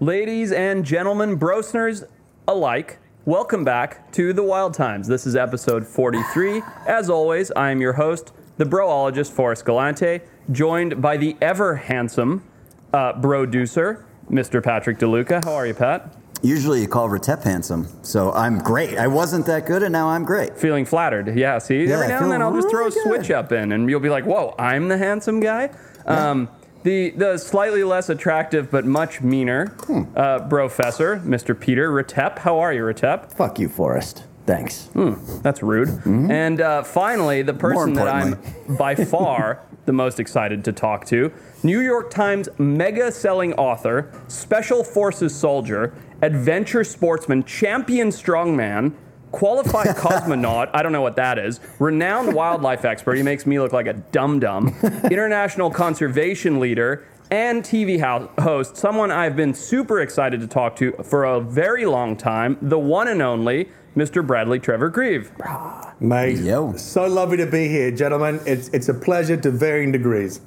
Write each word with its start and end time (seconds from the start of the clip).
Ladies 0.00 0.52
and 0.52 0.84
gentlemen, 0.84 1.38
brosners 1.38 2.04
alike, 2.46 2.98
welcome 3.24 3.64
back 3.64 4.12
to 4.12 4.34
The 4.34 4.42
Wild 4.42 4.74
Times. 4.74 5.08
This 5.08 5.26
is 5.26 5.34
episode 5.34 5.86
43. 5.86 6.62
As 6.86 7.08
always, 7.08 7.50
I 7.52 7.70
am 7.70 7.80
your 7.80 7.94
host, 7.94 8.32
the 8.58 8.66
broologist 8.66 9.32
Forrest 9.32 9.64
Galante, 9.64 10.20
joined 10.52 11.00
by 11.00 11.16
the 11.16 11.34
ever 11.40 11.76
handsome 11.76 12.44
uh, 12.92 13.14
broducer, 13.14 14.04
Mr. 14.30 14.62
Patrick 14.62 14.98
DeLuca. 14.98 15.42
How 15.42 15.54
are 15.54 15.66
you, 15.66 15.72
Pat? 15.72 16.14
Usually 16.42 16.82
you 16.82 16.88
call 16.88 17.08
Retep 17.08 17.42
handsome, 17.42 17.88
so 18.02 18.32
I'm 18.32 18.58
great. 18.58 18.98
I 18.98 19.06
wasn't 19.06 19.46
that 19.46 19.64
good, 19.64 19.82
and 19.82 19.92
now 19.94 20.08
I'm 20.08 20.24
great. 20.24 20.58
Feeling 20.58 20.84
flattered. 20.84 21.34
Yeah, 21.34 21.56
see? 21.56 21.84
Yeah, 21.84 21.94
Every 21.94 22.08
now 22.08 22.22
and 22.22 22.30
then 22.30 22.42
I'll 22.42 22.52
just 22.52 22.68
throw 22.68 22.88
a 22.88 22.92
switch 22.92 23.30
up 23.30 23.50
in, 23.50 23.72
and 23.72 23.88
you'll 23.88 24.00
be 24.00 24.10
like, 24.10 24.26
whoa, 24.26 24.54
I'm 24.58 24.88
the 24.88 24.98
handsome 24.98 25.40
guy? 25.40 25.70
Um, 26.04 26.50
the, 26.86 27.10
the 27.10 27.36
slightly 27.36 27.82
less 27.82 28.08
attractive 28.08 28.70
but 28.70 28.84
much 28.84 29.20
meaner 29.20 29.66
Hmm. 29.86 30.02
uh, 30.14 30.38
professor, 30.48 31.16
Mr. 31.24 31.58
Peter 31.58 31.90
Retep. 31.90 32.38
How 32.38 32.58
are 32.58 32.72
you, 32.72 32.82
Retep? 32.82 33.32
Fuck 33.32 33.58
you, 33.58 33.68
Forrest. 33.68 34.22
Thanks. 34.46 34.88
That's 35.42 35.60
rude. 35.64 35.88
And 36.06 36.60
uh, 36.60 36.84
finally, 36.84 37.42
the 37.42 37.54
person 37.54 37.94
that 37.94 38.06
I'm 38.06 38.38
by 38.78 38.94
far 38.94 39.62
the 39.86 39.92
most 39.92 40.20
excited 40.20 40.64
to 40.64 40.72
talk 40.72 41.04
to 41.06 41.32
New 41.64 41.80
York 41.80 42.10
Times 42.10 42.48
mega 42.58 43.10
selling 43.10 43.52
author, 43.54 44.12
Special 44.28 44.84
Forces 44.84 45.34
soldier, 45.34 45.92
adventure 46.22 46.84
sportsman, 46.84 47.42
champion 47.42 48.08
strongman. 48.10 48.92
Qualified 49.32 49.86
cosmonaut, 49.96 50.70
I 50.72 50.82
don't 50.82 50.92
know 50.92 51.02
what 51.02 51.16
that 51.16 51.38
is. 51.38 51.60
Renowned 51.78 52.34
wildlife 52.34 52.84
expert, 52.84 53.16
he 53.16 53.22
makes 53.22 53.46
me 53.46 53.58
look 53.60 53.72
like 53.72 53.86
a 53.86 53.94
dum 53.94 54.40
dum. 54.40 54.74
International 55.10 55.70
conservation 55.70 56.60
leader, 56.60 57.06
and 57.30 57.62
TV 57.62 58.00
host, 58.40 58.76
someone 58.76 59.10
I've 59.10 59.36
been 59.36 59.52
super 59.52 60.00
excited 60.00 60.40
to 60.40 60.46
talk 60.46 60.76
to 60.76 60.92
for 61.02 61.24
a 61.24 61.40
very 61.40 61.84
long 61.86 62.16
time, 62.16 62.56
the 62.62 62.78
one 62.78 63.08
and 63.08 63.20
only 63.20 63.68
Mr. 63.96 64.24
Bradley 64.24 64.60
Trevor 64.60 64.90
Greive. 64.90 65.32
Mate, 65.98 66.38
Yo. 66.38 66.76
so 66.76 67.06
lovely 67.06 67.38
to 67.38 67.46
be 67.46 67.68
here, 67.68 67.90
gentlemen. 67.90 68.40
It's 68.46 68.68
it's 68.68 68.88
a 68.88 68.94
pleasure 68.94 69.36
to 69.38 69.50
varying 69.50 69.90
degrees. 69.90 70.40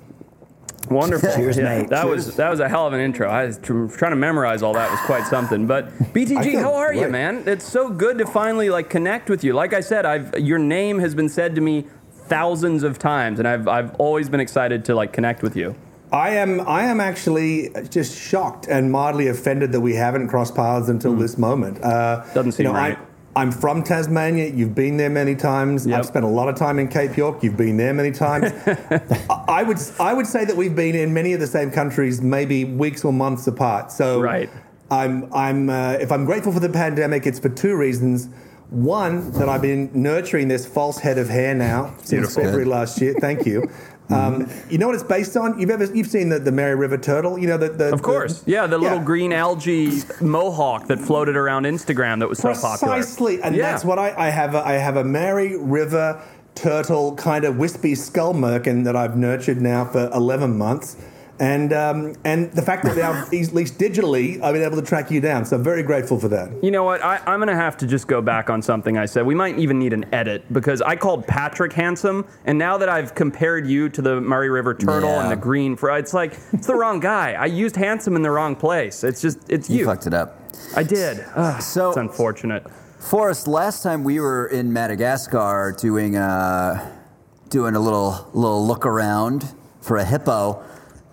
Wonderful. 0.89 1.33
Cheers, 1.35 1.57
Yeah, 1.57 1.63
mate. 1.63 1.89
That 1.89 2.07
was 2.07 2.35
that 2.35 2.49
was 2.49 2.59
a 2.59 2.67
hell 2.69 2.87
of 2.87 2.93
an 2.93 2.99
intro. 2.99 3.29
I 3.29 3.45
was 3.45 3.57
tr- 3.57 3.87
trying 3.87 4.11
to 4.11 4.15
memorize 4.17 4.63
all 4.63 4.73
that 4.73 4.89
was 4.89 4.99
quite 5.01 5.25
something. 5.27 5.67
But 5.67 5.89
BTG, 6.13 6.59
how 6.59 6.73
are 6.73 6.93
you, 6.93 7.07
man? 7.09 7.43
It's 7.45 7.65
so 7.65 7.89
good 7.89 8.17
to 8.17 8.25
finally 8.25 8.69
like 8.69 8.89
connect 8.89 9.29
with 9.29 9.43
you. 9.43 9.53
Like 9.53 9.73
I 9.73 9.81
said, 9.81 10.05
I've 10.05 10.37
your 10.39 10.59
name 10.59 10.99
has 10.99 11.15
been 11.15 11.29
said 11.29 11.55
to 11.55 11.61
me 11.61 11.85
thousands 12.11 12.83
of 12.83 12.99
times, 12.99 13.39
and 13.39 13.47
I've 13.47 13.67
I've 13.67 13.95
always 13.95 14.29
been 14.29 14.39
excited 14.39 14.85
to 14.85 14.95
like 14.95 15.13
connect 15.13 15.41
with 15.41 15.55
you. 15.55 15.75
I 16.11 16.31
am 16.31 16.61
I 16.61 16.85
am 16.85 16.99
actually 16.99 17.69
just 17.89 18.17
shocked 18.17 18.67
and 18.67 18.91
mildly 18.91 19.27
offended 19.27 19.71
that 19.73 19.81
we 19.81 19.93
haven't 19.93 20.27
crossed 20.27 20.55
paths 20.55 20.89
until 20.89 21.15
this 21.15 21.37
moment. 21.37 21.83
Uh. 21.83 22.23
Doesn't 22.33 22.53
seem 22.53 22.65
you 22.65 22.71
know, 22.73 22.77
right. 22.77 22.97
I, 22.97 23.08
I'm 23.35 23.51
from 23.51 23.83
Tasmania. 23.83 24.47
You've 24.47 24.75
been 24.75 24.97
there 24.97 25.09
many 25.09 25.35
times. 25.35 25.85
Yep. 25.85 25.99
I've 25.99 26.05
spent 26.05 26.25
a 26.25 26.29
lot 26.29 26.49
of 26.49 26.55
time 26.55 26.79
in 26.79 26.87
Cape 26.87 27.15
York. 27.15 27.43
You've 27.43 27.57
been 27.57 27.77
there 27.77 27.93
many 27.93 28.11
times. 28.11 28.51
I 29.29 29.59
I 29.59 29.63
would 29.63 29.77
I 29.99 30.13
would 30.13 30.27
say 30.27 30.45
that 30.45 30.55
we've 30.55 30.75
been 30.75 30.95
in 30.95 31.13
many 31.13 31.33
of 31.33 31.39
the 31.39 31.47
same 31.47 31.71
countries, 31.71 32.21
maybe 32.21 32.65
weeks 32.65 33.03
or 33.05 33.13
months 33.13 33.45
apart. 33.47 33.91
So 33.91 34.19
Right. 34.19 34.49
I'm 34.91 35.31
I'm 35.33 35.69
uh, 35.69 35.93
if 35.93 36.11
I'm 36.11 36.25
grateful 36.25 36.51
for 36.51 36.59
the 36.59 36.69
pandemic, 36.69 37.27
it's 37.27 37.39
for 37.39 37.49
two 37.49 37.75
reasons. 37.75 38.29
One, 38.69 39.31
that 39.31 39.49
I've 39.49 39.63
been 39.63 39.89
nurturing 39.93 40.47
this 40.47 40.63
false 40.67 40.99
head 40.99 41.17
of 41.17 41.27
hair 41.27 41.55
now 41.55 41.95
since 41.97 42.09
Beautiful. 42.09 42.43
February 42.43 42.65
last 42.65 43.01
year. 43.01 43.15
Thank 43.19 43.47
you. 43.47 43.67
Um, 44.09 44.49
you 44.69 44.77
know 44.79 44.87
what 44.87 44.95
it's 44.95 45.03
based 45.03 45.37
on? 45.37 45.59
You've 45.59 45.69
ever 45.69 45.85
you've 45.85 46.07
seen 46.07 46.29
the, 46.29 46.39
the 46.39 46.51
Mary 46.51 46.75
River 46.75 46.97
turtle? 46.97 47.37
You 47.37 47.47
know 47.47 47.57
the, 47.57 47.69
the 47.69 47.93
Of 47.93 48.01
course, 48.01 48.43
yeah, 48.45 48.65
the 48.65 48.77
little 48.77 48.97
Yeah. 48.97 49.03
green 49.03 49.31
algae 49.33 50.01
mohawk 50.21 50.87
that 50.87 50.99
floated 50.99 51.35
around 51.35 51.63
Instagram 51.65 52.19
that 52.19 52.27
was 52.29 52.39
so 52.39 52.53
popular. 52.53 52.95
Precisely, 52.95 53.41
and 53.41 53.55
Yeah. 53.55 53.71
that's 53.71 53.85
what 53.85 53.99
I, 53.99 54.13
I 54.17 54.29
have. 54.29 54.55
A, 54.55 54.65
I 54.65 54.73
have 54.73 54.95
a 54.97 55.03
Mary 55.03 55.57
River 55.57 56.19
turtle 56.55 57.15
kind 57.15 57.45
of 57.45 57.57
wispy 57.57 57.93
skull 57.95 58.33
merkin 58.33 58.83
that 58.83 58.95
I've 58.95 59.15
nurtured 59.15 59.61
now 59.61 59.85
for 59.85 60.09
eleven 60.13 60.57
months, 60.57 60.95
and 61.39 61.71
um, 61.73 62.15
and 62.25 62.51
the 62.53 62.61
fact 62.61 62.83
that 62.83 62.97
now 62.97 63.13
at 63.23 63.31
least 63.31 63.53
digitally 63.77 64.41
I've 64.41 64.53
been 64.53 64.63
able 64.63 64.75
to 64.77 64.81
track 64.85 65.09
you 65.11 65.21
down. 65.21 65.45
So 65.45 65.55
I'm 65.55 65.63
very 65.63 65.83
grateful 65.83 66.19
for 66.19 66.27
that. 66.29 66.63
You 66.63 66.71
know 66.71 66.83
what? 66.83 67.03
I, 67.03 67.17
I'm 67.25 67.39
going 67.39 67.47
to 67.47 67.55
have 67.55 67.77
to 67.77 67.87
just 67.87 68.07
go 68.07 68.21
back 68.21 68.49
on 68.49 68.61
something 68.61 68.97
I 68.97 69.05
said. 69.05 69.25
We 69.25 69.35
might 69.35 69.57
even 69.57 69.79
need 69.79 69.93
an 69.93 70.05
edit 70.13 70.51
because 70.51 70.81
I 70.81 70.95
called 70.95 71.25
Patrick 71.27 71.73
handsome, 71.73 72.27
and 72.45 72.57
now 72.57 72.77
that 72.77 72.89
I've 72.89 73.15
compared 73.15 73.65
you 73.67 73.89
to 73.89 74.01
the 74.01 74.19
Mary 74.21 74.49
River 74.49 74.73
turtle 74.73 75.09
Yeah. 75.09 75.21
and 75.23 75.31
the 75.31 75.35
green 75.35 75.75
fry, 75.75 75.97
it's 75.99 76.13
like 76.13 76.37
it's 76.53 76.67
the 76.67 76.75
wrong 76.75 76.99
guy. 76.99 77.33
I 77.33 77.45
used 77.45 77.75
handsome 77.75 78.15
in 78.15 78.21
the 78.21 78.31
wrong 78.31 78.55
place. 78.55 79.03
It's 79.03 79.21
just 79.21 79.49
it's 79.49 79.69
You 79.69 79.79
you. 79.79 79.85
fucked 79.85 80.07
it 80.07 80.13
up. 80.13 80.39
I 80.75 80.83
did. 80.83 81.23
Ugh, 81.35 81.61
So- 81.61 81.89
it's 81.89 81.97
unfortunate. 81.97 82.65
Forrest, 82.99 83.47
last 83.47 83.81
time 83.81 84.03
we 84.03 84.19
were 84.19 84.47
in 84.47 84.73
Madagascar 84.73 85.73
doing 85.79 86.17
a, 86.17 86.91
doing 87.49 87.75
a 87.75 87.79
little 87.79 88.29
little 88.33 88.67
look 88.67 88.85
around 88.85 89.53
for 89.79 89.95
a 89.95 90.03
hippo. 90.03 90.61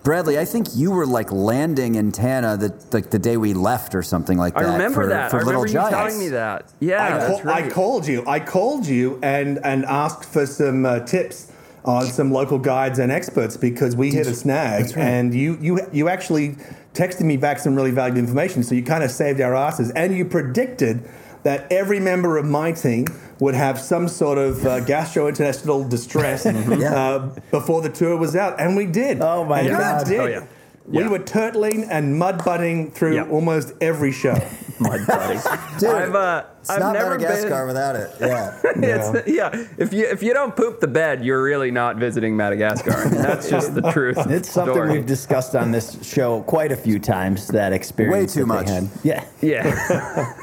Bradley, 0.07 0.39
I 0.39 0.45
think 0.45 0.67
you 0.73 0.91
were 0.91 1.05
like 1.05 1.33
landing 1.33 1.95
in 1.95 2.13
Tana 2.13 2.55
the 2.55 2.73
like 2.93 3.09
the 3.09 3.19
day 3.19 3.35
we 3.35 3.53
left 3.53 3.93
or 3.93 4.01
something 4.01 4.37
like 4.37 4.53
that. 4.53 4.63
I 4.63 4.71
remember 4.71 5.03
for, 5.03 5.07
that. 5.07 5.29
for 5.29 5.41
I 5.41 5.43
Little 5.43 5.63
remember 5.63 5.85
you 5.85 5.93
telling 5.93 6.17
me 6.17 6.29
that. 6.29 6.71
Yeah, 6.79 7.03
I, 7.03 7.09
that's 7.09 7.27
call- 7.27 7.43
right. 7.43 7.65
I 7.65 7.69
called 7.69 8.07
you. 8.07 8.23
I 8.25 8.39
called 8.39 8.87
you 8.87 9.19
and 9.21 9.59
and 9.65 9.83
asked 9.83 10.23
for 10.23 10.45
some 10.45 10.85
uh, 10.85 11.01
tips 11.01 11.51
on 11.83 12.05
some 12.05 12.31
local 12.31 12.57
guides 12.57 12.99
and 12.99 13.11
experts 13.11 13.57
because 13.57 13.97
we 13.97 14.09
hit 14.09 14.27
a 14.27 14.33
snag, 14.33 14.93
and 14.95 15.33
you 15.33 15.57
you 15.59 15.81
you 15.91 16.07
actually 16.07 16.55
texted 16.93 17.25
me 17.25 17.35
back 17.35 17.59
some 17.59 17.75
really 17.75 17.91
valuable 17.91 18.19
information. 18.19 18.63
So 18.63 18.75
you 18.75 18.83
kind 18.83 19.03
of 19.03 19.11
saved 19.11 19.41
our 19.41 19.55
asses, 19.55 19.91
and 19.91 20.15
you 20.15 20.23
predicted 20.23 21.03
that 21.43 21.69
every 21.69 21.99
member 21.99 22.37
of 22.37 22.45
my 22.45 22.71
team 22.71 23.07
would 23.39 23.53
have 23.55 23.79
some 23.79 24.07
sort 24.07 24.37
of 24.37 24.65
uh, 24.65 24.79
gastrointestinal 24.81 25.87
distress 25.89 26.45
Yeah. 26.45 26.93
uh, 26.93 27.19
before 27.51 27.81
the 27.81 27.89
tour 27.89 28.17
was 28.17 28.35
out, 28.35 28.59
and 28.59 28.75
we 28.75 28.85
did. 28.85 29.21
Oh, 29.21 29.43
my 29.43 29.59
And 29.59 29.67
we 29.69 29.73
God. 29.73 30.05
did. 30.07 30.19
Oh, 30.19 30.25
yeah. 30.25 30.43
We 30.87 30.99
Yeah. 31.03 31.09
were 31.09 31.19
turtling 31.19 31.87
and 31.89 32.17
mud 32.17 32.43
butting 32.45 32.91
through 32.91 33.15
Yeah. 33.15 33.27
almost 33.29 33.73
every 33.81 34.11
show. 34.11 34.37
My 34.79 35.03
buddy. 35.05 35.39
Dude, 35.79 35.89
I've 35.89 36.15
uh, 36.15 36.43
it's 36.59 36.69
I've 36.69 36.79
not 36.79 36.93
never 36.93 37.17
Madagascar 37.17 37.49
been. 37.49 37.67
without 37.67 37.95
it. 37.95 38.11
Yeah. 38.77 39.11
It's, 39.13 39.27
yeah, 39.27 39.65
if 39.77 39.93
you 39.93 40.05
if 40.05 40.21
you 40.21 40.33
don't 40.33 40.55
poop 40.55 40.79
the 40.79 40.87
bed, 40.87 41.23
you're 41.23 41.41
really 41.41 41.71
not 41.71 41.95
visiting 41.95 42.35
Madagascar. 42.35 43.09
That's 43.09 43.49
just 43.57 43.73
the 43.73 43.81
truth. 43.91 44.17
It's 44.29 44.51
something 44.51 44.73
story. 44.73 44.91
we've 44.91 45.05
discussed 45.05 45.55
on 45.55 45.71
this 45.71 45.97
show 46.05 46.41
quite 46.43 46.71
a 46.71 46.75
few 46.75 46.99
times. 46.99 47.47
That 47.47 47.73
experience. 47.73 48.35
Way 48.35 48.41
too 48.41 48.45
much. 48.45 48.69
had. 48.69 48.89
Yeah. 49.03 49.25
Yeah. 49.41 50.33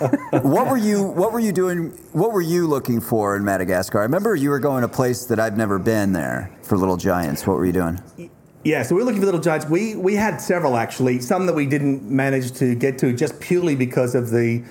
what 0.41 0.69
were 0.69 0.77
you 0.77 1.03
What 1.05 1.33
were 1.33 1.41
you 1.41 1.53
doing? 1.53 1.91
What 2.13 2.33
were 2.33 2.41
you 2.43 2.67
looking 2.67 3.01
for 3.01 3.37
in 3.37 3.45
Madagascar? 3.45 4.01
I 4.01 4.03
remember 4.03 4.35
you 4.35 4.51
were 4.51 4.61
going 4.61 4.83
to 4.83 4.85
a 4.85 4.89
place 4.89 5.25
that 5.27 5.41
I've 5.41 5.57
never 5.57 5.79
been 5.79 6.13
there 6.13 6.51
for 6.63 6.77
Little 6.77 6.97
Giants. 6.97 7.47
What 7.47 7.57
were 7.57 7.67
you 7.67 7.73
doing? 7.73 8.01
Yeah, 8.65 8.83
so 8.83 8.95
we 8.95 9.03
we're 9.03 9.07
looking 9.07 9.21
for 9.21 9.27
little 9.27 9.41
giants. 9.41 9.67
We 9.69 9.95
we 9.95 10.15
had 10.15 10.39
several 10.41 10.77
actually, 10.77 11.21
some 11.21 11.45
that 11.47 11.55
we 11.55 11.67
didn't 11.67 12.03
manage 12.11 12.53
to 12.53 12.75
get 12.75 12.97
to 12.99 13.13
just 13.13 13.39
purely 13.41 13.77
because 13.77 14.15
of 14.15 14.31
the 14.31 14.63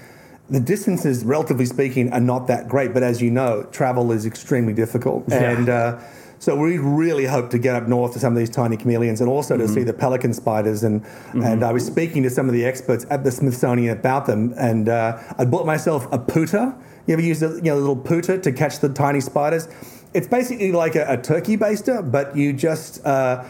the 0.50 0.60
distances, 0.60 1.24
relatively 1.24 1.66
speaking, 1.66 2.12
are 2.12 2.20
not 2.20 2.48
that 2.48 2.68
great. 2.68 2.94
But 2.94 3.04
as 3.04 3.22
you 3.22 3.30
know, 3.32 3.64
travel 3.72 4.12
is 4.12 4.26
extremely 4.26 4.74
difficult, 4.74 5.26
Yeah. 5.30 5.52
and 5.52 5.70
uh, 5.70 6.00
so 6.40 6.56
we 6.58 6.80
really 6.80 7.26
hope 7.26 7.52
to 7.52 7.60
get 7.60 7.76
up 7.76 7.88
north 7.88 8.14
to 8.14 8.20
some 8.20 8.34
of 8.34 8.40
these 8.40 8.50
tiny 8.50 8.78
chameleons, 8.78 9.22
and 9.22 9.30
also 9.30 9.58
to 9.58 9.64
Mm-hmm. 9.66 9.74
see 9.74 9.84
the 9.84 9.94
pelican 9.94 10.34
spiders. 10.34 10.84
And 10.84 11.06
and 11.34 11.64
I 11.64 11.72
was 11.72 11.86
speaking 11.86 12.24
to 12.24 12.32
some 12.32 12.48
of 12.48 12.54
the 12.54 12.66
experts 12.66 13.06
at 13.12 13.24
the 13.24 13.32
Smithsonian 13.32 13.96
about 13.96 14.26
them, 14.26 14.54
and 14.58 14.90
uh, 14.90 15.20
I 15.38 15.46
bought 15.46 15.68
myself 15.68 16.08
a 16.12 16.18
pooter. 16.18 16.74
You 17.06 17.14
ever 17.14 17.22
use 17.22 17.44
a 17.44 17.50
you 17.58 17.62
know 17.70 17.76
a 17.76 17.80
little 17.80 17.96
pooter 17.98 18.42
to 18.42 18.52
catch 18.52 18.80
the 18.80 18.90
tiny 18.90 19.22
spiders? 19.22 19.68
It's 20.16 20.28
basically 20.28 20.72
like 20.72 20.96
a, 20.96 21.06
a 21.10 21.18
turkey 21.18 21.58
baster, 21.58 22.02
but 22.12 22.36
you 22.36 22.54
just 22.54 23.04
uh, 23.06 23.44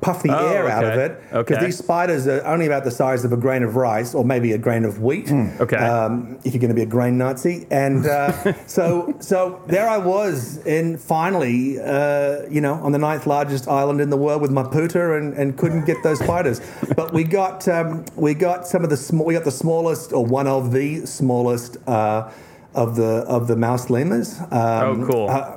puff 0.00 0.22
the 0.22 0.30
Oh, 0.30 0.48
air 0.52 0.68
out 0.68 0.84
of 0.84 0.92
it. 0.98 1.20
Because 1.30 1.56
Okay. 1.56 1.64
these 1.66 1.78
spiders 1.78 2.28
are 2.28 2.44
only 2.46 2.66
about 2.66 2.84
the 2.84 2.90
size 2.90 3.24
of 3.24 3.32
a 3.32 3.36
grain 3.36 3.62
of 3.64 3.74
rice, 3.76 4.14
or 4.14 4.24
maybe 4.24 4.52
a 4.52 4.58
grain 4.58 4.84
of 4.84 5.00
wheat. 5.00 5.32
Okay. 5.60 5.76
Um, 5.76 6.38
if 6.44 6.52
you're 6.52 6.60
going 6.60 6.68
to 6.68 6.74
be 6.76 6.82
a 6.82 6.86
grain 6.86 7.18
Nazi, 7.18 7.66
and 7.70 8.06
uh, 8.06 8.52
so 8.66 9.14
so 9.20 9.60
there 9.66 9.88
I 9.88 9.96
was 9.98 10.58
in 10.66 10.96
finally, 10.98 11.80
uh, 11.80 12.42
you 12.48 12.60
know, 12.60 12.74
on 12.74 12.92
the 12.92 12.98
ninth 12.98 13.26
largest 13.26 13.66
island 13.68 14.00
in 14.00 14.10
the 14.10 14.16
world 14.18 14.42
with 14.42 14.52
my 14.52 14.62
pooter, 14.62 15.18
and, 15.18 15.32
and 15.34 15.56
couldn't 15.58 15.86
get 15.86 15.96
those 16.04 16.18
spiders. 16.20 16.60
But 16.94 17.12
we 17.12 17.24
got 17.24 17.66
um, 17.66 18.04
we 18.16 18.34
got 18.34 18.66
some 18.66 18.84
of 18.84 18.90
the 18.90 18.96
small, 18.98 19.24
we 19.26 19.34
got 19.34 19.44
the 19.44 19.50
smallest, 19.50 20.12
or 20.12 20.24
one 20.24 20.46
of 20.46 20.72
the 20.72 21.06
smallest. 21.06 21.78
Uh, 21.88 22.30
of 22.74 22.94
the 22.94 23.24
of 23.26 23.48
the 23.48 23.56
mouse 23.56 23.88
lemurs. 23.88 24.38
Um, 24.38 24.50
Oh, 24.52 25.06
cool. 25.10 25.30
uh, 25.30 25.56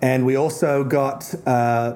and 0.00 0.24
we 0.24 0.36
also 0.36 0.84
got 0.84 1.34
uh, 1.44 1.94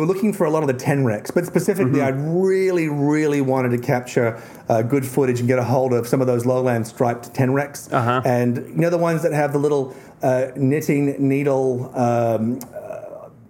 were 0.00 0.06
looking 0.06 0.32
for 0.32 0.44
a 0.46 0.50
lot 0.50 0.62
of 0.62 0.68
the 0.68 0.74
Tenrecs, 0.74 1.32
but 1.32 1.44
specifically, 1.46 2.00
Mm-hmm. 2.00 2.28
I 2.28 2.42
really, 2.42 2.88
really 2.88 3.40
wanted 3.40 3.70
to 3.70 3.78
capture 3.78 4.40
uh, 4.68 4.82
good 4.82 5.04
footage 5.06 5.38
and 5.40 5.46
get 5.48 5.58
a 5.58 5.64
hold 5.64 5.92
of 5.92 6.06
some 6.08 6.20
of 6.20 6.26
those 6.26 6.46
lowland 6.46 6.86
striped 6.86 7.32
Tenrecs, 7.34 7.92
Uh-huh. 7.92 8.22
and 8.24 8.56
you 8.56 8.76
know 8.76 8.90
the 8.90 8.98
ones 8.98 9.22
that 9.22 9.32
have 9.32 9.52
the 9.52 9.58
little 9.58 9.94
uh, 10.22 10.46
knitting 10.56 11.16
needle. 11.28 11.92
Um, 11.94 12.58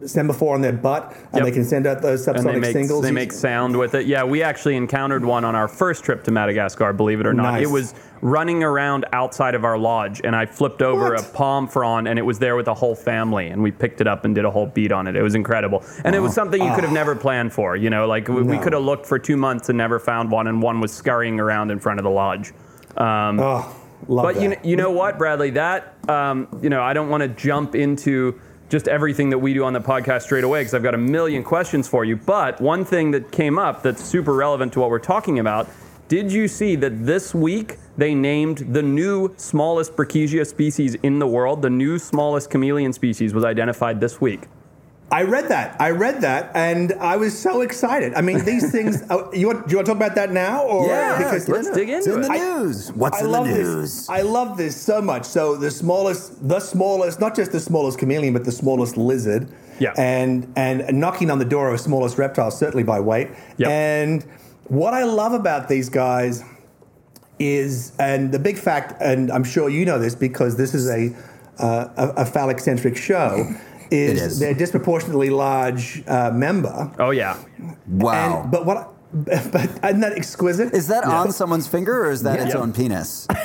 semaphore 0.06 0.54
on 0.54 0.60
their 0.60 0.72
butt 0.72 1.14
and 1.32 1.36
Yep. 1.36 1.44
they 1.44 1.50
can 1.52 1.64
send 1.64 1.86
out 1.86 2.02
those 2.02 2.26
and 2.26 2.36
subsonic 2.38 2.60
make 2.60 2.72
singles. 2.72 3.02
they 3.02 3.10
make 3.12 3.32
sound 3.32 3.76
with 3.76 3.94
it. 3.94 4.06
Yeah, 4.06 4.24
we 4.24 4.42
actually 4.42 4.76
encountered 4.76 5.24
one 5.24 5.44
on 5.44 5.54
our 5.54 5.68
first 5.68 6.04
trip 6.04 6.24
to 6.24 6.30
Madagascar. 6.30 6.92
Believe 6.92 7.20
it 7.20 7.26
or 7.26 7.32
not, 7.32 7.52
Nice. 7.52 7.66
it 7.66 7.70
was 7.70 7.94
running 8.20 8.62
around 8.62 9.04
outside 9.12 9.54
of 9.54 9.64
our 9.64 9.76
lodge, 9.76 10.20
and 10.22 10.36
I 10.36 10.46
flipped 10.46 10.80
over 10.80 11.12
What? 11.14 11.20
a 11.20 11.28
palm 11.32 11.66
frond, 11.66 12.06
and 12.06 12.18
it 12.18 12.22
was 12.22 12.38
there 12.38 12.54
with 12.54 12.66
the 12.66 12.74
whole 12.74 12.94
family, 12.94 13.48
and 13.48 13.62
we 13.62 13.72
picked 13.72 14.00
it 14.00 14.06
up 14.06 14.24
and 14.24 14.32
did 14.34 14.44
a 14.44 14.50
whole 14.50 14.66
beat 14.66 14.92
on 14.92 15.08
it. 15.08 15.16
It 15.16 15.22
was 15.22 15.34
incredible, 15.34 15.82
and 16.04 16.14
it 16.14 16.20
was 16.20 16.32
something 16.32 16.62
you 16.62 16.72
could 16.74 16.84
have 16.84 16.92
never 16.92 17.16
planned 17.16 17.52
for. 17.52 17.74
You 17.76 17.90
know, 17.90 18.06
like 18.06 18.28
we, 18.28 18.42
we 18.42 18.58
could 18.58 18.72
have 18.74 18.82
looked 18.84 19.06
for 19.06 19.18
two 19.18 19.36
months 19.36 19.68
and 19.70 19.76
never 19.78 19.98
found 19.98 20.30
one, 20.30 20.46
and 20.46 20.62
one 20.62 20.80
was 20.80 20.92
scurrying 20.92 21.40
around 21.40 21.70
in 21.72 21.80
front 21.80 21.98
of 21.98 22.04
the 22.04 22.10
lodge. 22.10 22.52
Um, 22.96 23.40
oh, 23.40 23.74
love 24.06 24.24
but 24.24 24.34
that. 24.36 24.42
you 24.42 24.48
know, 24.50 24.56
you 24.62 24.76
know 24.76 24.90
what, 24.92 25.18
Bradley? 25.18 25.50
That 25.50 25.94
um, 26.08 26.46
you 26.62 26.70
know, 26.70 26.80
I 26.82 26.92
don't 26.92 27.08
want 27.08 27.22
to 27.22 27.28
jump 27.28 27.74
into 27.74 28.40
just 28.72 28.88
everything 28.88 29.28
that 29.28 29.38
we 29.38 29.52
do 29.52 29.64
on 29.64 29.74
the 29.74 29.80
podcast 29.80 30.22
straight 30.22 30.44
away 30.44 30.62
because 30.62 30.72
I've 30.72 30.82
got 30.82 30.94
a 30.94 30.98
million 30.98 31.44
questions 31.44 31.86
for 31.86 32.06
you. 32.06 32.16
But 32.16 32.58
one 32.58 32.86
thing 32.86 33.10
that 33.10 33.30
came 33.30 33.58
up 33.58 33.82
that's 33.82 34.02
super 34.02 34.32
relevant 34.32 34.72
to 34.72 34.80
what 34.80 34.88
we're 34.88 34.98
talking 34.98 35.38
about. 35.38 35.68
Did 36.08 36.32
you 36.32 36.48
see 36.48 36.74
that 36.76 37.04
this 37.04 37.34
week 37.34 37.76
they 37.98 38.14
named 38.14 38.72
the 38.72 38.80
new 38.82 39.34
smallest 39.36 39.94
Brookesia 39.94 40.46
species 40.46 40.94
in 40.94 41.18
the 41.18 41.26
world? 41.26 41.60
The 41.60 41.68
new 41.68 41.98
smallest 41.98 42.48
chameleon 42.48 42.94
species 42.94 43.34
was 43.34 43.44
identified 43.44 44.00
this 44.00 44.22
week. 44.22 44.48
I 45.12 45.22
read 45.24 45.48
that. 45.48 45.76
I 45.80 45.90
read 45.90 46.22
that, 46.22 46.50
and 46.54 46.92
I 46.94 47.16
was 47.16 47.38
so 47.38 47.60
excited. 47.60 48.14
I 48.14 48.22
mean, 48.22 48.44
these 48.44 48.72
things. 48.72 49.02
oh, 49.10 49.30
you 49.34 49.46
want? 49.46 49.66
Do 49.68 49.72
you 49.72 49.76
want 49.76 49.86
to 49.86 49.92
talk 49.92 49.96
about 49.96 50.14
that 50.14 50.32
now, 50.32 50.62
or 50.64 50.86
Yeah, 50.88 51.18
because 51.18 51.48
let's 51.48 51.70
dig 51.70 51.88
into 51.90 51.98
It's 51.98 52.06
in 52.16 52.20
the 52.22 52.32
it. 52.32 52.38
news. 52.62 52.92
What's 52.92 53.18
I 53.20 53.24
in 53.24 53.30
love 53.30 53.46
the 53.46 53.54
this. 53.54 53.66
news? 53.68 54.08
I 54.08 54.22
love 54.22 54.56
this 54.56 54.74
so 54.76 55.02
much. 55.02 55.24
So 55.24 55.56
the 55.56 55.70
smallest, 55.70 56.48
the 56.48 56.60
smallest, 56.60 57.20
not 57.20 57.36
just 57.36 57.52
the 57.52 57.60
smallest 57.60 57.98
chameleon, 57.98 58.32
but 58.32 58.44
the 58.44 58.52
smallest 58.52 58.96
lizard. 58.96 59.48
Yeah. 59.78 59.92
And 59.98 60.52
and 60.56 60.98
knocking 60.98 61.30
on 61.30 61.38
the 61.38 61.44
door 61.44 61.72
of 61.72 61.78
smallest 61.80 62.16
reptile, 62.18 62.50
certainly 62.50 62.82
by 62.84 63.00
weight. 63.00 63.28
Yep. 63.58 63.68
And 63.70 64.22
what 64.68 64.94
I 64.94 65.04
love 65.04 65.32
about 65.32 65.68
these 65.68 65.88
guys 65.90 66.42
is, 67.38 67.92
and 67.98 68.32
the 68.32 68.38
big 68.38 68.56
fact, 68.58 68.94
and 69.02 69.30
I'm 69.30 69.44
sure 69.44 69.68
you 69.68 69.84
know 69.84 69.98
this 69.98 70.14
because 70.14 70.56
this 70.56 70.74
is 70.74 70.88
a 70.88 71.14
uh, 71.58 71.88
a, 71.96 72.22
a 72.22 72.24
phallic 72.26 72.58
centric 72.60 72.96
show. 72.96 73.52
Is, 73.92 74.22
is. 74.22 74.38
they're 74.38 74.54
disproportionately 74.54 75.28
large 75.30 76.02
uh, 76.06 76.30
member, 76.32 76.90
Oh 76.98 77.10
yeah, 77.10 77.36
wow. 77.86 78.42
and, 78.42 78.50
but 78.50 78.64
what? 78.66 78.88
But 79.12 79.68
isn't 79.84 80.00
that 80.00 80.14
exquisite? 80.16 80.72
is 80.72 80.86
that 80.88 81.04
on 81.04 81.32
someone's 81.32 81.68
finger 81.68 82.06
or 82.06 82.10
is 82.10 82.22
that 82.22 82.40
its 82.40 82.54
Yeah. 82.54 82.60
own 82.62 82.72
penis? 82.72 83.26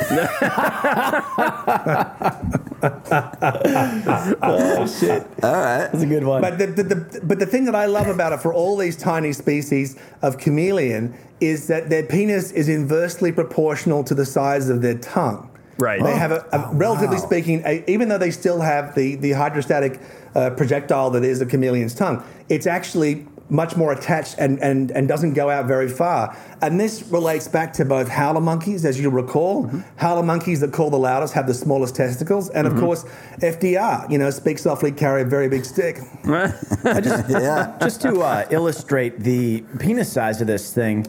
Oh 4.42 4.86
shit! 5.00 5.24
All 5.44 5.54
right, 5.54 5.90
that's 5.92 6.02
a 6.04 6.06
good 6.06 6.24
one. 6.24 6.42
But 6.42 6.58
the, 6.58 6.68
the, 6.68 6.84
the, 6.84 7.20
but 7.24 7.40
the 7.40 7.46
thing 7.46 7.66
that 7.66 7.76
I 7.76 7.86
love 7.86 8.08
about 8.08 8.34
it 8.34 8.40
for 8.42 8.54
all 8.54 8.78
these 8.78 8.96
tiny 8.96 9.34
species 9.34 9.98
of 10.22 10.38
chameleon 10.38 11.14
is 11.40 11.68
that 11.68 11.90
their 11.90 12.04
penis 12.04 12.52
is 12.52 12.70
inversely 12.70 13.32
proportional 13.32 14.04
to 14.06 14.14
the 14.16 14.26
size 14.26 14.70
of 14.70 14.82
their 14.82 14.98
tongue. 14.98 15.50
Right. 15.79 16.01
They 16.03 16.12
Oh. 16.13 16.15
have 16.15 16.31
a, 16.31 16.45
a 16.51 16.69
relatively 16.74 17.18
wow. 17.18 17.25
speaking, 17.25 17.62
a, 17.65 17.83
even 17.89 18.09
though 18.09 18.18
they 18.18 18.31
still 18.31 18.62
have 18.62 18.95
the, 18.95 19.15
the 19.15 19.31
hydrostatic 19.33 20.00
uh, 20.35 20.50
projectile 20.51 21.09
that 21.12 21.24
is 21.24 21.41
a 21.41 21.45
chameleon's 21.45 21.94
tongue, 21.95 22.24
it's 22.50 22.65
actually 22.68 23.25
much 23.50 23.77
more 23.77 23.94
attached 23.94 24.35
and, 24.39 24.59
and, 24.59 24.91
and 24.91 25.07
doesn't 25.07 25.33
go 25.33 25.50
out 25.50 25.65
very 25.68 25.88
far. 25.88 26.35
And 26.62 26.77
this 26.77 27.03
relates 27.03 27.47
back 27.47 27.71
to 27.74 27.85
both 27.85 28.09
howler 28.09 28.41
monkeys, 28.41 28.83
as 28.83 29.00
you 29.00 29.09
recall. 29.09 29.63
Mm-hmm. 29.68 29.81
Howler 29.95 30.24
monkeys 30.24 30.59
that 30.59 30.74
call 30.74 30.89
the 30.89 30.97
loudest 31.00 31.33
have 31.33 31.47
the 31.47 31.53
smallest 31.53 31.95
testicles. 31.95 32.50
And 32.50 32.68
of 32.68 32.75
course, 32.77 33.06
FDR, 33.41 34.09
you 34.12 34.18
know, 34.18 34.31
speak 34.31 34.59
softly, 34.59 34.91
carry 34.91 35.21
a 35.21 35.25
very 35.25 35.47
big 35.47 35.63
stick. 35.63 35.97
Just, 36.25 37.29
Yeah. 37.29 37.77
just 37.79 38.01
to 38.01 38.19
uh, 38.19 38.45
illustrate 38.50 39.19
the 39.19 39.62
penis 39.79 40.12
size 40.12 40.41
of 40.41 40.47
this 40.47 40.74
thing, 40.74 41.06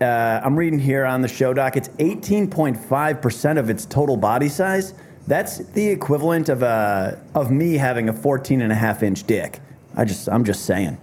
uh, 0.00 0.40
I'm 0.44 0.56
reading 0.56 0.78
here 0.78 1.04
on 1.04 1.22
the 1.22 1.28
show 1.28 1.52
doc. 1.54 1.76
It's 1.76 1.88
18.5% 1.88 3.58
of 3.58 3.70
its 3.70 3.86
total 3.86 4.16
body 4.16 4.48
size. 4.48 4.94
That's 5.26 5.58
the 5.58 5.86
equivalent 5.88 6.48
of 6.48 6.62
uh, 6.62 7.16
of 7.34 7.50
me 7.50 7.74
having 7.74 8.08
a 8.08 8.12
14 8.12 8.60
and 8.62 8.70
a 8.70 8.76
half 8.76 9.02
inch 9.02 9.24
dick. 9.24 9.60
I 9.96 10.04
just, 10.04 10.28
I'm 10.28 10.44
just 10.44 10.66
saying. 10.66 10.98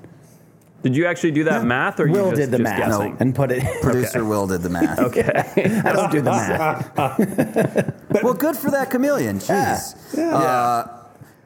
did 0.81 0.95
you 0.95 1.05
actually 1.07 1.31
do 1.31 1.43
that 1.45 1.65
math, 1.65 1.99
or 1.99 2.05
you 2.07 2.13
Will 2.13 2.29
just, 2.29 2.41
did 2.41 2.51
the 2.51 2.57
just 2.59 2.63
math 2.63 2.89
guessing? 2.89 3.17
and 3.19 3.35
put 3.35 3.51
it. 3.51 3.63
Producer 3.81 4.23
Will 4.23 4.47
did 4.47 4.61
the 4.61 4.69
math. 4.69 4.99
Okay, 5.07 5.23
I 5.85 5.91
don't 5.91 6.11
do 6.11 6.21
the 6.21 6.31
math. 6.31 7.93
Well, 8.23 8.35
good 8.35 8.55
for 8.55 8.69
that 8.71 8.91
chameleon. 8.91 9.39
Jeez. 9.39 10.17
Uh, 10.17 11.02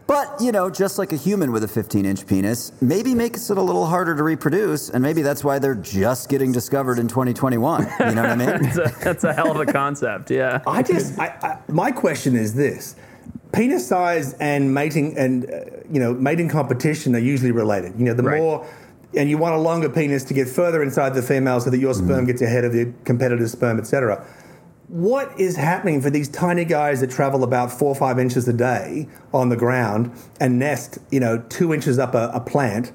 but, 0.07 0.39
you 0.39 0.51
know, 0.51 0.69
just 0.69 0.97
like 0.97 1.11
a 1.11 1.15
human 1.17 1.51
with 1.51 1.63
a 1.63 1.67
15 1.67 2.05
inch 2.05 2.25
penis, 2.25 2.71
maybe 2.81 3.13
makes 3.13 3.49
it 3.49 3.57
a 3.57 3.61
little 3.61 3.85
harder 3.85 4.15
to 4.15 4.23
reproduce, 4.23 4.89
and 4.89 5.03
maybe 5.03 5.21
that's 5.21 5.43
why 5.43 5.59
they're 5.59 5.75
just 5.75 6.29
getting 6.29 6.51
discovered 6.51 6.97
in 6.97 7.07
2021. 7.07 7.81
You 7.83 8.15
know 8.15 8.21
what 8.21 8.29
I 8.31 8.35
mean? 8.35 8.47
That's 8.61 8.77
a, 8.77 8.95
that's 9.03 9.23
a 9.25 9.33
hell 9.33 9.51
of 9.51 9.59
a 9.59 9.71
concept. 9.71 10.31
Yeah. 10.31 10.61
I 10.65 10.81
just, 10.81 11.19
I, 11.19 11.27
I, 11.41 11.71
my 11.71 11.91
question 11.91 12.35
is 12.35 12.53
this: 12.55 12.95
penis 13.51 13.85
size 13.87 14.33
and 14.35 14.73
mating 14.73 15.17
and 15.17 15.45
uh, 15.49 15.59
you 15.91 15.99
know 15.99 16.13
mating 16.13 16.49
competition 16.49 17.15
are 17.15 17.19
usually 17.19 17.51
related. 17.51 17.93
You 17.97 18.05
know, 18.05 18.13
the 18.13 18.23
Right. 18.23 18.39
more. 18.41 18.65
And 19.15 19.29
you 19.29 19.37
want 19.37 19.55
a 19.55 19.57
longer 19.57 19.89
penis 19.89 20.23
to 20.25 20.33
get 20.33 20.47
further 20.49 20.83
inside 20.83 21.13
the 21.15 21.21
female 21.21 21.59
so 21.61 21.69
that 21.69 21.79
your 21.79 21.93
sperm 21.93 22.25
gets 22.25 22.41
ahead 22.41 22.65
of 22.65 22.73
the 22.73 22.93
competitor's 23.05 23.53
sperm, 23.53 23.79
etc. 23.79 24.23
What 24.87 25.37
is 25.37 25.57
happening 25.57 26.01
for 26.01 26.09
these 26.09 26.29
tiny 26.29 26.63
guys 26.63 27.01
that 27.01 27.11
travel 27.11 27.43
about 27.43 27.71
four 27.71 27.89
or 27.89 27.95
five 27.95 28.17
inches 28.17 28.47
a 28.47 28.53
day 28.53 29.09
on 29.33 29.49
the 29.49 29.57
ground 29.57 30.13
and 30.39 30.57
nest, 30.57 30.99
you 31.11 31.19
know, 31.19 31.39
two 31.49 31.73
inches 31.73 31.99
up 31.99 32.15
a, 32.15 32.31
a 32.33 32.39
plant? 32.39 32.93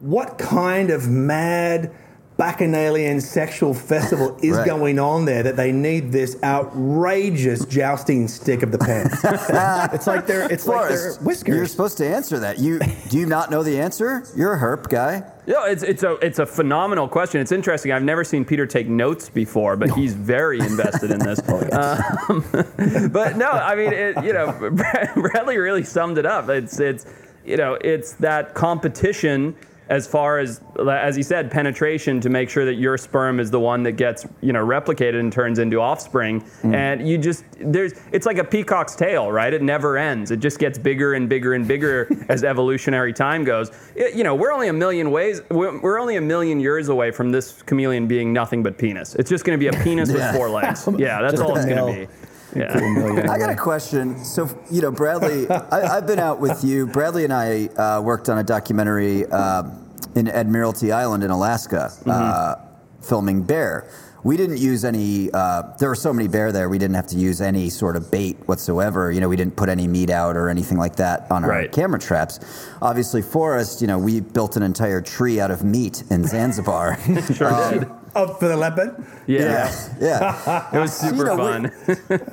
What 0.00 0.38
kind 0.38 0.90
of 0.90 1.08
mad 1.08 1.94
bacchanalian 2.40 3.20
sexual 3.20 3.74
festival 3.74 4.34
is 4.40 4.56
Right. 4.56 4.66
going 4.66 4.98
on 4.98 5.26
there 5.26 5.42
that 5.42 5.56
they 5.56 5.72
need 5.72 6.10
this 6.10 6.42
outrageous 6.42 7.66
jousting 7.66 8.28
stick 8.28 8.62
of 8.62 8.72
the 8.72 8.78
pants? 8.78 9.22
It's 9.92 10.06
like 10.06 10.26
they're, 10.26 10.50
it's 10.50 10.66
like 10.66 10.78
Forrest, 10.78 11.18
they're 11.18 11.26
whiskers. 11.26 11.54
You're 11.54 11.66
supposed 11.66 11.98
to 11.98 12.06
answer 12.06 12.38
that. 12.38 12.58
You 12.58 12.80
do 13.10 13.18
you 13.18 13.26
not 13.26 13.50
know 13.50 13.62
the 13.62 13.78
answer? 13.78 14.24
You're 14.34 14.54
a 14.54 14.58
herp 14.58 14.88
guy. 14.88 15.22
Yeah, 15.46 15.66
it's 15.66 15.82
it's 15.82 16.02
a 16.02 16.12
it's 16.26 16.38
a 16.38 16.46
phenomenal 16.46 17.08
question. 17.08 17.42
It's 17.42 17.52
interesting. 17.52 17.92
I've 17.92 18.02
never 18.02 18.24
seen 18.24 18.46
Peter 18.46 18.66
take 18.66 18.88
notes 18.88 19.28
before, 19.28 19.76
but 19.76 19.90
he's 19.90 20.14
very 20.14 20.60
invested 20.60 21.10
in 21.10 21.18
this. 21.18 21.40
um, 21.72 22.44
but 23.12 23.36
no, 23.36 23.50
I 23.50 23.74
mean, 23.74 23.92
it, 23.92 24.24
you 24.24 24.32
know, 24.32 24.70
Bradley 25.16 25.58
really 25.58 25.84
summed 25.84 26.16
it 26.16 26.24
up. 26.24 26.48
It's 26.48 26.80
it's 26.80 27.04
you 27.44 27.56
know, 27.56 27.74
it's 27.74 28.12
that 28.14 28.54
competition 28.54 29.56
as 29.90 30.06
far 30.06 30.38
as 30.38 30.60
as 30.88 31.16
he 31.16 31.22
said, 31.22 31.50
penetration 31.50 32.20
to 32.20 32.30
make 32.30 32.48
sure 32.48 32.64
that 32.64 32.74
your 32.74 32.96
sperm 32.96 33.38
is 33.40 33.50
the 33.50 33.60
one 33.60 33.82
that 33.82 33.92
gets 33.92 34.24
you 34.40 34.52
know 34.52 34.64
replicated 34.64 35.20
and 35.20 35.32
turns 35.32 35.58
into 35.58 35.80
offspring. 35.80 36.40
Hmm. 36.62 36.74
And 36.74 37.06
you 37.08 37.18
just 37.18 37.44
there's 37.58 37.92
it's 38.12 38.24
like 38.24 38.38
a 38.38 38.44
peacock's 38.44 38.94
tail, 38.94 39.30
right? 39.30 39.52
It 39.52 39.62
never 39.62 39.98
ends. 39.98 40.30
It 40.30 40.38
just 40.38 40.58
gets 40.58 40.78
bigger 40.78 41.14
and 41.14 41.28
bigger 41.28 41.54
and 41.54 41.66
bigger 41.66 42.08
as 42.28 42.44
evolutionary 42.44 43.12
time 43.12 43.44
goes. 43.44 43.70
It- 43.94 44.14
you 44.14 44.24
know, 44.24 44.34
we're 44.34 44.52
only 44.52 44.68
a 44.68 44.72
million 44.72 45.10
ways. 45.10 45.40
We're, 45.50 45.80
we're 45.80 45.98
only 46.00 46.16
a 46.16 46.20
million 46.20 46.58
years 46.60 46.88
away 46.88 47.10
from 47.10 47.30
this 47.32 47.62
chameleon 47.62 48.06
being 48.06 48.32
nothing 48.32 48.62
but 48.62 48.76
penis. 48.78 49.14
It's 49.14 49.30
just 49.30 49.44
going 49.44 49.58
to 49.58 49.70
be 49.70 49.74
a 49.74 49.82
penis 49.84 50.08
Yeah. 50.10 50.14
with 50.32 50.36
four 50.36 50.48
legs. 50.50 50.88
Yeah, 50.98 51.20
that's 51.22 51.34
Just 51.34 51.42
all 51.42 51.56
it's 51.56 51.64
going 51.64 51.78
to 51.78 52.06
be. 52.06 52.12
Yeah. 52.54 53.26
I 53.30 53.38
got 53.38 53.50
a 53.50 53.56
question. 53.56 54.22
So, 54.24 54.48
you 54.70 54.80
know, 54.82 54.90
Bradley, 54.90 55.48
I, 55.50 55.96
I've 55.96 56.06
been 56.06 56.18
out 56.18 56.40
with 56.40 56.64
you. 56.64 56.86
Bradley 56.86 57.24
and 57.24 57.32
I 57.32 57.66
uh, 57.66 58.00
worked 58.02 58.28
on 58.28 58.38
a 58.38 58.44
documentary 58.44 59.26
um 59.26 59.86
in 60.16 60.26
Admiralty 60.26 60.90
Island 60.90 61.22
in 61.22 61.30
Alaska, 61.30 61.92
uh, 62.06 62.56
filming 63.00 63.42
bear. 63.44 63.88
We 64.24 64.36
didn't 64.36 64.58
use 64.58 64.84
any. 64.84 65.30
Uh, 65.32 65.62
there 65.78 65.88
were 65.88 65.94
so 65.94 66.12
many 66.12 66.26
bear 66.28 66.50
there. 66.52 66.68
We 66.68 66.78
didn't 66.78 66.96
have 66.96 67.06
to 67.08 67.16
use 67.16 67.40
any 67.40 67.70
sort 67.70 67.96
of 67.96 68.10
bait 68.10 68.36
whatsoever. 68.46 69.10
You 69.12 69.20
know, 69.20 69.28
we 69.28 69.36
didn't 69.36 69.56
put 69.56 69.68
any 69.68 69.86
meat 69.86 70.10
out 70.10 70.36
or 70.36 70.48
anything 70.50 70.76
like 70.78 70.96
that 70.96 71.30
on 71.30 71.44
our 71.44 71.50
Right. 71.50 71.72
camera 71.72 71.98
traps. 71.98 72.40
Obviously, 72.82 73.22
Forrest, 73.22 73.80
you 73.80 73.86
know, 73.86 73.98
we 73.98 74.20
built 74.20 74.56
an 74.56 74.62
entire 74.62 75.00
tree 75.00 75.40
out 75.40 75.50
of 75.50 75.62
meat 75.64 76.02
in 76.10 76.24
Zanzibar. 76.26 76.98
Sure 77.34 77.70
did. 77.70 77.88
Oh, 78.14 78.34
for 78.34 78.48
the 78.48 78.56
leopard? 78.56 79.04
Yeah. 79.26 79.72
yeah. 80.00 80.68
It 80.72 80.78
was 80.78 80.92
super 80.96 81.24
know, 81.24 81.36
fun. 81.36 81.72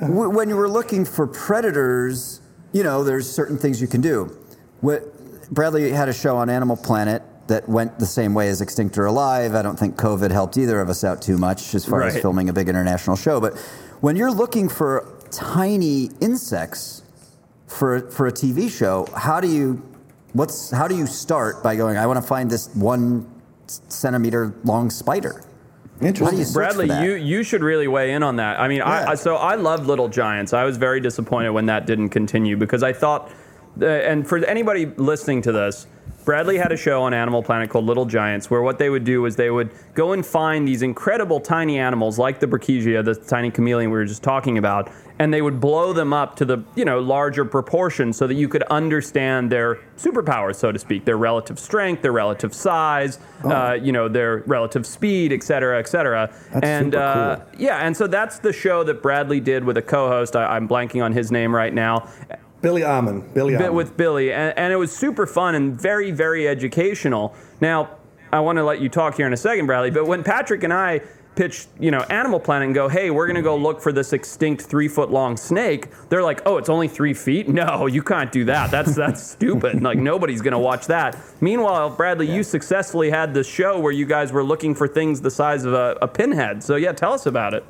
W- 0.00 0.30
when 0.30 0.48
you 0.48 0.56
were 0.56 0.68
looking 0.68 1.04
for 1.04 1.26
predators, 1.26 2.40
you 2.72 2.82
know, 2.82 3.04
there's 3.04 3.30
certain 3.30 3.58
things 3.58 3.80
you 3.80 3.88
can 3.88 4.00
do. 4.00 4.36
What, 4.80 5.14
Bradley 5.50 5.90
had 5.90 6.08
a 6.08 6.12
show 6.12 6.36
on 6.36 6.50
Animal 6.50 6.76
Planet 6.76 7.22
that 7.48 7.68
went 7.68 7.98
the 7.98 8.06
same 8.06 8.34
way 8.34 8.48
as 8.48 8.60
Extinct 8.60 8.96
or 8.98 9.06
Alive. 9.06 9.54
I 9.54 9.62
don't 9.62 9.78
think 9.78 9.96
COVID 9.96 10.30
helped 10.30 10.56
either 10.56 10.80
of 10.80 10.88
us 10.88 11.02
out 11.02 11.20
too 11.22 11.38
much 11.38 11.74
as 11.74 11.84
far 11.84 12.02
as 12.02 12.20
filming 12.20 12.48
a 12.48 12.52
big 12.52 12.68
international 12.68 13.16
show. 13.16 13.40
But 13.40 13.58
when 14.00 14.16
you're 14.16 14.30
looking 14.30 14.68
for 14.68 15.18
tiny 15.30 16.10
insects 16.20 17.02
for 17.66 18.10
for 18.10 18.26
a 18.26 18.32
TV 18.32 18.70
show, 18.70 19.06
how 19.16 19.40
do 19.40 19.48
you 19.48 19.82
what's 20.32 20.70
how 20.70 20.86
do 20.86 20.96
you 20.96 21.06
start 21.06 21.62
by 21.62 21.74
going? 21.76 21.96
I 21.96 22.06
want 22.06 22.18
to 22.18 22.26
find 22.26 22.50
this 22.50 22.68
one 22.74 23.26
centimeter 23.66 24.54
long 24.64 24.90
spider. 24.90 25.42
How 26.00 26.30
do 26.30 26.36
you 26.36 26.44
search 26.44 26.72
for 26.72 26.76
Bradley, 26.76 27.04
you 27.04 27.14
you 27.14 27.42
should 27.42 27.62
really 27.62 27.88
weigh 27.88 28.12
in 28.12 28.22
on 28.22 28.36
that. 28.36 28.60
I 28.60 28.68
mean, 28.68 28.82
I, 28.82 29.02
Yeah. 29.02 29.10
I, 29.10 29.14
so 29.14 29.36
I 29.36 29.54
love 29.54 29.86
Little 29.86 30.08
Giants. 30.08 30.52
I 30.52 30.64
was 30.64 30.76
very 30.76 31.00
disappointed 31.00 31.50
when 31.50 31.66
that 31.66 31.86
didn't 31.86 32.10
continue 32.10 32.56
because 32.56 32.82
I 32.82 32.92
thought, 32.92 33.30
uh, 33.80 33.86
and 33.86 34.26
for 34.26 34.38
anybody 34.44 34.86
listening 34.86 35.42
to 35.42 35.52
this, 35.52 35.86
Bradley 36.24 36.58
had 36.58 36.72
a 36.72 36.76
show 36.76 37.02
on 37.02 37.14
Animal 37.14 37.42
Planet 37.42 37.70
called 37.70 37.86
Little 37.86 38.04
Giants, 38.04 38.50
where 38.50 38.60
what 38.60 38.78
they 38.78 38.90
would 38.90 39.04
do 39.04 39.24
is 39.24 39.36
they 39.36 39.50
would 39.50 39.70
go 39.94 40.12
and 40.12 40.24
find 40.24 40.68
these 40.68 40.82
incredible 40.82 41.40
tiny 41.40 41.78
animals 41.78 42.18
like 42.18 42.38
the 42.38 42.46
Brookesia, 42.46 43.02
the 43.02 43.14
tiny 43.14 43.50
chameleon 43.50 43.90
we 43.90 43.96
were 43.96 44.04
just 44.04 44.22
talking 44.22 44.58
about, 44.58 44.90
and 45.18 45.34
they 45.34 45.42
would 45.42 45.60
blow 45.60 45.92
them 45.92 46.12
up 46.12 46.36
to 46.36 46.44
the 46.44 46.62
you 46.74 46.84
know 46.84 47.00
larger 47.00 47.44
proportion 47.44 48.12
so 48.12 48.26
that 48.26 48.34
you 48.34 48.48
could 48.48 48.62
understand 48.64 49.50
their 49.50 49.76
superpowers, 49.96 50.56
so 50.56 50.70
to 50.70 50.78
speak, 50.78 51.04
their 51.04 51.16
relative 51.18 51.58
strength, 51.58 52.02
their 52.02 52.12
relative 52.12 52.54
size, 52.54 53.18
uh, 53.44 53.76
you 53.80 53.92
know, 53.92 54.08
their 54.08 54.38
relative 54.46 54.86
speed, 54.86 55.32
et 55.32 55.42
cetera, 55.42 55.78
et 55.78 55.88
cetera. 55.88 56.32
That's 56.52 56.66
and 56.66 56.92
super 56.92 57.02
uh, 57.02 57.36
cool. 57.36 57.46
yeah, 57.58 57.86
and 57.86 57.96
so 57.96 58.06
that's 58.06 58.38
the 58.38 58.52
show 58.52 58.84
that 58.84 59.02
Bradley 59.02 59.40
did 59.40 59.64
with 59.64 59.76
a 59.76 59.82
co-host. 59.82 60.36
I, 60.36 60.56
I'm 60.56 60.68
blanking 60.68 61.04
on 61.04 61.12
his 61.12 61.32
name 61.32 61.54
right 61.54 61.74
now. 61.74 62.08
Billy 62.60 62.82
Arman. 62.82 63.32
Billy 63.34 63.54
Arman. 63.54 63.72
with 63.72 63.96
Billy, 63.96 64.32
and, 64.32 64.56
and 64.58 64.72
it 64.72 64.76
was 64.76 64.94
super 64.94 65.26
fun 65.26 65.54
and 65.54 65.80
very, 65.80 66.10
very 66.10 66.48
educational. 66.48 67.34
Now, 67.60 67.90
I 68.32 68.40
want 68.40 68.58
to 68.58 68.64
let 68.64 68.80
you 68.80 68.88
talk 68.88 69.16
here 69.16 69.26
in 69.26 69.32
a 69.32 69.36
second, 69.36 69.66
Bradley, 69.66 69.90
but 69.90 70.06
when 70.06 70.22
Patrick 70.22 70.62
and 70.64 70.72
I 70.72 71.00
pitched, 71.38 71.68
you 71.78 71.92
know, 71.92 72.00
Animal 72.10 72.40
Planet 72.40 72.66
and 72.66 72.74
go, 72.74 72.88
hey, 72.88 73.10
we're 73.10 73.28
going 73.28 73.36
to 73.36 73.42
go 73.42 73.56
look 73.56 73.80
for 73.80 73.92
this 73.92 74.12
extinct 74.12 74.62
three 74.62 74.88
foot 74.88 75.12
long 75.12 75.36
snake, 75.36 75.86
they're 76.08 76.24
like, 76.24 76.42
oh, 76.44 76.56
it's 76.56 76.68
only 76.68 76.88
three 76.88 77.14
feet? 77.14 77.46
No, 77.58 77.86
you 77.86 78.02
can't 78.04 78.30
do 78.30 78.44
that. 78.44 78.70
That's 78.70 78.94
that's 78.94 79.20
stupid. 79.32 79.82
Like 79.82 79.98
nobody's 79.98 80.42
going 80.42 80.52
to 80.52 80.58
watch 80.60 80.86
that. 80.86 81.16
Meanwhile, 81.40 81.90
Bradley, 81.90 82.32
you 82.32 82.44
successfully 82.44 83.10
had 83.10 83.34
this 83.34 83.48
show 83.48 83.80
where 83.80 83.90
you 83.90 84.06
guys 84.06 84.30
were 84.32 84.44
looking 84.44 84.76
for 84.76 84.86
things 84.86 85.20
the 85.20 85.30
size 85.30 85.64
of 85.64 85.72
a, 85.72 85.96
a 86.00 86.06
pinhead. 86.06 86.62
So 86.62 86.76
yeah, 86.76 86.92
tell 86.92 87.12
us 87.12 87.26
about 87.26 87.54
it. 87.54 87.64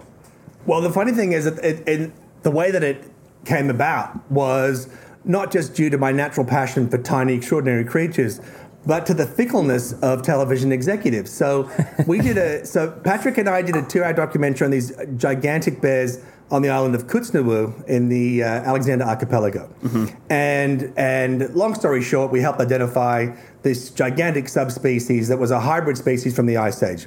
Well, 0.67 0.83
the 0.83 0.91
funny 0.91 1.13
thing 1.13 1.33
is 1.33 1.45
that 1.47 1.65
it, 1.65 1.89
it, 1.89 2.13
the 2.43 2.51
way 2.51 2.71
that 2.71 2.83
it 2.83 3.11
came 3.47 3.71
about 3.71 4.31
was 4.31 4.89
not 5.25 5.51
just 5.51 5.75
due 5.75 5.89
to 5.89 5.97
my 5.97 6.13
natural 6.13 6.45
passion 6.45 6.89
for 6.89 6.99
tiny, 6.99 7.35
extraordinary 7.35 7.85
creatures, 7.85 8.41
but 8.89 9.05
to 9.05 9.13
the 9.13 9.27
fickleness 9.27 9.93
of 10.01 10.23
television 10.23 10.73
executives. 10.73 11.31
So 11.31 11.71
we 12.07 12.21
did 12.21 12.39
a 12.39 12.65
so 12.75 12.91
Patrick 12.91 13.37
and 13.39 13.49
I 13.49 13.61
did 13.63 13.77
a 13.77 13.83
two-hour 13.83 14.15
documentary 14.15 14.65
on 14.65 14.71
these 14.71 14.93
gigantic 15.17 15.81
bears 15.83 16.25
on 16.51 16.63
the 16.63 16.71
island 16.71 16.95
of 16.95 17.07
Kootznoowoo 17.07 17.87
in 17.87 18.09
the 18.09 18.43
uh, 18.43 18.47
Alexander 18.47 19.05
Archipelago. 19.05 19.69
And 20.31 20.95
and 20.97 21.55
long 21.55 21.75
story 21.75 22.03
short, 22.03 22.33
we 22.33 22.41
helped 22.41 22.61
identify 22.61 23.37
this 23.63 23.91
gigantic 23.91 24.49
subspecies 24.49 25.29
that 25.29 25.39
was 25.39 25.51
a 25.51 25.61
hybrid 25.61 25.99
species 25.99 26.35
from 26.35 26.47
the 26.47 26.57
Ice 26.57 26.83
Age 26.83 27.07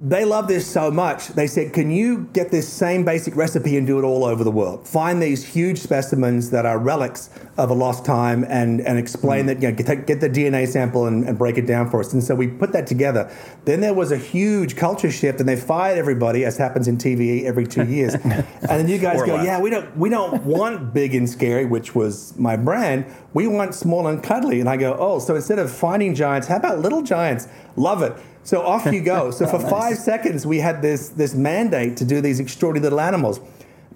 they 0.00 0.24
love 0.24 0.46
this 0.46 0.64
so 0.64 0.92
much. 0.92 1.26
They 1.28 1.48
said, 1.48 1.72
"Can 1.72 1.90
you 1.90 2.28
get 2.32 2.52
this 2.52 2.68
same 2.68 3.04
basic 3.04 3.34
recipe 3.34 3.76
and 3.76 3.84
do 3.84 3.98
it 3.98 4.04
all 4.04 4.24
over 4.24 4.44
the 4.44 4.50
world? 4.50 4.86
Find 4.86 5.20
these 5.20 5.44
huge 5.44 5.78
specimens 5.78 6.50
that 6.50 6.64
are 6.64 6.78
relics 6.78 7.30
of 7.56 7.70
a 7.70 7.74
lost 7.74 8.04
time, 8.04 8.44
and 8.48 8.80
and 8.80 8.96
explain 8.96 9.42
hmm. 9.42 9.46
that. 9.48 9.62
You 9.62 9.70
know, 9.70 9.74
get, 9.74 10.06
get 10.06 10.20
the 10.20 10.30
DNA 10.30 10.68
sample 10.68 11.06
and, 11.06 11.24
and 11.24 11.36
break 11.36 11.58
it 11.58 11.66
down 11.66 11.90
for 11.90 11.98
us." 11.98 12.12
And 12.12 12.22
so 12.22 12.36
we 12.36 12.46
put 12.46 12.70
that 12.74 12.86
together. 12.86 13.28
Then 13.64 13.80
there 13.80 13.92
was 13.92 14.12
a 14.12 14.16
huge 14.16 14.76
culture 14.76 15.10
shift, 15.10 15.40
and 15.40 15.48
they 15.48 15.56
fired 15.56 15.98
everybody, 15.98 16.44
as 16.44 16.56
happens 16.56 16.86
in 16.86 16.96
TV 16.96 17.44
every 17.44 17.66
two 17.66 17.84
years. 17.88 18.14
and 18.14 18.44
then 18.62 18.86
you 18.86 18.98
guys 18.98 19.20
Or 19.20 19.26
go, 19.26 19.34
less. 19.34 19.46
"Yeah, 19.46 19.60
we 19.60 19.68
don't 19.68 19.96
we 19.96 20.10
don't 20.10 20.44
want 20.44 20.94
big 20.94 21.16
and 21.16 21.28
scary, 21.28 21.64
which 21.64 21.96
was 21.96 22.38
my 22.38 22.56
brand. 22.56 23.04
We 23.34 23.48
want 23.48 23.74
small 23.74 24.06
and 24.06 24.22
cuddly." 24.22 24.60
And 24.60 24.68
I 24.68 24.76
go, 24.76 24.96
"Oh, 24.96 25.18
so 25.18 25.34
instead 25.34 25.58
of 25.58 25.72
finding 25.72 26.14
giants, 26.14 26.46
how 26.46 26.56
about 26.56 26.78
little 26.78 27.02
giants? 27.02 27.48
Love 27.74 28.02
it." 28.02 28.12
So 28.48 28.62
off 28.62 28.86
you 28.86 29.02
go. 29.02 29.30
So 29.30 29.46
for 29.46 29.58
five 29.76 29.98
seconds, 29.98 30.46
we 30.46 30.56
had 30.56 30.80
this 30.80 31.10
this 31.10 31.34
mandate 31.34 31.98
to 31.98 32.04
do 32.06 32.22
these 32.22 32.40
extraordinary 32.40 32.82
little 32.84 33.00
animals. 33.00 33.40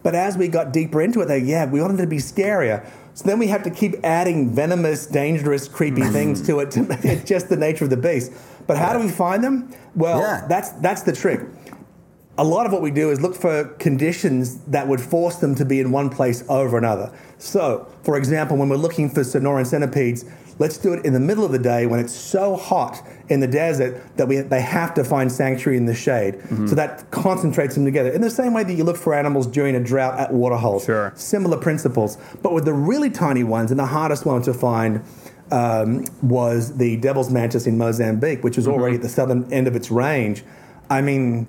But 0.02 0.14
as 0.14 0.36
we 0.36 0.48
got 0.48 0.74
deeper 0.74 1.00
into 1.00 1.22
it, 1.22 1.26
they 1.26 1.38
yeah, 1.38 1.64
we 1.64 1.80
wanted 1.80 1.98
it 2.00 2.02
to 2.02 2.06
be 2.06 2.18
scarier. 2.18 2.86
So 3.14 3.24
then 3.24 3.38
we 3.38 3.46
have 3.46 3.62
to 3.62 3.70
keep 3.70 3.94
adding 4.04 4.54
venomous, 4.54 5.06
dangerous, 5.06 5.68
creepy 5.68 6.02
mm. 6.02 6.12
things 6.12 6.42
to 6.42 6.60
it 6.60 6.70
to 6.72 7.24
just 7.24 7.48
the 7.48 7.56
nature 7.56 7.84
of 7.84 7.90
the 7.90 7.96
beast. 7.96 8.30
But 8.66 8.76
how 8.76 8.92
do 8.92 8.98
we 8.98 9.08
find 9.08 9.42
them? 9.42 9.72
Well, 9.94 10.20
Yeah. 10.20 10.44
that's 10.46 10.68
that's 10.82 11.00
the 11.00 11.14
trick 11.14 11.40
a 12.38 12.44
lot 12.44 12.64
of 12.64 12.72
what 12.72 12.80
we 12.80 12.90
do 12.90 13.10
is 13.10 13.20
look 13.20 13.34
for 13.34 13.64
conditions 13.78 14.56
that 14.64 14.88
would 14.88 15.00
force 15.00 15.36
them 15.36 15.54
to 15.54 15.64
be 15.64 15.80
in 15.80 15.92
one 15.92 16.08
place 16.08 16.42
over 16.48 16.78
another. 16.78 17.12
So, 17.38 17.86
for 18.02 18.16
example, 18.16 18.56
when 18.56 18.68
we're 18.68 18.76
looking 18.76 19.10
for 19.10 19.20
Sonoran 19.20 19.66
centipedes, 19.66 20.24
let's 20.58 20.78
do 20.78 20.92
it 20.92 21.04
in 21.04 21.12
the 21.12 21.20
middle 21.20 21.44
of 21.44 21.52
the 21.52 21.58
day 21.58 21.86
when 21.86 22.00
it's 22.00 22.14
so 22.14 22.56
hot 22.56 23.06
in 23.28 23.40
the 23.40 23.46
desert 23.46 24.00
that 24.16 24.28
we, 24.28 24.38
they 24.40 24.60
have 24.60 24.94
to 24.94 25.04
find 25.04 25.30
sanctuary 25.30 25.76
in 25.76 25.86
the 25.86 25.94
shade. 25.94 26.40
So 26.68 26.74
that 26.74 27.10
concentrates 27.10 27.74
them 27.74 27.84
together. 27.84 28.10
In 28.10 28.20
the 28.20 28.30
same 28.30 28.52
way 28.52 28.64
that 28.64 28.74
you 28.74 28.84
look 28.84 28.96
for 28.96 29.14
animals 29.14 29.46
during 29.46 29.74
a 29.74 29.80
drought 29.82 30.18
at 30.18 30.32
waterholes. 30.32 30.84
Sure. 30.84 31.12
Similar 31.16 31.58
principles. 31.58 32.18
But 32.42 32.52
with 32.52 32.64
the 32.64 32.74
really 32.74 33.10
tiny 33.10 33.44
ones, 33.44 33.70
and 33.70 33.80
the 33.80 33.86
hardest 33.86 34.26
one 34.26 34.42
to 34.42 34.54
find 34.54 35.02
um, 35.50 36.04
was 36.22 36.76
the 36.78 36.96
devil's 36.96 37.30
mantis 37.30 37.66
in 37.66 37.76
Mozambique, 37.76 38.42
which 38.42 38.56
was 38.56 38.66
already 38.66 38.96
at 38.96 39.02
the 39.02 39.08
southern 39.08 39.52
end 39.52 39.66
of 39.66 39.76
its 39.76 39.90
range. 39.90 40.44
I 40.88 41.02
mean, 41.02 41.46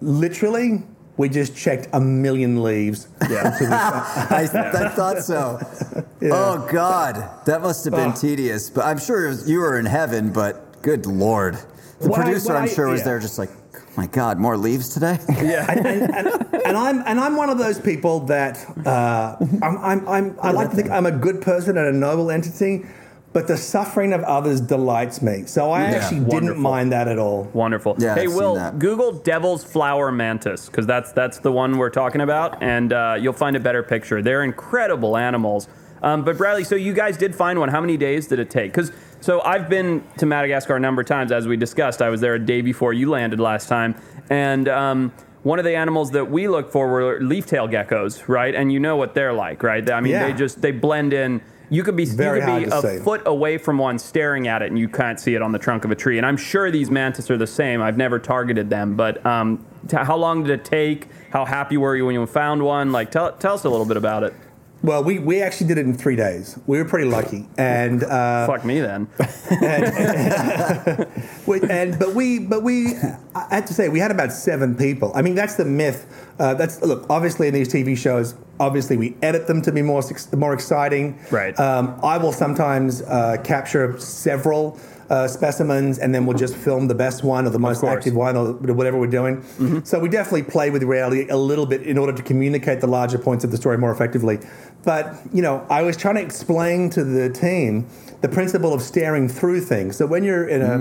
literally, 0.00 0.82
we 1.20 1.28
just 1.28 1.54
checked 1.54 1.86
a 1.92 2.00
million 2.00 2.62
leaves. 2.62 3.06
Yeah. 3.28 3.54
I, 4.30 4.48
I 4.50 4.88
thought 4.88 5.18
so. 5.18 5.60
Oh 6.22 6.68
God, 6.70 7.14
that 7.46 7.62
must 7.62 7.82
have 7.86 7.94
been 7.94 8.10
Oh. 8.12 8.20
tedious. 8.20 8.68
But 8.68 8.84
I'm 8.84 8.98
sure 8.98 9.24
it 9.24 9.28
was- 9.28 9.48
you 9.48 9.60
were 9.60 9.78
in 9.78 9.86
heaven. 9.86 10.32
But 10.32 10.82
good 10.82 11.06
lord, 11.06 11.56
the 11.98 12.10
producer, 12.10 12.54
I- 12.54 12.68
sure, 12.68 12.88
was 12.88 13.02
there 13.04 13.18
just 13.18 13.38
like, 13.38 13.48
oh 13.74 13.80
my 13.96 14.06
God, 14.06 14.38
more 14.38 14.56
leaves 14.58 14.90
today. 14.90 15.18
Yeah. 15.30 15.64
and, 15.70 15.86
and, 15.86 16.14
and, 16.14 16.26
and 16.66 16.76
I'm 16.76 17.02
and 17.06 17.18
I'm 17.18 17.36
one 17.36 17.48
of 17.48 17.56
those 17.56 17.80
people 17.80 18.20
that 18.26 18.58
uh, 18.86 19.36
I'm, 19.62 19.78
I'm, 19.78 20.08
I'm 20.08 20.36
I 20.42 20.50
like 20.50 20.70
to 20.70 20.76
think 20.76 20.90
I'm 20.90 21.06
a 21.06 21.10
good 21.26 21.40
person 21.40 21.78
and 21.78 21.86
a 21.88 21.92
noble 21.92 22.30
entity, 22.30 22.84
but 23.32 23.46
the 23.46 23.56
suffering 23.56 24.12
of 24.12 24.22
others 24.24 24.60
delights 24.60 25.22
me. 25.22 25.44
So 25.46 25.70
I 25.70 25.82
Yeah. 25.82 25.86
actually 25.96 26.20
Wonderful. 26.20 26.40
didn't 26.40 26.58
mind 26.58 26.92
that 26.92 27.06
at 27.08 27.18
all. 27.18 27.48
Wonderful. 27.52 27.96
Yeah, 27.98 28.14
hey, 28.14 28.24
I've 28.24 28.34
Will. 28.34 28.72
Google 28.78 29.12
Devil's 29.12 29.62
Flower 29.64 30.10
Mantis 30.10 30.66
because 30.66 30.86
that's 30.86 31.12
that's 31.12 31.38
the 31.38 31.52
one 31.52 31.78
we're 31.78 31.90
talking 31.90 32.20
about, 32.22 32.62
and 32.62 32.92
uh, 32.92 33.16
you'll 33.20 33.32
find 33.32 33.56
a 33.56 33.60
better 33.60 33.82
picture. 33.82 34.20
They're 34.22 34.42
incredible 34.44 35.16
animals. 35.16 35.68
Um, 36.02 36.24
but 36.24 36.38
Bradley, 36.38 36.64
so 36.64 36.76
you 36.76 36.94
guys 36.94 37.16
did 37.18 37.34
find 37.34 37.58
one. 37.58 37.68
How 37.68 37.80
many 37.80 37.96
days 37.98 38.26
did 38.26 38.38
it 38.38 38.48
take? 38.50 38.72
Because 38.72 38.90
so 39.20 39.42
I've 39.42 39.68
been 39.68 40.02
to 40.16 40.24
Madagascar 40.26 40.76
a 40.76 40.80
number 40.80 41.02
of 41.02 41.06
times, 41.08 41.30
as 41.30 41.46
we 41.46 41.56
discussed. 41.58 42.00
I 42.00 42.08
was 42.08 42.20
there 42.22 42.34
a 42.34 42.38
day 42.38 42.62
before 42.62 42.92
you 42.94 43.10
landed 43.10 43.38
last 43.38 43.68
time, 43.68 43.94
and 44.30 44.66
um, 44.68 45.12
one 45.42 45.58
of 45.58 45.64
the 45.66 45.76
animals 45.76 46.10
that 46.12 46.30
we 46.30 46.48
look 46.48 46.72
for 46.72 46.88
were 46.88 47.20
leaf-tail 47.20 47.68
geckos, 47.68 48.28
right? 48.28 48.54
And 48.54 48.72
you 48.72 48.80
know 48.80 48.96
what 48.96 49.14
they're 49.14 49.32
like, 49.34 49.62
right? 49.62 49.88
I 49.90 50.00
mean, 50.00 50.12
Yeah. 50.12 50.26
they 50.26 50.32
just 50.32 50.62
they 50.62 50.72
blend 50.72 51.12
in. 51.12 51.42
You 51.70 51.84
could 51.84 51.94
be 51.96 52.04
Very 52.04 52.40
you 52.40 52.44
could 52.44 52.70
be 52.82 52.88
a 52.88 52.98
see. 52.98 53.04
foot 53.04 53.22
away 53.26 53.56
from 53.56 53.78
one 53.78 53.98
staring 53.98 54.48
at 54.48 54.60
it 54.60 54.70
and 54.70 54.78
you 54.78 54.88
can't 54.88 55.20
see 55.20 55.34
it 55.36 55.42
on 55.42 55.52
the 55.52 55.58
trunk 55.58 55.84
of 55.84 55.92
a 55.92 55.94
tree. 55.94 56.18
And 56.18 56.26
I'm 56.26 56.36
sure 56.36 56.70
these 56.70 56.90
mantis 56.90 57.30
are 57.30 57.36
the 57.38 57.46
same. 57.46 57.80
I've 57.80 57.96
never 57.96 58.18
targeted 58.18 58.68
them, 58.68 58.96
but 58.96 59.24
um, 59.24 59.64
t- 59.88 59.96
how 59.96 60.16
long 60.16 60.42
did 60.42 60.50
it 60.50 60.64
take? 60.64 61.08
How 61.30 61.44
happy 61.44 61.76
were 61.76 61.94
you 61.96 62.06
when 62.06 62.14
you 62.14 62.26
found 62.26 62.62
one? 62.62 62.90
Like, 62.90 63.12
tell, 63.12 63.32
tell 63.36 63.54
us 63.54 63.64
a 63.64 63.70
little 63.70 63.86
bit 63.86 63.96
about 63.96 64.24
it. 64.24 64.34
Well, 64.82 65.04
we, 65.04 65.18
we 65.18 65.42
actually 65.42 65.68
did 65.68 65.76
it 65.78 65.84
in 65.84 65.94
three 65.94 66.16
days. 66.16 66.58
We 66.66 66.78
were 66.78 66.86
pretty 66.86 67.08
lucky, 67.08 67.46
and 67.58 68.02
uh, 68.02 68.46
Fuck 68.46 68.64
me 68.64 68.80
then. 68.80 69.08
We- 71.46 71.60
and 71.68 71.98
but 71.98 72.14
we 72.14 72.38
but 72.38 72.62
we 72.62 72.94
I 73.34 73.46
have 73.56 73.64
to 73.66 73.74
say 73.74 73.88
we 73.88 73.98
had 73.98 74.10
about 74.10 74.32
seven 74.32 74.76
people. 74.76 75.12
I 75.14 75.22
mean 75.22 75.34
that's 75.34 75.56
the 75.56 75.64
myth. 75.64 76.06
Uh, 76.38 76.54
that's 76.54 76.80
look 76.82 77.06
obviously 77.10 77.48
in 77.48 77.54
these 77.54 77.72
TV 77.72 77.96
shows. 77.96 78.34
Obviously 78.58 78.96
we 78.96 79.16
edit 79.22 79.46
them 79.46 79.62
to 79.62 79.72
be 79.72 79.82
more 79.82 80.02
more 80.36 80.54
exciting. 80.54 81.18
Right. 81.30 81.58
Um, 81.58 81.98
I 82.02 82.18
will 82.18 82.32
sometimes 82.32 83.02
uh, 83.02 83.38
capture 83.42 83.98
several. 83.98 84.78
Uh, 85.10 85.26
specimens, 85.26 85.98
and 85.98 86.14
then 86.14 86.24
we'll 86.24 86.38
just 86.38 86.54
film 86.54 86.86
the 86.86 86.94
best 86.94 87.24
one 87.24 87.44
or 87.44 87.50
the 87.50 87.58
most 87.58 87.82
active 87.82 88.14
one 88.14 88.36
or 88.36 88.52
whatever 88.52 88.96
we're 88.96 89.08
doing. 89.08 89.42
So 89.84 89.98
we 89.98 90.08
definitely 90.08 90.44
play 90.44 90.70
with 90.70 90.84
reality 90.84 91.26
a 91.28 91.36
little 91.36 91.66
bit 91.66 91.82
in 91.82 91.98
order 91.98 92.12
to 92.12 92.22
communicate 92.22 92.80
the 92.80 92.86
larger 92.86 93.18
points 93.18 93.42
of 93.42 93.50
the 93.50 93.56
story 93.56 93.76
more 93.76 93.90
effectively. 93.90 94.38
But 94.84 95.16
you 95.32 95.42
know, 95.42 95.66
I 95.68 95.82
was 95.82 95.96
trying 95.96 96.14
to 96.14 96.22
explain 96.22 96.90
to 96.90 97.02
the 97.02 97.28
team 97.28 97.88
the 98.20 98.28
principle 98.28 98.74
of 98.74 98.82
staring 98.82 99.28
through 99.28 99.62
things. 99.62 99.96
So 99.96 100.06
when 100.06 100.24
you're 100.24 100.46
in 100.46 100.60
a 100.62 100.76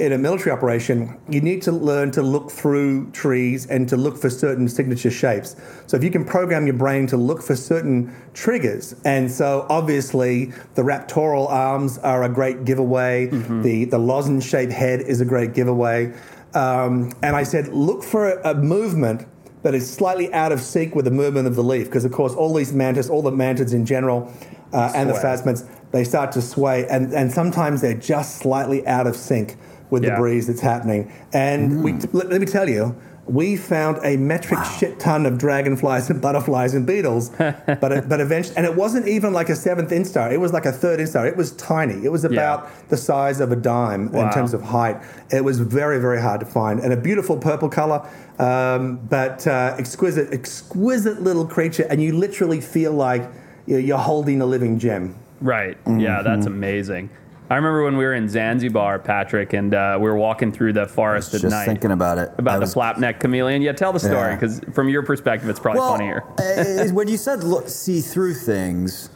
in 0.00 0.12
a 0.12 0.18
military 0.18 0.52
operation, 0.52 1.18
you 1.28 1.40
need 1.40 1.62
to 1.62 1.72
learn 1.72 2.12
to 2.12 2.22
look 2.22 2.50
through 2.50 3.10
trees 3.10 3.66
and 3.66 3.88
to 3.88 3.96
look 3.96 4.16
for 4.16 4.30
certain 4.30 4.68
signature 4.68 5.10
shapes. 5.10 5.56
So 5.86 5.96
if 5.96 6.04
you 6.04 6.10
can 6.10 6.24
program 6.24 6.66
your 6.66 6.76
brain 6.76 7.06
to 7.08 7.16
look 7.16 7.42
for 7.42 7.56
certain 7.56 8.14
triggers, 8.34 8.94
and 9.04 9.30
so 9.30 9.66
obviously 9.68 10.52
the 10.74 10.82
raptoral 10.82 11.48
arms 11.50 11.98
are 11.98 12.22
a 12.22 12.28
great 12.28 12.64
giveaway. 12.64 13.26
The 13.62 13.86
the 13.86 13.98
lozenge 13.98 14.44
shaped 14.44 14.72
head 14.72 15.00
is 15.00 15.20
a 15.20 15.24
great 15.24 15.54
giveaway. 15.54 16.12
Um, 16.54 17.12
and 17.22 17.36
I 17.36 17.42
said, 17.42 17.68
look 17.68 18.02
for 18.02 18.30
a, 18.30 18.52
a 18.52 18.54
movement 18.54 19.26
that 19.62 19.74
is 19.74 19.92
slightly 19.92 20.32
out 20.32 20.52
of 20.52 20.60
sync 20.60 20.94
with 20.94 21.04
the 21.04 21.10
movement 21.10 21.46
of 21.48 21.56
the 21.56 21.62
leaf, 21.64 21.86
because 21.86 22.04
of 22.04 22.12
course 22.12 22.32
all 22.32 22.54
these 22.54 22.72
mantis, 22.72 23.10
all 23.10 23.20
the 23.20 23.32
mantids 23.32 23.74
in 23.74 23.84
general, 23.84 24.32
uh, 24.72 24.92
and 24.94 25.10
the 25.10 25.14
phasmids, 25.14 25.68
they 25.92 26.04
start 26.04 26.32
to 26.32 26.42
sway, 26.42 26.86
and, 26.88 27.12
and 27.12 27.30
sometimes 27.32 27.80
they're 27.80 27.94
just 27.94 28.38
slightly 28.38 28.86
out 28.86 29.06
of 29.06 29.16
sync 29.16 29.56
with 29.90 30.02
Yeah. 30.04 30.10
the 30.10 30.16
breeze 30.16 30.46
that's 30.48 30.60
happening. 30.60 31.12
And 31.32 31.82
we, 31.84 31.92
let, 32.12 32.28
let 32.28 32.40
me 32.40 32.46
tell 32.46 32.68
you, 32.68 32.96
we 33.26 33.56
found 33.56 33.98
a 34.04 34.16
metric 34.16 34.60
shit 34.78 35.00
ton 35.00 35.26
of 35.26 35.36
dragonflies 35.36 36.08
and 36.10 36.22
butterflies 36.22 36.74
and 36.74 36.86
beetles. 36.86 37.28
but 37.38 37.90
it, 37.92 38.08
but 38.08 38.20
eventually, 38.20 38.56
and 38.56 38.64
it 38.66 38.76
wasn't 38.76 39.06
even 39.08 39.32
like 39.32 39.48
a 39.48 39.56
seventh 39.56 39.90
instar. 39.90 40.30
It 40.32 40.38
was 40.38 40.52
like 40.52 40.64
a 40.64 40.70
third 40.70 41.00
instar. 41.00 41.26
It 41.26 41.36
was 41.36 41.50
tiny. 41.52 42.04
It 42.04 42.10
was 42.12 42.24
about 42.24 42.68
the 42.88 42.96
size 42.96 43.40
of 43.40 43.50
a 43.50 43.56
dime 43.56 44.12
Wow. 44.12 44.26
in 44.26 44.32
terms 44.32 44.54
of 44.54 44.62
height. 44.62 44.96
It 45.32 45.42
was 45.44 45.58
very 45.58 45.98
very 46.00 46.20
hard 46.20 46.38
to 46.40 46.46
find, 46.46 46.78
and 46.78 46.92
a 46.92 46.96
beautiful 46.96 47.36
purple 47.36 47.68
color, 47.68 48.08
um, 48.38 48.98
but 49.08 49.44
uh, 49.46 49.74
exquisite 49.78 50.32
exquisite 50.32 51.20
little 51.22 51.46
creature, 51.46 51.86
and 51.90 52.00
you 52.00 52.12
literally 52.16 52.60
feel 52.60 52.92
like 52.92 53.28
you're 53.66 53.80
you're 53.80 53.98
holding 53.98 54.40
a 54.40 54.46
living 54.46 54.78
gem. 54.78 55.16
Right. 55.40 55.76
Yeah, 55.86 56.22
that's 56.22 56.46
amazing. 56.46 57.10
I 57.48 57.54
remember 57.54 57.84
when 57.84 57.96
we 57.96 58.04
were 58.04 58.14
in 58.14 58.28
Zanzibar, 58.28 58.98
Patrick, 58.98 59.52
and 59.52 59.72
uh, 59.72 59.96
we 60.00 60.08
were 60.08 60.16
walking 60.16 60.50
through 60.50 60.72
the 60.72 60.86
forest 60.86 61.32
at 61.32 61.42
Just 61.42 61.52
night. 61.52 61.66
thinking 61.66 61.92
about 61.92 62.18
it. 62.18 62.30
about 62.38 62.54
I 62.54 62.58
the 62.58 62.60
was- 62.62 62.74
flapneck 62.74 63.20
chameleon. 63.20 63.62
Yeah, 63.62 63.72
tell 63.72 63.92
the 63.92 64.00
story 64.00 64.14
Yeah. 64.30 64.34
because 64.34 64.60
from 64.74 64.88
your 64.88 65.04
perspective, 65.04 65.48
it's 65.48 65.60
probably 65.60 65.80
funnier. 65.80 66.24
uh, 66.40 66.88
when 66.92 67.06
you 67.06 67.16
said 67.16 67.44
look, 67.44 67.68
see 67.68 68.00
through 68.00 68.34
things, 68.34 69.10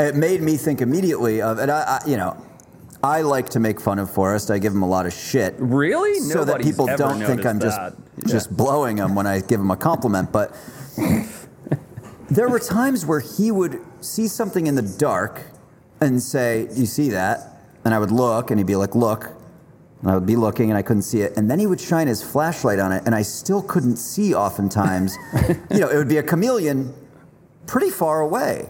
it 0.00 0.16
made 0.16 0.42
me 0.42 0.56
think 0.56 0.80
immediately 0.80 1.40
of, 1.40 1.58
and 1.60 1.70
I, 1.70 2.00
I, 2.04 2.08
you 2.08 2.16
know, 2.16 2.36
I 3.04 3.20
like 3.20 3.50
to 3.50 3.60
make 3.60 3.80
fun 3.80 4.00
of 4.00 4.10
Forrest. 4.10 4.50
I 4.50 4.58
give 4.58 4.72
him 4.72 4.82
a 4.82 4.88
lot 4.88 5.06
of 5.06 5.12
shit. 5.12 5.54
Really? 5.58 6.18
So 6.20 6.44
that 6.44 6.60
people 6.62 6.86
don't 6.96 7.22
think 7.22 7.46
I'm 7.46 7.60
just 7.60 7.78
that. 7.78 7.94
just 8.26 8.56
blowing 8.56 8.96
him 8.96 9.14
when 9.14 9.26
I 9.28 9.40
give 9.40 9.60
him 9.60 9.70
a 9.70 9.76
compliment. 9.76 10.32
But 10.32 10.56
there 12.30 12.48
were 12.48 12.58
times 12.58 13.04
where 13.06 13.20
he 13.20 13.50
would 13.52 13.78
see 14.04 14.28
something 14.28 14.66
in 14.66 14.74
the 14.74 14.82
dark 14.82 15.42
and 16.00 16.22
say, 16.22 16.68
"You 16.74 16.86
see 16.86 17.10
that?" 17.10 17.58
And 17.84 17.94
I 17.94 17.98
would 17.98 18.10
look, 18.10 18.50
and 18.50 18.58
he'd 18.58 18.66
be 18.66 18.76
like, 18.76 18.94
"Look." 18.94 19.30
And 20.00 20.10
I 20.10 20.14
would 20.14 20.26
be 20.26 20.36
looking, 20.36 20.70
and 20.70 20.76
I 20.76 20.82
couldn't 20.82 21.02
see 21.02 21.22
it. 21.22 21.34
And 21.36 21.50
then 21.50 21.58
he 21.58 21.66
would 21.66 21.80
shine 21.80 22.08
his 22.08 22.22
flashlight 22.22 22.78
on 22.78 22.92
it, 22.92 23.02
and 23.06 23.14
I 23.14 23.22
still 23.22 23.62
couldn't 23.62 23.96
see. 23.96 24.34
Oftentimes, 24.34 25.16
you 25.70 25.80
know, 25.80 25.88
it 25.88 25.96
would 25.96 26.08
be 26.08 26.18
a 26.18 26.22
chameleon 26.22 26.92
pretty 27.66 27.90
far 27.90 28.20
away. 28.20 28.68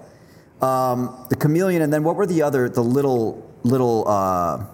Um, 0.63 1.27
the 1.31 1.37
chameleon, 1.37 1.83
and 1.83 1.93
then 1.93 2.05
what 2.05 2.17
were 2.17 2.27
the 2.27 2.43
other, 2.43 2.69
the 2.69 2.85
little 2.85 3.51
little 3.65 4.07
uh, 4.07 4.65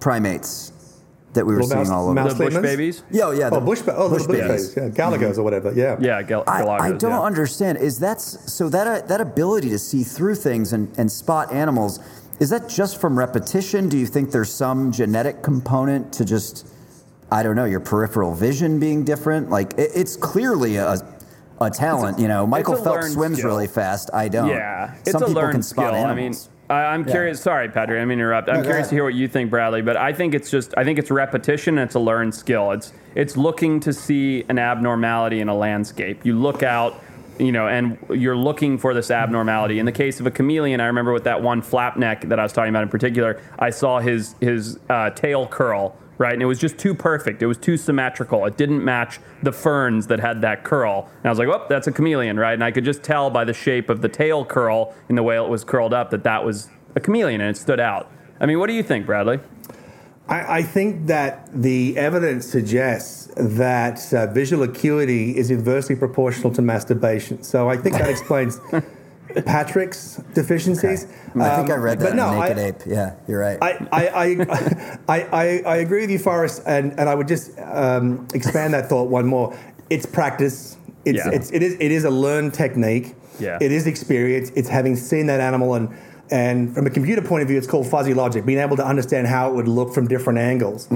primates 0.00 0.72
that 1.38 1.46
we 1.46 1.54
were 1.54 1.62
Little 1.62 1.68
seeing 1.70 1.80
mouse- 1.80 1.90
all 1.90 2.04
over? 2.06 2.14
mouse 2.14 2.32
The 2.34 2.44
bush 2.44 2.54
lemons? 2.54 2.76
babies? 2.76 3.02
Yo, 3.10 3.30
yeah. 3.30 3.48
Oh, 3.50 3.54
the 3.58 3.60
bush, 3.60 3.80
oh, 3.88 4.08
bush 4.10 4.20
little 4.22 4.26
bush 4.26 4.26
babies. 4.26 4.68
babies, 4.74 4.76
yeah, 4.76 4.88
galagos 4.90 5.38
or 5.38 5.42
whatever. 5.44 5.72
Yeah. 5.72 5.96
Yeah, 6.00 6.22
gal- 6.22 6.44
I, 6.46 6.62
I 6.66 6.92
don't 6.92 7.10
yeah. 7.12 7.20
understand. 7.22 7.78
Is 7.78 7.98
that 8.00 8.20
so? 8.20 8.68
That 8.68 8.86
uh, 8.86 9.06
that 9.06 9.20
ability 9.20 9.70
to 9.70 9.78
see 9.78 10.02
through 10.02 10.34
things 10.34 10.72
and, 10.72 10.92
and 10.98 11.10
spot 11.10 11.52
animals 11.52 12.00
is 12.40 12.50
that 12.50 12.68
just 12.68 13.00
from 13.00 13.18
repetition? 13.18 13.88
Do 13.88 13.96
you 13.98 14.06
think 14.06 14.30
there's 14.30 14.52
some 14.52 14.92
genetic 14.92 15.42
component 15.42 16.12
to 16.14 16.24
just 16.24 16.66
I 17.32 17.42
don't 17.42 17.56
know 17.56 17.64
your 17.64 17.80
peripheral 17.80 18.34
vision 18.34 18.78
being 18.78 19.04
different? 19.04 19.50
Like 19.50 19.72
it, 19.78 19.90
it's 19.94 20.16
clearly 20.16 20.76
a 20.76 20.96
a 21.60 21.70
talent. 21.70 22.18
you 22.20 22.28
know, 22.28 22.46
Michael 22.46 22.74
a 22.74 22.84
Phelps 22.84 23.12
swims 23.14 23.38
skill. 23.38 23.50
really 23.50 23.66
fast. 23.66 24.10
I 24.14 24.28
don't. 24.28 24.48
Yeah, 24.48 24.94
it's 25.00 25.10
some 25.12 25.22
a 25.22 25.26
people 25.26 25.42
learned 25.42 25.54
can 25.54 25.62
spot 25.64 25.88
skill. 25.94 26.04
I 26.04 26.08
mean, 26.14 26.18
animals. 26.26 26.48
I, 26.70 26.84
I'm 26.86 27.04
curious. 27.04 27.40
Sorry, 27.40 27.68
Patrick. 27.68 28.00
I'm 28.00 28.10
interrupt. 28.10 28.48
I'm 28.48 28.56
No, 28.56 28.62
curious 28.62 28.88
to 28.88 28.94
hear 28.94 29.04
what 29.04 29.14
you 29.14 29.28
think, 29.28 29.50
Bradley. 29.50 29.82
But 29.82 29.96
I 29.96 30.12
think 30.12 30.34
it's 30.34 30.50
just. 30.50 30.74
I 30.76 30.84
think 30.84 30.98
it's 30.98 31.10
repetition. 31.10 31.78
and 31.78 31.86
It's 31.86 31.94
a 31.94 32.00
learned 32.00 32.34
skill. 32.34 32.72
It's 32.72 32.92
it's 33.14 33.36
looking 33.36 33.80
to 33.80 33.92
see 33.92 34.44
an 34.48 34.58
abnormality 34.58 35.40
in 35.40 35.48
a 35.48 35.54
landscape. 35.56 36.24
You 36.24 36.38
look 36.38 36.62
out. 36.62 37.02
You 37.38 37.52
know, 37.52 37.68
and 37.68 37.96
you're 38.10 38.36
looking 38.36 38.78
for 38.78 38.92
this 38.94 39.12
abnormality. 39.12 39.78
In 39.78 39.86
the 39.86 39.92
case 39.92 40.18
of 40.18 40.26
a 40.26 40.30
chameleon, 40.32 40.80
I 40.80 40.86
remember 40.86 41.12
with 41.12 41.22
that 41.22 41.40
one 41.40 41.62
flapneck 41.62 42.28
that 42.30 42.40
I 42.40 42.42
was 42.42 42.52
talking 42.52 42.70
about 42.70 42.82
in 42.82 42.88
particular, 42.88 43.40
I 43.60 43.70
saw 43.70 44.00
his 44.00 44.34
his 44.40 44.80
uh, 44.90 45.10
tail 45.10 45.46
curl 45.46 45.96
right? 46.18 46.32
And 46.32 46.42
it 46.42 46.46
was 46.46 46.58
just 46.58 46.76
too 46.78 46.94
perfect. 46.94 47.42
It 47.42 47.46
was 47.46 47.56
too 47.56 47.76
symmetrical. 47.76 48.44
It 48.44 48.56
didn't 48.56 48.84
match 48.84 49.20
the 49.42 49.52
ferns 49.52 50.08
that 50.08 50.20
had 50.20 50.42
that 50.42 50.64
curl. 50.64 51.08
And 51.18 51.26
I 51.26 51.30
was 51.30 51.38
like, 51.38 51.48
oh, 51.48 51.64
that's 51.68 51.86
a 51.86 51.92
chameleon, 51.92 52.38
right? 52.38 52.54
And 52.54 52.64
I 52.64 52.72
could 52.72 52.84
just 52.84 53.02
tell 53.02 53.30
by 53.30 53.44
the 53.44 53.54
shape 53.54 53.88
of 53.88 54.02
the 54.02 54.08
tail 54.08 54.44
curl 54.44 54.94
in 55.08 55.14
the 55.14 55.22
way 55.22 55.36
it 55.36 55.48
was 55.48 55.64
curled 55.64 55.94
up 55.94 56.10
that 56.10 56.24
that 56.24 56.44
was 56.44 56.68
a 56.96 57.00
chameleon 57.00 57.40
and 57.40 57.56
it 57.56 57.58
stood 57.58 57.80
out. 57.80 58.10
I 58.40 58.46
mean, 58.46 58.58
what 58.58 58.66
do 58.66 58.72
you 58.72 58.82
think, 58.82 59.06
Bradley? 59.06 59.40
I, 60.28 60.58
I 60.58 60.62
think 60.62 61.06
that 61.06 61.48
the 61.52 61.96
evidence 61.96 62.46
suggests 62.46 63.32
that 63.36 64.12
uh, 64.12 64.26
visual 64.26 64.62
acuity 64.62 65.36
is 65.36 65.50
inversely 65.50 65.96
proportional 65.96 66.52
to 66.54 66.62
masturbation. 66.62 67.42
So 67.42 67.70
I 67.70 67.76
think 67.76 67.96
that 67.96 68.10
explains 68.10 68.60
Patrick's 69.46 70.20
deficiencies. 70.34 71.06
I 71.36 71.56
think 71.56 71.70
I 71.70 71.74
Um, 71.74 71.80
read 71.82 71.98
but 71.98 72.10
that 72.10 72.16
no, 72.16 72.32
in 72.32 72.40
Naked 72.40 72.58
I, 72.58 72.62
Ape. 72.62 72.76
Yeah, 72.86 73.14
you're 73.26 73.40
right. 73.40 73.58
I, 73.62 73.86
I, 73.92 74.08
I, 74.08 74.98
I, 75.08 75.20
I, 75.32 75.62
I 75.66 75.76
agree 75.76 76.00
with 76.02 76.10
you, 76.10 76.18
Forrest, 76.18 76.62
and, 76.66 76.92
and 76.98 77.08
I 77.08 77.14
would 77.14 77.28
just 77.28 77.58
um, 77.58 78.26
expand 78.34 78.74
that 78.74 78.88
thought 78.88 79.08
one 79.08 79.26
more. 79.26 79.56
It's 79.90 80.06
practice. 80.06 80.76
It's, 81.04 81.16
Yeah. 81.18 81.30
it's, 81.32 81.50
it, 81.52 81.62
is, 81.62 81.74
it 81.80 81.90
is 81.90 82.04
a 82.04 82.10
learned 82.10 82.54
technique. 82.54 83.14
Yeah. 83.40 83.58
It 83.60 83.70
is 83.72 83.86
experience. 83.86 84.50
It's 84.56 84.68
having 84.68 84.96
seen 84.96 85.26
that 85.26 85.40
animal 85.40 85.74
and 85.74 85.88
and 86.30 86.74
from 86.74 86.86
a 86.86 86.90
computer 86.90 87.22
point 87.22 87.40
of 87.40 87.48
view, 87.48 87.56
it's 87.56 87.66
called 87.66 87.86
fuzzy 87.86 88.12
logic, 88.12 88.44
being 88.44 88.58
able 88.58 88.76
to 88.76 88.84
understand 88.84 89.26
how 89.26 89.48
it 89.50 89.54
would 89.54 89.66
look 89.66 89.94
from 89.94 90.06
different 90.08 90.38
angles. 90.38 90.86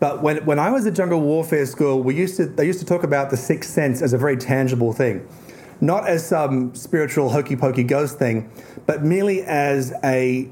But 0.00 0.24
when, 0.24 0.44
when 0.44 0.58
I 0.58 0.70
was 0.72 0.86
at 0.86 0.94
Jungle 0.94 1.20
Warfare 1.20 1.66
School, 1.66 2.02
we 2.02 2.16
used 2.16 2.36
to 2.38 2.46
they 2.46 2.66
used 2.66 2.80
to 2.80 2.84
talk 2.84 3.04
about 3.04 3.30
the 3.30 3.36
sixth 3.36 3.70
sense 3.70 4.02
as 4.02 4.12
a 4.12 4.18
very 4.18 4.36
tangible 4.36 4.92
thing, 4.92 5.24
not 5.82 6.08
as 6.08 6.24
some 6.24 6.74
spiritual 6.76 7.28
hokey 7.28 7.56
pokey 7.56 7.82
ghost 7.82 8.16
thing, 8.18 8.50
but 8.86 9.02
merely 9.02 9.42
as 9.42 9.92
a 10.04 10.48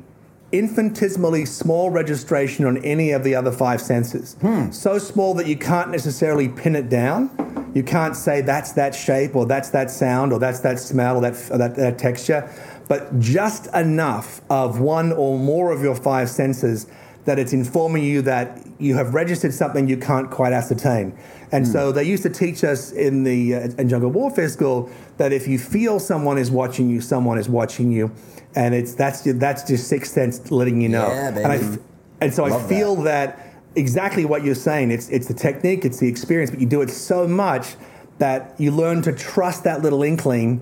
infinitesimally 0.52 1.44
small 1.44 1.90
registration 1.90 2.64
on 2.64 2.76
any 2.78 3.12
of 3.12 3.22
the 3.22 3.36
other 3.36 3.52
five 3.52 3.80
senses. 3.80 4.34
Hmm. 4.40 4.72
So 4.72 4.98
small 4.98 5.32
that 5.34 5.46
you 5.46 5.56
can't 5.56 5.90
necessarily 5.90 6.48
pin 6.48 6.74
it 6.74 6.88
down. 6.88 7.70
You 7.72 7.84
can't 7.84 8.16
say 8.16 8.40
that's 8.40 8.72
that 8.72 8.92
shape 8.92 9.36
or 9.36 9.46
that's 9.46 9.70
that 9.70 9.92
sound 9.92 10.32
or 10.32 10.40
that's 10.40 10.58
that 10.60 10.80
smell 10.80 11.18
or 11.18 11.20
that, 11.20 11.50
or 11.52 11.58
that, 11.58 11.76
that 11.76 11.98
texture, 11.98 12.52
but 12.88 13.20
just 13.20 13.72
enough 13.72 14.40
of 14.50 14.80
one 14.80 15.12
or 15.12 15.38
more 15.38 15.70
of 15.70 15.80
your 15.80 15.94
five 15.94 16.28
senses 16.28 16.88
that 17.26 17.38
it's 17.38 17.52
informing 17.52 18.02
you 18.02 18.22
that 18.22 18.66
you 18.80 18.96
have 18.96 19.14
registered 19.14 19.54
something 19.54 19.86
you 19.88 19.96
can't 19.96 20.30
quite 20.30 20.52
ascertain. 20.52 21.16
And 21.52 21.66
so 21.66 21.90
they 21.92 22.04
used 22.04 22.22
to 22.22 22.30
teach 22.30 22.62
us 22.64 22.92
in 22.92 23.24
the 23.24 23.54
uh, 23.54 23.58
in 23.78 23.88
jungle 23.88 24.10
warfare 24.10 24.48
school 24.48 24.88
that 25.16 25.32
if 25.32 25.48
you 25.48 25.58
feel 25.58 25.98
someone 25.98 26.38
is 26.38 26.50
watching 26.50 26.88
you, 26.88 27.00
someone 27.00 27.38
is 27.38 27.48
watching 27.48 27.90
you, 27.90 28.12
and 28.54 28.74
it's 28.74 28.94
that's 28.94 29.24
your, 29.26 29.34
that's 29.34 29.68
your 29.68 29.78
sixth 29.78 30.12
sense 30.12 30.50
letting 30.50 30.80
you 30.80 30.88
know. 30.88 31.08
Yeah, 31.08 31.28
And 31.38 31.46
I 31.52 31.78
and 32.20 32.32
so 32.34 32.44
I 32.44 32.62
feel 32.68 32.96
that. 33.02 33.46
exactly 33.76 34.24
what 34.24 34.44
you're 34.44 34.54
saying. 34.54 34.90
It's 34.90 35.08
it's 35.10 35.26
the 35.28 35.34
technique, 35.34 35.84
it's 35.84 35.98
the 35.98 36.08
experience, 36.08 36.50
but 36.50 36.60
you 36.60 36.66
do 36.66 36.82
it 36.82 36.90
so 36.90 37.26
much 37.28 37.76
that 38.18 38.54
you 38.58 38.70
learn 38.72 39.00
to 39.02 39.12
trust 39.12 39.62
that 39.64 39.80
little 39.82 40.02
inkling, 40.02 40.60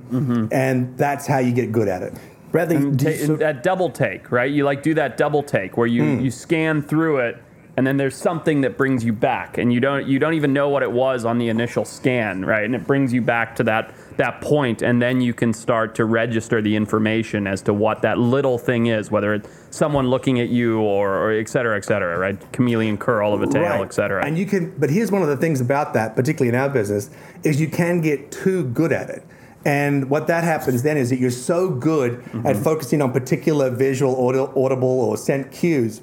and 0.52 0.96
that's 0.96 1.26
how 1.26 1.38
you 1.38 1.52
get 1.52 1.72
good 1.72 1.88
at 1.88 2.02
it. 2.02 2.12
Bradley, 2.52 2.76
And 2.76 2.98
do 2.98 3.04
ta- 3.04 3.10
you 3.10 3.26
sort- 3.26 3.40
that 3.40 3.62
double 3.62 3.90
take, 3.90 4.30
right? 4.30 4.50
You 4.50 4.64
like 4.64 4.82
do 4.82 4.94
that 4.94 5.16
double 5.18 5.42
take 5.42 5.76
where 5.76 5.86
you, 5.86 6.02
Hmm. 6.16 6.24
you 6.24 6.30
scan 6.30 6.80
through 6.82 7.18
it 7.18 7.36
and 7.78 7.86
then 7.86 7.96
there's 7.96 8.16
something 8.16 8.62
that 8.62 8.76
brings 8.76 9.04
you 9.04 9.12
back 9.12 9.56
and 9.56 9.72
you 9.72 9.78
don't 9.78 10.08
you 10.08 10.18
don't 10.18 10.34
even 10.34 10.52
know 10.52 10.68
what 10.68 10.82
it 10.82 10.90
was 10.90 11.24
on 11.24 11.38
the 11.38 11.48
initial 11.48 11.84
scan, 11.84 12.44
right? 12.44 12.64
And 12.64 12.74
it 12.74 12.88
brings 12.88 13.12
you 13.12 13.22
back 13.22 13.54
to 13.54 13.62
that 13.64 13.94
that 14.16 14.40
point 14.40 14.82
and 14.82 15.00
then 15.00 15.20
you 15.20 15.32
can 15.32 15.52
start 15.52 15.94
to 15.94 16.04
register 16.04 16.60
the 16.60 16.74
information 16.74 17.46
as 17.46 17.62
to 17.62 17.72
what 17.72 18.02
that 18.02 18.18
little 18.18 18.58
thing 18.58 18.86
is, 18.86 19.12
whether 19.12 19.32
it's 19.32 19.48
someone 19.70 20.10
looking 20.10 20.40
at 20.40 20.48
you 20.48 20.80
or, 20.80 21.14
or 21.18 21.30
et 21.30 21.48
cetera, 21.48 21.76
et 21.76 21.84
cetera, 21.84 22.18
right? 22.18 22.52
Chameleon 22.52 22.98
curl 22.98 23.32
of 23.32 23.42
a 23.42 23.46
tail, 23.46 23.62
Right. 23.62 23.82
et 23.82 23.94
cetera. 23.94 24.26
And 24.26 24.36
you 24.36 24.44
can, 24.46 24.76
but 24.76 24.90
here's 24.90 25.12
one 25.12 25.22
of 25.22 25.28
the 25.28 25.36
things 25.36 25.60
about 25.60 25.94
that, 25.94 26.16
particularly 26.16 26.48
in 26.48 26.60
our 26.60 26.68
business, 26.68 27.10
is 27.44 27.60
you 27.60 27.68
can 27.68 28.00
get 28.00 28.32
too 28.32 28.64
good 28.64 28.90
at 28.90 29.08
it. 29.08 29.22
And 29.64 30.10
what 30.10 30.26
that 30.26 30.42
happens 30.42 30.82
then 30.82 30.96
is 30.96 31.10
that 31.10 31.20
you're 31.20 31.30
so 31.30 31.70
good 31.70 32.14
at 32.14 32.24
mm-hmm. 32.32 32.62
focusing 32.64 33.02
on 33.02 33.12
particular 33.12 33.70
visual, 33.70 34.16
audi- 34.16 34.52
audible, 34.56 35.00
or 35.00 35.16
scent 35.16 35.52
cues 35.52 36.02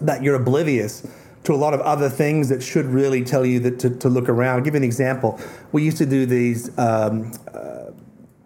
that 0.00 0.22
you're 0.22 0.34
oblivious 0.36 1.06
to 1.44 1.52
a 1.52 1.56
lot 1.56 1.74
of 1.74 1.80
other 1.80 2.08
things 2.08 2.48
that 2.48 2.62
should 2.62 2.86
really 2.86 3.24
tell 3.24 3.44
you 3.44 3.58
that 3.60 3.78
to, 3.80 3.90
to 3.90 4.08
look 4.08 4.28
around. 4.28 4.58
I'll 4.58 4.64
give 4.64 4.74
you 4.74 4.78
an 4.78 4.84
example. 4.84 5.40
We 5.72 5.82
used 5.82 5.98
to 5.98 6.06
do 6.06 6.24
these 6.24 6.76
um, 6.78 7.32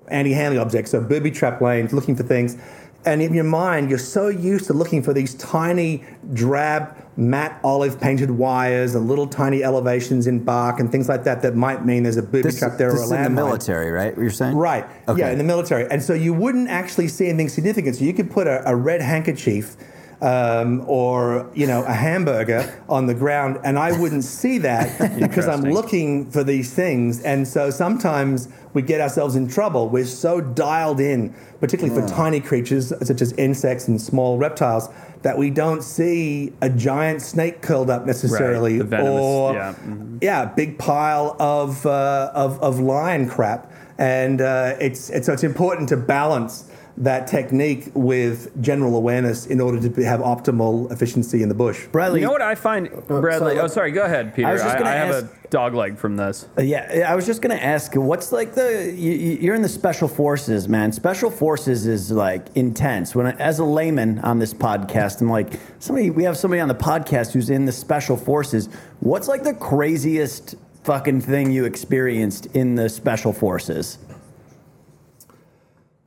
anti-handling 0.09 0.59
objects, 0.61 0.93
so 0.93 1.01
booby 1.01 1.31
trap 1.31 1.61
lanes, 1.61 1.93
looking 1.93 2.17
for 2.17 2.23
things. 2.23 2.57
And 3.05 3.23
in 3.23 3.35
your 3.35 3.45
mind, 3.45 3.89
you're 3.89 3.99
so 4.01 4.29
used 4.29 4.67
to 4.67 4.73
looking 4.73 5.03
for 5.03 5.13
these 5.13 5.35
tiny, 5.35 6.05
drab, 6.33 6.97
matte 7.19 7.59
olive 7.63 8.01
painted 8.01 8.31
wires 8.31 8.95
and 8.95 9.09
little 9.09 9.27
tiny 9.27 9.63
elevations 9.63 10.27
in 10.27 10.43
bark 10.43 10.81
and 10.81 10.91
things 10.91 11.09
like 11.09 11.25
that 11.25 11.41
that 11.43 11.55
might 11.55 11.85
mean 11.87 12.03
there's 12.03 12.17
a 12.17 12.23
booby 12.23 12.43
This, 12.43 12.59
trap 12.59 12.77
there 12.79 12.91
this 12.91 13.01
or 13.01 13.03
a 13.03 13.07
is 13.07 13.13
in 13.13 13.23
the 13.23 13.29
landmine. 13.29 13.35
military, 13.47 13.91
right? 13.91 14.15
What 14.15 14.23
you're 14.23 14.31
saying? 14.31 14.57
Right. 14.57 14.85
Okay. 15.09 15.21
Yeah, 15.21 15.31
in 15.31 15.39
the 15.39 15.45
military. 15.45 15.89
And 15.91 16.03
so 16.03 16.15
you 16.15 16.35
wouldn't 16.35 16.69
actually 16.69 17.09
see 17.09 17.29
anything 17.29 17.49
significant. 17.49 17.97
So 17.97 18.05
you 18.05 18.13
could 18.13 18.31
put 18.31 18.47
a, 18.47 18.69
a 18.69 18.75
red 18.75 19.01
handkerchief 19.01 19.77
um, 20.21 20.83
or 20.87 21.51
you 21.55 21.67
know 21.67 21.85
a 21.85 21.93
hamburger 21.93 22.83
on 22.89 23.07
the 23.07 23.15
ground, 23.15 23.59
and 23.65 23.79
I 23.79 23.99
wouldn't 23.99 24.25
see 24.25 24.59
that 24.59 25.19
because 25.21 25.47
I'm 25.47 25.63
looking 25.63 26.31
for 26.31 26.43
these 26.43 26.73
things, 26.73 27.23
and 27.23 27.47
so 27.47 27.71
sometimes 27.71 28.49
we 28.73 28.83
get 28.83 29.01
ourselves 29.01 29.37
in 29.37 29.49
trouble. 29.49 29.89
We're 29.89 30.05
so 30.05 30.41
dialed 30.41 31.01
in, 31.01 31.35
particularly 31.61 31.99
for 31.99 32.07
tiny 32.07 32.41
creatures 32.41 32.93
such 33.03 33.21
as 33.23 33.33
insects 33.33 33.89
and 33.89 34.01
small 34.01 34.39
reptiles, 34.39 34.89
that 35.23 35.37
we 35.37 35.51
don't 35.51 35.83
see 35.83 36.53
a 36.61 36.71
giant 36.71 37.23
snake 37.23 37.63
curled 37.63 37.91
up 37.91 38.07
necessarily, 38.07 38.79
the 38.79 38.85
venomous- 38.85 39.21
or 39.21 39.55
yeah, 39.55 39.75
mhm. 39.85 40.23
yeah, 40.23 40.45
big 40.45 40.79
pile 40.79 41.37
of 41.39 41.85
uh, 41.85 42.31
of, 42.35 42.63
of 42.63 42.81
lion 42.81 43.29
crap, 43.29 43.71
and 43.99 44.41
uh, 44.41 44.77
it's, 44.81 45.11
it's 45.11 45.27
so 45.27 45.33
it's 45.33 45.45
important 45.45 45.89
to 45.89 45.97
balance 45.97 46.66
that 46.99 47.27
technique 47.27 47.91
with 47.95 48.51
general 48.63 48.97
awareness 48.97 49.47
in 49.47 49.61
order 49.61 49.79
to 49.81 49.91
be, 49.91 50.03
have 50.03 50.21
optimal 50.21 50.91
efficiency 50.91 51.43
in 51.43 51.49
the 51.51 51.55
bush. 51.55 51.87
Bradley, 51.93 52.21
You 52.21 52.27
know 52.27 52.33
what 52.33 52.41
I 52.43 52.55
find, 52.55 52.89
Bradley? 53.07 53.55
sorry. 53.57 53.59
oh, 53.61 53.67
sorry. 53.67 53.91
Go 53.91 54.03
ahead, 54.05 54.35
Peter. 54.35 54.49
I 54.49 54.53
was 54.55 54.63
just 54.63 54.79
gonna 54.79 54.91
I 54.91 54.95
have 54.95 55.25
ask- 55.25 55.45
a 55.45 55.49
dog 55.49 55.75
leg 55.75 55.99
from 55.99 56.17
this. 56.17 56.49
Uh, 56.59 56.63
Yeah, 56.63 57.07
I 57.07 57.15
was 57.15 57.27
just 57.27 57.43
gonna 57.43 57.55
ask, 57.57 57.95
what's 57.95 58.33
like 58.33 58.55
the 58.55 58.91
you, 58.97 59.13
you- 59.13 59.39
you're 59.43 59.55
in 59.55 59.61
the 59.63 59.69
special 59.69 60.09
forces, 60.09 60.69
man. 60.69 60.91
Special 60.91 61.31
forces 61.31 61.87
is 61.87 62.11
like 62.11 62.47
intense. 62.55 63.15
When 63.15 63.27
I, 63.27 63.33
as 63.33 63.59
a 63.59 63.65
layman 63.65 64.19
on 64.21 64.39
this 64.39 64.55
podcast, 64.55 65.21
I'm 65.21 65.29
like, 65.29 65.53
somebody 65.79 66.09
we 66.11 66.25
have 66.25 66.37
somebody 66.39 66.61
on 66.61 66.69
the 66.69 66.75
podcast 66.75 67.33
who's 67.33 67.51
in 67.51 67.67
the 67.67 67.73
special 67.73 68.17
forces. 68.17 68.71
What's 69.01 69.29
like 69.29 69.43
the 69.45 69.55
craziest 69.55 70.55
fucking 70.85 71.21
thing 71.21 71.51
you 71.51 71.65
experienced 71.67 72.47
in 72.55 72.75
the 72.75 72.89
special 72.89 73.33
forces? 73.35 73.99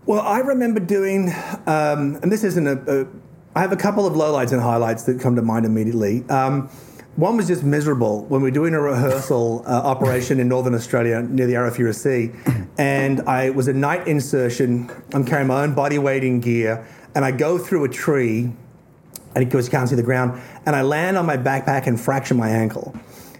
Well, 0.09 0.21
I 0.21 0.39
remember 0.39 0.79
doing, 0.79 1.31
um, 1.67 2.17
and 2.23 2.31
this 2.31 2.43
isn't 2.43 2.65
a, 2.65 3.01
a. 3.01 3.07
I 3.55 3.61
have 3.61 3.71
a 3.71 3.75
couple 3.75 4.07
of 4.07 4.13
lowlights 4.13 4.51
and 4.51 4.59
highlights 4.59 5.03
that 5.03 5.19
come 5.19 5.35
to 5.35 5.43
mind 5.43 5.67
immediately. 5.67 6.27
Um, 6.29 6.67
one 7.15 7.37
was 7.37 7.45
just 7.45 7.63
miserable 7.63 8.25
when 8.25 8.41
we 8.41 8.47
were 8.47 8.53
doing 8.53 8.73
a 8.73 8.81
rehearsal 8.81 9.63
uh, 9.67 9.69
operation 9.69 10.39
in 10.39 10.47
Northern 10.47 10.73
Australia 10.73 11.21
near 11.21 11.45
the 11.45 11.53
Arafura 11.53 11.93
Sea, 11.93 12.31
and 12.79 13.21
I 13.29 13.51
was 13.51 13.67
a 13.67 13.73
night 13.73 14.07
insertion. 14.07 14.89
I'm 15.13 15.25
carrying 15.25 15.47
my 15.47 15.61
own 15.61 15.75
body 15.75 15.99
weight 15.99 16.23
in 16.23 16.39
gear, 16.39 16.87
and 17.13 17.23
I 17.23 17.29
go 17.29 17.59
through 17.59 17.83
a 17.83 17.89
tree, 17.89 18.51
and 19.35 19.45
of 19.45 19.51
course 19.51 19.65
you 19.65 19.71
can't 19.71 19.89
see 19.89 19.95
the 19.95 20.01
ground, 20.01 20.41
and 20.65 20.75
I 20.75 20.81
land 20.81 21.19
on 21.19 21.27
my 21.27 21.37
backpack 21.37 21.85
and 21.85 22.01
fracture 22.01 22.33
my 22.33 22.49
ankle, 22.49 22.95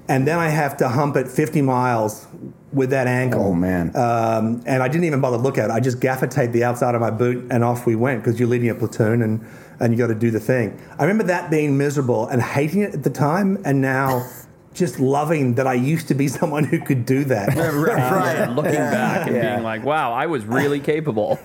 and 0.10 0.28
then 0.28 0.38
I 0.40 0.50
have 0.50 0.76
to 0.78 0.90
hump 0.90 1.16
it 1.16 1.28
50 1.30 1.62
miles 1.62 2.28
with 2.74 2.90
that 2.90 3.08
ankle. 3.08 3.42
Oh, 3.46 3.54
man. 3.54 3.96
Um, 3.96 4.62
and 4.66 4.84
I 4.84 4.88
didn't 4.90 5.06
even 5.06 5.22
bother 5.22 5.38
to 5.38 5.44
look 5.44 5.58
at 5.58 5.70
it. 5.70 5.72
I 5.72 5.80
just 5.80 6.00
gaffer 6.02 6.28
taped 6.28 6.52
the 6.54 6.64
outside 6.66 6.94
of 6.96 7.02
my 7.02 7.10
boot, 7.12 7.48
and 7.52 7.64
off 7.64 7.86
we 7.86 7.96
went 7.96 8.24
because 8.24 8.40
you're 8.40 8.50
leading 8.50 8.70
a 8.70 8.76
platoon 8.76 9.22
and 9.22 9.46
and 9.82 9.94
you 9.94 9.98
got 9.98 10.08
to 10.08 10.16
do 10.16 10.30
the 10.30 10.42
thing. 10.42 10.78
I 11.00 11.04
remember 11.04 11.24
that 11.26 11.50
being 11.50 11.78
miserable 11.78 12.28
and 12.28 12.42
hating 12.42 12.82
it 12.82 12.94
at 12.94 13.04
the 13.04 13.10
time, 13.10 13.58
and 13.64 13.80
now. 13.82 14.28
Just 14.72 15.00
loving 15.00 15.56
that 15.56 15.66
I 15.66 15.74
used 15.74 16.08
to 16.10 16.14
be 16.14 16.28
someone 16.40 16.64
who 16.64 16.80
could 16.80 17.04
do 17.04 17.24
that. 17.26 17.56
Right. 17.58 18.46
Looking 18.50 18.74
back 18.76 19.26
and 19.28 19.36
Yeah. 19.36 19.56
being 19.56 19.64
like, 19.64 19.84
wow, 19.84 20.14
I 20.14 20.28
was 20.28 20.46
really 20.46 20.80
capable. 20.80 21.40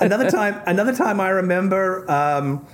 another 0.00 0.28
time, 0.28 0.60
another 0.66 0.92
time 0.94 1.20
I 1.20 1.28
remember, 1.30 2.04
um, 2.10 2.66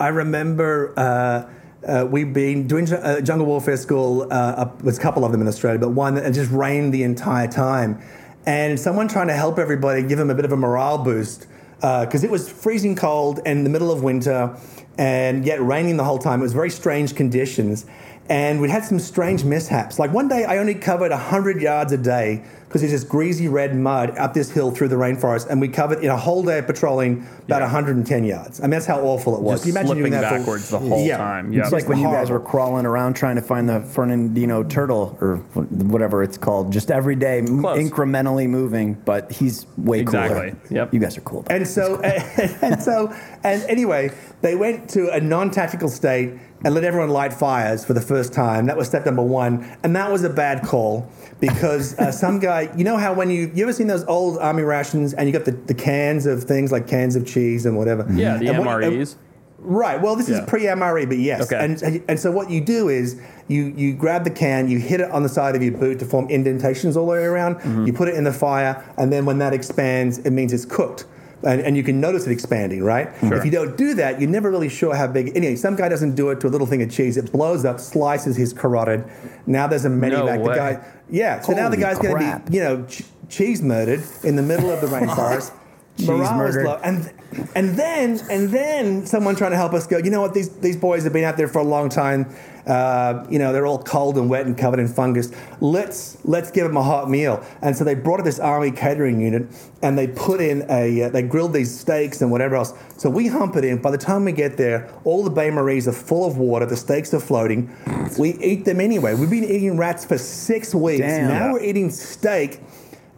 I 0.00 0.08
remember 0.08 0.94
uh, 0.96 1.44
uh, 1.86 2.06
we've 2.08 2.32
been 2.32 2.66
doing 2.66 2.90
uh, 2.92 3.20
jungle 3.20 3.46
warfare 3.46 3.76
school. 3.76 4.26
Uh, 4.30 4.70
there's 4.82 4.98
a 4.98 5.00
couple 5.00 5.24
of 5.24 5.32
them 5.32 5.40
in 5.40 5.48
Australia, 5.48 5.78
but 5.78 5.90
one 5.90 6.14
that 6.14 6.32
just 6.32 6.50
rained 6.50 6.94
the 6.94 7.02
entire 7.02 7.48
time, 7.48 8.00
and 8.46 8.78
someone 8.78 9.08
trying 9.08 9.28
to 9.28 9.34
help 9.34 9.58
everybody, 9.58 10.02
give 10.02 10.18
them 10.18 10.30
a 10.30 10.34
bit 10.34 10.44
of 10.44 10.52
a 10.52 10.56
morale 10.56 10.98
boost 10.98 11.46
because 11.80 12.22
it 12.22 12.30
was 12.30 12.48
freezing 12.48 12.94
cold 12.94 13.40
and 13.44 13.66
the 13.66 13.70
middle 13.70 13.90
of 13.90 14.02
winter, 14.02 14.56
and 14.98 15.44
yet 15.44 15.60
raining 15.60 15.96
the 15.96 16.04
whole 16.04 16.18
time. 16.18 16.40
It 16.40 16.44
was 16.44 16.52
very 16.52 16.70
strange 16.70 17.16
conditions. 17.16 17.86
And 18.28 18.60
we'd 18.60 18.70
had 18.70 18.84
some 18.84 19.00
strange 19.00 19.42
mishaps. 19.44 19.98
Like 19.98 20.12
one 20.12 20.28
day, 20.28 20.44
I 20.44 20.58
only 20.58 20.76
covered 20.76 21.10
100 21.10 21.60
yards 21.60 21.92
a 21.92 21.98
day 21.98 22.44
because 22.72 22.80
there's 22.80 22.92
this 22.92 23.04
greasy 23.04 23.48
red 23.48 23.76
mud 23.76 24.16
up 24.16 24.32
this 24.32 24.50
hill 24.50 24.70
through 24.70 24.88
the 24.88 24.96
rainforest. 24.96 25.46
And 25.50 25.60
we 25.60 25.68
covered 25.68 25.98
in 26.02 26.08
a 26.08 26.16
whole 26.16 26.42
day 26.42 26.58
of 26.58 26.66
patrolling 26.66 27.26
about 27.44 27.60
110 27.60 28.24
yards. 28.24 28.60
I 28.60 28.62
mean, 28.62 28.70
that's 28.70 28.86
how 28.86 29.02
awful 29.02 29.36
it 29.36 29.42
was. 29.42 29.62
Just 29.62 29.64
Can 29.64 29.68
you 29.74 29.78
imagine 29.80 29.96
doing 29.98 30.12
slipping 30.12 30.20
that 30.22 30.28
for- 30.32 30.38
backwards 30.38 30.70
the 30.70 30.78
whole 30.78 31.04
Yeah. 31.06 31.18
time. 31.18 31.52
Yeah. 31.52 31.60
It's 31.64 31.72
like 31.72 31.86
when 31.86 31.98
you 31.98 32.06
guys 32.06 32.30
were 32.30 32.40
crawling 32.40 32.86
around 32.86 33.12
trying 33.12 33.36
to 33.36 33.42
find 33.42 33.68
the 33.68 33.80
Fernandino 33.80 34.66
turtle 34.66 35.18
or 35.20 35.36
whatever 35.54 36.22
it's 36.22 36.38
called, 36.38 36.72
just 36.72 36.90
every 36.90 37.14
day, 37.14 37.38
m- 37.40 37.62
incrementally 37.62 38.48
moving. 38.48 38.94
But 39.04 39.30
he's 39.30 39.66
way 39.76 40.00
Exactly. 40.00 40.52
cooler. 40.52 40.56
Yep. 40.70 40.94
You 40.94 41.00
guys 41.00 41.18
are 41.18 41.22
cool. 41.22 41.44
And 41.50 41.68
so, 41.68 41.96
and 42.62 42.82
so, 42.82 43.12
and 43.44 43.62
anyway, 43.68 44.10
they 44.40 44.54
went 44.54 44.88
to 44.90 45.10
a 45.12 45.20
non-tactical 45.20 45.88
state 45.90 46.32
and 46.64 46.74
let 46.74 46.84
everyone 46.84 47.10
light 47.10 47.32
fires 47.32 47.84
for 47.84 47.92
the 47.94 48.00
first 48.00 48.32
time. 48.32 48.66
That 48.66 48.76
was 48.76 48.88
step 48.88 49.04
number 49.06 49.22
one, 49.22 49.68
and 49.82 49.94
that 49.96 50.10
was 50.10 50.24
a 50.24 50.30
bad 50.30 50.62
call 50.64 51.08
because 51.40 51.98
uh, 51.98 52.12
some 52.24 52.38
guy, 52.38 52.72
you 52.76 52.84
know 52.84 52.96
how 52.96 53.12
when 53.14 53.30
you 53.30 53.50
you 53.54 53.62
ever 53.64 53.72
seen 53.72 53.86
those 53.86 54.04
old 54.04 54.38
army 54.38 54.62
rations 54.62 55.14
and 55.14 55.28
you 55.28 55.32
got 55.32 55.44
the, 55.44 55.52
the 55.52 55.74
cans 55.74 56.26
of 56.26 56.44
things 56.44 56.72
like 56.72 56.86
cans 56.86 57.16
of 57.16 57.26
cheese 57.26 57.66
and 57.66 57.76
whatever. 57.76 58.06
yeah, 58.12 58.36
the 58.38 58.48
And 58.48 58.58
what- 58.58 58.68
MREs. 58.82 59.16
Right. 59.64 60.02
Well, 60.02 60.16
this 60.16 60.28
Yeah. 60.28 60.40
is 60.42 60.50
pre-MRE, 60.50 61.06
but 61.08 61.18
yes. 61.18 61.42
Okay. 61.42 61.64
And 61.64 62.02
and 62.08 62.18
so 62.18 62.32
what 62.32 62.50
you 62.50 62.60
do 62.60 62.88
is 62.88 63.20
you 63.46 63.72
you 63.76 63.94
grab 63.94 64.24
the 64.24 64.30
can, 64.30 64.68
you 64.68 64.80
hit 64.80 65.00
it 65.00 65.08
on 65.12 65.22
the 65.22 65.28
side 65.28 65.54
of 65.54 65.62
your 65.62 65.70
boot 65.70 66.00
to 66.00 66.04
form 66.04 66.28
indentations 66.30 66.96
all 66.96 67.06
the 67.06 67.12
way 67.12 67.22
around. 67.22 67.56
Mm-hmm. 67.56 67.86
You 67.86 67.92
put 67.92 68.08
it 68.08 68.16
in 68.16 68.24
the 68.24 68.32
fire, 68.32 68.82
and 68.98 69.12
then 69.12 69.24
when 69.24 69.38
that 69.38 69.52
expands, 69.52 70.18
it 70.18 70.32
means 70.32 70.52
it's 70.52 70.64
cooked. 70.64 71.04
And, 71.44 71.60
and 71.60 71.76
you 71.76 71.82
can 71.82 72.00
notice 72.00 72.26
it 72.26 72.30
expanding, 72.32 72.82
right? 72.84 73.08
Sure. 73.20 73.34
If 73.34 73.44
you 73.44 73.50
don't 73.50 73.76
do 73.76 73.94
that, 73.94 74.20
you're 74.20 74.30
never 74.30 74.50
really 74.50 74.68
sure 74.68 74.94
how 74.94 75.06
big. 75.08 75.36
Anyway, 75.36 75.56
some 75.56 75.74
guy 75.74 75.88
doesn't 75.88 76.14
do 76.14 76.30
it 76.30 76.40
to 76.40 76.46
a 76.46 76.50
little 76.50 76.66
thing 76.66 76.82
of 76.82 76.90
cheese. 76.90 77.16
It 77.16 77.32
blows 77.32 77.64
up, 77.64 77.80
slices 77.80 78.36
his 78.36 78.52
carotid. 78.52 79.04
Now 79.46 79.66
there's 79.66 79.84
a 79.84 79.88
medevac. 79.88 80.40
way. 80.40 80.48
The 80.48 80.54
guy, 80.54 80.84
yeah. 81.10 81.40
So 81.40 81.52
now 81.52 81.68
the 81.68 81.76
guy's 81.76 81.98
going 81.98 82.16
to 82.16 82.42
be, 82.48 82.54
you 82.56 82.62
know, 82.62 82.84
ch- 82.86 83.02
cheese 83.28 83.60
murdered 83.62 84.02
in 84.22 84.36
the 84.36 84.42
middle 84.42 84.70
of 84.70 84.80
the 84.80 84.86
rainforest. 84.86 85.52
Murdered. 86.06 86.64
low. 86.66 86.80
And 86.82 87.12
and 87.54 87.76
then 87.76 88.20
and 88.30 88.50
then 88.50 89.06
someone 89.06 89.36
trying 89.36 89.52
to 89.52 89.56
help 89.56 89.72
us 89.72 89.86
go. 89.86 89.98
You 89.98 90.10
know 90.10 90.20
what? 90.20 90.34
These 90.34 90.50
these 90.58 90.76
boys 90.76 91.04
have 91.04 91.12
been 91.12 91.24
out 91.24 91.36
there 91.36 91.48
for 91.48 91.60
a 91.60 91.64
long 91.64 91.88
time. 91.88 92.34
Uh, 92.66 93.26
you 93.28 93.40
know 93.40 93.52
they're 93.52 93.66
all 93.66 93.82
cold 93.82 94.16
and 94.16 94.30
wet 94.30 94.46
and 94.46 94.56
covered 94.56 94.78
in 94.78 94.86
fungus. 94.86 95.32
Let's 95.60 96.22
let's 96.24 96.50
give 96.50 96.66
them 96.66 96.76
a 96.76 96.82
hot 96.82 97.10
meal. 97.10 97.44
And 97.60 97.76
so 97.76 97.84
they 97.84 97.94
brought 97.94 98.20
up 98.20 98.24
this 98.24 98.38
army 98.38 98.70
catering 98.70 99.20
unit 99.20 99.46
and 99.82 99.98
they 99.98 100.06
put 100.06 100.40
in 100.40 100.64
a 100.70 101.02
uh, 101.02 101.08
they 101.08 101.22
grilled 101.22 101.54
these 101.54 101.76
steaks 101.76 102.20
and 102.20 102.30
whatever 102.30 102.56
else. 102.56 102.74
So 102.98 103.10
we 103.10 103.26
hump 103.26 103.56
it 103.56 103.64
in. 103.64 103.82
By 103.82 103.90
the 103.90 103.98
time 103.98 104.24
we 104.24 104.32
get 104.32 104.56
there, 104.56 104.92
all 105.04 105.24
the 105.24 105.30
bain 105.30 105.54
maries 105.54 105.88
are 105.88 105.92
full 105.92 106.26
of 106.26 106.36
water. 106.36 106.66
The 106.66 106.76
steaks 106.76 107.12
are 107.14 107.20
floating. 107.20 107.74
We 108.18 108.34
eat 108.34 108.64
them 108.64 108.80
anyway. 108.80 109.14
We've 109.14 109.30
been 109.30 109.44
eating 109.44 109.76
rats 109.76 110.04
for 110.04 110.18
six 110.18 110.74
weeks. 110.74 111.00
Damn. 111.00 111.28
Now 111.28 111.52
we're 111.54 111.64
eating 111.64 111.90
steak, 111.90 112.60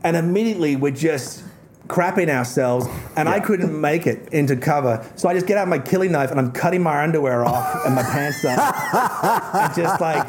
and 0.02 0.16
immediately 0.16 0.76
we're 0.76 0.92
just 0.92 1.44
crapping 1.88 2.28
ourselves, 2.28 2.86
and 3.16 3.28
I 3.28 3.40
couldn't 3.40 3.78
make 3.88 4.06
it 4.06 4.28
into 4.32 4.56
cover. 4.56 5.04
So 5.16 5.28
I 5.28 5.34
just 5.34 5.46
get 5.46 5.58
out 5.58 5.68
my 5.68 5.78
killing 5.78 6.12
knife 6.12 6.30
and 6.30 6.40
I'm 6.40 6.52
cutting 6.52 6.82
my 6.82 7.02
underwear 7.02 7.44
off 7.44 7.84
and 7.86 7.94
my 7.94 8.02
pants 8.02 8.44
up. 8.44 9.54
and 9.54 9.74
just 9.74 10.00
like 10.00 10.26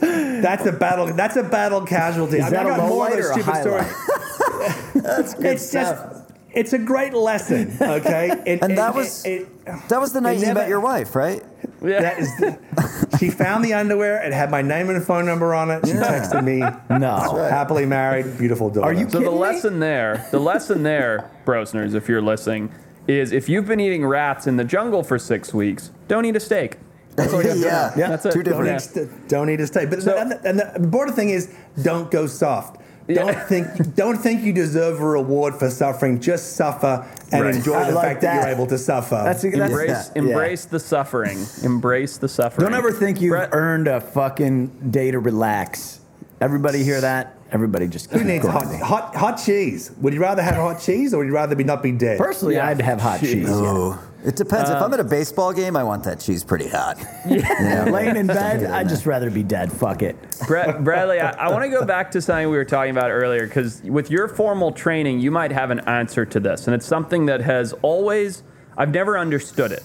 that's 0.00 0.66
a 0.66 0.72
battle. 0.72 1.06
That's 1.06 1.36
a 1.36 1.42
battle 1.42 1.80
casualty. 1.86 2.38
Is 2.38 2.44
I 2.44 2.46
mean, 2.46 2.52
that 2.54 2.66
I 2.66 2.74
a 2.74 2.76
got 2.76 2.88
more 2.88 3.06
of 3.08 3.12
those 3.14 3.32
stupid 3.32 3.56
stories. 3.62 4.92
That's 5.02 5.34
good 5.34 5.46
It's 5.46 5.68
stuff. 5.68 5.96
just. 6.12 6.22
It's 6.52 6.72
a 6.72 6.78
great 6.78 7.12
lesson, 7.12 7.76
okay? 7.80 8.30
It- 8.46 8.62
and 8.62 8.72
it- 8.72 8.76
that 8.76 8.94
was 8.94 9.24
it- 9.26 9.46
that 9.88 10.00
was 10.00 10.12
the 10.12 10.20
night 10.20 10.38
you 10.38 10.46
never- 10.46 10.60
met 10.60 10.68
your 10.68 10.80
wife, 10.80 11.14
right? 11.16 11.42
Yeah. 11.82 12.00
That 12.00 12.18
is. 12.18 12.34
The, 12.38 13.16
she 13.18 13.30
found 13.30 13.64
the 13.64 13.74
underwear. 13.74 14.22
It 14.22 14.32
had 14.32 14.50
my 14.50 14.62
name 14.62 14.88
and 14.90 15.04
phone 15.04 15.26
number 15.26 15.54
on 15.54 15.70
it. 15.70 15.86
She 15.86 15.92
texted 15.92 16.42
me. 16.44 16.62
No. 16.98 17.16
Happily 17.50 17.84
married, 17.86 18.38
beautiful 18.38 18.70
daughter. 18.70 18.86
Are 18.86 18.92
you 18.92 19.08
So 19.10 19.18
the 19.20 19.30
me? 19.30 19.36
lesson 19.36 19.80
there, 19.80 20.26
the 20.30 20.38
lesson 20.40 20.82
there, 20.82 21.30
Brosners, 21.44 21.94
if 21.94 22.08
you're 22.08 22.22
listening, 22.22 22.72
is 23.06 23.32
if 23.32 23.48
you've 23.48 23.66
been 23.66 23.80
eating 23.80 24.04
rats 24.06 24.46
in 24.46 24.56
the 24.56 24.64
jungle 24.64 25.02
for 25.02 25.18
six 25.18 25.52
weeks, 25.52 25.90
don't 26.08 26.24
eat 26.24 26.36
a 26.36 26.40
steak. 26.40 26.78
That's 27.16 27.32
all 27.32 27.42
you 27.42 27.48
have 27.50 27.58
to 27.58 27.64
yeah, 27.66 27.92
know. 27.96 28.08
That's 28.08 28.26
it. 28.26 28.32
Two 28.32 28.42
Don't 28.42 28.64
different. 28.64 28.82
eat, 28.82 28.84
st- 28.84 29.28
don't 29.28 29.50
eat 29.50 29.60
a 29.60 29.66
steak. 29.66 29.90
But 29.90 30.02
So- 30.02 30.16
and, 30.16 30.32
the, 30.32 30.48
and 30.48 30.58
the 30.58 30.74
important 30.76 31.16
thing 31.16 31.30
is, 31.30 31.54
don't 31.82 32.10
go 32.10 32.26
soft. 32.26 32.80
Don't 33.08 33.38
think 33.48 33.94
don't 33.94 34.16
think 34.18 34.42
you 34.42 34.52
deserve 34.52 35.00
a 35.00 35.04
reward 35.06 35.54
for 35.54 35.70
suffering. 35.70 36.20
Just 36.20 36.54
suffer 36.56 37.06
and 37.32 37.44
Right. 37.44 37.54
enjoy 37.54 37.74
I 37.74 37.88
the 37.90 37.94
like 37.94 38.04
fact 38.04 38.20
that. 38.22 38.34
that. 38.40 38.46
you're 38.48 38.54
able 38.56 38.66
to 38.66 38.78
suffer. 38.78 39.20
That's, 39.24 39.42
that's 39.42 39.54
Embrace, 39.54 40.10
yeah. 40.14 40.22
embrace 40.22 40.64
the 40.64 40.80
suffering. 40.80 41.38
Embrace 41.62 42.16
the 42.18 42.28
suffering. 42.28 42.64
Don't 42.68 42.76
ever 42.76 42.90
think 42.92 43.20
you've 43.20 43.30
Brett- 43.30 43.50
earned 43.52 43.86
a 43.88 44.00
fucking 44.00 44.90
day 44.90 45.10
to 45.10 45.18
relax. 45.20 46.00
Everybody 46.40 46.82
hear 46.84 47.00
that? 47.00 47.34
Everybody 47.52 47.86
just 47.86 48.10
Who 48.10 48.18
keep 48.18 48.26
needs 48.26 48.46
hot, 48.46 48.66
hot 48.80 49.14
hot 49.14 49.34
cheese? 49.36 49.92
Would 50.00 50.12
you 50.12 50.20
rather 50.20 50.42
have 50.42 50.56
hot 50.56 50.80
cheese 50.80 51.14
or 51.14 51.18
would 51.18 51.28
you 51.28 51.32
rather 51.34 51.54
be 51.54 51.62
not 51.64 51.82
be 51.82 51.92
dead? 51.92 52.18
Personally, 52.18 52.56
Yeah. 52.56 52.66
I'd 52.66 52.80
have 52.80 53.00
hot 53.00 53.20
Jeez. 53.20 53.32
cheese. 53.32 53.48
Oh, 53.48 53.98
it 54.26 54.36
depends. 54.36 54.70
if 54.70 54.76
I'm 54.76 54.92
at 54.92 55.00
a 55.00 55.04
baseball 55.04 55.52
game, 55.52 55.76
I 55.76 55.84
want 55.84 56.04
that 56.04 56.20
cheese 56.20 56.44
pretty 56.44 56.68
hot. 56.68 56.98
Yeah. 57.26 57.84
Laying 57.90 58.16
in 58.16 58.26
bed, 58.26 58.64
I'd 58.64 58.88
just 58.88 59.04
rather 59.06 59.30
be 59.30 59.42
dead. 59.42 59.72
Fuck 59.72 60.02
it. 60.02 60.16
Brett, 60.46 60.84
Bradley, 60.84 61.20
I, 61.20 61.30
I 61.30 61.50
want 61.50 61.64
to 61.64 61.68
go 61.68 61.84
back 61.84 62.10
to 62.12 62.20
something 62.20 62.48
we 62.48 62.56
were 62.56 62.64
talking 62.64 62.90
about 62.90 63.10
earlier 63.10 63.46
because 63.46 63.82
with 63.82 64.10
your 64.10 64.28
formal 64.28 64.72
training, 64.72 65.20
you 65.20 65.30
might 65.30 65.50
have 65.50 65.70
an 65.70 65.80
answer 65.80 66.24
to 66.24 66.40
this, 66.40 66.66
and 66.66 66.74
it's 66.74 66.86
something 66.86 67.26
that 67.26 67.40
has 67.40 67.72
always 67.82 68.42
I've 68.76 68.92
never 68.92 69.18
understood 69.18 69.72
it. 69.72 69.82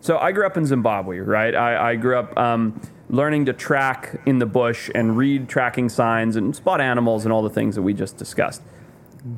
So 0.00 0.18
I 0.18 0.32
grew 0.32 0.46
up 0.46 0.56
in 0.56 0.66
Zimbabwe, 0.66 1.18
right? 1.18 1.54
I, 1.54 1.92
I 1.92 1.96
grew 1.96 2.18
up 2.18 2.36
um, 2.36 2.80
learning 3.08 3.46
to 3.46 3.52
track 3.54 4.20
in 4.26 4.38
the 4.38 4.46
bush 4.46 4.90
and 4.94 5.16
read 5.16 5.48
tracking 5.48 5.88
signs 5.88 6.36
and 6.36 6.54
spot 6.54 6.80
animals 6.80 7.24
and 7.24 7.32
all 7.32 7.42
the 7.42 7.50
things 7.50 7.74
that 7.74 7.82
we 7.82 7.94
just 7.94 8.18
discussed. 8.18 8.60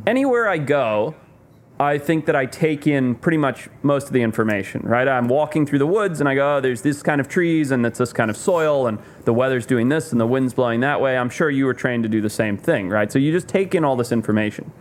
Anywhere 0.06 0.48
I 0.48 0.58
go, 0.58 1.14
I 1.78 1.98
think 1.98 2.24
that 2.24 2.34
I 2.34 2.46
take 2.46 2.86
in 2.86 3.16
pretty 3.16 3.36
much 3.36 3.68
most 3.82 4.06
of 4.06 4.14
the 4.14 4.22
information, 4.22 4.80
right? 4.82 5.06
I'm 5.06 5.28
walking 5.28 5.66
through 5.66 5.80
the 5.80 5.86
woods 5.86 6.20
and 6.20 6.28
I 6.28 6.34
go, 6.34 6.56
oh, 6.56 6.60
there's 6.60 6.80
this 6.80 7.02
kind 7.02 7.20
of 7.20 7.28
trees 7.28 7.70
and 7.70 7.84
it's 7.84 7.98
this 7.98 8.14
kind 8.14 8.30
of 8.30 8.36
soil 8.36 8.86
and 8.86 8.98
the 9.24 9.34
weather's 9.34 9.66
doing 9.66 9.90
this 9.90 10.10
and 10.10 10.18
the 10.18 10.26
wind's 10.26 10.54
blowing 10.54 10.80
that 10.80 11.02
way. 11.02 11.18
I'm 11.18 11.28
sure 11.28 11.50
you 11.50 11.66
were 11.66 11.74
trained 11.74 12.04
to 12.04 12.08
do 12.08 12.22
the 12.22 12.30
same 12.30 12.56
thing, 12.56 12.88
right? 12.88 13.12
So 13.12 13.18
you 13.18 13.30
just 13.30 13.46
take 13.46 13.74
in 13.74 13.84
all 13.84 13.94
this 13.94 14.10
information. 14.10 14.72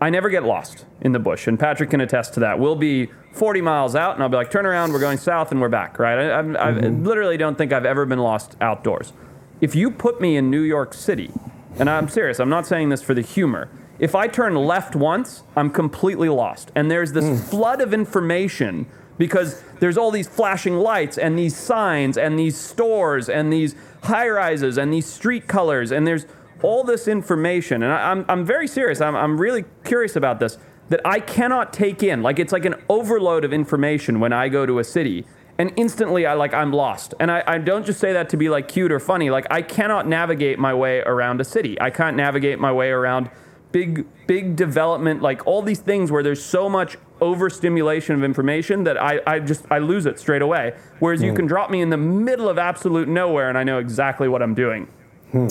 I 0.00 0.10
never 0.10 0.30
get 0.30 0.44
lost 0.44 0.84
in 1.00 1.12
the 1.12 1.20
bush, 1.20 1.46
and 1.46 1.58
Patrick 1.58 1.90
can 1.90 2.00
attest 2.00 2.34
to 2.34 2.40
that. 2.40 2.58
We'll 2.58 2.74
be 2.74 3.08
40 3.34 3.60
miles 3.60 3.94
out, 3.94 4.14
and 4.14 4.22
I'll 4.22 4.28
be 4.28 4.36
like, 4.36 4.50
turn 4.50 4.66
around, 4.66 4.92
we're 4.92 4.98
going 4.98 5.16
south, 5.16 5.52
and 5.52 5.60
we're 5.60 5.68
back, 5.68 5.96
right? 6.00 6.28
I, 6.28 6.40
I, 6.40 6.68
I 6.68 6.72
literally 6.88 7.36
don't 7.36 7.56
think 7.56 7.72
I've 7.72 7.86
ever 7.86 8.04
been 8.04 8.18
lost 8.18 8.56
outdoors. 8.60 9.12
If 9.60 9.76
you 9.76 9.92
put 9.92 10.20
me 10.20 10.36
in 10.36 10.50
New 10.50 10.62
York 10.62 10.92
City, 10.92 11.30
and 11.78 11.88
I'm 11.88 12.08
serious, 12.08 12.40
I'm 12.40 12.48
not 12.48 12.66
saying 12.66 12.88
this 12.88 13.00
for 13.00 13.14
the 13.14 13.20
humor. 13.20 13.68
If 14.02 14.16
I 14.16 14.26
turn 14.26 14.56
left 14.56 14.96
once, 14.96 15.44
I'm 15.54 15.70
completely 15.70 16.28
lost. 16.28 16.72
And 16.74 16.90
there's 16.90 17.12
this 17.12 17.24
hmm. 17.24 17.36
flood 17.36 17.80
of 17.80 17.94
information 17.94 18.86
because 19.16 19.62
there's 19.78 19.96
all 19.96 20.10
these 20.10 20.26
flashing 20.26 20.74
lights 20.74 21.18
and 21.18 21.38
these 21.38 21.56
signs 21.56 22.18
and 22.18 22.36
these 22.36 22.58
stores 22.58 23.28
and 23.28 23.52
these 23.52 23.76
high 24.02 24.28
rises 24.28 24.76
and 24.76 24.92
these 24.92 25.06
street 25.06 25.46
colors 25.46 25.92
and 25.92 26.04
there's 26.04 26.26
all 26.64 26.82
this 26.82 27.06
information. 27.06 27.84
And 27.84 27.92
I, 27.92 28.10
I'm, 28.10 28.24
I'm 28.28 28.44
very 28.44 28.66
serious. 28.66 29.00
I'm, 29.00 29.14
I'm 29.14 29.40
really 29.40 29.64
curious 29.84 30.16
about 30.16 30.40
this 30.40 30.58
that 30.88 31.00
I 31.04 31.20
cannot 31.20 31.72
take 31.72 32.02
in. 32.02 32.24
Like 32.24 32.40
it's 32.40 32.52
like 32.52 32.64
an 32.64 32.74
overload 32.88 33.44
of 33.44 33.52
information 33.52 34.18
when 34.18 34.32
I 34.32 34.48
go 34.48 34.66
to 34.66 34.80
a 34.80 34.84
city. 34.84 35.26
And 35.58 35.72
instantly 35.76 36.26
I 36.26 36.34
like 36.34 36.52
I'm 36.54 36.72
lost. 36.72 37.14
And 37.20 37.30
I, 37.30 37.44
I 37.46 37.58
don't 37.58 37.86
just 37.86 38.00
say 38.00 38.12
that 38.14 38.28
to 38.30 38.36
be 38.36 38.48
like 38.48 38.66
cute 38.66 38.90
or 38.90 38.98
funny. 38.98 39.30
Like 39.30 39.46
I 39.48 39.62
cannot 39.62 40.08
navigate 40.08 40.58
my 40.58 40.74
way 40.74 41.02
around 41.02 41.40
a 41.40 41.44
city. 41.44 41.80
I 41.80 41.90
can't 41.90 42.16
navigate 42.16 42.58
my 42.58 42.72
way 42.72 42.90
around 42.90 43.30
big 43.72 44.06
big 44.26 44.54
development 44.54 45.22
like 45.22 45.46
all 45.46 45.62
these 45.62 45.80
things 45.80 46.12
where 46.12 46.22
there's 46.22 46.44
so 46.44 46.68
much 46.68 46.96
overstimulation 47.20 48.14
of 48.14 48.22
information 48.22 48.84
that 48.84 49.00
I, 49.02 49.20
I 49.26 49.38
just 49.40 49.64
I 49.70 49.78
lose 49.78 50.06
it 50.06 50.18
straight 50.18 50.42
away. 50.42 50.74
Whereas 51.00 51.22
you 51.22 51.32
can 51.34 51.46
drop 51.46 51.70
me 51.70 51.80
in 51.80 51.90
the 51.90 51.96
middle 51.96 52.48
of 52.48 52.58
absolute 52.58 53.08
nowhere 53.08 53.48
and 53.48 53.56
I 53.58 53.64
know 53.64 53.78
exactly 53.78 54.28
what 54.28 54.42
I'm 54.42 54.54
doing. 54.54 54.88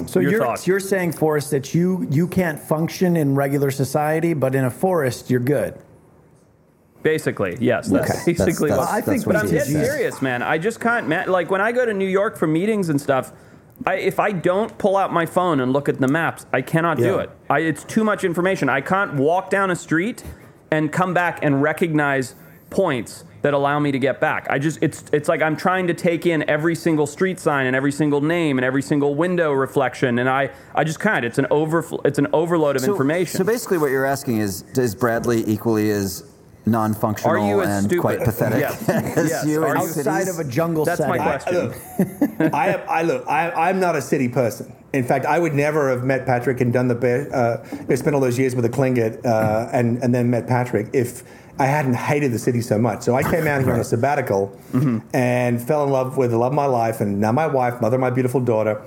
So 0.06 0.20
Your 0.20 0.32
you're 0.32 0.40
thoughts? 0.42 0.68
you're 0.68 0.80
saying, 0.80 1.14
Forrest, 1.14 1.50
that 1.52 1.74
you 1.74 2.08
you 2.12 2.28
can't 2.28 2.60
function 2.60 3.18
in 3.18 3.34
regular 3.34 3.72
society, 3.72 4.34
but 4.36 4.54
in 4.54 4.64
a 4.66 4.72
forest 4.72 5.30
you're 5.32 5.40
good. 5.40 5.74
Basically, 7.02 7.58
yes. 7.60 7.88
That's 7.88 8.12
Okay. 8.12 8.34
basically 8.34 8.70
That's- 8.70 8.88
what 8.88 8.94
I 8.96 9.02
think 9.02 9.26
But 9.26 9.38
I'm 9.38 9.50
dead 9.50 9.66
serious, 9.66 10.22
man. 10.22 10.44
I 10.44 10.60
just 10.60 10.80
can't. 10.80 11.08
Man, 11.08 11.30
like 11.30 11.50
when 11.50 11.60
I 11.62 11.72
go 11.72 11.84
to 11.84 11.94
New 11.96 12.08
York 12.08 12.38
for 12.38 12.46
meetings 12.46 12.90
and 12.90 13.02
stuff, 13.02 13.34
I, 13.86 13.96
if 13.96 14.20
I 14.20 14.32
don't 14.32 14.78
pull 14.78 14.98
out 14.98 15.12
my 15.12 15.26
phone 15.26 15.60
and 15.60 15.74
look 15.74 15.90
at 15.90 16.00
the 16.00 16.08
maps, 16.08 16.46
I 16.54 16.62
cannot 16.62 16.98
do 16.98 17.20
it. 17.20 17.30
I, 17.50 17.60
it's 17.60 17.84
too 17.84 18.04
much 18.04 18.24
information. 18.24 18.70
I 18.70 18.82
can't 18.82 19.16
walk 19.16 19.50
down 19.50 19.72
a 19.72 19.76
street 19.76 20.24
and 20.72 20.92
come 20.92 21.14
back 21.14 21.40
and 21.44 21.62
recognize 21.62 22.36
points 22.70 23.26
that 23.42 23.54
allow 23.54 23.80
me 23.80 23.92
to 23.92 24.00
get 24.00 24.22
back. 24.22 24.46
I 24.50 24.60
just 24.60 24.78
it's 24.82 25.04
it's 25.12 25.28
like 25.28 25.42
I'm 25.42 25.58
trying 25.58 25.88
to 25.88 25.94
take 25.96 26.26
in 26.28 26.48
every 26.48 26.76
single 26.76 27.08
street 27.08 27.40
sign 27.40 27.66
and 27.66 27.76
every 27.76 27.92
single 27.92 28.22
name 28.22 28.58
and 28.60 28.66
every 28.66 28.84
single 28.84 29.16
window 29.16 29.52
reflection, 29.52 30.20
and 30.20 30.30
I 30.30 30.52
I 30.76 30.84
just 30.84 31.00
can't. 31.00 31.26
It's 31.26 31.40
an 31.40 31.48
over 31.50 31.84
it's 32.06 32.20
an 32.20 32.28
overload 32.34 32.76
of 32.76 32.84
So- 32.84 32.92
information. 32.92 33.38
So 33.40 33.44
basically, 33.44 33.80
what 33.80 33.90
you're 33.90 34.06
asking 34.06 34.38
is, 34.38 34.64
is 34.78 34.94
Bradley 34.94 35.44
equally 35.48 35.90
as 35.90 36.24
non-functional 36.66 37.36
Are 37.36 37.40
you 37.50 37.62
as 37.62 37.70
and 37.70 37.86
stupid? 37.86 38.02
quite 38.02 38.20
pathetic 38.20 38.60
Yes. 38.60 38.90
as 39.18 39.30
Yes. 39.30 39.46
you 39.46 39.64
Are 39.64 39.70
in 39.76 39.82
you- 39.82 39.88
Outside 39.88 40.24
cities? 40.26 40.40
of 40.40 40.46
a 40.46 40.50
jungle 40.50 40.86
That's 40.86 41.00
my 41.02 41.18
setting. 41.18 41.72
question. 41.72 42.38
look, 42.40 42.54
I, 42.54 42.68
am, 42.70 42.82
I 42.88 43.02
look. 43.04 43.26
I, 43.28 43.52
I'm 43.70 43.80
not 43.80 43.96
a 43.96 44.02
city 44.02 44.28
person. 44.30 44.72
In 44.94 45.04
fact, 45.04 45.26
I 45.26 45.40
would 45.40 45.54
never 45.54 45.90
have 45.90 46.04
met 46.04 46.26
Patrick 46.26 46.60
and 46.62 46.72
done 46.74 46.88
the 46.88 46.96
best. 46.96 47.32
Uh, 47.32 47.96
spent 47.96 48.14
all 48.14 48.22
those 48.22 48.38
years 48.38 48.56
with 48.56 48.66
a 48.66 48.70
Tlingit 48.70 49.26
uh, 49.26 49.70
and 49.72 50.04
and 50.04 50.14
then 50.14 50.30
met 50.30 50.48
Patrick 50.48 50.88
if 50.94 51.24
I 51.60 51.66
hadn't 51.66 51.94
hated 51.96 52.32
the 52.34 52.40
city 52.40 52.62
so 52.62 52.78
much. 52.78 53.02
So 53.04 53.16
I 53.16 53.24
came 53.24 53.48
out 53.48 53.62
here 53.64 53.74
on 53.74 53.80
a 53.80 53.84
sabbatical 53.84 54.52
and 55.14 55.62
fell 55.62 55.84
in 55.86 55.90
love 55.92 56.18
with 56.18 56.32
the 56.32 56.38
love 56.38 56.52
of 56.52 56.56
my 56.56 56.66
life, 56.66 57.00
and 57.02 57.20
now 57.22 57.32
my 57.32 57.48
wife, 57.48 57.80
mother 57.82 57.96
of 57.96 58.02
my 58.02 58.10
beautiful 58.10 58.42
daughter, 58.42 58.82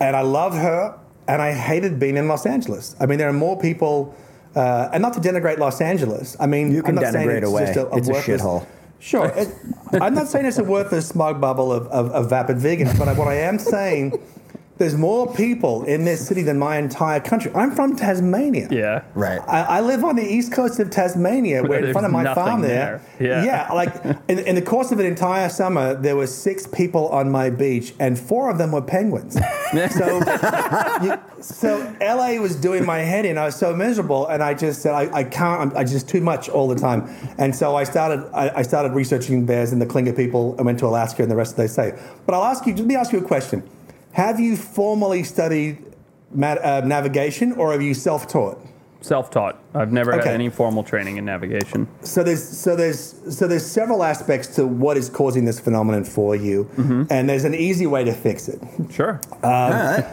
and 0.00 0.16
I 0.16 0.22
love 0.22 0.54
her, 0.54 0.98
and 1.26 1.42
I 1.42 1.52
hated 1.52 1.98
being 1.98 2.16
in 2.16 2.26
Los 2.28 2.46
Angeles. 2.46 2.96
I 3.00 3.06
mean, 3.06 3.18
there 3.18 3.28
are 3.28 3.32
more 3.34 3.58
people. 3.58 4.14
Uh, 4.58 4.90
and 4.92 5.00
not 5.02 5.12
to 5.14 5.20
denigrate 5.20 5.58
Los 5.58 5.80
Angeles. 5.80 6.36
I 6.40 6.46
mean, 6.46 6.72
You 6.72 6.82
can 6.82 6.98
I'm 6.98 7.04
not 7.04 7.12
saying 7.12 7.28
denigrate 7.28 7.38
it's 7.42 7.46
away. 7.48 7.66
Just 7.66 7.78
a, 7.78 7.96
It's 7.96 8.08
a 8.08 8.12
worthless- 8.12 8.42
shithole. 8.42 8.66
Sure. 9.00 9.26
It, 9.36 9.48
I'm 9.92 10.12
not 10.14 10.26
saying 10.26 10.46
it's 10.46 10.58
a 10.58 10.64
worthless 10.64 11.06
smug 11.06 11.40
bubble 11.40 11.72
of, 11.72 11.86
of, 11.86 12.10
of 12.10 12.28
vapid 12.28 12.56
vegans, 12.56 12.98
but 12.98 13.16
what 13.16 13.28
I 13.28 13.34
am 13.34 13.56
saying, 13.60 14.18
there's 14.78 14.96
more 14.96 15.32
people 15.34 15.84
in 15.84 16.04
this 16.04 16.26
city 16.26 16.42
than 16.42 16.58
my 16.58 16.78
entire 16.78 17.18
country. 17.18 17.50
I'm 17.54 17.74
from 17.74 17.96
Tasmania. 17.96 18.68
yeah. 18.70 19.02
Right. 19.14 19.40
I, 19.48 19.78
I 19.78 19.80
live 19.80 20.04
on 20.04 20.14
the 20.14 20.22
east 20.22 20.52
coast 20.52 20.78
of 20.78 20.90
Tasmania, 20.90 21.64
where 21.64 21.84
in 21.84 21.92
front 21.92 22.06
of 22.06 22.12
my 22.12 22.32
farm 22.32 22.62
there. 22.62 23.02
there. 23.18 23.44
Yeah. 23.44 23.72
like 23.72 23.92
in, 24.28 24.38
in 24.38 24.54
the 24.54 24.62
course 24.62 24.92
of 24.92 25.00
an 25.00 25.06
entire 25.06 25.48
summer, 25.48 25.94
there 25.94 26.14
were 26.14 26.28
six 26.28 26.66
people 26.66 27.08
on 27.08 27.28
my 27.30 27.50
beach, 27.50 27.92
and 27.98 28.18
four 28.18 28.50
of 28.50 28.58
them 28.58 28.70
were 28.70 28.80
penguins. 28.80 29.34
so, 29.34 30.18
you, 31.02 31.18
so 31.40 31.96
LA 32.00 32.40
was 32.40 32.54
doing 32.54 32.86
my 32.86 32.98
head 32.98 33.26
in. 33.26 33.36
I 33.36 33.46
was 33.46 33.56
so 33.56 33.74
miserable, 33.74 34.28
and 34.28 34.42
I 34.42 34.54
just 34.54 34.80
said, 34.80 34.94
I, 34.94 35.12
I 35.12 35.24
can't. 35.24 35.72
I'm, 35.72 35.76
I 35.76 35.82
just 35.82 36.08
too 36.08 36.20
much 36.20 36.48
all 36.48 36.68
the 36.68 36.76
time. 36.76 37.08
And 37.38 37.54
so 37.54 37.74
I 37.74 37.82
started. 37.82 38.30
I, 38.32 38.58
I 38.58 38.62
started 38.62 38.92
researching 38.92 39.44
bears 39.44 39.72
and 39.72 39.82
the 39.82 39.86
Klinger 39.86 40.12
people. 40.12 40.54
and 40.56 40.66
went 40.66 40.78
to 40.78 40.86
Alaska, 40.86 41.22
and 41.22 41.30
the 41.30 41.36
rest 41.36 41.52
of 41.52 41.56
they 41.56 41.66
say. 41.66 41.98
But 42.26 42.34
I'll 42.36 42.44
ask 42.44 42.64
you. 42.64 42.74
Let 42.76 42.86
me 42.86 42.94
ask 42.94 43.12
you 43.12 43.18
a 43.18 43.22
question. 43.22 43.68
Have 44.12 44.40
you 44.40 44.56
formally 44.56 45.22
studied 45.22 45.84
ma- 46.32 46.52
uh, 46.62 46.82
navigation, 46.84 47.52
or 47.52 47.72
have 47.72 47.82
you 47.82 47.94
self-taught? 47.94 48.58
Self-taught. 49.00 49.60
I've 49.74 49.92
never 49.92 50.12
Okay. 50.14 50.24
had 50.26 50.34
any 50.34 50.48
formal 50.48 50.82
training 50.82 51.18
in 51.18 51.24
navigation. 51.24 51.86
So 52.02 52.24
there's 52.24 52.42
so 52.42 52.74
there's 52.74 53.14
so 53.30 53.46
there's 53.46 53.64
several 53.64 54.02
aspects 54.02 54.48
to 54.56 54.66
what 54.66 54.96
is 54.96 55.08
causing 55.08 55.44
this 55.44 55.60
phenomenon 55.60 56.02
for 56.04 56.34
you, 56.34 56.68
and 57.08 57.28
there's 57.28 57.44
an 57.44 57.54
easy 57.54 57.86
way 57.86 58.02
to 58.04 58.12
fix 58.12 58.48
it. 58.48 58.60
Sure. 58.90 59.20
All 59.44 59.70
right. 59.70 60.04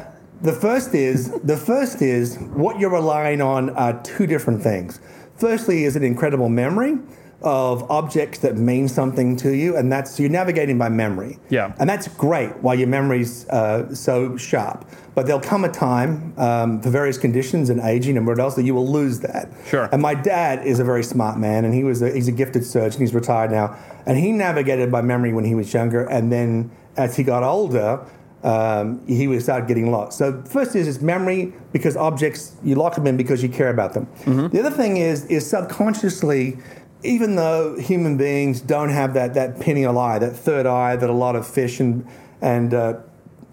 The 0.43 0.53
first 0.53 0.93
is 0.93 1.31
the 1.43 1.57
first 1.57 2.01
is 2.03 2.37
what 2.37 2.79
you're 2.79 2.91
relying 2.93 3.41
on 3.41 3.71
are 3.71 3.99
two 4.03 4.27
different 4.27 4.61
things. 4.61 4.99
Firstly, 5.37 5.85
is 5.85 5.95
an 5.95 6.03
incredible 6.03 6.49
memory 6.49 6.97
of 7.45 7.89
objects 7.89 8.39
that 8.39 8.57
mean 8.57 8.87
something 8.87 9.35
to 9.37 9.55
you, 9.55 9.77
and 9.77 9.91
that's 9.91 10.19
you're 10.19 10.29
navigating 10.29 10.77
by 10.77 10.89
memory. 10.89 11.37
Yeah. 11.49 11.73
and 11.79 11.89
that's 11.89 12.07
great 12.07 12.55
while 12.57 12.75
your 12.75 12.87
memory's 12.87 13.47
uh, 13.49 13.93
so 13.93 14.35
sharp. 14.35 14.85
But 15.13 15.27
there'll 15.27 15.39
come 15.41 15.63
a 15.63 15.71
time 15.71 16.33
um, 16.37 16.81
for 16.81 16.89
various 16.89 17.17
conditions 17.17 17.69
and 17.69 17.79
aging 17.79 18.17
and 18.17 18.27
what 18.27 18.37
else 18.37 18.55
that 18.55 18.63
you 18.63 18.75
will 18.75 18.91
lose 18.91 19.21
that. 19.21 19.49
Sure. 19.65 19.87
And 19.93 20.01
my 20.01 20.13
dad 20.13 20.65
is 20.67 20.79
a 20.79 20.83
very 20.83 21.03
smart 21.03 21.37
man, 21.37 21.63
and 21.63 21.73
he 21.73 21.83
was 21.85 22.01
a, 22.01 22.11
he's 22.11 22.27
a 22.27 22.33
gifted 22.33 22.65
surgeon. 22.65 22.99
He's 22.99 23.13
retired 23.13 23.51
now, 23.51 23.77
and 24.05 24.17
he 24.17 24.31
navigated 24.31 24.91
by 24.91 25.01
memory 25.01 25.31
when 25.31 25.45
he 25.45 25.55
was 25.55 25.73
younger, 25.73 26.05
and 26.05 26.31
then 26.31 26.71
as 26.97 27.15
he 27.15 27.23
got 27.23 27.43
older, 27.43 28.05
um, 28.43 29.05
he 29.07 29.27
would 29.27 29.41
start 29.41 29.67
getting 29.67 29.91
lost. 29.91 30.17
So 30.17 30.43
first 30.43 30.75
is 30.75 30.87
is 30.87 31.01
memory 31.01 31.53
because 31.71 31.97
objects 31.97 32.55
you 32.63 32.75
lock 32.75 32.95
them 32.95 33.07
in 33.07 33.17
because 33.17 33.41
you 33.41 33.49
care 33.49 33.69
about 33.69 33.93
them. 33.93 34.07
The 34.49 34.59
other 34.59 34.71
thing 34.71 34.97
is 34.97 35.25
is 35.25 35.47
subconsciously. 35.49 36.57
Even 37.05 37.35
though 37.35 37.77
human 37.77 38.17
beings 38.17 38.61
don't 38.61 38.89
have 38.89 39.13
that, 39.13 39.33
that 39.35 39.59
pineal 39.59 39.97
eye, 39.97 40.19
that 40.19 40.35
third 40.35 40.65
eye 40.65 40.95
that 40.95 41.09
a 41.09 41.13
lot 41.13 41.35
of 41.35 41.47
fish 41.47 41.79
and, 41.79 42.05
and 42.41 42.73
uh, 42.73 42.97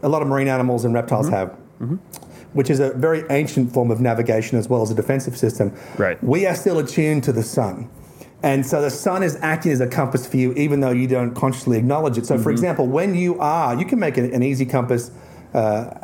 a 0.02 0.08
lot 0.08 0.22
of 0.22 0.28
marine 0.28 0.48
animals 0.48 0.84
and 0.84 0.94
reptiles 0.94 1.28
have, 1.28 1.50
which 2.54 2.70
is 2.70 2.80
a 2.80 2.92
very 2.94 3.24
ancient 3.30 3.72
form 3.72 3.90
of 3.90 4.00
navigation 4.00 4.58
as 4.58 4.68
well 4.68 4.82
as 4.82 4.90
a 4.90 4.94
defensive 4.94 5.36
system. 5.36 5.72
Right. 5.98 6.22
We 6.24 6.46
are 6.46 6.54
still 6.54 6.78
attuned 6.78 7.24
to 7.24 7.32
the 7.32 7.42
sun. 7.42 7.88
And 8.42 8.66
so 8.66 8.82
the 8.82 8.90
sun 8.90 9.22
is 9.22 9.36
acting 9.40 9.70
as 9.70 9.80
a 9.80 9.86
compass 9.86 10.26
for 10.26 10.36
you, 10.36 10.52
even 10.54 10.80
though 10.80 10.90
you 10.90 11.06
don't 11.06 11.32
consciously 11.34 11.78
acknowledge 11.78 12.18
it. 12.18 12.26
So, 12.26 12.38
for 12.38 12.50
example, 12.50 12.86
when 12.88 13.14
you 13.14 13.38
are, 13.38 13.76
you 13.78 13.84
can 13.84 14.00
make 14.00 14.16
an, 14.16 14.32
an 14.34 14.42
easy 14.42 14.66
compass 14.66 15.12
uh, 15.54 15.94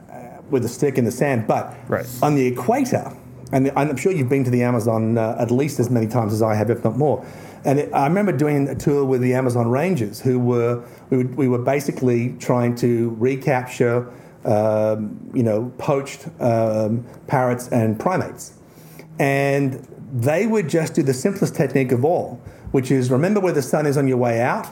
with 0.49 0.65
a 0.65 0.69
stick 0.69 0.99
in 0.99 1.05
the 1.05 1.11
sand, 1.11 1.49
but 1.49 1.75
Right. 1.89 2.07
on 2.23 2.37
the 2.37 2.47
equator, 2.47 3.13
and 3.53 3.73
I'm 3.77 3.97
sure 3.97 4.13
you've 4.13 4.29
been 4.29 4.45
to 4.45 4.51
the 4.51 4.63
Amazon 4.63 5.17
uh, 5.17 5.37
at 5.39 5.51
least 5.51 5.81
as 5.81 5.91
many 5.91 6.07
times 6.07 6.33
as 6.33 6.43
I 6.43 6.55
have, 6.55 6.71
if 6.71 6.85
not 6.85 6.97
more. 6.97 7.25
And 7.65 7.79
it, 7.81 7.93
I 7.93 8.07
remember 8.07 8.33
doing 8.33 8.69
a 8.69 8.75
tour 8.75 9.05
with 9.05 9.21
the 9.21 9.35
Amazon 9.35 9.69
Rangers, 9.69 10.21
who 10.21 10.39
were 10.39 10.85
we, 11.11 11.19
were 11.19 11.25
we 11.35 11.49
were 11.49 11.59
basically 11.59 12.35
trying 12.39 12.75
to 12.77 13.11
recapture, 13.19 14.13
um, 14.45 15.19
you 15.35 15.43
know, 15.43 15.73
poached 15.79 16.29
um, 16.41 17.05
parrots 17.27 17.69
and 17.69 17.99
primates, 17.99 18.53
and 19.19 19.87
they 20.13 20.47
would 20.47 20.69
just 20.69 20.95
do 20.95 21.03
the 21.03 21.15
simplest 21.15 21.55
technique 21.55 21.93
of 21.93 22.05
all, 22.05 22.41
which 22.71 22.91
is 22.91 23.11
remember 23.11 23.41
where 23.41 23.53
the 23.53 23.63
sun 23.63 23.87
is 23.87 23.97
on 23.97 24.07
your 24.07 24.19
way 24.19 24.41
out, 24.41 24.67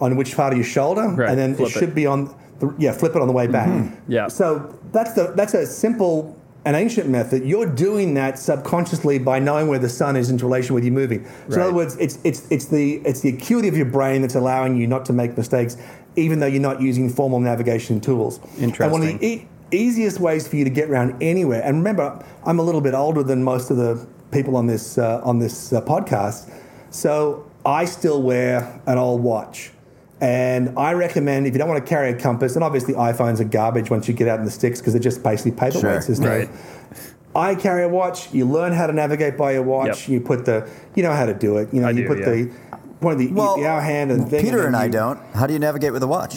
on 0.00 0.16
which 0.16 0.34
part 0.34 0.52
of 0.52 0.58
your 0.58 0.66
shoulder, 0.66 1.08
Right, 1.08 1.28
and 1.28 1.38
then 1.38 1.50
it 1.52 1.56
flip 1.56 1.68
it. 1.68 1.78
should 1.78 1.94
be 1.94 2.06
on, 2.06 2.34
the, 2.58 2.74
yeah, 2.78 2.92
flip 2.92 3.14
it 3.14 3.20
on 3.20 3.26
the 3.28 3.34
way 3.34 3.46
back. 3.46 3.92
Yeah. 4.08 4.28
So 4.28 4.78
that's 4.92 5.12
the 5.12 5.32
that's 5.36 5.54
a 5.54 5.66
simple 5.66 6.39
an 6.64 6.74
ancient 6.74 7.08
method, 7.08 7.44
you're 7.44 7.66
doing 7.66 8.14
that 8.14 8.38
subconsciously 8.38 9.18
by 9.18 9.38
knowing 9.38 9.68
where 9.68 9.78
the 9.78 9.88
sun 9.88 10.16
is 10.16 10.28
in 10.28 10.36
relation 10.36 10.74
with 10.74 10.84
you 10.84 10.92
moving. 10.92 11.26
So 11.48 11.54
in 11.54 11.60
other 11.62 11.72
words, 11.72 11.96
it's 11.96 12.18
it's 12.22 12.50
it's 12.50 12.66
the 12.66 12.96
it's 13.04 13.20
the 13.20 13.30
acuity 13.30 13.68
of 13.68 13.76
your 13.76 13.86
brain 13.86 14.20
that's 14.22 14.34
allowing 14.34 14.76
you 14.76 14.86
not 14.86 15.06
to 15.06 15.12
make 15.12 15.36
mistakes, 15.36 15.76
even 16.16 16.38
though 16.38 16.46
you're 16.46 16.60
not 16.60 16.82
using 16.82 17.08
formal 17.08 17.40
navigation 17.40 18.00
tools. 18.00 18.40
Interesting. 18.58 18.82
And 18.82 18.92
one 18.92 19.02
of 19.02 19.20
the 19.20 19.26
e- 19.26 19.48
easiest 19.70 20.20
ways 20.20 20.46
for 20.46 20.56
you 20.56 20.64
to 20.64 20.70
get 20.70 20.90
around 20.90 21.22
anywhere. 21.22 21.62
And 21.62 21.78
remember, 21.78 22.24
I'm 22.44 22.58
a 22.58 22.62
little 22.62 22.82
bit 22.82 22.94
older 22.94 23.22
than 23.22 23.42
most 23.42 23.70
of 23.70 23.76
the 23.78 24.06
people 24.30 24.56
on 24.56 24.66
this 24.66 24.98
uh, 24.98 25.22
on 25.24 25.38
this 25.38 25.72
uh, 25.72 25.80
podcast, 25.80 26.52
so 26.90 27.50
I 27.64 27.86
still 27.86 28.22
wear 28.22 28.80
an 28.86 28.98
old 28.98 29.22
watch. 29.22 29.70
And 30.20 30.78
I 30.78 30.92
recommend 30.92 31.46
if 31.46 31.54
you 31.54 31.58
don't 31.58 31.68
want 31.68 31.82
to 31.84 31.88
carry 31.88 32.10
a 32.10 32.16
compass, 32.18 32.54
and 32.54 32.62
obviously 32.62 32.94
iPhones 32.94 33.40
are 33.40 33.44
garbage 33.44 33.90
once 33.90 34.06
you 34.06 34.12
get 34.14 34.28
out 34.28 34.38
in 34.38 34.44
the 34.44 34.50
sticks 34.50 34.78
because 34.80 34.92
they're 34.92 35.00
just 35.00 35.22
basically 35.22 35.52
paperweights. 35.52 35.80
Sure. 35.80 36.00
There's 36.00 36.20
no- 36.20 36.28
Right. 36.28 36.48
I 37.34 37.54
carry 37.54 37.84
a 37.84 37.88
watch. 37.88 38.32
You 38.34 38.44
learn 38.44 38.72
how 38.72 38.86
to 38.88 38.92
navigate 38.92 39.36
by 39.38 39.52
your 39.52 39.62
watch. 39.62 40.00
Yep. 40.00 40.08
You 40.08 40.20
put 40.20 40.44
the, 40.44 40.68
you 40.96 41.02
know 41.04 41.12
how 41.12 41.26
to 41.26 41.32
do 41.34 41.58
it. 41.58 41.72
You 41.72 41.80
know, 41.80 41.86
I 41.88 41.92
you 41.92 42.02
do, 42.02 42.08
put 42.08 42.18
yeah. 42.18 42.24
the, 42.30 42.50
point 43.00 43.18
the, 43.18 43.28
Well, 43.28 43.56
the 43.56 43.66
hour 43.66 43.80
hand 43.80 44.10
and 44.10 44.28
thing. 44.28 44.42
Peter 44.44 44.58
then 44.58 44.66
and 44.66 44.76
I 44.76 44.86
you- 44.86 44.90
don't. 44.90 45.20
How 45.34 45.46
do 45.46 45.52
you 45.52 45.58
navigate 45.60 45.92
with 45.92 46.02
a 46.02 46.08
watch? 46.08 46.36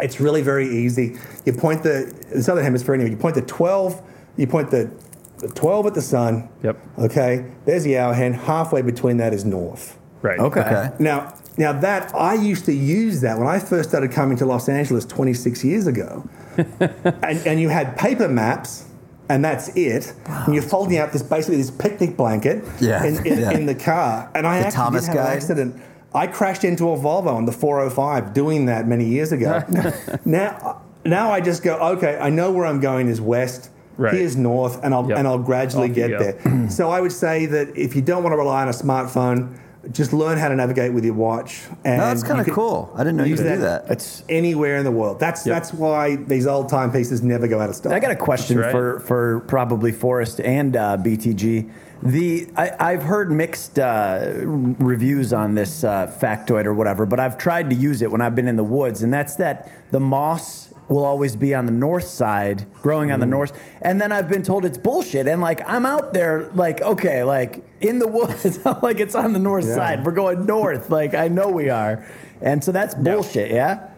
It's 0.00 0.18
really 0.20 0.42
very 0.42 0.68
easy. 0.68 1.16
You 1.46 1.52
point 1.52 1.84
the, 1.84 2.12
the 2.32 2.42
southern 2.42 2.64
hemisphere 2.64 2.94
anyway. 2.94 3.10
You 3.10 3.16
point 3.16 3.36
the 3.36 3.42
twelve. 3.42 4.02
You 4.36 4.48
point 4.48 4.72
the, 4.72 4.90
the 5.38 5.46
twelve 5.48 5.86
at 5.86 5.94
the 5.94 6.02
sun. 6.02 6.48
Yep. 6.64 6.78
Okay. 6.98 7.46
There's 7.64 7.84
the 7.84 7.96
hour 7.98 8.12
hand. 8.12 8.34
Halfway 8.34 8.82
between 8.82 9.18
that 9.18 9.32
is 9.32 9.44
north. 9.44 9.96
Right. 10.20 10.40
Okay. 10.40 10.60
Okay. 10.62 10.90
Now, 10.98 11.32
now 11.56 11.72
that 11.72 12.14
I 12.14 12.34
used 12.34 12.64
to 12.66 12.72
use 12.72 13.20
that 13.20 13.38
when 13.38 13.46
I 13.46 13.58
first 13.58 13.88
started 13.90 14.10
coming 14.12 14.36
to 14.38 14.46
Los 14.46 14.68
Angeles 14.68 15.04
26 15.04 15.64
years 15.64 15.86
ago, 15.86 16.28
and, 16.56 17.46
and 17.46 17.60
you 17.60 17.68
had 17.68 17.96
paper 17.96 18.28
maps, 18.28 18.86
and 19.28 19.44
that's 19.44 19.68
it. 19.76 20.12
And 20.26 20.54
you're 20.54 20.62
folding 20.62 20.98
out 20.98 21.12
this 21.12 21.22
basically 21.22 21.56
this 21.56 21.70
picnic 21.70 22.16
blanket 22.16 22.64
Yeah, 22.80 23.04
in, 23.04 23.26
in, 23.26 23.38
yeah. 23.38 23.50
in 23.52 23.66
the 23.66 23.74
car. 23.74 24.30
And 24.34 24.46
I 24.46 24.58
The 24.60 24.66
actually 24.66 24.76
Thomas 24.76 25.06
did 25.06 25.16
have 25.16 25.26
an 25.26 25.32
accident. 25.36 25.82
I 26.14 26.26
crashed 26.28 26.62
into 26.64 26.90
a 26.90 26.96
Volvo 26.96 27.28
on 27.34 27.44
the 27.44 27.50
405 27.52 28.34
doing 28.34 28.66
that 28.66 28.86
many 28.86 29.04
years 29.06 29.32
ago. 29.32 29.62
now, 30.24 30.82
now 31.04 31.32
I 31.32 31.40
just 31.40 31.62
go, 31.64 31.76
okay, 31.96 32.18
I 32.20 32.30
know 32.30 32.52
where 32.52 32.66
I'm 32.66 32.80
going 32.80 33.08
is 33.08 33.20
west. 33.20 33.70
Right. 33.96 34.12
Here's 34.14 34.36
north, 34.36 34.82
and 34.84 34.92
I'll 34.92 35.08
Yep. 35.08 35.18
and 35.18 35.28
I'll 35.28 35.38
gradually 35.38 35.88
Off 35.90 35.94
get 35.94 36.18
there. 36.18 36.68
so 36.68 36.90
I 36.90 37.00
would 37.00 37.12
say 37.12 37.46
that 37.46 37.76
if 37.76 37.94
you 37.94 38.02
don't 38.02 38.24
want 38.24 38.32
to 38.32 38.36
rely 38.36 38.62
on 38.62 38.68
a 38.68 38.72
smartphone, 38.72 39.56
just 39.92 40.12
learn 40.12 40.38
how 40.38 40.48
to 40.48 40.56
navigate 40.56 40.92
with 40.92 41.04
your 41.04 41.14
watch. 41.14 41.62
And 41.84 41.98
No, 41.98 42.06
that's 42.06 42.22
kind 42.22 42.40
of 42.40 42.54
cool. 42.54 42.90
I 42.94 42.98
didn't 42.98 43.16
know 43.16 43.24
you 43.24 43.30
use 43.30 43.40
could 43.40 43.48
do 43.48 43.60
that. 43.60 43.86
It's 43.90 44.22
Anywhere 44.28 44.76
in 44.76 44.84
the 44.84 44.90
world. 44.90 45.20
That's 45.20 45.46
Yep. 45.46 45.54
that's 45.54 45.72
why 45.72 46.16
these 46.16 46.46
old 46.46 46.68
timepieces 46.68 47.22
never 47.22 47.46
go 47.46 47.60
out 47.60 47.68
of 47.68 47.76
stock. 47.76 47.92
I 47.92 48.00
got 48.00 48.10
a 48.10 48.16
question 48.16 48.58
right. 48.58 48.70
for, 48.70 49.00
for 49.00 49.40
probably 49.40 49.92
Forrest 49.92 50.40
and 50.40 50.76
uh, 50.76 50.96
BTG. 50.98 51.70
The 52.02 52.48
I, 52.56 52.72
I've 52.78 53.02
heard 53.02 53.30
mixed 53.30 53.78
uh, 53.78 54.32
reviews 54.42 55.32
on 55.32 55.54
this 55.54 55.84
uh, 55.84 56.14
factoid 56.20 56.66
or 56.66 56.74
whatever, 56.74 57.06
but 57.06 57.18
I've 57.18 57.38
tried 57.38 57.70
to 57.70 57.76
use 57.76 58.02
it 58.02 58.10
when 58.10 58.20
I've 58.20 58.34
been 58.34 58.48
in 58.48 58.56
the 58.56 58.64
woods, 58.64 59.02
and 59.02 59.12
that's 59.12 59.36
that 59.36 59.70
the 59.90 60.00
moss 60.00 60.73
will 60.88 61.04
always 61.04 61.36
be 61.36 61.54
on 61.54 61.66
the 61.66 61.72
north 61.72 62.04
side, 62.04 62.66
growing 62.82 63.10
on 63.10 63.20
the 63.20 63.26
mm. 63.26 63.30
north. 63.30 63.58
And 63.82 64.00
then 64.00 64.12
I've 64.12 64.28
been 64.28 64.42
told 64.42 64.64
it's 64.64 64.78
bullshit, 64.78 65.26
and 65.26 65.40
like 65.40 65.68
I'm 65.68 65.86
out 65.86 66.12
there, 66.12 66.50
like 66.54 66.80
okay, 66.82 67.24
like 67.24 67.64
in 67.80 67.98
the 67.98 68.08
woods, 68.08 68.64
like 68.82 69.00
it's 69.00 69.14
on 69.14 69.32
the 69.32 69.38
north 69.38 69.66
Yeah. 69.66 69.74
side. 69.74 70.04
We're 70.04 70.12
going 70.12 70.46
north, 70.46 70.90
like 70.90 71.14
I 71.14 71.28
know 71.28 71.48
we 71.48 71.70
are, 71.70 72.06
and 72.40 72.62
so 72.62 72.72
that's 72.72 72.94
bullshit. 72.94 73.50
Yeah. 73.50 73.90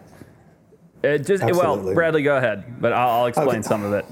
It 1.03 1.19
just 1.25 1.43
well, 1.43 1.93
Bradley, 1.93 2.23
go 2.23 2.37
ahead, 2.37 2.81
but 2.81 2.91
I'll, 2.91 3.21
I'll 3.21 3.25
explain 3.27 3.49
Okay. 3.49 3.61
some 3.61 3.83
of 3.83 3.93
it. 3.93 4.05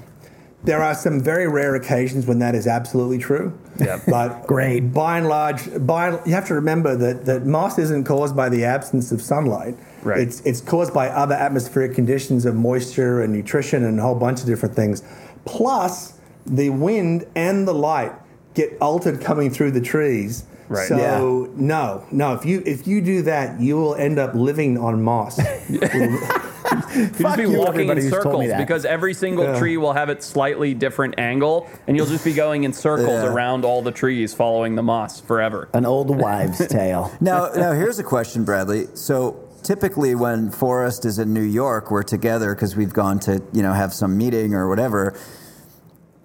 There 0.64 0.82
are 0.82 0.94
some 0.94 1.20
very 1.20 1.48
rare 1.48 1.74
occasions 1.74 2.26
when 2.26 2.38
that 2.40 2.54
is 2.54 2.66
absolutely 2.66 3.18
true. 3.18 3.56
Yeah, 3.78 4.00
But 4.08 4.46
Great. 4.46 4.92
By 4.92 5.18
and 5.18 5.28
large, 5.28 5.86
by 5.86 6.20
you 6.24 6.32
have 6.32 6.46
to 6.48 6.54
remember 6.54 6.96
that, 6.96 7.26
that 7.26 7.46
moss 7.46 7.78
isn't 7.78 8.04
caused 8.04 8.34
by 8.34 8.48
the 8.48 8.64
absence 8.64 9.12
of 9.12 9.20
sunlight. 9.20 9.76
Right. 10.02 10.20
It's 10.20 10.40
it's 10.42 10.60
caused 10.60 10.92
by 10.94 11.08
other 11.08 11.34
atmospheric 11.34 11.94
conditions 11.94 12.44
of 12.44 12.54
moisture 12.54 13.22
and 13.22 13.32
nutrition 13.32 13.84
and 13.84 13.98
a 13.98 14.02
whole 14.02 14.14
bunch 14.14 14.40
of 14.40 14.46
different 14.46 14.74
things. 14.74 15.02
Plus, 15.44 16.14
the 16.46 16.70
wind 16.70 17.26
and 17.34 17.66
the 17.66 17.74
light 17.74 18.12
get 18.54 18.76
altered 18.80 19.20
coming 19.20 19.50
through 19.50 19.72
the 19.72 19.80
trees. 19.80 20.44
Right. 20.68 20.88
So 20.88 20.96
Yeah. 20.96 21.18
no, 21.56 22.04
no. 22.10 22.32
If 22.34 22.44
you 22.44 22.62
if 22.66 22.86
you 22.86 23.00
do 23.00 23.22
that, 23.22 23.60
you 23.60 23.76
will 23.76 23.94
end 23.94 24.18
up 24.18 24.34
living 24.34 24.78
on 24.78 25.02
moss. 25.02 25.40
You 25.68 27.08
Fuck 27.08 27.18
just 27.18 27.36
be 27.36 27.42
you, 27.42 27.58
walking 27.58 27.88
in 27.88 27.96
who's 27.96 28.10
told 28.10 28.40
me 28.40 28.48
circles 28.48 28.52
because 28.58 28.84
every 28.84 29.14
single 29.14 29.44
Yeah. 29.44 29.58
tree 29.58 29.76
will 29.76 29.92
have 29.92 30.08
its 30.08 30.26
slightly 30.26 30.74
different 30.74 31.14
angle, 31.18 31.68
and 31.86 31.96
you'll 31.96 32.06
just 32.06 32.24
be 32.24 32.32
going 32.32 32.64
in 32.64 32.72
circles 32.72 33.08
Yeah. 33.22 33.26
around 33.32 33.64
all 33.64 33.82
the 33.82 33.92
trees, 33.92 34.34
following 34.34 34.74
the 34.74 34.82
moss 34.82 35.20
forever. 35.20 35.68
An 35.74 35.86
old 35.86 36.10
wives' 36.10 36.66
tale. 36.68 37.12
Now, 37.20 37.50
now 37.54 37.72
here's 37.72 37.98
a 37.98 38.02
question, 38.02 38.44
Bradley. 38.44 38.88
So 38.94 39.36
typically, 39.62 40.14
when 40.14 40.50
Forrest 40.50 41.04
is 41.04 41.18
in 41.18 41.32
New 41.34 41.42
York, 41.42 41.90
we're 41.90 42.02
together 42.02 42.54
because 42.54 42.76
we've 42.76 42.92
gone 42.92 43.18
to 43.20 43.42
you 43.52 43.62
know 43.62 43.72
have 43.72 43.92
some 43.92 44.16
meeting 44.16 44.54
or 44.54 44.68
whatever. 44.68 45.16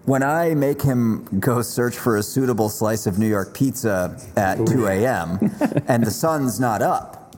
When 0.06 0.24
I 0.24 0.56
make 0.56 0.82
him 0.82 1.26
go 1.40 1.62
search 1.62 1.96
for 1.96 2.18
a 2.18 2.24
suitable 2.24 2.70
slice 2.70 3.06
of 3.06 3.20
New 3.20 3.28
York 3.28 3.54
pizza 3.54 4.20
at 4.36 4.66
2 4.66 4.88
a.m. 4.88 5.38
and 5.88 6.04
the 6.04 6.10
sun's 6.10 6.60
not 6.60 6.82
up, 6.82 7.36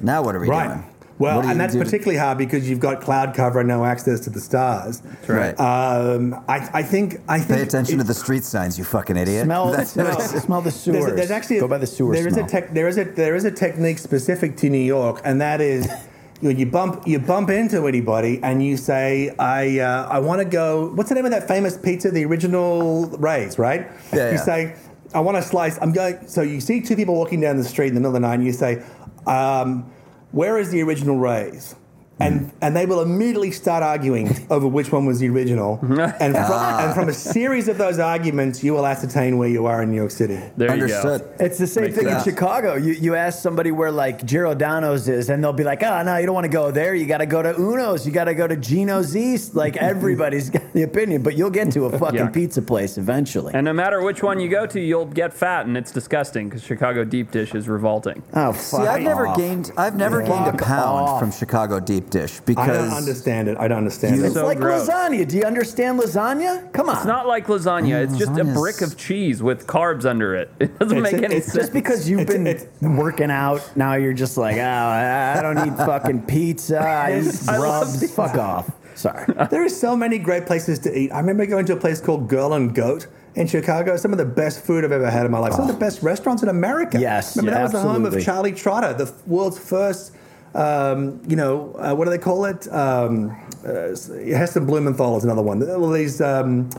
now 0.00 0.22
what 0.22 0.36
are 0.36 0.40
we 0.40 0.48
Right. 0.48 0.68
doing? 0.68 0.84
Well, 1.18 1.40
and 1.46 1.58
that's 1.58 1.72
do 1.72 1.78
particularly 1.82 2.18
hard 2.18 2.36
because 2.36 2.68
you've 2.68 2.80
got 2.80 3.00
cloud 3.00 3.34
cover 3.34 3.60
and 3.60 3.68
no 3.68 3.84
access 3.84 4.20
to 4.20 4.30
the 4.30 4.40
stars. 4.40 5.02
right. 5.26 5.58
Um, 5.58 6.34
I, 6.48 6.68
I 6.74 6.82
think 6.82 7.20
I 7.28 7.38
think 7.38 7.58
Pay 7.58 7.62
attention 7.62 7.94
it- 7.94 8.02
to 8.02 8.06
the 8.06 8.14
street 8.14 8.44
signs, 8.44 8.76
you 8.78 8.84
fucking 8.84 9.16
idiot. 9.16 9.44
Smell, 9.44 9.70
That's- 9.70 9.92
smell, 9.92 10.20
smell 10.20 10.60
the 10.62 10.70
sewers. 10.70 11.04
There's, 11.06 11.16
there's 11.16 11.30
actually 11.30 11.58
a, 11.58 11.60
go 11.60 11.68
by 11.68 11.78
the 11.78 11.86
sewer 11.86 12.12
there 12.14 12.26
is 12.28 12.34
smell. 12.34 12.44
a 12.46 12.48
tech, 12.48 12.74
there 12.74 12.88
is 12.88 12.98
a 12.98 13.04
there 13.04 13.34
is 13.34 13.44
a 13.44 13.50
technique 13.50 13.98
specific 13.98 14.56
to 14.58 14.68
New 14.68 14.78
York, 14.78 15.20
and 15.24 15.40
that 15.40 15.60
is 15.62 15.86
you, 16.42 16.52
know, 16.52 16.58
you 16.58 16.66
bump 16.66 17.06
you 17.06 17.18
bump 17.18 17.48
into 17.48 17.86
anybody 17.86 18.38
and 18.42 18.62
you 18.62 18.76
say 18.76 19.34
I 19.38 19.78
uh, 19.78 20.08
I 20.10 20.18
want 20.18 20.40
to 20.42 20.44
go. 20.44 20.90
What's 20.94 21.08
the 21.08 21.14
name 21.14 21.24
of 21.24 21.30
that 21.30 21.48
famous 21.48 21.78
pizza? 21.78 22.10
The 22.10 22.24
original 22.26 23.06
Ray's, 23.18 23.58
right? 23.58 23.86
Yeah, 24.12 24.26
You 24.32 24.36
yeah. 24.36 24.44
say 24.44 24.76
I 25.14 25.20
want 25.20 25.38
a 25.38 25.42
slice. 25.42 25.78
I'm 25.80 25.92
going. 25.92 26.28
So 26.28 26.42
you 26.42 26.60
see 26.60 26.82
two 26.82 26.94
people 26.94 27.14
walking 27.14 27.40
down 27.40 27.56
the 27.56 27.64
street 27.64 27.88
in 27.88 27.94
the 27.94 28.00
middle 28.00 28.14
of 28.14 28.20
the 28.20 28.28
night, 28.28 28.34
and 28.34 28.44
you 28.44 28.52
say, 28.52 28.82
um, 29.26 29.90
"Where 30.36 30.58
is 30.58 30.68
the 30.68 30.82
original 30.82 31.16
Ray's?" 31.16 31.76
And, 32.18 32.50
hmm. 32.50 32.56
and 32.62 32.74
they 32.74 32.86
will 32.86 33.02
immediately 33.02 33.50
start 33.52 33.82
arguing 33.82 34.46
over 34.50 34.66
which 34.66 34.90
one 34.90 35.04
was 35.04 35.20
the 35.20 35.28
original. 35.28 35.78
And 36.26 36.34
from, 36.34 36.44
ah. 36.48 36.84
and 36.86 36.94
from 36.94 37.08
a 37.08 37.12
series 37.12 37.68
of 37.68 37.76
those 37.78 37.98
arguments, 37.98 38.62
you 38.64 38.72
will 38.72 38.86
ascertain 38.86 39.36
where 39.38 39.48
you 39.48 39.66
are 39.66 39.82
in 39.82 39.90
New 39.90 39.96
York 39.96 40.10
City. 40.10 40.40
There 40.56 40.70
Understood. 40.70 41.20
you 41.20 41.26
go. 41.38 41.44
It's 41.44 41.58
the 41.58 41.66
same 41.66 41.84
Makes 41.84 41.96
thing 41.96 42.08
in. 42.08 42.22
Chicago. 42.24 42.74
You 42.76 42.92
you 42.94 43.14
ask 43.14 43.42
somebody 43.42 43.70
where 43.70 43.90
like 43.90 44.24
Giordano's 44.24 45.08
is, 45.08 45.28
and 45.28 45.42
they'll 45.42 45.52
be 45.52 45.64
like, 45.64 45.82
"Oh 45.82 46.02
no, 46.02 46.16
you 46.16 46.26
don't 46.26 46.34
want 46.34 46.44
to 46.46 46.50
go 46.52 46.70
there. 46.70 46.94
You 46.94 47.06
got 47.06 47.18
to 47.18 47.26
go 47.26 47.42
to 47.42 47.54
Uno's. 47.54 48.06
You 48.06 48.12
got 48.12 48.24
to 48.24 48.34
go 48.34 48.46
to 48.46 48.56
Gino's 48.56 49.14
East." 49.16 49.54
Like 49.54 49.76
everybody's 49.92 50.48
got 50.50 50.72
the 50.72 50.82
opinion, 50.82 51.22
but 51.22 51.36
you'll 51.36 51.50
get 51.50 51.70
to 51.72 51.84
a 51.86 51.98
fucking 51.98 52.16
Yeah. 52.18 52.28
pizza 52.30 52.62
place 52.62 52.96
eventually. 52.98 53.52
And 53.54 53.64
no 53.64 53.72
matter 53.72 54.02
which 54.02 54.22
one 54.22 54.40
you 54.40 54.48
go 54.48 54.66
to, 54.66 54.80
you'll 54.80 55.06
get 55.06 55.32
fat, 55.34 55.66
and 55.66 55.76
it's 55.76 55.92
disgusting 55.92 56.48
because 56.48 56.62
Chicago 56.62 57.04
deep 57.04 57.30
dish 57.30 57.54
is 57.54 57.68
revolting. 57.68 58.22
oh 58.34 58.52
See! 58.52 58.78
I've 58.78 59.02
never 59.02 59.26
off. 59.28 59.36
gained 59.36 59.72
I've 59.76 59.96
never 59.96 60.20
gained 60.22 60.46
a 60.46 60.52
Fuck 60.52 60.62
pound 60.62 61.08
off. 61.08 61.20
from 61.20 61.30
Chicago 61.32 61.80
deep 61.80 62.05
dish 62.10 62.40
because 62.40 62.68
I 62.68 62.72
don't 62.72 62.92
understand 62.92 63.48
it. 63.48 63.56
I 63.58 63.68
don't 63.68 63.78
understand 63.78 64.16
it. 64.16 64.24
It's 64.24 64.34
so 64.34 64.44
like 64.44 64.58
gross. 64.58 64.88
lasagna. 64.88 65.28
Do 65.28 65.36
you 65.36 65.44
understand 65.44 66.00
lasagna? 66.00 66.72
Come 66.72 66.88
on. 66.88 66.96
It's 66.96 67.06
not 67.06 67.26
like 67.26 67.46
lasagna. 67.46 67.90
Mm, 67.90 68.04
it's 68.04 68.18
just 68.18 68.38
a 68.38 68.44
brick 68.44 68.80
of 68.80 68.96
cheese 68.96 69.42
with 69.42 69.66
carbs 69.66 70.04
under 70.04 70.34
it. 70.34 70.50
It 70.60 70.78
doesn't 70.78 70.98
It's- 70.98 71.12
make 71.12 71.22
any 71.22 71.36
it's 71.36 71.46
sense. 71.46 71.56
just 71.58 71.72
because 71.72 72.08
you've 72.08 72.20
It's- 72.20 72.36
been 72.36 72.46
it's- 72.46 72.66
working 72.82 73.30
out, 73.30 73.62
now 73.76 73.94
you're 73.94 74.12
just 74.12 74.36
like, 74.36 74.56
oh, 74.56 74.60
I 74.60 75.38
I 75.38 75.42
don't 75.42 75.66
eat 75.66 75.76
fucking 75.76 76.22
pizza. 76.22 76.78
I 76.80 77.20
eat 77.20 77.48
I 77.48 77.58
love 77.58 77.88
rubs. 77.88 78.14
Fuck 78.14 78.36
off. 78.36 78.70
Sorry. 78.94 79.26
There 79.50 79.64
are 79.64 79.68
so 79.68 79.96
many 79.96 80.18
great 80.18 80.46
places 80.46 80.78
to 80.80 80.98
eat. 80.98 81.10
I 81.12 81.20
remember 81.20 81.46
going 81.46 81.66
to 81.66 81.74
a 81.74 81.76
place 81.76 82.00
called 82.00 82.28
Girl 82.28 82.54
and 82.54 82.74
Goat 82.74 83.06
in 83.34 83.46
Chicago. 83.46 83.96
Some 83.96 84.12
of 84.12 84.18
the 84.18 84.24
best 84.24 84.64
food 84.64 84.84
I've 84.84 84.92
ever 84.92 85.10
had 85.10 85.26
in 85.26 85.32
my 85.32 85.38
life. 85.38 85.52
Some 85.52 85.62
of 85.62 85.68
the 85.68 85.74
oh. 85.74 85.78
best 85.78 86.02
restaurants 86.02 86.42
in 86.42 86.48
America. 86.48 86.98
Yes, 86.98 87.36
remember 87.36 87.52
yeah, 87.52 87.58
that 87.58 87.62
was 87.64 87.72
the 87.72 87.80
home 87.80 88.06
absolutely. 88.06 88.18
of 88.18 88.24
Charlie 88.24 88.52
Trotter, 88.52 88.94
the 88.94 89.12
world's 89.26 89.58
first. 89.58 90.12
Um, 90.54 91.20
you 91.28 91.36
know, 91.36 91.74
uh, 91.74 91.94
what 91.94 92.04
do 92.04 92.10
they 92.10 92.18
call 92.18 92.44
it? 92.46 92.66
Um, 92.72 93.30
uh, 93.64 93.88
Heston 93.88 94.66
Blumenthal 94.66 95.16
is 95.16 95.24
another 95.24 95.42
one. 95.42 95.62
All 95.68 95.90
these 95.90 96.20
um, 96.20 96.70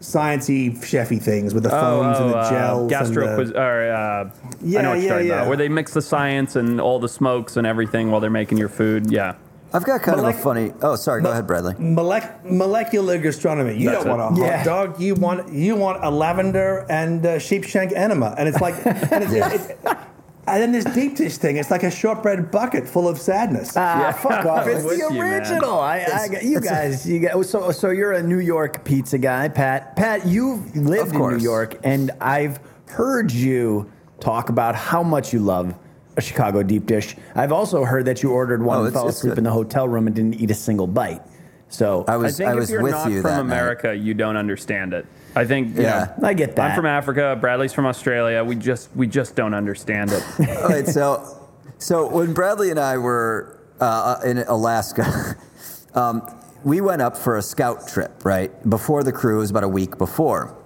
sciencey, 0.00 0.76
chefy 0.78 1.20
things 1.20 1.54
with 1.54 1.62
the 1.62 1.70
foams 1.70 2.18
and 2.18 2.30
the 2.30 2.36
uh, 2.36 2.50
gels. 2.50 2.90
gastro 2.90 3.26
and 3.26 3.36
quiz, 3.36 3.52
the, 3.52 3.60
or, 3.60 3.92
uh, 3.92 3.96
I 3.96 4.22
know 4.22 4.30
what 4.30 4.64
yeah, 4.64 4.94
you're 4.94 5.08
talking 5.10 5.26
yeah. 5.26 5.34
about. 5.34 5.48
Where 5.48 5.56
they 5.56 5.68
mix 5.68 5.94
the 5.94 6.02
science 6.02 6.56
and 6.56 6.80
all 6.80 6.98
the 6.98 7.08
smokes 7.08 7.56
and 7.56 7.66
everything 7.66 8.10
while 8.10 8.20
they're 8.20 8.30
making 8.30 8.58
your 8.58 8.68
food. 8.68 9.10
Yeah. 9.10 9.36
I've 9.72 9.84
got 9.84 10.00
kind 10.00 10.18
of 10.18 10.24
a 10.24 10.32
funny. 10.32 10.72
Oh, 10.80 10.96
sorry. 10.96 11.22
Go 11.22 11.32
ahead, 11.32 11.46
Bradley. 11.46 11.74
Molec- 11.74 12.44
molecular 12.44 13.18
gastronomy. 13.18 13.76
You 13.76 13.90
That's 13.90 14.04
don't 14.04 14.14
it. 14.14 14.22
want 14.22 14.38
a 14.38 14.40
hot 14.40 14.48
Yeah. 14.48 14.64
dog. 14.64 15.00
You 15.00 15.14
want 15.16 15.52
you 15.52 15.74
want 15.74 16.04
a 16.04 16.10
lavender 16.10 16.86
and 16.88 17.26
uh, 17.26 17.36
sheepshank 17.36 17.92
enema, 17.92 18.34
and 18.38 18.48
it's 18.48 18.60
like, 18.60 18.74
and 18.86 19.24
it's, 19.24 19.32
it's, 19.84 20.00
And 20.48 20.62
then 20.62 20.70
this 20.72 20.84
deep 20.94 21.16
dish 21.16 21.38
thing, 21.38 21.56
it's 21.56 21.70
like 21.72 21.82
a 21.82 21.90
shortbread 21.90 22.52
bucket 22.52 22.88
full 22.88 23.08
of 23.08 23.18
sadness. 23.20 23.76
Ah, 23.76 24.12
fuck 24.12 24.44
off! 24.46 24.66
It's 24.68 24.84
with 24.84 24.98
the 25.00 25.12
you, 25.14 25.20
man. 25.20 25.40
original. 25.40 25.80
I, 25.80 25.96
I, 25.96 25.98
It's- 26.26 26.44
you 26.44 26.58
it's 26.58 26.66
a- 26.66 26.70
guys, 26.70 27.08
you 27.08 27.18
guys. 27.18 27.50
So, 27.50 27.72
so 27.72 27.90
you're 27.90 28.12
a 28.12 28.22
New 28.22 28.38
York 28.38 28.84
pizza 28.84 29.18
guy, 29.18 29.48
Pat. 29.48 29.96
Pat, 29.96 30.24
you've 30.26 30.76
lived 30.76 31.14
in 31.14 31.20
New. 31.20 31.38
York, 31.38 31.76
and 31.82 32.12
I've 32.20 32.60
heard 32.86 33.32
you 33.32 33.90
talk 34.20 34.48
about 34.48 34.74
how 34.76 35.02
much 35.02 35.32
you 35.32 35.40
love 35.40 35.74
a 36.16 36.20
Chicago 36.20 36.62
deep 36.62 36.86
dish. 36.86 37.16
I've 37.34 37.52
also 37.52 37.84
heard 37.84 38.04
that 38.06 38.22
you 38.22 38.30
ordered 38.30 38.62
one 38.62 38.78
Oh, 38.78 38.84
and 38.84 38.92
fell 38.94 39.08
asleep 39.08 39.32
good. 39.32 39.38
in 39.38 39.44
the 39.44 39.50
hotel 39.50 39.86
room 39.88 40.06
and 40.06 40.14
didn't 40.16 40.34
eat 40.40 40.50
a 40.50 40.54
single 40.54 40.86
bite. 40.86 41.20
So 41.68 42.04
I 42.06 42.16
was, 42.16 42.24
I, 42.24 42.26
was 42.26 42.36
think 42.38 42.48
I 42.48 42.52
if 42.52 42.58
was 42.60 42.70
you're 42.70 42.82
with 42.82 42.92
not 42.92 43.10
you 43.10 43.20
from 43.20 43.30
that 43.32 43.40
America, 43.40 43.94
you 43.94 44.14
don't 44.14 44.36
understand 44.36 44.94
it. 44.94 45.04
I 45.36 45.44
think 45.44 45.76
you 45.76 45.82
Yeah. 45.82 46.14
know, 46.18 46.28
I 46.28 46.32
get 46.32 46.56
that. 46.56 46.70
I'm 46.70 46.76
from 46.76 46.86
Africa. 46.86 47.36
Bradley's 47.38 47.74
from 47.74 47.84
Australia. 47.86 48.42
We 48.42 48.56
just 48.56 48.88
we 48.96 49.06
just 49.06 49.36
don't 49.36 49.52
understand 49.54 50.10
it. 50.10 50.22
All 50.62 50.68
right, 50.70 50.86
so 50.88 51.46
so 51.78 52.08
when 52.08 52.32
Bradley 52.32 52.70
and 52.70 52.80
I 52.80 52.96
were 52.96 53.60
uh, 53.78 54.16
in 54.24 54.38
Alaska, 54.38 55.36
um, 55.94 56.22
we 56.64 56.80
went 56.80 57.02
up 57.02 57.16
for 57.18 57.36
a 57.36 57.42
scout 57.42 57.86
trip. 57.86 58.24
Right 58.24 58.50
before 58.68 59.04
the 59.04 59.12
cruise, 59.12 59.50
about 59.50 59.64
a 59.64 59.68
week 59.68 59.98
before. 59.98 60.56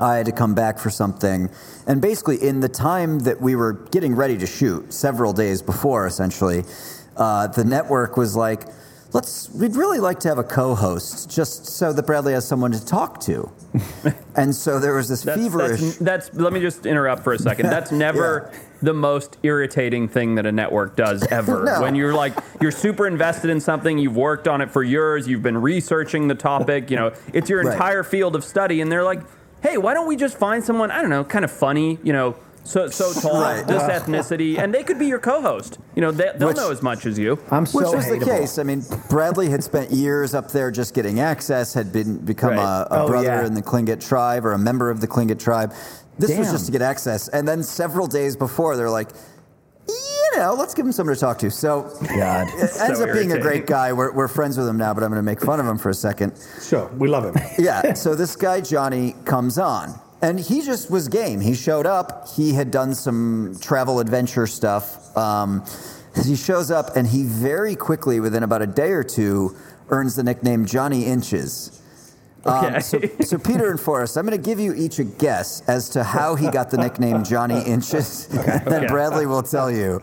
I 0.00 0.16
had 0.16 0.26
to 0.26 0.32
come 0.32 0.54
back 0.56 0.80
for 0.80 0.90
something. 0.90 1.48
And 1.86 2.02
basically, 2.02 2.42
in 2.42 2.58
the 2.58 2.68
time 2.68 3.20
that 3.20 3.40
we 3.40 3.54
were 3.54 3.74
getting 3.92 4.16
ready 4.16 4.36
to 4.38 4.46
shoot, 4.46 4.92
several 4.92 5.32
days 5.32 5.62
before, 5.62 6.04
essentially, 6.08 6.64
uh, 7.16 7.46
the 7.46 7.64
network 7.64 8.16
was 8.16 8.34
like, 8.34 8.62
let's, 9.14 9.48
we'd 9.50 9.76
really 9.76 10.00
like 10.00 10.20
to 10.20 10.28
have 10.28 10.38
a 10.38 10.44
co 10.44 10.74
host 10.74 11.30
just 11.30 11.64
so 11.66 11.92
that 11.92 12.04
Bradley 12.04 12.34
has 12.34 12.46
someone 12.46 12.72
to 12.72 12.84
talk 12.84 13.20
to. 13.20 13.50
and 14.36 14.54
so 14.54 14.78
there 14.78 14.94
was 14.94 15.08
this 15.08 15.22
That's, 15.22 15.40
feverish. 15.40 15.80
that's, 15.80 15.96
that's 15.98 16.34
let 16.34 16.52
me 16.52 16.60
just 16.60 16.84
interrupt 16.84 17.22
for 17.24 17.32
a 17.32 17.38
second. 17.38 17.70
That's 17.70 17.90
never 18.06 18.52
the 18.82 18.92
most 18.92 19.38
irritating 19.42 20.08
thing 20.08 20.34
that 20.34 20.44
a 20.44 20.52
network 20.52 20.96
does 20.96 21.26
ever. 21.30 21.64
No. 21.64 21.80
When 21.80 21.94
you're 21.94 22.12
like 22.12 22.34
you're 22.60 22.70
super 22.72 23.06
invested 23.06 23.48
in 23.50 23.60
something, 23.60 23.96
you've 23.96 24.16
worked 24.16 24.46
on 24.48 24.60
it 24.60 24.70
for 24.70 24.82
years, 24.82 25.26
you've 25.26 25.42
been 25.42 25.56
researching 25.58 26.28
the 26.28 26.34
topic, 26.34 26.90
you 26.90 26.96
know, 26.96 27.14
it's 27.32 27.48
your 27.48 27.62
Right. 27.62 27.72
entire 27.72 28.02
field 28.02 28.36
of 28.36 28.44
study, 28.44 28.80
and 28.82 28.92
they're 28.92 29.04
like, 29.04 29.20
hey, 29.62 29.78
why 29.78 29.94
don't 29.94 30.06
we 30.08 30.16
just 30.16 30.36
find 30.36 30.62
someone 30.62 30.90
I 30.90 31.00
don't 31.00 31.08
know, 31.10 31.24
kind 31.24 31.44
of 31.44 31.50
funny, 31.50 31.98
you 32.02 32.12
know. 32.12 32.36
So, 32.64 32.88
so 32.88 33.12
tall, 33.20 33.40
Right. 33.40 33.66
this 33.66 33.82
uh, 33.82 33.88
ethnicity, 34.00 34.58
and 34.58 34.72
they 34.74 34.82
could 34.82 34.98
be 34.98 35.06
your 35.06 35.18
co-host. 35.18 35.78
You 35.94 36.00
know, 36.02 36.10
they, 36.10 36.32
they'll 36.36 36.48
Which- 36.48 36.56
know 36.56 36.70
as 36.70 36.82
much 36.82 37.06
as 37.06 37.18
you. 37.18 37.38
I'm 37.50 37.66
so 37.66 37.78
Which 37.78 37.94
was 37.94 38.08
the 38.08 38.24
case. 38.24 38.58
I 38.58 38.62
mean, 38.62 38.82
Bradley 39.10 39.50
had 39.50 39.62
spent 39.62 39.90
years 39.90 40.34
up 40.34 40.50
there 40.50 40.70
just 40.70 40.94
getting 40.94 41.20
access, 41.20 41.74
had 41.74 41.92
been 41.92 42.18
become 42.18 42.54
Right. 42.54 42.82
a, 42.90 42.94
a 42.94 43.02
Oh, 43.04 43.06
brother 43.06 43.26
yeah. 43.26 43.46
in 43.46 43.54
the 43.54 43.62
Tlingit 43.62 44.00
tribe 44.06 44.44
or 44.46 44.52
a 44.52 44.58
member 44.58 44.90
of 44.90 45.00
the 45.00 45.06
Tlingit 45.06 45.38
tribe. 45.38 45.72
This 46.18 46.36
was 46.38 46.50
just 46.52 46.66
to 46.66 46.72
get 46.72 46.80
access. 46.82 47.28
And 47.28 47.46
then 47.46 47.62
several 47.62 48.06
days 48.06 48.36
before, 48.36 48.76
they're 48.76 48.88
like, 48.90 49.08
you 49.88 50.40
know, 50.40 50.54
let's 50.54 50.72
give 50.74 50.86
him 50.86 50.92
someone 50.92 51.14
to 51.14 51.20
talk 51.20 51.38
to. 51.40 51.50
So 51.50 51.82
God. 52.16 52.48
it 52.48 52.60
ends 52.80 52.98
So 52.98 53.04
up 53.08 53.12
being 53.12 53.32
a 53.32 53.38
great 53.40 53.66
guy. 53.66 53.92
We're, 53.92 54.12
we're 54.12 54.28
friends 54.28 54.56
with 54.56 54.66
him 54.68 54.76
now, 54.76 54.94
but 54.94 55.02
I'm 55.02 55.10
going 55.10 55.18
to 55.18 55.24
make 55.24 55.40
fun 55.40 55.60
of 55.60 55.66
him 55.66 55.76
for 55.78 55.90
a 55.90 55.94
second. 55.94 56.32
Sure, 56.62 56.86
we 56.98 57.08
love 57.08 57.24
him. 57.24 57.36
Yeah. 57.58 57.94
So 57.94 58.14
this 58.14 58.34
guy 58.36 58.60
Johnny 58.60 59.14
comes 59.24 59.58
on, 59.58 59.98
and 60.24 60.40
he 60.40 60.62
just 60.62 60.90
was 60.90 61.08
game. 61.08 61.40
He 61.40 61.54
showed 61.54 61.84
up. 61.86 62.28
He 62.34 62.54
had 62.54 62.70
done 62.70 62.94
some 62.94 63.56
travel 63.60 64.00
adventure 64.00 64.46
stuff. 64.46 65.14
Um, 65.16 65.62
he 66.24 66.34
shows 66.34 66.70
up, 66.70 66.96
and 66.96 67.06
he 67.06 67.24
very 67.24 67.76
quickly, 67.76 68.20
within 68.20 68.42
about 68.42 68.62
a 68.62 68.66
day 68.66 68.92
or 68.92 69.04
two, 69.04 69.54
earns 69.90 70.16
the 70.16 70.22
nickname 70.22 70.64
Johnny 70.64 71.04
Inches. 71.04 71.80
Um, 72.46 72.64
Okay. 72.66 72.80
so, 72.80 73.00
so 73.20 73.38
Peter 73.38 73.70
and 73.70 73.78
Forrest, 73.80 74.16
I'm 74.16 74.26
going 74.26 74.38
to 74.38 74.42
give 74.50 74.60
you 74.60 74.72
each 74.74 74.98
a 74.98 75.04
guess 75.04 75.62
as 75.68 75.88
to 75.90 76.04
how 76.04 76.34
he 76.36 76.50
got 76.50 76.70
the 76.70 76.76
nickname 76.78 77.22
Johnny 77.24 77.60
Inches. 77.62 78.26
Then 78.30 78.62
Okay. 78.68 78.86
Bradley 78.86 79.26
will 79.26 79.42
tell 79.42 79.70
you 79.70 80.00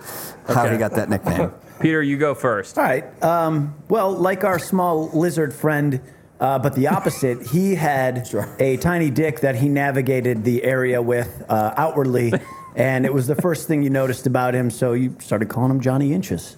how 0.48 0.64
Okay. 0.66 0.74
he 0.74 0.78
got 0.78 0.92
that 0.96 1.10
nickname. 1.10 1.52
Peter, 1.80 2.02
you 2.02 2.18
go 2.18 2.34
first. 2.36 2.78
All 2.78 2.84
right. 2.84 3.24
Um, 3.24 3.74
well, 3.90 4.12
like 4.12 4.44
our 4.44 4.60
small 4.60 5.10
lizard 5.18 5.52
friend, 5.54 6.00
uh, 6.42 6.60
but 6.60 6.76
the 6.76 6.88
opposite, 6.88 7.48
he 7.48 7.76
had 7.76 8.28
a 8.60 8.76
tiny 8.78 9.10
dick 9.10 9.40
that 9.40 9.56
he 9.56 9.70
navigated 9.70 10.44
the 10.44 10.64
area 10.64 11.02
with 11.02 11.44
uh, 11.48 11.74
outwardly, 11.78 12.34
and 12.76 13.06
it 13.06 13.14
was 13.14 13.28
the 13.28 13.36
first 13.36 13.68
thing 13.68 13.84
you 13.84 13.90
noticed 13.90 14.28
about 14.28 14.54
him, 14.54 14.70
so 14.70 14.94
you 14.94 15.16
started 15.20 15.48
calling 15.48 15.72
him 15.72 15.80
Johnny 15.80 16.12
Inches. 16.12 16.58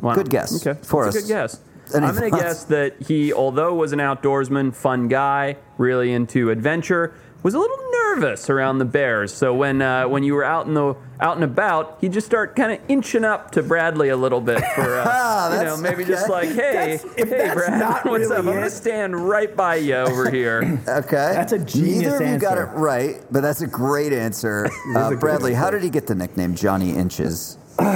Wow. 0.00 0.14
Good 0.14 0.30
guess. 0.30 0.66
Okay, 0.66 0.80
Forrest. 0.82 1.14
That's 1.14 1.24
a 1.24 1.28
good 1.28 1.34
guess. 1.34 1.60
Any 1.94 2.06
I'm 2.06 2.14
going 2.14 2.30
to 2.30 2.38
guess 2.38 2.64
that 2.64 3.02
he, 3.02 3.32
although 3.32 3.74
was 3.74 3.92
an 3.92 3.98
outdoorsman, 3.98 4.74
fun 4.74 5.08
guy, 5.08 5.56
really 5.76 6.12
into 6.12 6.50
adventure, 6.50 7.14
was 7.42 7.54
a 7.54 7.58
little 7.58 7.76
nervous 8.06 8.50
around 8.50 8.78
the 8.78 8.84
bears. 8.84 9.32
So 9.32 9.54
when 9.54 9.80
uh, 9.82 10.08
when 10.08 10.22
you 10.22 10.34
were 10.34 10.44
out 10.44 10.66
in 10.66 10.74
the 10.74 10.94
out 11.20 11.36
and 11.36 11.44
about, 11.44 11.98
he'd 12.00 12.12
just 12.12 12.26
start 12.26 12.56
kind 12.56 12.72
of 12.72 12.78
inching 12.88 13.24
up 13.24 13.50
to 13.52 13.62
Bradley 13.62 14.08
a 14.08 14.16
little 14.16 14.40
bit 14.40 14.58
for 14.74 14.98
uh, 14.98 15.04
Ah, 15.08 15.48
you 15.48 15.50
know 15.64 15.76
that's- 15.76 15.80
maybe 15.80 16.04
just 16.04 16.28
like 16.28 16.48
hey 16.48 16.98
That's- 17.02 17.04
hey 17.16 17.24
that's 17.24 17.54
Brad 17.54 17.78
not 17.78 18.04
what's 18.06 18.24
really 18.24 18.32
up? 18.36 18.38
I'm 18.46 18.52
gonna 18.54 18.70
stand 18.70 19.28
right 19.28 19.54
by 19.54 19.76
you 19.76 19.94
over 19.96 20.30
here. 20.30 20.80
Okay. 20.88 21.32
That's 21.34 21.52
a 21.52 21.58
genius 21.58 22.12
Neither 22.12 22.24
of 22.24 22.30
you 22.32 22.38
got 22.38 22.58
it 22.58 22.64
right, 22.74 23.22
but 23.30 23.40
that's 23.42 23.60
a 23.60 23.66
great 23.66 24.12
answer. 24.12 24.68
Uh, 24.96 25.10
good 25.10 25.20
Bradley, 25.20 25.54
how 25.54 25.70
did 25.70 25.82
he 25.82 25.90
get 25.90 26.06
the 26.06 26.14
nickname 26.14 26.54
Johnny 26.54 26.90
Inches? 26.96 27.56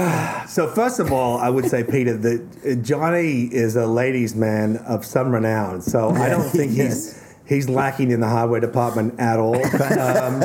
So 0.47 0.69
first 0.69 1.01
of 1.01 1.11
all, 1.13 1.39
I 1.39 1.49
would 1.49 1.67
say, 1.67 1.83
Peter, 1.83 2.17
that 2.19 2.41
uh, 2.65 2.75
Johnny 2.83 3.45
is 3.45 3.77
a 3.77 3.87
ladies' 3.87 4.35
man 4.35 4.77
of 4.87 5.05
some 5.05 5.33
renown. 5.33 5.81
So 5.81 6.11
I 6.11 6.29
don't 6.29 6.49
think 6.49 6.73
he's 6.73 7.19
he's 7.47 7.69
lacking 7.69 8.11
in 8.11 8.21
the 8.21 8.29
hardware 8.29 8.61
department 8.61 9.19
at 9.19 9.39
all. 9.39 9.61
Um, 9.75 10.43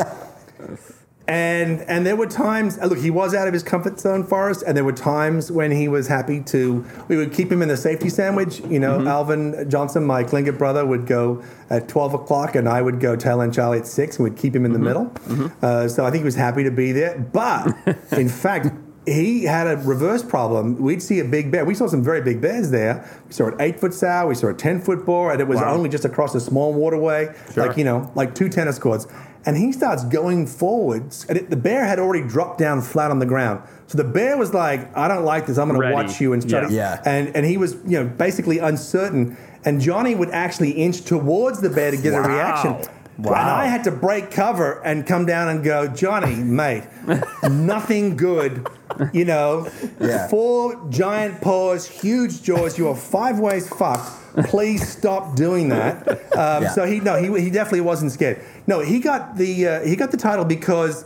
and 1.28 1.82
and 1.82 2.08
there 2.08 2.16
were 2.16 2.26
times. 2.26 2.80
uh, 2.80 2.88
Look, 2.88 2.98
he 2.98 3.12
was 3.12 3.36
out 3.36 3.48
of 3.48 3.54
his 3.54 3.62
comfort 3.62 4.00
zone, 4.00 4.24
Forrest, 4.24 4.64
and 4.66 4.76
there 4.76 4.84
were 4.84 4.92
times 4.92 5.52
when 5.52 5.70
he 5.70 5.88
was 5.88 6.08
happy 6.08 6.42
to. 6.46 6.84
We 7.08 7.18
would 7.18 7.32
keep 7.34 7.52
him 7.52 7.62
in 7.62 7.68
the 7.68 7.78
safety 7.78 8.10
sandwich. 8.10 8.62
You 8.62 8.80
know, 8.80 9.08
Alvin 9.08 9.70
Johnson, 9.70 10.06
my 10.06 10.24
Tlingit 10.24 10.58
brother, 10.58 10.84
would 10.88 11.06
go 11.06 11.44
at 11.70 11.88
twelve 11.88 12.16
o'clock, 12.16 12.56
and 12.56 12.68
I 12.68 12.82
would 12.82 13.00
go 13.00 13.16
tail 13.16 13.42
end 13.42 13.54
Charlie 13.54 13.78
at 13.78 13.86
six, 13.86 14.18
and 14.18 14.24
we'd 14.24 14.38
keep 14.38 14.56
him 14.56 14.66
in 14.66 14.74
the 14.74 14.80
middle. 14.80 15.14
Uh, 15.62 15.88
so 15.88 16.04
I 16.04 16.10
think 16.10 16.22
he 16.22 16.26
was 16.26 16.36
happy 16.36 16.64
to 16.64 16.72
be 16.72 16.92
there. 16.94 17.20
But 17.20 17.78
in 18.12 18.28
fact. 18.28 18.70
He 19.06 19.44
had 19.46 19.66
a 19.66 19.78
reverse 19.78 20.22
problem. 20.22 20.76
We'd 20.78 21.02
see 21.02 21.20
a 21.20 21.26
big 21.26 21.52
bear. 21.52 21.66
We 21.66 21.74
saw 21.74 21.88
some 21.88 22.04
very 22.04 22.22
big 22.22 22.42
bears 22.42 22.70
there. 22.70 23.10
We 23.28 23.34
saw 23.34 23.48
an 23.48 23.56
eight 23.60 23.80
foot 23.80 23.94
sow. 23.94 24.28
We 24.28 24.36
saw 24.36 24.48
a 24.50 24.54
10 24.54 24.82
foot 24.82 25.06
boar, 25.06 25.32
and 25.32 25.42
it 25.42 25.48
was 25.48 25.60
Wow. 25.60 25.74
only 25.74 25.90
just 25.90 26.06
across 26.06 26.36
a 26.36 26.40
small 26.40 26.74
waterway, 26.74 27.34
Sure. 27.54 27.66
like, 27.68 27.78
you 27.78 27.84
know, 27.86 28.12
like 28.14 28.36
two 28.36 28.50
tennis 28.50 28.78
courts. 28.78 29.08
And 29.46 29.58
he 29.58 29.72
starts 29.72 30.04
going 30.04 30.46
forwards, 30.48 31.26
and 31.30 31.38
it, 31.38 31.50
the 31.50 31.56
bear 31.56 31.86
had 31.86 31.98
already 31.98 32.28
dropped 32.28 32.60
down 32.60 32.82
flat 32.82 33.10
on 33.10 33.20
the 33.20 33.26
ground. 33.26 33.62
So 33.88 33.98
the 33.98 34.04
bear 34.04 34.38
was 34.38 34.54
like, 34.54 34.96
I 34.96 35.08
don't 35.08 35.24
like 35.24 35.48
this. 35.48 35.58
I'm 35.58 35.70
going 35.70 35.82
to 35.82 35.94
watch 35.94 36.20
you 36.22 36.34
and 36.34 36.48
try 36.48 36.64
Yeah. 36.64 36.70
Yeah. 36.70 37.02
And, 37.06 37.36
and 37.36 37.46
he 37.46 37.58
was, 37.58 37.74
you 37.88 37.98
know, 38.04 38.06
basically 38.06 38.60
uncertain. 38.60 39.38
And 39.66 39.80
Johnny 39.82 40.14
would 40.14 40.30
actually 40.32 40.72
inch 40.72 41.02
towards 41.02 41.62
the 41.62 41.70
bear 41.70 41.90
to 41.92 41.98
get 41.98 42.14
a 42.14 42.22
reaction. 42.22 42.74
Wow. 43.18 43.32
And 43.34 43.50
I 43.50 43.66
had 43.66 43.84
to 43.86 43.92
break 43.92 44.30
cover 44.32 44.82
and 44.86 45.06
come 45.08 45.26
down 45.26 45.48
and 45.50 45.64
go, 45.64 45.88
Johnny, 45.88 46.36
mate, 46.36 46.84
nothing 47.50 48.16
good. 48.16 48.68
You 49.14 49.26
know, 49.26 49.68
Yeah. 50.00 50.28
four 50.28 50.76
giant 50.90 51.42
paws, 51.42 51.88
huge 51.88 52.44
jaws. 52.44 52.78
You 52.78 52.88
are 52.90 52.96
five 52.96 53.40
ways 53.40 53.68
fucked. 53.70 54.12
Please 54.46 54.88
stop 54.88 55.36
doing 55.36 55.70
that. 55.70 56.08
Um, 56.40 56.64
Yeah. 56.64 56.70
So 56.72 56.86
he 56.86 57.00
no, 57.00 57.16
he, 57.22 57.42
he 57.42 57.50
definitely 57.50 57.82
wasn't 57.82 58.12
scared. 58.12 58.40
No, 58.68 58.80
he 58.80 59.00
got 59.00 59.36
the 59.38 59.68
uh, 59.68 59.82
he 59.86 59.96
got 59.96 60.12
the 60.12 60.18
title 60.18 60.46
because 60.46 61.04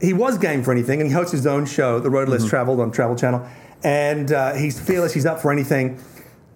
he 0.00 0.12
was 0.14 0.38
game 0.38 0.62
for 0.62 0.72
anything, 0.72 1.00
and 1.00 1.08
he 1.10 1.14
hosts 1.14 1.32
his 1.32 1.46
own 1.46 1.66
show, 1.66 2.00
The 2.00 2.08
Road 2.08 2.28
Less 2.28 2.46
Traveled 2.46 2.80
on 2.80 2.90
Travel 2.92 3.16
Channel, 3.16 3.46
and 3.84 4.32
uh, 4.32 4.54
he's 4.54 4.80
fearless. 4.80 5.12
He's 5.12 5.26
up 5.26 5.40
for 5.40 5.52
anything. 5.52 5.98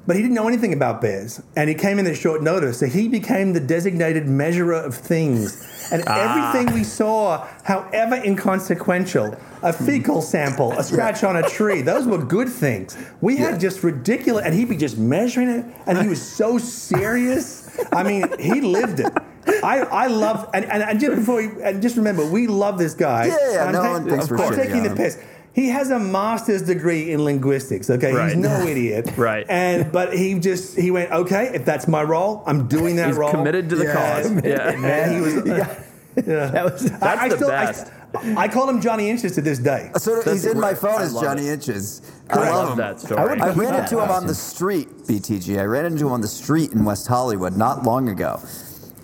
But 0.07 0.17
he 0.17 0.23
didn't 0.23 0.35
know 0.35 0.49
anything 0.49 0.75
about 0.75 1.01
bears, 1.01 1.43
and 1.57 1.69
he 1.69 1.75
came 1.75 1.99
in 1.99 2.07
at 2.07 2.17
short 2.17 2.43
notice. 2.43 2.81
So 2.81 2.87
he 2.87 3.09
became 3.09 3.55
the 3.55 3.61
designated 3.61 4.29
measurer 4.29 4.75
of 4.75 4.95
things, 4.95 5.89
and 5.91 6.05
ah. 6.07 6.53
everything 6.53 6.75
we 6.75 6.85
saw, 6.85 7.47
however 7.63 8.17
inconsequential, 8.17 9.37
a 9.63 9.73
hmm. 9.73 9.87
fecal 9.87 10.21
sample, 10.21 10.73
a 10.73 10.85
scratch 10.85 11.25
on 11.25 11.37
a 11.37 11.49
tree, 11.49 11.81
those 11.93 12.07
were 12.07 12.19
good 12.19 12.51
things. 12.51 12.97
We 13.23 13.37
had 13.37 13.59
just 13.59 13.83
ridiculous, 13.83 14.45
and 14.45 14.55
he'd 14.55 14.69
be 14.69 14.77
just 14.77 14.99
measuring 14.99 15.49
it, 15.49 15.65
and 15.87 15.99
he 15.99 16.09
was 16.09 16.21
so 16.21 16.59
serious. 16.59 17.63
I 17.91 18.03
mean, 18.03 18.39
he 18.39 18.61
lived 18.61 19.01
it. 19.01 19.13
I, 19.47 19.81
I 19.81 20.07
love 20.07 20.49
and, 20.55 20.65
and, 20.65 20.83
and 20.83 21.01
just 21.01 21.17
before 21.17 21.41
and 21.41 21.83
just 21.83 21.97
remember 21.97 22.25
we 22.25 22.47
love 22.47 22.79
this 22.79 22.95
guy. 22.95 23.27
Yeah, 23.27 23.37
yeah, 23.53 23.65
I'm 23.65 23.73
no 23.73 23.83
ta- 23.83 23.93
one 23.93 24.09
thinks 24.09 24.31
I'm 24.31 24.39
shitting 24.39 24.57
taking 24.57 24.83
the 24.85 24.95
piss. 24.95 25.19
He 25.55 25.69
has 25.69 25.91
a 25.91 25.99
master's 26.01 26.63
degree 26.63 27.13
in 27.13 27.25
linguistics. 27.25 27.89
Okay, 27.89 28.13
Right. 28.13 28.31
he's 28.31 28.37
no 28.37 28.67
idiot. 28.67 29.11
Right. 29.17 29.47
And 29.49 29.91
but 29.93 30.13
he 30.17 30.35
just 30.41 30.77
he 30.77 30.91
went 30.91 31.13
okay. 31.13 31.51
If 31.55 31.65
that's 31.65 31.87
my 31.89 32.03
role, 32.03 32.43
I'm 32.47 32.67
doing 32.67 32.97
that 32.97 33.03
role. 33.03 33.11
He's 33.11 33.19
role. 33.19 33.31
committed 33.31 33.69
to 33.71 33.77
the 33.77 33.85
Yeah. 33.85 33.95
cause. 34.23 34.31
Yeah. 34.45 34.71
And 34.71 35.15
he 35.15 35.21
was. 35.21 35.69
Yeah. 36.17 36.47
That 36.51 36.65
was 36.65 36.83
That's 36.91 37.03
I, 37.03 37.25
I 37.25 37.29
the 37.29 37.37
still, 37.37 37.49
best. 37.49 37.93
I, 38.15 38.45
I 38.45 38.49
call 38.49 38.69
him 38.71 38.81
Johnny 38.81 39.11
Inches 39.11 39.35
to 39.35 39.41
this 39.41 39.59
day. 39.59 39.91
So 39.97 40.15
That's 40.23 40.31
he's 40.31 40.45
in 40.47 40.61
my 40.61 40.73
phone 40.73 41.01
I 41.01 41.05
as 41.07 41.13
Johnny 41.15 41.49
it. 41.49 41.55
Inches. 41.55 42.03
I 42.31 42.37
love 42.37 42.55
love 42.55 42.71
him. 42.71 42.77
that 42.79 43.01
story. 43.01 43.21
I 43.21 43.25
would 43.25 43.41
I 43.41 43.49
ran 43.53 43.73
that 43.73 43.91
into 43.91 44.01
him 44.01 44.11
on 44.13 44.29
the 44.29 44.35
street, 44.35 44.89
BTG. 45.09 45.59
I 45.59 45.65
ran 45.65 45.87
into 45.87 46.07
him 46.07 46.13
on 46.13 46.21
the 46.21 46.29
street 46.29 46.71
in 46.71 46.85
West 46.85 47.09
Hollywood 47.09 47.57
not 47.57 47.83
long 47.83 48.09
ago. 48.09 48.41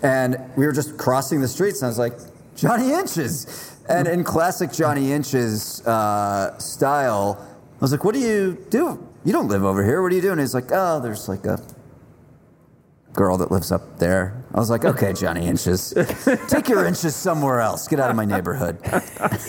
And 0.01 0.37
we 0.55 0.65
were 0.65 0.71
just 0.71 0.97
crossing 0.97 1.41
the 1.41 1.49
streets, 1.49 1.81
and 1.81 1.87
I 1.87 1.89
was 1.89 1.99
like, 1.99 2.13
Johnny 2.55 2.93
Inches. 2.93 3.70
And 3.89 4.07
in 4.07 4.23
classic 4.23 4.71
Johnny 4.71 5.11
Inches 5.11 5.85
uh, 5.85 6.57
style, 6.57 7.37
I 7.73 7.77
was 7.79 7.91
like, 7.91 8.03
what 8.03 8.13
do 8.13 8.21
you 8.21 8.63
do? 8.69 9.07
You 9.23 9.33
don't 9.33 9.47
live 9.47 9.63
over 9.63 9.83
here. 9.83 10.01
What 10.01 10.11
are 10.11 10.15
you 10.15 10.21
doing? 10.21 10.39
He's 10.39 10.53
like, 10.53 10.71
oh, 10.71 10.99
there's 10.99 11.27
like 11.27 11.45
a 11.45 11.59
girl 13.13 13.37
that 13.37 13.51
lives 13.51 13.71
up 13.71 13.99
there. 13.99 14.43
I 14.53 14.59
was 14.59 14.69
like, 14.69 14.85
okay, 14.85 15.13
Johnny 15.13 15.47
Inches, 15.47 15.93
take 16.47 16.69
your 16.69 16.85
inches 16.85 17.15
somewhere 17.15 17.59
else. 17.59 17.87
Get 17.87 17.99
out 17.99 18.09
of 18.09 18.15
my 18.15 18.25
neighborhood. 18.25 18.79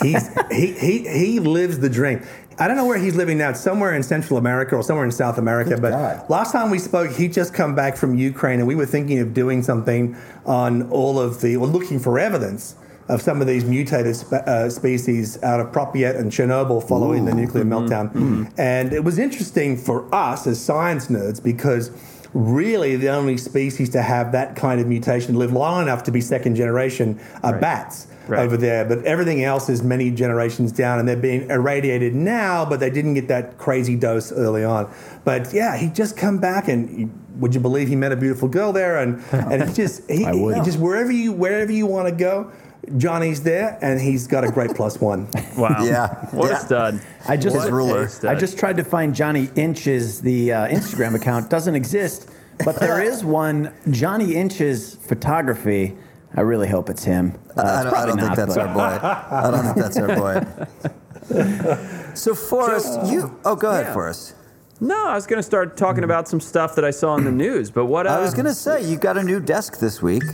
He's, 0.00 0.28
he, 0.50 0.72
he, 0.72 1.08
he 1.08 1.40
lives 1.40 1.78
the 1.78 1.88
dream. 1.88 2.24
I 2.58 2.68
don't 2.68 2.76
know 2.76 2.84
where 2.84 2.98
he's 2.98 3.14
living 3.14 3.38
now. 3.38 3.50
It's 3.50 3.60
somewhere 3.60 3.94
in 3.94 4.02
Central 4.02 4.38
America 4.38 4.76
or 4.76 4.82
somewhere 4.82 5.04
in 5.04 5.12
South 5.12 5.38
America. 5.38 5.78
but 5.80 5.90
God. 5.90 6.30
last 6.30 6.52
time 6.52 6.70
we 6.70 6.78
spoke, 6.78 7.12
he 7.12 7.28
just 7.28 7.54
come 7.54 7.74
back 7.74 7.96
from 7.96 8.14
Ukraine, 8.14 8.58
and 8.58 8.68
we 8.68 8.74
were 8.74 8.86
thinking 8.86 9.20
of 9.20 9.32
doing 9.32 9.62
something 9.62 10.16
on 10.44 10.90
all 10.90 11.18
of 11.18 11.40
the, 11.40 11.56
or 11.56 11.66
looking 11.66 11.98
for 11.98 12.18
evidence 12.18 12.76
of 13.08 13.20
some 13.22 13.40
of 13.40 13.46
these 13.46 13.64
mutated 13.64 14.16
spe- 14.16 14.32
uh, 14.32 14.68
species 14.70 15.42
out 15.42 15.60
of 15.60 15.72
Pripyat 15.72 16.18
and 16.18 16.30
Chernobyl 16.30 16.86
following 16.86 17.24
the 17.24 17.34
nuclear 17.34 17.64
meltdown. 17.64 18.52
And 18.58 18.92
it 18.92 19.04
was 19.04 19.18
interesting 19.18 19.76
for 19.76 20.12
us 20.14 20.46
as 20.46 20.60
science 20.60 21.08
nerds 21.08 21.42
because 21.42 21.90
really 22.32 22.96
the 22.96 23.08
only 23.08 23.36
species 23.36 23.90
to 23.90 24.00
have 24.00 24.32
that 24.32 24.56
kind 24.56 24.80
of 24.80 24.86
mutation 24.86 25.34
live 25.38 25.52
long 25.52 25.82
enough 25.82 26.02
to 26.04 26.10
be 26.10 26.20
second 26.20 26.54
generation 26.54 27.20
are 27.42 27.58
bats 27.58 28.06
Right. 28.28 28.38
over 28.38 28.56
there. 28.56 28.84
But 28.84 29.04
everything 29.04 29.42
else 29.42 29.68
is 29.68 29.82
many 29.82 30.08
generations 30.12 30.70
down, 30.70 31.00
and 31.00 31.08
they're 31.08 31.16
being 31.16 31.50
irradiated 31.50 32.14
now, 32.14 32.64
but 32.64 32.78
they 32.78 32.88
didn't 32.88 33.14
get 33.14 33.26
that 33.26 33.58
crazy 33.58 33.96
dose 33.96 34.30
early 34.30 34.62
on. 34.62 34.88
But 35.24 35.52
yeah, 35.52 35.76
he 35.76 35.88
just 35.88 36.16
come 36.16 36.38
back, 36.38 36.68
and 36.68 37.10
would 37.40 37.52
you 37.52 37.60
believe 37.60 37.88
he 37.88 37.96
met 37.96 38.12
a 38.12 38.16
beautiful 38.16 38.46
girl 38.46 38.72
there? 38.72 38.98
And 38.98 39.20
and 39.32 39.64
he 39.68 39.74
just 39.74 40.08
he, 40.08 40.18
he 40.54 40.60
just 40.64 40.78
wherever 40.78 41.10
you 41.10 41.32
wherever 41.32 41.72
you 41.72 41.84
want 41.86 42.08
to 42.08 42.14
go, 42.14 42.52
Johnny's 42.96 43.42
there, 43.42 43.78
and 43.80 44.00
he's 44.00 44.26
got 44.26 44.44
a 44.44 44.50
great 44.50 44.74
plus 44.74 45.00
one. 45.00 45.28
Wow. 45.56 45.84
Yeah. 45.84 46.26
What 46.30 46.50
Yeah. 46.50 46.56
a 46.56 46.60
stud. 46.60 47.00
I 47.28 47.36
just 47.36 47.54
His 47.56 47.70
ruler. 47.70 48.08
I 48.26 48.34
just 48.34 48.58
tried 48.58 48.78
to 48.78 48.84
find 48.84 49.14
Johnny 49.14 49.50
Inches. 49.54 50.20
The 50.22 50.52
uh, 50.52 50.68
Instagram 50.68 51.14
account 51.14 51.50
doesn't 51.50 51.74
exist, 51.76 52.30
but 52.64 52.80
there 52.80 53.02
is 53.02 53.22
one 53.24 53.72
Johnny 53.90 54.34
Inches 54.34 54.94
photography. 54.96 55.96
I 56.34 56.40
really 56.40 56.68
hope 56.68 56.88
it's 56.88 57.04
him. 57.04 57.38
Uh, 57.56 57.60
I 57.62 57.82
don't, 57.84 57.94
I 57.94 58.06
don't 58.06 58.18
think 58.18 58.36
that's 58.36 58.54
but- 58.56 58.66
our 58.66 58.74
boy. 58.74 59.06
I 59.36 59.50
don't 59.50 59.64
think 59.64 59.76
that's 59.76 59.96
our 59.98 60.16
boy. 60.16 61.78
So, 62.14 62.34
Forrest, 62.34 63.06
you. 63.10 63.38
Oh, 63.44 63.56
go 63.56 63.70
ahead, 63.70 63.86
yeah. 63.86 63.92
Forrest. 63.94 64.34
No, 64.80 65.06
I 65.06 65.14
was 65.14 65.26
going 65.26 65.38
to 65.38 65.42
start 65.42 65.76
talking 65.78 66.04
about 66.04 66.28
some 66.28 66.40
stuff 66.40 66.74
that 66.74 66.84
I 66.84 66.90
saw 66.90 67.16
in 67.16 67.24
the 67.24 67.30
news, 67.32 67.70
but 67.70 67.86
what? 67.86 68.06
Uh, 68.06 68.10
I 68.10 68.20
was 68.20 68.34
going 68.34 68.44
to 68.46 68.54
say, 68.54 68.84
you 68.84 68.96
got 68.98 69.16
a 69.16 69.22
new 69.22 69.40
desk 69.40 69.78
this 69.78 70.02
week. 70.02 70.24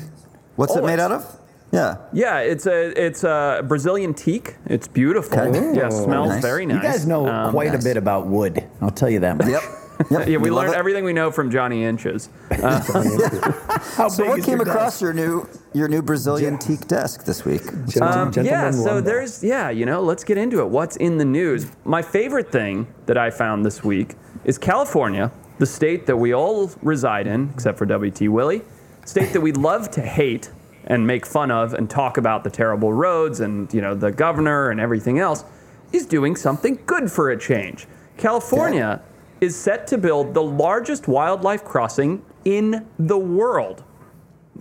What's 0.57 0.75
it 0.75 0.83
Oh, 0.83 0.87
made 0.87 0.99
out 0.99 1.13
of? 1.13 1.37
Yeah. 1.73 1.97
Yeah, 2.13 2.39
it's 2.41 2.67
a 2.67 2.93
it's 3.07 3.25
a 3.25 3.63
Brazilian 3.67 4.15
teak. 4.15 4.57
It's 4.67 4.89
beautiful. 4.89 5.39
Okay. 5.39 5.75
Yeah, 5.77 5.89
smells 5.91 6.29
Nice. 6.31 6.43
very 6.43 6.65
nice. 6.67 6.77
You 6.77 6.83
guys 6.83 7.07
know 7.07 7.29
Um, 7.29 7.51
quite 7.51 7.73
nice. 7.73 7.83
a 7.83 7.85
bit 7.85 7.97
about 7.97 8.27
wood. 8.27 8.65
I'll 8.81 8.91
tell 8.91 9.11
you 9.11 9.21
that 9.21 9.37
much. 9.39 9.49
Yep. 9.49 9.63
Yep. 9.63 9.75
Yeah, 10.29 10.37
we 10.39 10.49
love 10.51 10.67
learned 10.67 10.75
everything 10.77 11.03
we 11.05 11.13
know 11.13 11.33
from 11.33 11.51
Johnny 11.51 11.83
Inches. 11.83 12.29
How 12.53 14.09
So, 14.09 14.27
what 14.27 14.45
came 14.45 14.59
your 14.59 14.69
across 14.69 14.93
desk? 14.93 15.03
your 15.03 15.13
new 15.13 15.49
your 15.75 15.89
new 15.89 16.03
Brazilian 16.03 16.57
teak 16.57 16.87
desk 16.87 17.25
this 17.25 17.45
week? 17.45 17.67
Um, 18.01 18.31
Gentleman 18.33 18.45
yeah, 18.45 18.71
so 18.71 18.79
lawnmower. 18.79 19.01
there's 19.01 19.43
yeah, 19.43 19.71
you 19.71 19.85
know, 19.87 20.01
let's 20.01 20.23
get 20.25 20.39
into 20.39 20.61
it. 20.61 20.69
What's 20.69 20.97
in 20.97 21.19
the 21.19 21.25
news? 21.25 21.67
My 21.85 22.01
favorite 22.03 22.53
thing 22.53 22.87
that 23.07 23.19
I 23.19 23.31
found 23.31 23.65
this 23.65 23.83
week 23.83 24.15
is 24.45 24.57
California, 24.57 25.33
the 25.59 25.67
state 25.67 26.07
that 26.07 26.17
we 26.17 26.33
all 26.33 26.71
reside 26.81 27.27
in, 27.27 27.51
except 27.55 27.77
for 27.77 27.85
WT 27.85 28.29
Willie, 28.29 28.63
state 29.05 29.33
that 29.33 29.41
we 29.41 29.51
love 29.53 29.91
to 29.93 30.01
hate 30.01 30.51
and 30.89 31.07
make 31.07 31.25
fun 31.25 31.51
of 31.53 31.75
and 31.75 31.89
talk 31.89 32.17
about 32.17 32.43
the 32.43 32.51
terrible 32.51 32.93
roads 32.93 33.39
and 33.41 33.73
you 33.73 33.81
know 33.81 33.95
the 33.95 34.11
governor 34.11 34.71
and 34.71 34.81
everything 34.81 35.19
else, 35.21 35.45
is 35.93 36.05
doing 36.07 36.35
something 36.35 36.81
good 36.87 37.13
for 37.13 37.31
a 37.31 37.39
change. 37.39 37.87
California 38.17 39.01
is 39.41 39.55
set 39.55 39.87
to 39.87 39.97
build 39.97 40.35
the 40.35 40.43
largest 40.43 41.07
wildlife 41.07 41.65
crossing 41.65 42.23
in 42.45 42.85
the 42.99 43.17
world. 43.19 43.85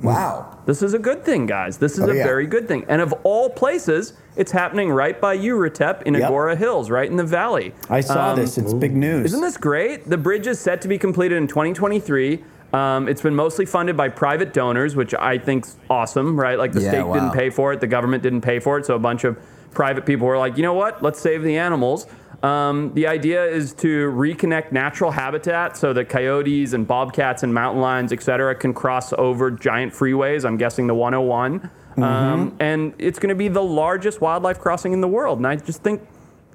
Wow. 0.03 0.59
This 0.67 0.83
is 0.83 0.93
a 0.93 0.99
good 0.99 1.23
thing, 1.25 1.47
guys. 1.47 1.77
This 1.79 1.93
is 1.97 2.01
Oh, 2.01 2.11
a 2.11 2.15
yeah. 2.15 2.23
very 2.23 2.45
good 2.45 2.67
thing. 2.67 2.85
And 2.87 3.01
of 3.01 3.13
all 3.23 3.49
places, 3.49 4.13
it's 4.35 4.51
happening 4.51 4.91
right 4.91 5.19
by 5.19 5.33
you, 5.33 5.55
Retep, 5.57 6.03
in 6.03 6.13
Yep. 6.13 6.29
Agoura 6.29 6.55
Hills, 6.55 6.91
right 6.91 7.09
in 7.09 7.15
the 7.17 7.23
valley. 7.23 7.73
I 7.89 8.01
saw 8.01 8.29
Um, 8.33 8.35
this. 8.35 8.59
It's 8.59 8.75
big 8.75 8.95
news. 8.95 9.25
Isn't 9.25 9.41
this 9.41 9.57
great? 9.57 10.07
The 10.07 10.17
bridge 10.17 10.45
is 10.45 10.59
set 10.59 10.81
to 10.81 10.87
be 10.87 10.99
completed 10.99 11.37
in 11.37 11.47
2023. 11.47 12.43
Um, 12.73 13.07
it's 13.07 13.21
been 13.21 13.35
mostly 13.35 13.65
funded 13.65 13.95
by 13.95 14.09
private 14.09 14.53
donors, 14.53 14.95
which 14.95 15.13
I 15.13 15.37
think's 15.37 15.77
awesome, 15.89 16.39
right? 16.39 16.57
Like 16.57 16.73
the 16.73 16.81
Yeah, 16.81 16.89
state 16.89 17.03
wow. 17.03 17.13
didn't 17.13 17.31
pay 17.31 17.49
for 17.49 17.71
it, 17.73 17.79
the 17.79 17.87
government 17.87 18.23
didn't 18.23 18.41
pay 18.41 18.59
for 18.59 18.77
it, 18.77 18.85
so 18.85 18.95
a 18.95 18.99
bunch 18.99 19.23
of 19.23 19.37
private 19.73 20.05
people 20.05 20.27
were 20.27 20.37
like, 20.37 20.57
you 20.57 20.63
know 20.63 20.73
what? 20.73 21.01
Let's 21.01 21.19
save 21.19 21.43
the 21.43 21.57
animals. 21.57 22.07
Um, 22.43 22.93
the 22.93 23.07
idea 23.07 23.43
is 23.45 23.73
to 23.75 24.11
reconnect 24.11 24.71
natural 24.71 25.11
habitat 25.11 25.75
so 25.75 25.91
that 25.93 26.07
coyotes 26.09 26.73
and 26.73 26.87
bobcats 26.87 27.41
and 27.43 27.53
mountain 27.53 27.81
lions, 27.81 28.11
et 28.11 28.21
cetera, 28.21 28.53
can 28.53 28.73
cross 28.73 29.11
over 29.13 29.49
giant 29.49 29.93
freeways. 29.93 30.45
I'm 30.45 30.57
guessing 30.57 30.87
the 30.87 30.93
101. 30.93 31.59
Mm-hmm. 31.59 32.03
Um, 32.03 32.55
and 32.59 32.93
it's 32.99 33.17
going 33.17 33.29
to 33.29 33.35
be 33.35 33.47
the 33.47 33.63
largest 33.63 34.21
wildlife 34.21 34.59
crossing 34.59 34.93
in 34.93 35.01
the 35.01 35.07
world. 35.07 35.39
And 35.39 35.47
I 35.47 35.55
just 35.55 35.81
think, 35.81 36.07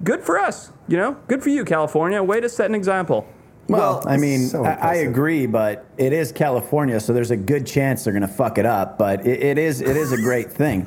good 0.05 0.23
for 0.23 0.39
us. 0.39 0.73
You 0.87 0.99
know, 0.99 1.17
good 1.27 1.43
for 1.43 1.49
you, 1.49 1.65
California. 1.65 2.23
Way 2.23 2.41
to 2.41 2.49
set 2.49 2.67
an 2.67 2.77
example. 2.77 3.27
Well, 3.69 4.03
I 4.07 4.17
mean, 4.17 4.49
so 4.49 4.65
I, 4.65 4.73
I 4.73 4.95
agree, 4.97 5.47
but 5.47 5.87
it 5.97 6.13
is 6.13 6.33
California, 6.33 6.99
so 7.01 7.13
there's 7.13 7.31
a 7.31 7.37
good 7.37 7.67
chance 7.67 8.05
they're 8.05 8.13
going 8.13 8.23
to 8.23 8.29
fuck 8.29 8.59
it 8.59 8.67
up. 8.67 8.99
But 8.99 9.27
it, 9.27 9.43
it 9.43 9.59
is 9.59 9.81
it 9.81 9.97
is 9.97 10.13
a 10.13 10.17
great 10.17 10.51
thing. 10.63 10.87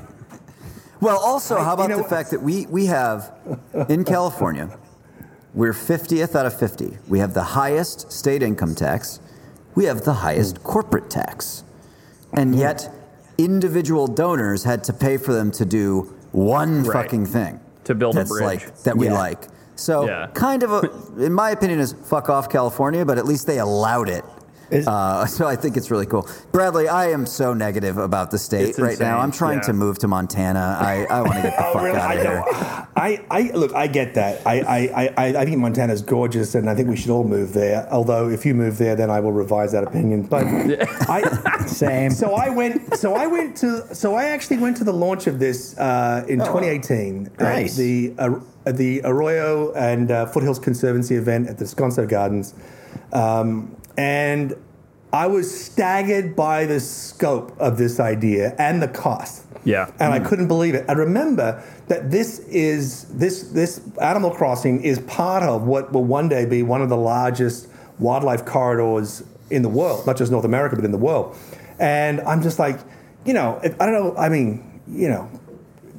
Well, 1.02 1.18
also, 1.18 1.62
how 1.62 1.74
about 1.74 1.90
you 1.90 1.96
know 1.96 2.04
the 2.04 2.10
fact 2.10 2.32
that 2.32 2.42
we, 2.42 2.66
we 2.68 2.86
have 2.88 3.34
in 3.90 4.04
California, 4.06 4.76
we're 5.54 5.74
50th 5.74 6.36
out 6.36 6.46
of 6.46 6.58
50. 6.58 6.98
We 7.08 7.20
have 7.20 7.34
the 7.34 7.44
highest 7.44 8.12
state 8.12 8.42
income 8.42 8.76
tax. 8.76 9.20
We 9.76 9.86
have 9.86 10.02
the 10.02 10.14
highest 10.14 10.58
hmm. 10.58 10.64
corporate 10.64 11.10
tax. 11.10 11.64
And 12.34 12.54
hmm. 12.54 12.62
yet, 12.62 12.90
individual 13.38 14.08
donors 14.08 14.64
had 14.64 14.84
to 14.86 14.94
pay 14.94 15.18
for 15.18 15.34
them 15.34 15.52
to 15.52 15.66
do 15.66 16.14
one 16.32 16.84
Right. 16.84 17.04
fucking 17.04 17.28
thing 17.28 17.60
To 17.86 17.96
build 17.96 18.18
a 18.18 18.26
bridge. 18.26 18.42
like 18.42 18.78
that 18.84 18.98
we 18.98 19.08
Yeah. 19.08 19.14
like. 19.14 19.48
So, 19.76 20.06
Yeah. 20.08 20.28
kind 20.34 20.64
of, 20.64 20.72
a, 20.72 20.90
in 21.26 21.34
my 21.34 21.52
opinion, 21.52 21.80
is 21.80 21.94
fuck 21.94 22.30
off 22.30 22.50
California, 22.50 23.06
but 23.06 23.18
at 23.18 23.26
least 23.26 23.48
they 23.48 23.60
allowed 23.60 24.10
it. 24.10 24.24
Is- 24.72 24.88
Uh, 24.88 25.26
so 25.38 25.48
I 25.48 25.56
think 25.56 25.78
it's 25.78 25.92
really 25.92 26.06
cool. 26.06 26.28
Bradley, 26.52 26.88
I 26.88 27.10
am 27.12 27.26
so 27.26 27.54
negative 27.54 27.98
about 27.98 28.32
the 28.32 28.38
state 28.38 28.70
It's 28.70 28.80
right 28.80 29.00
now. 29.00 29.20
I'm 29.20 29.32
trying 29.32 29.58
yeah. 29.60 29.66
to 29.68 29.74
move 29.74 30.00
to 30.00 30.08
Montana. 30.08 30.78
I, 30.80 31.06
I 31.10 31.22
want 31.22 31.34
to 31.36 31.42
get 31.42 31.58
the 31.58 31.66
Oh, 31.68 31.74
fuck 31.74 31.84
really? 31.84 31.98
out 32.00 32.12
I 32.12 32.14
of 32.16 32.22
here. 32.22 32.88
I, 32.98 33.26
I 33.30 33.42
look. 33.54 33.74
I 33.74 33.88
get 33.88 34.14
that. 34.16 34.46
I, 34.48 34.60
I, 34.62 35.14
I, 35.18 35.28
I 35.42 35.46
think 35.46 35.58
Montana's 35.58 36.02
gorgeous, 36.02 36.56
and 36.56 36.70
I 36.70 36.76
think 36.76 36.88
we 36.90 36.96
should 36.96 37.10
all 37.12 37.24
move 37.26 37.54
there. 37.54 37.88
Although, 37.92 38.30
if 38.30 38.46
you 38.46 38.54
move 38.56 38.78
there, 38.78 38.96
then 38.96 39.10
I 39.10 39.20
will 39.20 39.34
revise 39.34 39.74
that 39.74 39.84
opinion. 39.84 40.24
But 40.24 40.46
I, 41.10 41.66
Same. 41.68 42.12
so 42.12 42.34
I 42.36 42.50
went. 42.50 42.96
So 42.98 43.14
I 43.16 43.28
went 43.28 43.58
to. 43.58 43.94
So 43.94 44.16
I 44.16 44.26
actually 44.26 44.58
went 44.60 44.78
to 44.78 44.84
the 44.86 44.94
launch 44.94 45.28
of 45.28 45.40
this 45.40 45.78
uh, 45.78 46.26
in 46.30 46.40
2018 46.40 47.32
Nice. 47.40 47.72
at 47.74 47.78
the 47.78 48.14
uh, 48.18 48.40
at 48.66 48.78
the 48.78 49.02
Arroyo 49.04 49.74
and 49.74 50.10
uh, 50.12 50.26
Foothills 50.28 50.58
Conservancy 50.60 51.16
event 51.16 51.48
at 51.50 51.58
the 51.58 51.66
Descanso 51.66 52.08
Gardens, 52.08 52.54
um, 53.14 53.76
and 53.98 54.56
I 55.14 55.28
was 55.28 55.64
staggered 55.66 56.36
by 56.36 56.66
the 56.66 56.80
scope 56.80 57.56
of 57.60 57.78
this 57.78 58.00
idea 58.00 58.54
and 58.60 58.82
the 58.82 58.88
cost. 58.88 59.44
Yeah. 59.64 59.90
and 60.00 60.14
I 60.14 60.20
hmm. 60.20 60.26
couldn't 60.26 60.48
believe 60.48 60.76
it. 60.76 60.86
I 60.88 60.94
remember 60.94 61.64
that 61.88 62.12
this 62.12 62.40
is 62.40 63.06
this 63.06 63.44
this 63.50 63.82
Animal 64.00 64.30
Crossing 64.32 64.84
is 64.84 65.00
part 65.00 65.42
of 65.42 65.64
what 65.64 65.92
will 65.92 66.04
one 66.04 66.30
day 66.30 66.46
be 66.46 66.62
one 66.62 66.82
of 66.82 66.90
the 66.90 66.98
largest 66.98 67.68
wildlife 67.98 68.46
corridors 68.46 69.24
in 69.50 69.62
the 69.62 69.70
world, 69.70 70.06
not 70.06 70.18
just 70.18 70.32
North 70.32 70.46
America, 70.46 70.76
but 70.76 70.86
in 70.86 70.92
the 70.92 70.98
world. 70.98 71.36
And 71.80 72.22
I'm 72.22 72.42
just 72.42 72.60
like, 72.60 72.80
you 73.26 73.34
know, 73.34 73.60
if, 73.64 73.80
I 73.82 73.86
don't 73.86 73.94
know. 73.94 74.16
I 74.18 74.30
mean, 74.30 74.82
you 74.88 75.10
know, 75.10 75.30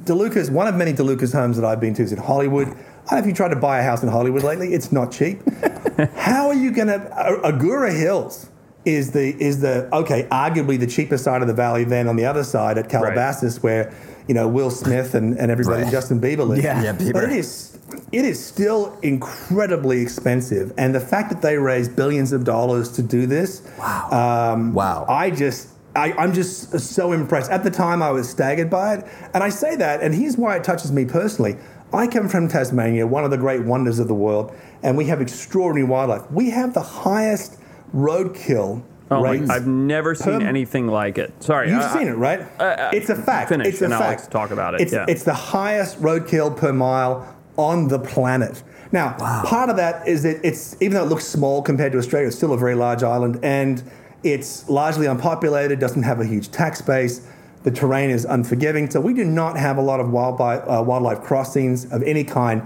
DeLuca's 0.05 0.51
one 0.51 0.66
of 0.66 0.74
many 0.74 0.92
DeLuca's 0.92 1.32
homes 1.32 1.57
that 1.57 1.64
I've 1.64 1.80
been 1.80 1.94
to 1.94 2.03
is 2.03 2.12
in 2.12 2.18
Hollywood. 2.18 2.68
I 3.07 3.11
don't 3.11 3.18
know 3.20 3.24
if 3.24 3.26
you 3.26 3.34
tried 3.34 3.50
to 3.50 3.57
buy 3.57 3.78
a 3.78 3.82
house 3.84 4.02
in 4.02 4.09
Hollywood 4.09 4.42
lately. 4.42 4.74
It's 4.74 4.90
not 4.90 5.12
cheap. 5.12 5.40
How 6.16 6.48
are 6.48 6.54
you 6.54 6.72
going 6.72 6.88
to 6.88 6.98
Agoura 7.44 7.96
Hills? 7.96 8.50
Is 8.84 9.12
the 9.12 9.34
is 9.42 9.61
the 9.61 9.88
okay? 9.94 10.24
Arguably 10.30 10.78
the 10.78 10.86
cheapest 10.86 11.24
side 11.24 11.40
of 11.42 11.48
the 11.48 11.54
valley. 11.54 11.82
Then 11.84 12.07
on 12.09 12.14
the 12.16 12.24
other 12.24 12.44
side 12.44 12.78
at 12.78 12.88
Calabasas, 12.88 13.61
where 13.62 13.92
you 14.28 14.34
know 14.34 14.46
Will 14.46 14.70
Smith 14.70 15.14
and, 15.14 15.36
and 15.38 15.50
everybody, 15.50 15.82
Right. 15.82 15.90
Justin 15.90 16.20
Bieber 16.20 16.46
live. 16.46 16.62
Yeah. 16.62 16.80
Yeah, 16.82 16.92
Bieber. 16.94 17.12
But 17.14 17.24
it 17.24 17.32
is 17.32 17.78
it 18.12 18.24
is 18.24 18.44
still 18.44 18.96
incredibly 19.02 20.00
expensive, 20.00 20.72
and 20.78 20.94
the 20.94 21.00
fact 21.00 21.30
that 21.30 21.42
they 21.42 21.59
raised 21.59 21.96
billions 21.96 22.32
of 22.32 22.44
dollars 22.44 22.90
to 22.92 23.02
do 23.02 23.26
this, 23.26 23.62
Wow. 23.78 24.52
um, 24.54 24.72
Wow. 24.72 25.04
I 25.09 25.30
just. 25.30 25.68
I, 25.96 26.12
I'm 26.12 26.34
just 26.34 26.78
so 26.78 27.12
impressed. 27.12 27.50
At 27.50 27.64
the 27.64 27.70
time, 27.70 28.02
I 28.02 28.11
was 28.11 28.28
staggered 28.28 28.68
by 28.68 28.96
it. 28.96 29.07
And 29.32 29.42
I 29.42 29.48
say 29.48 29.76
that, 29.76 30.02
and 30.02 30.14
here's 30.14 30.36
why 30.36 30.54
it 30.57 30.62
touches 30.62 30.92
me 30.92 31.07
personally. 31.07 31.57
I 31.97 32.07
come 32.07 32.28
from 32.28 32.47
Tasmania, 32.49 33.07
one 33.07 33.24
of 33.24 33.30
the 33.30 33.38
great 33.38 33.64
wonders 33.64 33.99
of 33.99 34.07
the 34.07 34.14
world, 34.14 34.55
and 34.82 34.97
we 34.99 35.07
have 35.07 35.20
extraordinary 35.22 35.88
wildlife. 35.88 36.30
We 36.30 36.51
have 36.51 36.74
the 36.74 36.82
highest 36.82 37.59
roadkill 37.94 38.82
Oh. 39.09 39.24
I've 39.24 39.68
never 39.68 40.16
seen 40.16 40.40
Per- 40.40 40.47
anything 40.47 40.88
like 40.88 41.16
it. 41.16 41.32
Sorry, 41.40 41.70
You've 41.70 41.80
I- 41.80 41.92
seen 41.97 42.09
it, 42.09 42.16
right? 42.16 42.40
uh, 42.59 42.90
it's 42.92 43.09
a 43.09 43.14
fact. 43.14 43.51
finish, 43.51 43.68
it's 43.68 43.80
a 43.80 43.84
and 43.84 43.94
I'll 43.94 44.01
fact. 44.01 44.32
talk 44.32 44.51
about 44.51 44.74
it, 44.74 44.80
It's, 44.80 44.92
yeah. 44.92 45.05
it's 45.07 45.22
the 45.22 45.32
highest 45.32 46.03
roadkill 46.03 46.57
per 46.57 46.72
mile 46.72 47.24
on 47.57 47.86
the 47.86 48.01
planet. 48.01 48.64
Now, 48.90 49.11
part 49.44 49.70
of 49.70 49.76
that 49.76 50.09
is 50.09 50.24
that 50.24 50.40
it's 50.44 50.74
even 50.80 50.94
though 50.97 51.05
it 51.05 51.09
looks 51.09 51.24
small 51.24 51.62
compared 51.62 51.92
to 51.92 51.99
Australia, 51.99 52.26
it's 52.26 52.36
still 52.36 52.53
a 52.53 52.59
very 52.59 52.74
large 52.74 53.05
island, 53.05 53.38
and 53.44 53.80
it's 54.24 54.68
largely 54.68 55.07
unpopulated. 55.07 55.78
Doesn't 55.78 56.03
have 56.03 56.18
a 56.20 56.24
huge 56.26 56.51
tax 56.51 56.82
base. 56.82 57.20
The 57.66 57.72
terrain 57.72 58.10
is 58.10 58.24
unforgiving, 58.24 58.88
so 58.88 59.00
we 59.00 59.12
do 59.12 59.24
not 59.24 59.58
have 59.58 59.76
a 59.76 59.80
lot 59.82 59.98
of 59.98 60.12
wildlife, 60.12 60.62
uh, 60.68 60.84
wildlife 60.86 61.20
crossings 61.22 61.84
of 61.90 62.00
any 62.04 62.22
kind. 62.22 62.62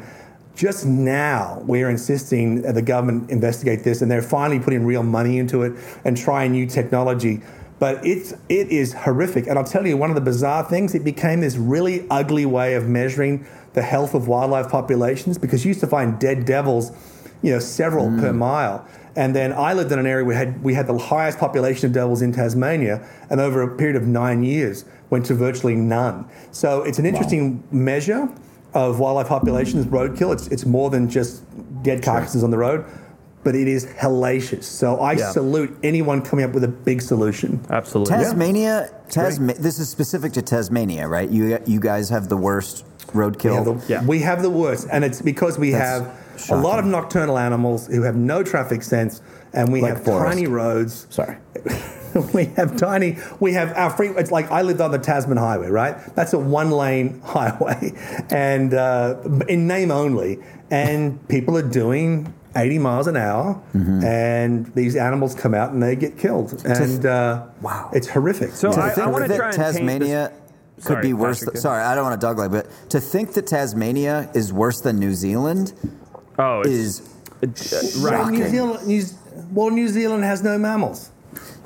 Just 0.55 0.85
now, 0.85 1.63
we're 1.65 1.89
insisting 1.89 2.61
that 2.61 2.75
the 2.75 2.83
government 2.83 3.31
investigate 3.31 3.83
this, 3.83 4.03
and 4.03 4.11
they're 4.11 4.21
finally 4.21 4.61
putting 4.61 4.85
real 4.85 5.03
money 5.03 5.39
into 5.39 5.63
it 5.63 5.73
and 6.05 6.19
trying 6.19 6.53
new 6.53 6.67
technology. 6.67 7.41
But 7.79 8.05
it's 8.05 8.35
it 8.51 8.69
is 8.69 8.93
horrific, 8.93 9.47
and 9.47 9.59
I'll 9.59 9.65
tell 9.65 9.87
you 9.87 9.97
one 9.97 10.11
of 10.11 10.17
the 10.17 10.21
bizarre 10.21 10.65
things. 10.65 10.95
It 10.95 11.03
became 11.03 11.41
this 11.41 11.57
really 11.57 12.07
ugly 12.11 12.45
way 12.45 12.75
of 12.75 12.87
measuring 12.87 13.47
the 13.73 13.81
health 13.81 14.13
of 14.13 14.29
wildlife 14.29 14.69
populations 14.69 15.39
because 15.39 15.65
you 15.65 15.71
used 15.71 15.81
to 15.81 15.87
find 15.87 16.19
dead 16.19 16.45
devils, 16.45 16.93
you 17.41 17.53
know, 17.53 17.59
several 17.59 18.11
per 18.21 18.35
mile. 18.35 18.87
And 19.17 19.35
then 19.35 19.53
I 19.53 19.73
lived 19.73 19.91
in 19.93 19.99
an 19.99 20.07
area 20.07 20.25
where 20.25 20.29
we 20.29 20.35
had, 20.37 20.63
we 20.63 20.75
had 20.75 20.87
the 20.87 20.97
highest 20.97 21.39
population 21.39 21.87
of 21.87 21.93
devils 21.93 22.23
in 22.23 22.33
Tasmania, 22.33 23.07
and 23.29 23.41
over 23.41 23.63
a 23.63 23.77
period 23.77 23.97
of 23.97 24.07
nine 24.07 24.43
years 24.43 24.85
went 25.11 25.27
to 25.27 25.35
virtually 25.35 25.75
none. 25.75 26.25
So 26.53 26.83
it's 26.83 26.99
an 26.99 27.07
interesting 27.07 27.63
measure 27.73 28.29
of 28.73 29.01
wildlife 29.01 29.27
populations, 29.29 29.87
roadkill. 29.87 30.33
It's, 30.33 30.47
it's 30.49 30.65
more 30.65 30.91
than 30.91 31.09
just 31.11 31.43
dead 31.83 32.03
carcasses 32.05 32.45
on 32.45 32.53
the 32.53 32.59
road, 32.59 32.85
but 33.43 33.57
it 33.57 33.67
is 33.67 33.87
hellacious. 33.87 34.63
So 34.63 35.01
I 35.01 35.13
Yeah. 35.15 35.31
salute 35.33 35.77
anyone 35.83 36.23
coming 36.23 36.45
up 36.45 36.53
with 36.53 36.63
a 36.63 36.69
big 36.69 37.03
solution. 37.03 37.59
absolutely. 37.71 38.15
Tasmania, 38.15 38.91
Tasma- 39.09 39.57
this 39.57 39.81
is 39.81 39.89
specific 39.89 40.33
to 40.35 40.43
Tasmania, 40.43 41.09
right? 41.09 41.29
You 41.29 41.59
you 41.67 41.81
guys 41.81 42.11
have 42.11 42.29
the 42.29 42.37
worst 42.37 42.85
We 43.13 43.21
roadkill. 43.23 43.55
have, 43.57 43.65
the, 43.65 43.93
Yeah. 43.93 44.05
we 44.05 44.21
have 44.21 44.43
the 44.43 44.51
worst, 44.51 44.87
and 44.93 45.05
it's 45.05 45.21
because 45.21 45.59
we 45.59 45.73
That's 45.73 45.85
have 46.07 46.13
a 46.49 46.57
lot 46.57 46.79
of 46.79 46.85
nocturnal 46.87 47.37
animals 47.39 47.87
who 47.89 48.03
have 48.03 48.17
no 48.17 48.43
traffic 48.43 48.83
sense, 48.83 49.21
and 49.53 49.73
we 49.73 49.81
Like 49.81 49.95
have 49.95 50.05
forest. 50.05 50.33
tiny 50.35 50.47
roads. 50.47 51.07
Sorry. 51.11 51.37
we 52.35 52.47
have 52.57 52.77
tiny. 52.77 53.19
We 53.41 53.53
have 53.53 53.73
our 53.77 53.91
free. 53.91 54.09
It's 54.11 54.31
like 54.31 54.51
I 54.51 54.63
lived 54.63 54.81
on 54.81 54.91
the 54.91 54.99
Tasman 54.99 55.37
Highway, 55.37 55.69
right? 55.71 55.97
That's 56.15 56.33
a 56.33 56.39
one-lane 56.39 57.21
highway, 57.25 57.93
and 58.31 58.75
uh, 58.75 59.17
in 59.49 59.67
name 59.67 59.91
only. 59.91 60.39
And 60.73 61.27
people 61.29 61.57
are 61.59 61.69
doing 61.69 62.33
80 62.57 62.79
miles 62.79 63.07
an 63.09 63.17
hour, 63.17 63.61
Mm-hmm. 63.75 64.05
and 64.05 64.67
these 64.75 64.95
animals 64.97 65.35
come 65.35 65.53
out 65.55 65.73
and 65.73 65.83
they 65.83 65.97
get 65.97 66.17
killed. 66.17 66.63
And 66.65 67.05
uh, 67.07 67.47
Wow. 67.61 67.91
it's 67.93 68.09
horrific. 68.09 68.53
So 68.53 68.73
to 68.73 68.81
I- 68.81 68.91
think 68.91 69.09
wanna 69.09 69.27
that 69.29 69.37
try 69.37 69.47
and 69.49 69.57
paint 69.57 69.75
Tasmania 69.75 70.33
could 70.77 70.85
Sorry, 70.85 71.03
be 71.03 71.13
worse. 71.13 71.41
Patrick, 71.41 71.55
go. 71.57 71.61
sorry, 71.61 71.83
I 71.83 71.95
don't 71.95 72.05
want 72.05 72.21
to 72.21 72.27
dogleg, 72.27 72.51
but 72.53 72.67
to 72.91 73.01
think 73.01 73.35
that 73.35 73.47
Tasmania 73.49 74.31
is 74.35 74.53
worse 74.53 74.81
than 74.81 74.99
New 74.99 75.13
Zealand 75.13 75.75
Oh, 76.41 76.61
it's, 76.63 76.71
is 76.71 77.01
uh, 77.43 77.47
right. 78.09 78.31
New 78.31 78.39
shocking. 78.39 78.51
Zealand, 78.51 78.87
New, 78.87 79.03
well, 79.53 79.71
New 79.71 79.89
Zealand 79.89 80.25
has 80.25 80.43
no 80.43 80.59
mammals. 80.59 81.11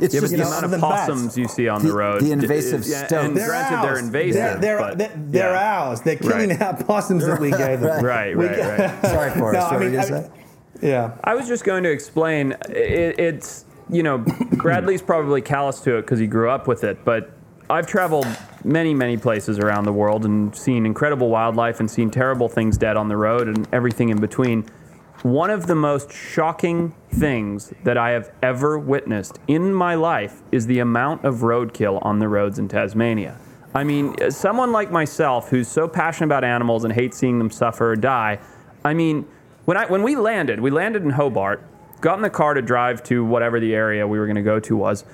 it's 0.00 0.14
Yeah, 0.14 0.20
but 0.20 0.30
just 0.30 0.32
the 0.32 0.38
know, 0.38 0.46
amount 0.48 0.64
of 0.64 0.70
than 0.72 0.80
bats. 0.80 1.06
possums 1.06 1.38
you 1.38 1.48
see 1.48 1.68
on 1.68 1.82
The- 1.82 1.88
the 1.88 1.94
road. 1.94 2.20
the 2.22 2.32
invasive 2.32 2.84
Yeah, 2.86 3.06
and. 3.20 3.36
They're 3.36 3.46
granted, 3.48 3.82
they're 3.88 3.98
invasive. 3.98 4.34
They're, 4.34 4.58
they're, 4.60 4.78
but, 4.78 4.98
they're, 4.98 5.12
they're 5.16 5.52
yeah. 5.54 5.78
ours. 5.80 6.00
They're 6.00 6.16
killing 6.16 6.50
Right. 6.50 6.62
our 6.62 6.84
possums 6.84 7.24
that 7.26 7.40
we 7.40 7.50
gave 7.50 7.80
them. 7.80 8.04
Right, 8.04 8.36
right, 8.36 8.58
right. 8.58 9.02
sorry 9.06 9.30
for 9.32 9.52
No, 9.52 9.58
us. 9.60 9.72
I 9.72 9.78
mean, 9.78 9.92
you 9.92 9.98
I- 10.00 10.08
gonna 10.08 10.22
say? 10.24 10.30
Yeah. 10.82 11.12
I 11.22 11.34
was 11.34 11.46
just 11.48 11.64
going 11.64 11.82
to 11.84 11.90
explain. 11.90 12.52
It, 12.68 13.18
it's 13.18 13.64
you 13.90 14.02
know, 14.02 14.18
Bradley's 14.18 15.02
probably 15.02 15.40
callous 15.42 15.80
to 15.82 15.96
it 15.98 16.02
because 16.02 16.18
he 16.18 16.26
grew 16.26 16.50
up 16.50 16.66
with 16.66 16.84
it, 16.84 17.04
but 17.04 17.32
I've 17.70 17.86
traveled 17.86 18.26
many, 18.64 18.94
many 18.94 19.16
places 19.16 19.58
around 19.58 19.84
the 19.84 19.92
world 19.92 20.24
and 20.24 20.56
seen 20.56 20.86
incredible 20.86 21.28
wildlife 21.28 21.80
and 21.80 21.90
seen 21.90 22.10
terrible 22.10 22.48
things 22.48 22.78
dead 22.78 22.96
on 22.96 23.08
the 23.08 23.16
road 23.16 23.46
and 23.46 23.68
everything 23.72 24.08
in 24.08 24.20
between. 24.20 24.68
One 25.22 25.50
of 25.50 25.66
the 25.66 25.74
most 25.74 26.12
shocking 26.12 26.94
things 27.10 27.72
that 27.84 27.96
I 27.96 28.10
have 28.10 28.30
ever 28.42 28.78
witnessed 28.78 29.38
in 29.46 29.72
my 29.72 29.94
life 29.94 30.42
is 30.52 30.66
the 30.66 30.80
amount 30.80 31.24
of 31.24 31.36
roadkill 31.36 32.04
on 32.04 32.18
the 32.18 32.28
roads 32.28 32.58
in 32.58 32.68
Tasmania. 32.68 33.38
I 33.74 33.84
mean, 33.84 34.14
uh, 34.22 34.30
someone 34.30 34.70
like 34.70 34.90
myself 34.90 35.48
who's 35.48 35.66
so 35.66 35.88
passionate 35.88 36.26
about 36.26 36.44
animals 36.44 36.84
and 36.84 36.92
hates 36.92 37.16
seeing 37.16 37.38
them 37.38 37.50
suffer 37.50 37.92
or 37.92 37.96
die, 37.96 38.38
I 38.84 38.94
mean, 38.94 39.26
when 39.64 39.76
I 39.76 39.86
when 39.86 40.02
we 40.02 40.14
landed, 40.14 40.60
we 40.60 40.70
landed 40.70 41.02
in 41.02 41.10
Hobart, 41.10 41.62
got 42.00 42.16
in 42.16 42.22
the 42.22 42.30
car 42.30 42.54
to 42.54 42.62
drive 42.62 43.02
to 43.04 43.24
whatever 43.24 43.58
the 43.58 43.74
area 43.74 44.06
we 44.06 44.18
were 44.18 44.26
going 44.26 44.36
to 44.36 44.42
go 44.42 44.60
to 44.60 44.76
was. 44.76 45.04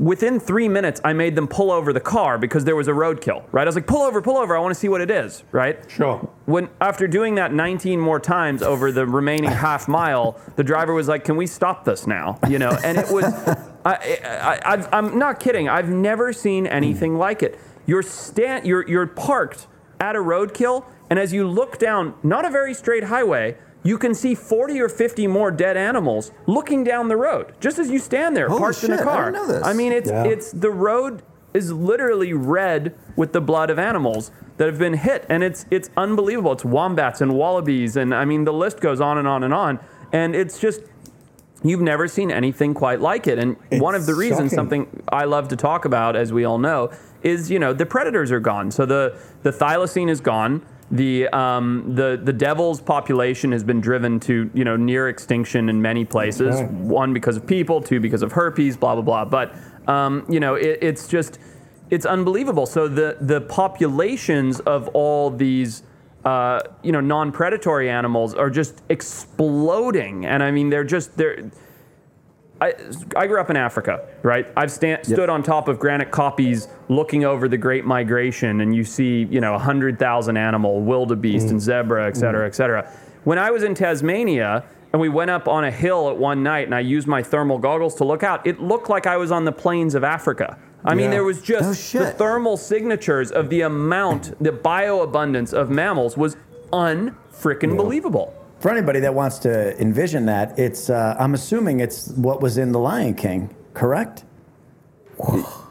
Within 0.00 0.40
three 0.40 0.66
minutes, 0.66 0.98
I 1.04 1.12
made 1.12 1.36
them 1.36 1.46
pull 1.46 1.70
over 1.70 1.92
the 1.92 2.00
car 2.00 2.38
because 2.38 2.64
there 2.64 2.74
was 2.74 2.88
a 2.88 2.92
roadkill. 2.92 3.44
Right? 3.52 3.62
I 3.62 3.66
was 3.66 3.74
like, 3.74 3.86
"Pull 3.86 4.00
over, 4.00 4.22
pull 4.22 4.38
over! 4.38 4.56
I 4.56 4.60
want 4.60 4.72
to 4.72 4.80
see 4.80 4.88
what 4.88 5.02
it 5.02 5.10
is." 5.10 5.44
Right? 5.52 5.78
Sure. 5.90 6.26
When 6.46 6.70
after 6.80 7.06
doing 7.06 7.34
that 7.34 7.52
19 7.52 8.00
more 8.00 8.18
times 8.18 8.62
over 8.62 8.90
the 8.90 9.06
remaining 9.06 9.50
half 9.66 9.88
mile, 9.88 10.40
the 10.56 10.64
driver 10.64 10.94
was 10.94 11.06
like, 11.06 11.24
"Can 11.24 11.36
we 11.36 11.46
stop 11.46 11.84
this 11.84 12.06
now?" 12.06 12.38
You 12.48 12.58
know, 12.58 12.70
and 12.82 12.96
it 12.96 13.10
was. 13.10 13.24
I, 13.84 14.20
I, 14.24 14.60
I've, 14.64 14.88
I'm 14.92 15.18
not 15.18 15.38
kidding. 15.38 15.68
I've 15.68 15.88
never 15.88 16.32
seen 16.32 16.66
anything 16.66 17.16
like 17.16 17.42
it. 17.42 17.58
You're 17.86 18.02
stand, 18.02 18.66
you're 18.66 18.88
you're 18.88 19.06
parked 19.06 19.66
at 20.00 20.16
a 20.16 20.18
roadkill, 20.18 20.86
and 21.10 21.18
as 21.18 21.34
you 21.34 21.46
look 21.46 21.78
down, 21.78 22.14
not 22.22 22.46
a 22.46 22.50
very 22.50 22.72
straight 22.72 23.04
highway, 23.04 23.56
you 23.82 23.96
can 23.98 24.14
see 24.14 24.34
40 24.34 24.80
or 24.80 24.88
50 24.88 25.26
more 25.26 25.50
dead 25.50 25.76
animals 25.76 26.32
looking 26.46 26.84
down 26.84 27.08
the 27.08 27.16
road, 27.16 27.52
just 27.60 27.78
as 27.78 27.90
you 27.90 27.98
stand 27.98 28.36
there 28.36 28.48
Holy 28.48 28.60
parked 28.60 28.84
in 28.84 28.92
a 28.92 28.98
shit, 28.98 29.06
I 29.06 29.10
car. 29.10 29.30
didn't 29.30 29.46
know 29.48 29.52
this. 29.54 29.66
I 29.66 29.72
mean, 29.72 29.92
it's 29.92 30.10
Yeah. 30.10 30.24
it's 30.24 30.52
the 30.52 30.70
road 30.70 31.22
is 31.54 31.72
literally 31.72 32.32
red 32.32 32.94
with 33.16 33.32
the 33.32 33.40
blood 33.40 33.70
of 33.70 33.78
animals 33.78 34.30
that 34.58 34.66
have 34.68 34.78
been 34.78 34.94
hit, 34.94 35.24
and 35.28 35.42
it's 35.42 35.66
it's 35.70 35.90
unbelievable. 35.96 36.52
It's 36.52 36.64
wombats 36.64 37.20
and 37.20 37.34
wallabies, 37.34 37.96
and 37.96 38.14
I 38.14 38.24
mean 38.24 38.44
the 38.44 38.52
list 38.52 38.80
goes 38.80 39.00
on 39.00 39.18
and 39.18 39.26
on 39.26 39.42
and 39.42 39.52
on, 39.54 39.78
and 40.12 40.36
it's 40.36 40.58
just 40.58 40.82
you've 41.62 41.80
never 41.80 42.06
seen 42.08 42.30
anything 42.30 42.72
quite 42.74 43.00
like 43.00 43.26
it. 43.26 43.38
And 43.38 43.56
one 43.80 43.94
of 43.94 44.06
the 44.06 44.14
reasons, 44.14 44.50
shocking. 44.50 44.56
something 44.56 45.02
I 45.10 45.24
love 45.24 45.48
to 45.48 45.56
talk 45.56 45.84
about, 45.84 46.16
as 46.16 46.32
we 46.32 46.44
all 46.44 46.58
know, 46.58 46.90
is 47.22 47.50
you 47.50 47.58
know 47.58 47.72
the 47.72 47.86
predators 47.86 48.30
are 48.30 48.40
gone. 48.40 48.70
So 48.70 48.84
the 48.86 49.16
the 49.42 49.50
thylacine 49.50 50.08
is 50.10 50.20
gone. 50.20 50.62
The 50.90 51.28
um, 51.28 51.94
the 51.94 52.20
the 52.22 52.32
devil's 52.32 52.80
population 52.80 53.52
has 53.52 53.62
been 53.62 53.80
driven 53.80 54.18
to 54.20 54.50
you 54.52 54.64
know 54.64 54.76
near 54.76 55.08
extinction 55.08 55.68
in 55.68 55.80
many 55.80 56.04
places. 56.04 56.56
right. 56.56 56.70
One 56.70 57.14
because 57.14 57.36
of 57.36 57.46
people, 57.46 57.80
two 57.80 58.00
because 58.00 58.22
of 58.22 58.32
herpes, 58.32 58.76
blah 58.76 58.94
blah 58.94 59.02
blah. 59.02 59.24
But 59.24 59.54
um, 59.88 60.26
you 60.28 60.40
know 60.40 60.56
it, 60.56 60.78
it's 60.82 61.06
just 61.06 61.38
it's 61.90 62.06
unbelievable. 62.06 62.66
So 62.66 62.88
the 62.88 63.16
the 63.20 63.40
populations 63.42 64.58
of 64.60 64.88
all 64.88 65.30
these 65.30 65.84
uh, 66.24 66.60
you 66.82 66.92
know 66.92 67.00
non-predatory 67.00 67.88
animals 67.88 68.34
are 68.34 68.50
just 68.50 68.82
exploding, 68.88 70.26
and 70.26 70.42
I 70.42 70.50
mean 70.50 70.70
they're 70.70 70.84
just 70.84 71.16
they're. 71.16 71.50
I, 72.60 72.74
I 73.16 73.26
grew 73.26 73.40
up 73.40 73.48
in 73.48 73.56
Africa, 73.56 74.06
right? 74.22 74.46
I've 74.56 74.70
stood 74.70 75.30
on 75.30 75.42
top 75.42 75.68
of 75.68 75.78
granite 75.78 76.10
koppies 76.10 76.68
looking 76.88 77.24
over 77.24 77.48
the 77.48 77.56
Great 77.56 77.86
Migration, 77.86 78.60
and 78.60 78.74
you 78.74 78.84
see, 78.84 79.26
you 79.30 79.40
know, 79.40 79.52
100,000 79.52 80.36
animal, 80.36 80.82
wildebeest, 80.82 81.46
mm. 81.46 81.50
and 81.50 81.60
zebra, 81.60 82.06
et 82.06 82.16
cetera, 82.16 82.46
et 82.46 82.50
mm. 82.50 82.54
cetera. 82.54 82.92
When 83.24 83.38
I 83.38 83.50
was 83.50 83.62
in 83.62 83.74
Tasmania, 83.74 84.64
and 84.92 85.00
we 85.00 85.08
went 85.08 85.30
up 85.30 85.48
on 85.48 85.64
a 85.64 85.70
hill 85.70 86.10
at 86.10 86.16
one 86.16 86.42
night, 86.42 86.66
and 86.66 86.74
I 86.74 86.80
used 86.80 87.06
my 87.06 87.22
thermal 87.22 87.58
goggles 87.58 87.94
to 87.96 88.04
look 88.04 88.22
out, 88.22 88.46
it 88.46 88.60
looked 88.60 88.90
like 88.90 89.06
I 89.06 89.16
was 89.16 89.30
on 89.30 89.44
the 89.44 89.52
plains 89.52 89.94
of 89.94 90.04
Africa. 90.04 90.58
I 90.84 90.94
mean, 90.94 91.10
there 91.10 91.24
was 91.24 91.42
just 91.42 91.90
shit. 91.90 92.00
the 92.00 92.10
thermal 92.10 92.56
signatures 92.56 93.30
of 93.30 93.50
the 93.50 93.62
amount, 93.62 94.32
the 94.42 94.50
bioabundance 94.50 95.52
of 95.52 95.70
mammals 95.70 96.16
was 96.16 96.36
unfreaking 96.72 97.76
believable. 97.76 98.34
For 98.60 98.70
anybody 98.70 99.00
that 99.00 99.14
wants 99.14 99.38
to 99.40 99.80
envision 99.80 100.26
that, 100.26 100.58
it's 100.58 100.90
uh, 100.90 101.16
I'm 101.18 101.32
assuming 101.34 101.80
it's 101.80 102.08
what 102.10 102.42
was 102.42 102.58
in 102.58 102.72
The 102.72 102.78
Lion 102.78 103.14
King, 103.14 103.54
correct? 103.72 104.24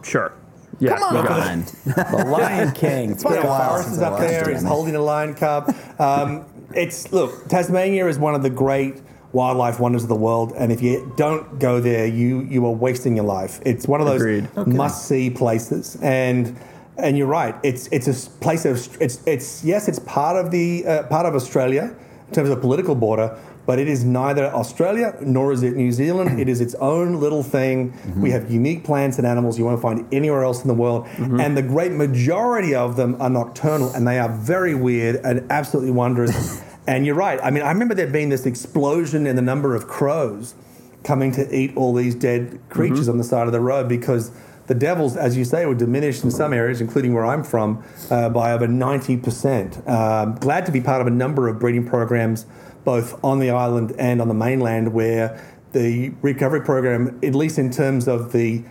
Sure. 0.04 0.34
Yeah. 0.80 0.98
Come 0.98 1.18
you 1.18 1.24
got 1.24 1.48
on, 1.52 1.64
The 1.86 2.26
Lion 2.28 2.72
King. 2.72 3.14
been 3.16 3.26
a 3.28 3.36
Yeah, 3.36 3.46
while 3.46 3.70
Forrest 3.70 3.84
since 3.90 3.98
is 3.98 4.04
I 4.04 4.08
up 4.10 4.20
there. 4.20 4.50
He's 4.50 4.64
holding 4.64 4.96
a 4.96 5.02
lion 5.02 5.36
cub. 5.36 5.76
Um, 6.00 6.46
it's 6.74 7.12
look, 7.12 7.48
Tasmania 7.48 8.08
is 8.08 8.18
one 8.18 8.34
of 8.34 8.42
the 8.44 8.50
great 8.50 9.02
wildlife 9.34 9.80
wonders 9.80 10.02
of 10.04 10.10
the 10.10 10.16
world, 10.16 10.54
and 10.58 10.72
if 10.72 10.82
you 10.82 11.14
don't 11.16 11.60
go 11.60 11.80
there, 11.80 12.08
you 12.08 12.42
you 12.42 12.66
are 12.66 12.72
wasting 12.72 13.16
your 13.16 13.26
life. 13.26 13.60
It's 13.66 13.88
one 13.88 14.02
of 14.02 14.08
those 14.08 14.22
Agreed. 14.22 14.48
must-see 14.68 15.30
places, 15.32 15.98
and 16.02 16.58
and 16.98 17.18
you're 17.18 17.28
right. 17.28 17.56
It's 17.62 17.88
it's 17.92 18.08
a 18.08 18.30
place 18.40 18.66
of 18.66 18.98
it's 19.02 19.22
it's 19.28 19.64
yes, 19.64 19.88
it's 19.88 20.00
part 20.00 20.44
of 20.44 20.50
the 20.52 20.86
uh, 20.88 21.04
part 21.04 21.26
of 21.26 21.36
Australia 21.36 21.94
in 22.30 22.36
terms 22.36 22.50
of 22.50 22.62
political 22.62 22.96
border. 22.96 23.38
But 23.66 23.78
it 23.78 23.88
is 23.88 24.04
neither 24.04 24.46
Australia 24.48 25.16
nor 25.22 25.52
is 25.52 25.62
it 25.62 25.76
New 25.76 25.92
Zealand. 25.92 26.40
It 26.40 26.48
is 26.50 26.60
its 26.62 26.74
own 26.76 27.20
little 27.20 27.44
thing. 27.44 27.94
We 28.16 28.32
have 28.32 28.50
unique 28.50 28.84
plants 28.84 29.18
and 29.20 29.28
animals 29.28 29.60
you 29.60 29.66
won't 29.66 29.82
find 29.82 30.12
anywhere 30.12 30.44
else 30.44 30.62
in 30.64 30.68
the 30.68 30.74
world. 30.74 31.08
And 31.18 31.56
the 31.56 31.62
great 31.62 31.92
majority 31.92 32.74
of 32.74 32.96
them 32.96 33.16
are 33.22 33.30
nocturnal 33.30 33.92
and 33.94 34.08
they 34.08 34.18
are 34.18 34.30
very 34.30 34.74
weird 34.74 35.18
and 35.18 35.46
absolutely 35.52 35.92
wondrous. 35.92 36.64
and 36.88 37.06
you're 37.06 37.14
right. 37.16 37.40
I 37.44 37.52
mean, 37.52 37.62
I 37.62 37.72
remember 37.72 37.94
there 37.94 38.08
being 38.08 38.30
this 38.30 38.48
explosion 38.48 39.28
in 39.28 39.36
the 39.36 39.42
number 39.44 39.76
of 39.76 39.88
crows 39.88 40.56
coming 41.04 41.32
to 41.34 41.56
eat 41.56 41.76
all 41.78 41.94
these 41.94 42.16
dead 42.16 42.60
creatures 42.70 43.02
Mm-hmm. 43.02 43.12
on 43.12 43.18
the 43.20 43.24
side 43.24 43.46
of 43.46 43.54
the 43.54 43.62
road 43.62 43.88
because 43.88 44.32
the 44.70 44.76
devils, 44.76 45.18
as 45.18 45.36
you 45.36 45.44
say, 45.44 45.66
were 45.66 45.74
diminished 45.74 46.24
in 46.24 46.30
some 46.30 46.54
areas, 46.54 46.80
including 46.80 47.12
where 47.12 47.26
I'm 47.26 47.44
from, 47.44 47.84
uh, 48.12 48.30
by 48.30 48.54
over 48.54 48.68
90%. 48.68 49.90
Um, 49.90 50.36
glad 50.36 50.68
to 50.68 50.72
be 50.72 50.80
part 50.80 51.02
of 51.02 51.08
a 51.08 51.10
number 51.10 51.48
of 51.48 51.58
breeding 51.60 51.88
programs, 51.88 52.46
both 52.86 53.22
on 53.24 53.40
the 53.40 53.50
island 53.50 53.96
and 53.98 54.22
on 54.22 54.28
the 54.28 54.36
mainland, 54.36 54.94
where 54.94 55.44
the 55.72 56.12
recovery 56.22 56.62
program, 56.62 57.20
at 57.24 57.34
least 57.34 57.58
in 57.58 57.72
terms 57.72 58.08
of 58.08 58.32
the 58.32 58.64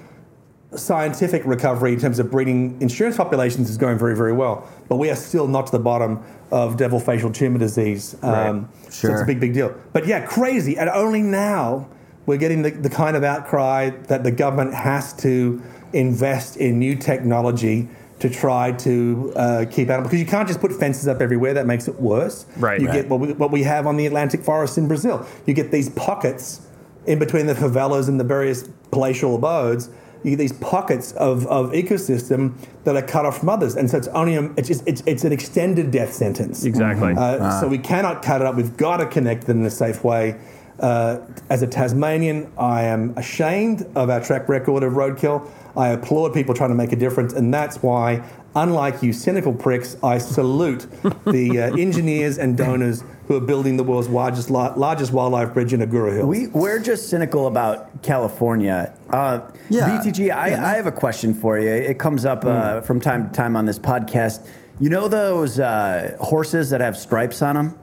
scientific 0.76 1.44
recovery 1.44 1.94
in 1.94 1.98
terms 1.98 2.20
of 2.20 2.30
breeding 2.30 2.80
insurance 2.80 3.16
populations 3.16 3.68
is 3.68 3.76
going 3.76 3.98
very, 3.98 4.14
very 4.14 4.32
well. 4.32 4.68
But 4.88 4.98
we 4.98 5.10
are 5.10 5.16
still 5.16 5.48
not 5.48 5.66
to 5.66 5.72
the 5.72 5.78
bottom 5.80 6.22
of 6.52 6.76
devil 6.76 7.00
facial 7.00 7.32
tumor 7.32 7.58
disease. 7.58 8.14
Um, 8.22 8.68
So 8.88 9.10
it's 9.10 9.22
a 9.22 9.26
big, 9.26 9.40
big 9.40 9.52
deal. 9.52 9.74
But 9.92 10.06
yeah, 10.06 10.24
crazy. 10.26 10.78
And 10.78 10.88
only 10.90 11.22
now 11.22 11.88
we're 12.26 12.36
getting 12.36 12.62
the, 12.62 12.70
the 12.70 12.90
kind 12.90 13.16
of 13.16 13.24
outcry 13.24 13.90
that 14.08 14.22
the 14.22 14.30
government 14.30 14.74
has 14.74 15.12
to 15.14 15.60
invest 15.92 16.56
in 16.56 16.78
new 16.78 16.94
technology 16.96 17.88
to 18.20 18.28
try 18.28 18.72
to 18.72 19.32
uh, 19.36 19.64
keep 19.70 19.88
animals. 19.88 20.08
Because 20.10 20.20
you 20.20 20.26
can't 20.26 20.48
just 20.48 20.60
put 20.60 20.72
fences 20.72 21.06
up 21.06 21.20
everywhere, 21.20 21.54
that 21.54 21.66
makes 21.66 21.86
it 21.86 22.00
worse. 22.00 22.46
Right. 22.56 22.80
You 22.80 22.88
Right. 22.88 22.94
get 23.02 23.08
what 23.08 23.20
we, 23.20 23.32
what 23.34 23.50
we 23.52 23.62
have 23.62 23.86
on 23.86 23.96
the 23.96 24.06
Atlantic 24.06 24.42
forest 24.42 24.76
in 24.76 24.88
Brazil. 24.88 25.24
You 25.46 25.54
get 25.54 25.70
these 25.70 25.88
pockets 25.90 26.66
in 27.06 27.18
between 27.18 27.46
the 27.46 27.54
favelas 27.54 28.08
and 28.08 28.18
the 28.20 28.24
various 28.24 28.68
palatial 28.90 29.36
abodes, 29.36 29.88
you 30.24 30.30
get 30.30 30.36
these 30.38 30.52
pockets 30.54 31.12
of, 31.12 31.46
of 31.46 31.70
ecosystem 31.70 32.52
that 32.84 32.96
are 32.96 33.02
cut 33.02 33.24
off 33.24 33.38
from 33.38 33.48
others, 33.48 33.76
and 33.76 33.88
so 33.88 33.96
it's 33.96 34.08
only 34.08 34.34
a, 34.34 34.42
it's 34.56 34.66
just 34.68 34.82
it's, 34.86 35.02
it's 35.06 35.24
an 35.24 35.32
extended 35.32 35.90
death 35.90 36.12
sentence. 36.12 36.64
Exactly. 36.64 37.14
Uh, 37.16 37.60
So 37.60 37.68
we 37.68 37.78
cannot 37.78 38.22
cut 38.22 38.40
it 38.40 38.46
up. 38.46 38.56
We've 38.56 38.76
got 38.76 38.98
to 38.98 39.06
connect 39.06 39.44
it 39.44 39.50
in 39.50 39.64
a 39.64 39.70
safe 39.70 40.02
way. 40.04 40.36
Uh, 40.80 41.18
as 41.50 41.62
a 41.62 41.66
Tasmanian, 41.66 42.52
I 42.56 42.82
am 42.84 43.16
ashamed 43.16 43.86
of 43.96 44.10
our 44.10 44.20
track 44.22 44.48
record 44.48 44.82
of 44.82 44.92
roadkill. 44.92 45.48
I 45.76 45.88
applaud 45.88 46.32
people 46.34 46.54
trying 46.54 46.70
to 46.70 46.74
make 46.76 46.92
a 46.92 46.96
difference, 46.96 47.32
and 47.32 47.52
that's 47.52 47.82
why, 47.82 48.22
unlike 48.54 49.02
you 49.02 49.12
cynical 49.12 49.52
pricks, 49.52 49.96
I 50.02 50.18
salute 50.18 50.86
the 51.26 51.60
uh, 51.60 51.76
engineers 51.76 52.38
and 52.38 52.56
donors 52.56 53.02
who 53.26 53.36
are 53.36 53.40
building 53.40 53.76
the 53.76 53.84
world's 53.84 54.08
largest 54.08 54.50
largest 54.50 55.12
wildlife 55.12 55.52
bridge 55.52 55.72
in 55.72 55.80
Agoura 55.80 56.16
Hill. 56.16 56.26
We, 56.26 56.46
we're 56.48 56.78
just 56.78 57.08
cynical 57.08 57.46
about 57.46 58.02
California. 58.02 58.92
Uh, 59.10 59.40
Yeah. 59.68 60.00
BTG, 60.00 60.30
I, 60.34 60.46
I 60.72 60.76
have 60.76 60.86
a 60.86 60.92
question 60.92 61.34
for 61.34 61.58
you. 61.58 61.68
It 61.68 61.98
comes 61.98 62.24
up 62.24 62.44
uh, 62.44 62.80
from 62.82 63.00
time 63.00 63.28
to 63.28 63.34
time 63.34 63.56
on 63.56 63.66
this 63.66 63.78
podcast. 63.78 64.46
You 64.80 64.90
know 64.90 65.08
those 65.08 65.58
uh, 65.58 66.16
horses 66.20 66.70
that 66.70 66.80
have 66.80 66.96
stripes 66.96 67.42
on 67.42 67.56
them? 67.56 67.78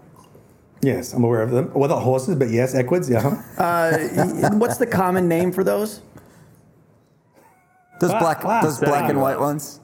Yes, 0.86 1.14
I'm 1.14 1.24
aware 1.24 1.42
of 1.42 1.52
them. 1.52 1.72
Well, 1.74 1.90
not 1.90 2.02
horses, 2.02 2.36
but 2.36 2.50
yes, 2.50 2.76
equids. 2.76 3.10
Yeah. 3.10 3.42
Uh, 3.58 3.98
what's 4.54 4.78
the 4.78 4.88
common 4.88 5.28
name 5.28 5.52
for 5.52 5.64
those? 5.64 6.02
Those 8.00 8.12
black, 8.12 8.44
wow. 8.44 8.62
those 8.62 8.80
black 8.80 9.10
and 9.10 9.22
white 9.22 9.40
ones. 9.40 9.80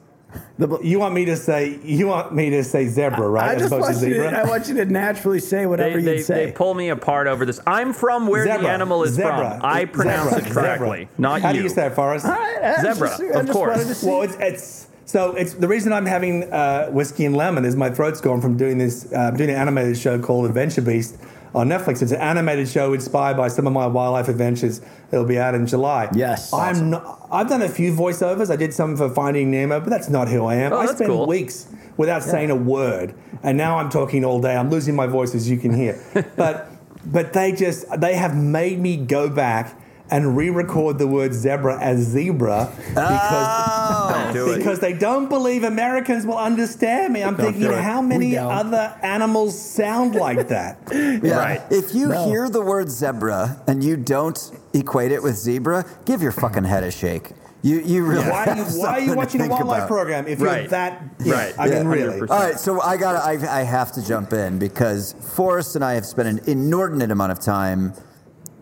You 0.81 0.99
want 0.99 1.13
me 1.13 1.25
to 1.25 1.35
say 1.35 1.79
you 1.83 2.07
want 2.07 2.33
me 2.33 2.51
to 2.51 2.63
say 2.63 2.87
zebra, 2.87 3.27
right? 3.27 3.49
I 3.49 3.53
as 3.55 3.61
just 3.63 3.73
opposed 3.73 3.83
want 3.83 3.99
to 3.99 4.07
you, 4.07 4.13
zebra. 4.13 4.31
to, 4.31 4.37
I 4.39 4.43
want 4.47 4.67
you 4.67 4.75
to 4.75 4.85
naturally 4.85 5.39
say 5.39 5.65
whatever 5.65 6.01
they, 6.01 6.11
you 6.11 6.17
they, 6.17 6.21
say. 6.21 6.45
they 6.45 6.51
pull 6.53 6.73
me 6.73 6.89
apart 6.89 7.27
over 7.27 7.45
this. 7.45 7.59
I'm 7.67 7.91
from 7.93 8.27
where 8.27 8.45
the 8.45 8.69
animal 8.69 9.03
is 9.03 9.13
Zebra. 9.15 9.57
from. 9.59 9.65
I 9.65 9.85
pronounce 9.85 10.35
Zebra. 10.35 10.49
it 10.49 10.53
correctly, 10.53 10.99
Zebra. 11.01 11.15
not 11.21 11.41
How 11.41 11.49
you. 11.49 11.57
do 11.57 11.63
you 11.63 11.69
say 11.69 11.87
it, 11.87 11.95
Forrest? 11.95 12.25
All 12.25 12.31
right, 12.31 12.63
I 12.63 12.81
Zebra, 12.81 13.09
just- 13.09 13.21
of 13.21 13.49
course. 13.49 13.77
wanted 13.77 13.87
to 13.89 13.95
see. 13.95 14.07
Well, 14.07 14.21
it's, 14.21 14.35
it's 14.39 14.87
so 15.11 15.35
it's 15.35 15.53
the 15.55 15.67
reason 15.67 15.91
I'm 15.91 16.05
having 16.05 16.43
uh, 16.53 16.87
whiskey 16.87 17.25
and 17.25 17.35
lemon 17.35 17.65
is 17.65 17.75
my 17.75 17.89
throat's 17.89 18.21
gone 18.21 18.39
from 18.39 18.55
doing 18.55 18.77
this. 18.77 19.11
Uh, 19.11 19.17
I'm 19.17 19.35
doing 19.35 19.49
an 19.49 19.57
animated 19.57 19.97
show 19.97 20.17
called 20.17 20.45
Adventure 20.45 20.81
Beast 20.81 21.17
on 21.53 21.67
Netflix. 21.67 22.01
It's 22.01 22.13
an 22.13 22.21
animated 22.21 22.69
show 22.69 22.93
inspired 22.93 23.35
by 23.35 23.49
some 23.49 23.67
of 23.67 23.73
my 23.73 23.87
wildlife 23.87 24.29
adventures. 24.29 24.79
It'll 25.11 25.25
be 25.25 25.37
out 25.37 25.53
in 25.53 25.67
July. 25.67 26.09
Yes. 26.15 26.53
I'm 26.53 26.59
Awesome. 26.75 26.89
not. 26.91 27.27
I've 27.29 27.49
done 27.49 27.61
a 27.61 27.67
few 27.67 27.93
voiceovers. 27.93 28.49
I 28.49 28.55
did 28.55 28.73
some 28.73 28.95
for 28.95 29.09
Finding 29.09 29.51
Nemo, 29.51 29.81
but 29.81 29.89
that's 29.89 30.07
not 30.09 30.29
who 30.29 30.45
I 30.45 30.55
am. 30.55 30.71
Oh, 30.71 30.77
I 30.77 30.85
spend 30.85 31.09
cool. 31.09 31.27
weeks 31.27 31.67
without 31.97 32.23
saying 32.23 32.49
a 32.49 32.55
word, 32.55 33.13
and 33.43 33.57
now 33.57 33.79
I'm 33.79 33.89
talking 33.89 34.23
all 34.23 34.39
day. 34.39 34.55
I'm 34.55 34.69
losing 34.69 34.95
my 34.95 35.07
voice, 35.07 35.35
as 35.35 35.49
you 35.49 35.57
can 35.57 35.73
hear. 35.73 36.01
but 36.37 36.69
but 37.05 37.33
they 37.33 37.51
just 37.51 37.85
they 37.99 38.15
have 38.15 38.33
made 38.33 38.79
me 38.79 38.95
go 38.95 39.29
back. 39.29 39.77
And 40.11 40.35
re-record 40.35 40.97
the 40.97 41.07
word 41.07 41.33
zebra 41.33 41.79
as 41.81 41.99
zebra 41.99 42.69
because 42.89 42.97
ah, 42.97 44.21
Don't 44.25 44.33
do 44.33 44.51
it. 44.51 44.57
because 44.57 44.79
they 44.79 44.91
don't 44.91 45.29
believe 45.29 45.63
Americans 45.63 46.25
will 46.25 46.37
understand 46.37 47.13
me. 47.13 47.23
I'm 47.23 47.35
Don't 47.37 47.53
thinking, 47.53 47.71
how 47.71 48.01
many 48.01 48.37
other 48.37 48.93
animals 49.01 49.57
sound 49.57 50.15
like 50.15 50.49
that? 50.49 50.77
Yeah. 51.23 51.37
Right. 51.37 51.61
If 51.69 51.93
you 51.95 52.09
No. 52.09 52.25
hear 52.29 52.49
the 52.49 52.61
word 52.61 52.89
zebra 52.89 53.61
and 53.67 53.83
you 53.83 53.95
don't 53.95 54.37
equate 54.73 55.11
it 55.13 55.23
with 55.23 55.35
zebra, 55.37 55.85
give 56.05 56.21
your 56.21 56.31
fucking 56.33 56.63
head 56.65 56.83
a 56.83 56.91
shake. 56.91 57.31
You 57.63 57.79
you 57.79 58.03
really 58.05 58.27
why 58.27 58.45
are 58.47 58.55
you, 58.57 58.63
have 58.63 58.75
why 58.75 58.87
are 58.89 58.99
you 58.99 59.11
to 59.11 59.15
watching 59.17 59.39
a 59.41 59.43
think 59.43 59.53
wildlife 59.53 59.77
about. 59.79 59.87
program 59.87 60.27
if 60.27 60.39
you're 60.39 60.47
Right. 60.49 60.69
that? 60.71 61.03
yeah, 61.23 61.33
Right. 61.33 61.53
I 61.59 61.65
mean, 61.67 61.73
Yeah. 61.73 61.89
really. 61.89 62.19
100%. 62.21 62.31
All 62.31 62.39
right, 62.39 62.59
so 62.59 62.81
I 62.81 62.97
got 62.97 63.15
I, 63.23 63.33
I 63.59 63.63
have 63.63 63.91
to 63.93 64.05
jump 64.05 64.33
in 64.33 64.57
because 64.57 65.13
Forrest 65.35 65.75
and 65.75 65.85
I 65.85 65.93
have 65.93 66.05
spent 66.05 66.27
an 66.27 66.41
inordinate 66.47 67.11
amount 67.11 67.31
of 67.33 67.39
time 67.39 67.93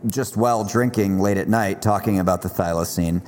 just 0.08 0.38
while 0.38 0.64
drinking 0.64 1.20
late 1.20 1.38
at 1.38 1.47
night 1.50 1.82
talking 1.82 2.20
about 2.20 2.41
the 2.41 2.50
thylacine. 2.50 3.22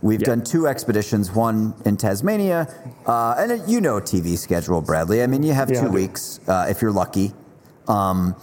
We've 0.00 0.20
Yeah. 0.20 0.26
done 0.26 0.42
two 0.44 0.66
expeditions, 0.68 1.34
one 1.34 1.74
in 1.84 1.96
Tasmania, 1.96 2.68
uh, 3.06 3.34
and 3.38 3.68
you 3.68 3.80
know 3.80 3.98
TV 4.00 4.36
schedule, 4.36 4.80
Bradley. 4.80 5.22
I 5.22 5.26
mean, 5.26 5.42
you 5.42 5.52
have 5.54 5.70
Yeah. 5.70 5.80
two 5.82 5.88
weeks 5.90 6.38
uh, 6.46 6.66
if 6.68 6.80
you're 6.82 6.92
lucky 6.92 7.34
um, 7.88 8.34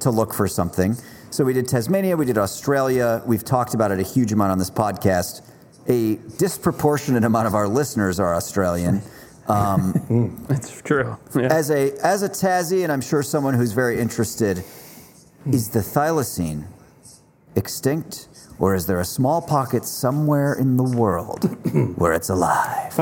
to 0.00 0.10
look 0.10 0.32
for 0.34 0.46
something. 0.46 0.96
So 1.30 1.44
we 1.44 1.52
did 1.52 1.66
Tasmania, 1.66 2.16
we 2.16 2.26
did 2.26 2.38
Australia. 2.38 3.22
We've 3.26 3.44
talked 3.44 3.74
about 3.74 3.90
it 3.92 3.98
a 3.98 4.02
huge 4.02 4.32
amount 4.32 4.52
on 4.52 4.58
this 4.58 4.70
podcast. 4.70 5.40
A 5.88 6.16
disproportionate 6.38 7.24
amount 7.24 7.46
of 7.46 7.54
our 7.54 7.66
listeners 7.66 8.20
are 8.20 8.34
Australian. 8.34 9.02
Um, 9.48 10.36
It's 10.50 10.80
true. 10.82 11.16
Yeah. 11.34 11.48
as 11.50 11.70
a 11.70 11.92
as 12.04 12.22
a 12.22 12.28
Tassie, 12.28 12.84
and 12.84 12.92
I'm 12.92 13.00
sure 13.00 13.22
someone 13.22 13.54
who's 13.54 13.72
very 13.72 13.98
interested, 13.98 14.62
is 15.50 15.68
the 15.70 15.80
thylacine 15.80 16.64
extinct, 17.56 18.28
or 18.58 18.74
is 18.74 18.86
there 18.86 19.00
a 19.00 19.04
small 19.04 19.42
pocket 19.42 19.84
somewhere 19.84 20.54
in 20.54 20.76
the 20.76 20.84
world 20.84 21.44
where 21.96 22.12
it's 22.12 22.28
alive? 22.28 22.94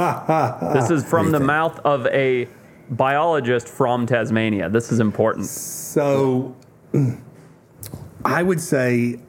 This 0.72 0.90
is 0.90 1.04
from 1.04 1.32
the 1.32 1.38
think? 1.38 1.46
mouth 1.46 1.80
of 1.84 2.06
a 2.06 2.48
biologist 2.90 3.68
from 3.68 4.06
Tasmania. 4.06 4.68
This 4.68 4.90
is 4.90 5.00
important. 5.00 5.46
So, 5.46 6.56
I 8.24 8.42
would 8.42 8.60
say 8.60 9.20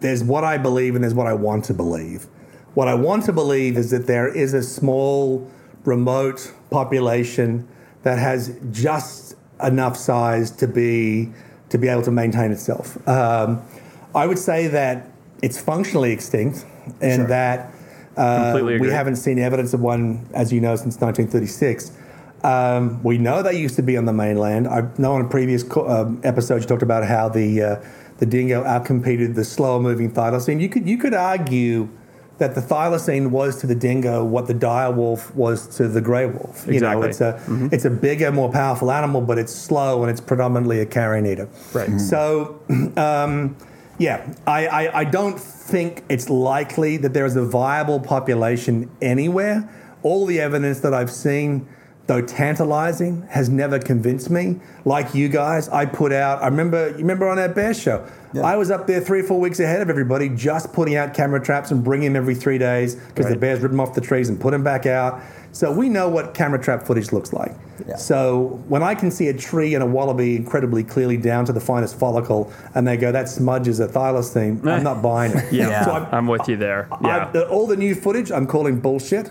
there's 0.00 0.24
what 0.24 0.44
I 0.44 0.58
believe 0.58 0.94
and 0.94 1.04
there's 1.04 1.14
what 1.14 1.26
I 1.26 1.34
want 1.34 1.64
to 1.66 1.74
believe. 1.74 2.26
What 2.74 2.88
I 2.88 2.94
want 2.94 3.24
to 3.24 3.32
believe 3.32 3.76
is 3.76 3.90
that 3.90 4.06
there 4.06 4.28
is 4.28 4.54
a 4.54 4.62
small, 4.62 5.50
remote 5.84 6.52
population 6.70 7.66
that 8.02 8.18
has 8.18 8.56
just 8.70 9.34
enough 9.62 9.96
size 9.96 10.50
to 10.52 10.66
be 10.66 11.32
to 11.68 11.78
be 11.78 11.88
able 11.88 12.02
to 12.02 12.10
maintain 12.10 12.50
itself. 12.50 12.96
Um, 13.08 13.62
I 14.14 14.26
would 14.26 14.38
say 14.38 14.66
that 14.68 15.08
it's 15.42 15.60
functionally 15.60 16.12
extinct, 16.12 16.66
and 17.00 17.28
that 17.28 17.72
uh, 18.16 18.58
we 18.62 18.88
haven't 18.90 19.16
seen 19.16 19.38
evidence 19.38 19.72
of 19.74 19.80
one, 19.80 20.26
as 20.34 20.52
you 20.52 20.60
know, 20.60 20.76
since 20.76 21.00
1936. 21.00 21.92
Um, 22.42 23.02
we 23.02 23.18
know 23.18 23.42
they 23.42 23.58
used 23.58 23.76
to 23.76 23.82
be 23.82 23.96
on 23.96 24.06
the 24.06 24.12
mainland. 24.12 24.66
I 24.66 24.88
know 24.98 25.12
on 25.12 25.20
a 25.24 25.28
previous 25.28 25.62
co- 25.62 25.88
um, 25.88 26.20
episode 26.24 26.62
you 26.62 26.66
talked 26.68 26.82
about 26.82 27.04
how 27.06 27.28
the 27.28 27.62
uh, 27.62 27.84
the 28.18 28.26
dingo 28.26 28.64
outcompeted 28.64 29.34
the 29.34 29.44
slower 29.44 29.80
moving 29.80 30.10
thylacine. 30.10 30.60
You 30.60 30.68
could 30.70 30.88
you 30.88 30.96
could 30.96 31.14
argue 31.14 31.88
that 32.38 32.54
the 32.54 32.62
thylacine 32.62 33.28
was 33.28 33.60
to 33.60 33.66
the 33.66 33.74
dingo 33.74 34.24
what 34.24 34.46
the 34.46 34.54
dire 34.54 34.90
wolf 34.90 35.34
was 35.36 35.66
to 35.76 35.86
the 35.86 36.00
grey 36.00 36.24
wolf. 36.24 36.64
You 36.66 36.80
know, 36.80 37.02
Exactly. 37.02 37.08
it's 37.10 37.20
a 37.20 37.68
it's 37.74 37.84
a 37.84 37.90
bigger, 37.90 38.32
more 38.32 38.50
powerful 38.50 38.90
animal, 38.90 39.20
but 39.20 39.38
it's 39.38 39.54
slow 39.54 40.02
and 40.02 40.10
it's 40.10 40.22
predominantly 40.22 40.80
a 40.80 40.86
carrion 40.86 41.26
eater. 41.26 41.48
Right. 41.74 42.00
So, 42.00 42.58
um, 42.96 43.54
yeah, 44.00 44.32
I, 44.46 44.66
I, 44.66 44.98
I 45.00 45.04
don't 45.04 45.38
think 45.38 46.04
it's 46.08 46.30
likely 46.30 46.96
that 46.96 47.12
there 47.12 47.26
is 47.26 47.36
a 47.36 47.44
viable 47.44 48.00
population 48.00 48.90
anywhere. 49.02 49.68
All 50.02 50.24
the 50.24 50.40
evidence 50.40 50.80
that 50.80 50.94
I've 50.94 51.10
seen, 51.10 51.68
though 52.06 52.22
tantalizing, 52.22 53.26
has 53.28 53.50
never 53.50 53.78
convinced 53.78 54.30
me. 54.30 54.58
Like 54.86 55.14
you 55.14 55.28
guys, 55.28 55.68
I 55.68 55.84
put 55.84 56.12
out. 56.12 56.42
I 56.42 56.46
remember 56.46 56.88
you 56.92 56.96
remember 56.96 57.28
on 57.28 57.36
that 57.36 57.54
bear 57.54 57.74
show. 57.74 58.08
I 58.42 58.56
was 58.56 58.70
up 58.70 58.86
there 58.86 59.02
three 59.02 59.20
or 59.20 59.24
four 59.24 59.38
weeks 59.38 59.60
ahead 59.60 59.82
of 59.82 59.90
everybody, 59.90 60.30
just 60.30 60.72
putting 60.72 60.96
out 60.96 61.12
camera 61.12 61.42
traps 61.42 61.70
and 61.70 61.84
bringing 61.84 62.14
them 62.14 62.22
every 62.22 62.34
three 62.34 62.56
days 62.56 62.94
because 62.94 63.26
the 63.26 63.36
bears 63.36 63.60
ripped 63.60 63.72
them 63.72 63.80
off 63.80 63.92
the 63.92 64.00
trees 64.00 64.30
and 64.30 64.40
put 64.40 64.52
them 64.52 64.64
back 64.64 64.86
out. 64.86 65.20
So 65.52 65.72
we 65.72 65.88
know 65.88 66.08
what 66.08 66.32
camera 66.34 66.60
trap 66.62 66.84
footage 66.84 67.12
looks 67.12 67.32
like. 67.32 67.52
Yeah. 67.88 67.96
So 67.96 68.60
when 68.68 68.82
I 68.82 68.94
can 68.94 69.10
see 69.10 69.28
a 69.28 69.34
tree 69.34 69.74
and 69.74 69.82
a 69.82 69.86
wallaby 69.86 70.36
incredibly 70.36 70.84
clearly 70.84 71.16
down 71.16 71.44
to 71.46 71.52
the 71.52 71.60
finest 71.60 71.98
follicle, 71.98 72.52
and 72.74 72.86
they 72.86 72.96
go, 72.96 73.10
"That 73.10 73.28
smudge 73.28 73.66
is 73.66 73.80
a 73.80 73.88
thylacine," 73.88 74.64
I'm 74.66 74.82
not 74.84 75.02
buying 75.02 75.32
it. 75.36 75.52
Yeah, 75.52 75.68
Yeah. 75.70 75.84
So 75.84 75.90
I'm, 75.92 76.06
I'm 76.14 76.26
with 76.28 76.48
you 76.48 76.56
there. 76.56 76.88
Yeah. 77.02 77.30
the- 77.32 77.48
all 77.48 77.66
the 77.66 77.76
new 77.76 77.94
footage, 77.94 78.30
I'm 78.30 78.46
calling 78.46 78.80
bullshit. 78.80 79.30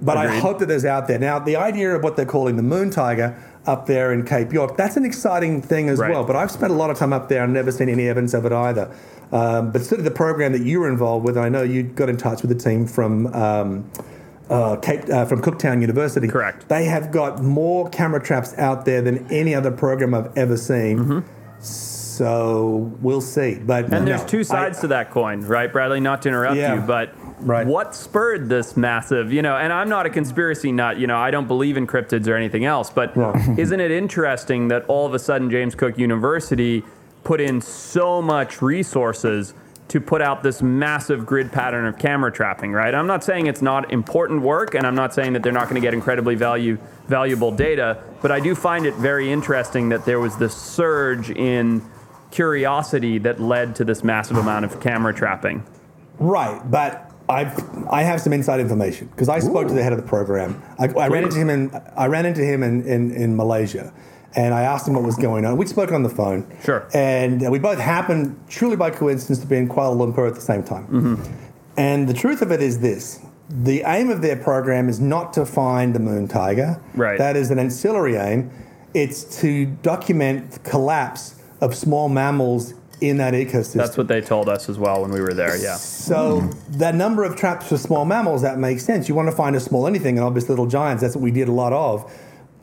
but 0.00 0.16
I 0.16 0.38
hope 0.38 0.58
that 0.58 0.66
there's 0.66 0.84
out 0.84 1.08
there. 1.08 1.18
Now, 1.18 1.38
the 1.38 1.56
idea 1.56 1.94
of 1.94 2.02
what 2.02 2.16
they're 2.16 2.26
calling 2.26 2.56
the 2.56 2.62
moon 2.62 2.90
tiger 2.90 3.34
up 3.66 3.86
there 3.86 4.12
in 4.12 4.24
Cape 4.24 4.52
York, 4.52 4.76
that's 4.76 4.96
an 4.96 5.04
exciting 5.04 5.62
thing 5.62 5.88
as 5.88 5.98
Right. 5.98 6.10
well. 6.10 6.24
But 6.24 6.36
I've 6.36 6.50
spent 6.50 6.72
a 6.72 6.76
lot 6.76 6.90
of 6.90 6.98
time 6.98 7.12
up 7.12 7.28
there 7.28 7.42
and 7.44 7.52
never 7.54 7.72
seen 7.72 7.88
any 7.88 8.08
evidence 8.08 8.34
of 8.34 8.44
it 8.44 8.52
either. 8.52 8.90
Um, 9.32 9.70
but 9.70 9.82
certainly 9.82 10.08
the 10.08 10.14
program 10.14 10.52
that 10.52 10.62
you 10.62 10.80
were 10.80 10.88
involved 10.88 11.24
with, 11.24 11.38
I 11.38 11.48
know 11.48 11.62
you 11.62 11.82
got 11.84 12.08
in 12.08 12.16
touch 12.18 12.42
with 12.42 12.50
the 12.50 12.62
team 12.70 12.86
from. 12.86 13.28
Um, 13.34 13.90
uh, 14.50 14.76
Cape, 14.76 15.08
uh, 15.10 15.24
from 15.24 15.40
Cooktown 15.42 15.80
University. 15.80 16.28
Correct. 16.28 16.68
They 16.68 16.84
have 16.84 17.10
got 17.10 17.42
more 17.42 17.88
camera 17.88 18.22
traps 18.22 18.56
out 18.58 18.84
there 18.84 19.00
than 19.02 19.26
any 19.32 19.54
other 19.54 19.70
program 19.70 20.14
I've 20.14 20.36
ever 20.36 20.56
seen. 20.56 21.24
So 21.60 22.92
we'll 23.00 23.20
see. 23.20 23.54
But 23.56 23.86
Mm-hmm. 23.86 23.94
And 23.94 24.06
there's 24.08 24.22
no, 24.22 24.28
two 24.28 24.38
I- 24.40 24.42
sides 24.42 24.80
to 24.80 24.88
that 24.88 25.10
coin, 25.10 25.40
right, 25.42 25.72
Bradley? 25.72 26.00
Not 26.00 26.22
to 26.22 26.28
interrupt 26.28 26.56
Yeah. 26.56 26.74
you, 26.76 26.80
but 26.82 27.14
Right. 27.40 27.66
what 27.66 27.94
spurred 27.94 28.48
this 28.48 28.76
massive, 28.76 29.32
you 29.32 29.42
know, 29.42 29.56
and 29.56 29.72
I'm 29.72 29.88
not 29.88 30.06
a 30.06 30.10
conspiracy 30.10 30.70
nut, 30.72 30.96
you 30.98 31.06
know, 31.08 31.16
I 31.16 31.30
don't 31.32 31.48
believe 31.48 31.76
in 31.76 31.86
cryptids 31.86 32.28
or 32.28 32.34
anything 32.36 32.64
else, 32.64 32.90
but 32.90 33.16
No. 33.16 33.34
isn't 33.58 33.80
it 33.80 33.90
interesting 33.90 34.68
that 34.68 34.84
all 34.86 35.04
of 35.06 35.14
a 35.14 35.18
sudden 35.18 35.50
James 35.50 35.74
Cook 35.74 35.98
University 35.98 36.84
put 37.24 37.40
in 37.40 37.60
so 37.60 38.22
much 38.22 38.62
resources 38.62 39.52
to 39.88 40.00
put 40.00 40.22
out 40.22 40.42
this 40.42 40.62
massive 40.62 41.26
grid 41.26 41.52
pattern 41.52 41.84
of 41.84 41.98
camera 41.98 42.32
trapping, 42.32 42.72
right? 42.72 42.94
I'm 42.94 43.06
not 43.06 43.22
saying 43.22 43.46
it's 43.46 43.62
not 43.62 43.92
important 43.92 44.42
work, 44.42 44.74
and 44.74 44.86
I'm 44.86 44.94
not 44.94 45.14
saying 45.14 45.34
that 45.34 45.42
they're 45.42 45.52
not 45.52 45.64
going 45.64 45.74
to 45.76 45.80
get 45.80 45.94
incredibly 45.94 46.34
value, 46.34 46.78
valuable 47.06 47.52
data, 47.52 48.02
but 48.22 48.32
I 48.32 48.40
do 48.40 48.54
find 48.54 48.86
it 48.86 48.94
very 48.94 49.30
interesting 49.30 49.90
that 49.90 50.04
there 50.04 50.18
was 50.18 50.36
this 50.38 50.56
surge 50.56 51.30
in 51.30 51.82
curiosity 52.30 53.18
that 53.18 53.40
led 53.40 53.76
to 53.76 53.84
this 53.84 54.02
massive 54.02 54.36
amount 54.36 54.64
of 54.64 54.80
camera 54.80 55.14
trapping. 55.14 55.64
Right, 56.18 56.60
but 56.70 57.12
I've 57.28 57.58
I 57.88 58.02
have 58.02 58.20
some 58.20 58.32
inside 58.32 58.60
information 58.60 59.08
because 59.08 59.28
I 59.28 59.38
spoke 59.38 59.68
to 59.68 59.74
the 59.74 59.82
head 59.82 59.92
of 59.92 60.00
the 60.00 60.06
program. 60.06 60.62
I, 60.78 60.88
I 60.88 61.08
ran 61.08 61.24
into 61.24 61.38
him 61.38 61.48
in 61.48 61.70
I 61.96 62.06
ran 62.06 62.26
into 62.26 62.42
him 62.42 62.62
in, 62.62 62.86
in, 62.86 63.12
in 63.12 63.36
Malaysia, 63.36 63.92
and 64.36 64.52
I 64.52 64.62
asked 64.62 64.88
him 64.88 64.94
what 64.94 65.04
was 65.04 65.16
going 65.16 65.44
on. 65.44 65.56
We 65.56 65.66
spoke 65.66 65.92
on 65.92 66.02
the 66.02 66.08
phone. 66.08 66.46
Sure. 66.62 66.88
And 66.92 67.46
uh, 67.46 67.50
we 67.50 67.58
both 67.58 67.78
happened, 67.78 68.38
truly 68.48 68.76
by 68.76 68.90
coincidence, 68.90 69.38
to 69.40 69.46
be 69.46 69.56
in 69.56 69.68
Kuala 69.68 69.96
Lumpur 69.96 70.28
at 70.28 70.34
the 70.34 70.40
same 70.40 70.62
time. 70.62 70.86
Mm-hmm. 70.86 71.44
And 71.76 72.08
the 72.08 72.14
truth 72.14 72.42
of 72.42 72.50
it 72.52 72.62
is 72.62 72.80
this: 72.80 73.20
the 73.48 73.82
aim 73.86 74.10
of 74.10 74.22
their 74.22 74.36
program 74.36 74.88
is 74.88 75.00
not 75.00 75.32
to 75.34 75.46
find 75.46 75.94
the 75.94 76.00
moon 76.00 76.28
tiger. 76.28 76.80
Right. 76.94 77.18
That 77.18 77.36
is 77.36 77.50
an 77.50 77.58
ancillary 77.58 78.16
aim. 78.16 78.50
It's 78.94 79.40
to 79.40 79.66
document 79.66 80.52
the 80.52 80.58
collapse 80.60 81.40
of 81.60 81.74
small 81.74 82.08
mammals 82.08 82.74
in 83.00 83.16
that 83.18 83.34
ecosystem. 83.34 83.74
That's 83.74 83.96
what 83.96 84.08
they 84.08 84.20
told 84.20 84.48
us 84.48 84.68
as 84.68 84.78
well 84.78 85.02
when 85.02 85.10
we 85.10 85.20
were 85.20 85.34
there. 85.34 85.56
Yeah. 85.56 85.76
So 85.76 86.40
that 86.70 86.94
number 86.94 87.24
of 87.24 87.36
traps 87.36 87.68
for 87.68 87.76
small 87.76 88.04
mammals 88.04 88.42
that 88.42 88.58
makes 88.58 88.84
sense. 88.84 89.08
You 89.08 89.14
want 89.14 89.28
to 89.28 89.36
find 89.36 89.56
a 89.56 89.60
small 89.60 89.86
anything, 89.86 90.16
and 90.16 90.24
obviously 90.24 90.50
little 90.50 90.66
giants. 90.66 91.02
That's 91.02 91.16
what 91.16 91.22
we 91.22 91.30
did 91.30 91.48
a 91.48 91.52
lot 91.52 91.72
of. 91.72 92.10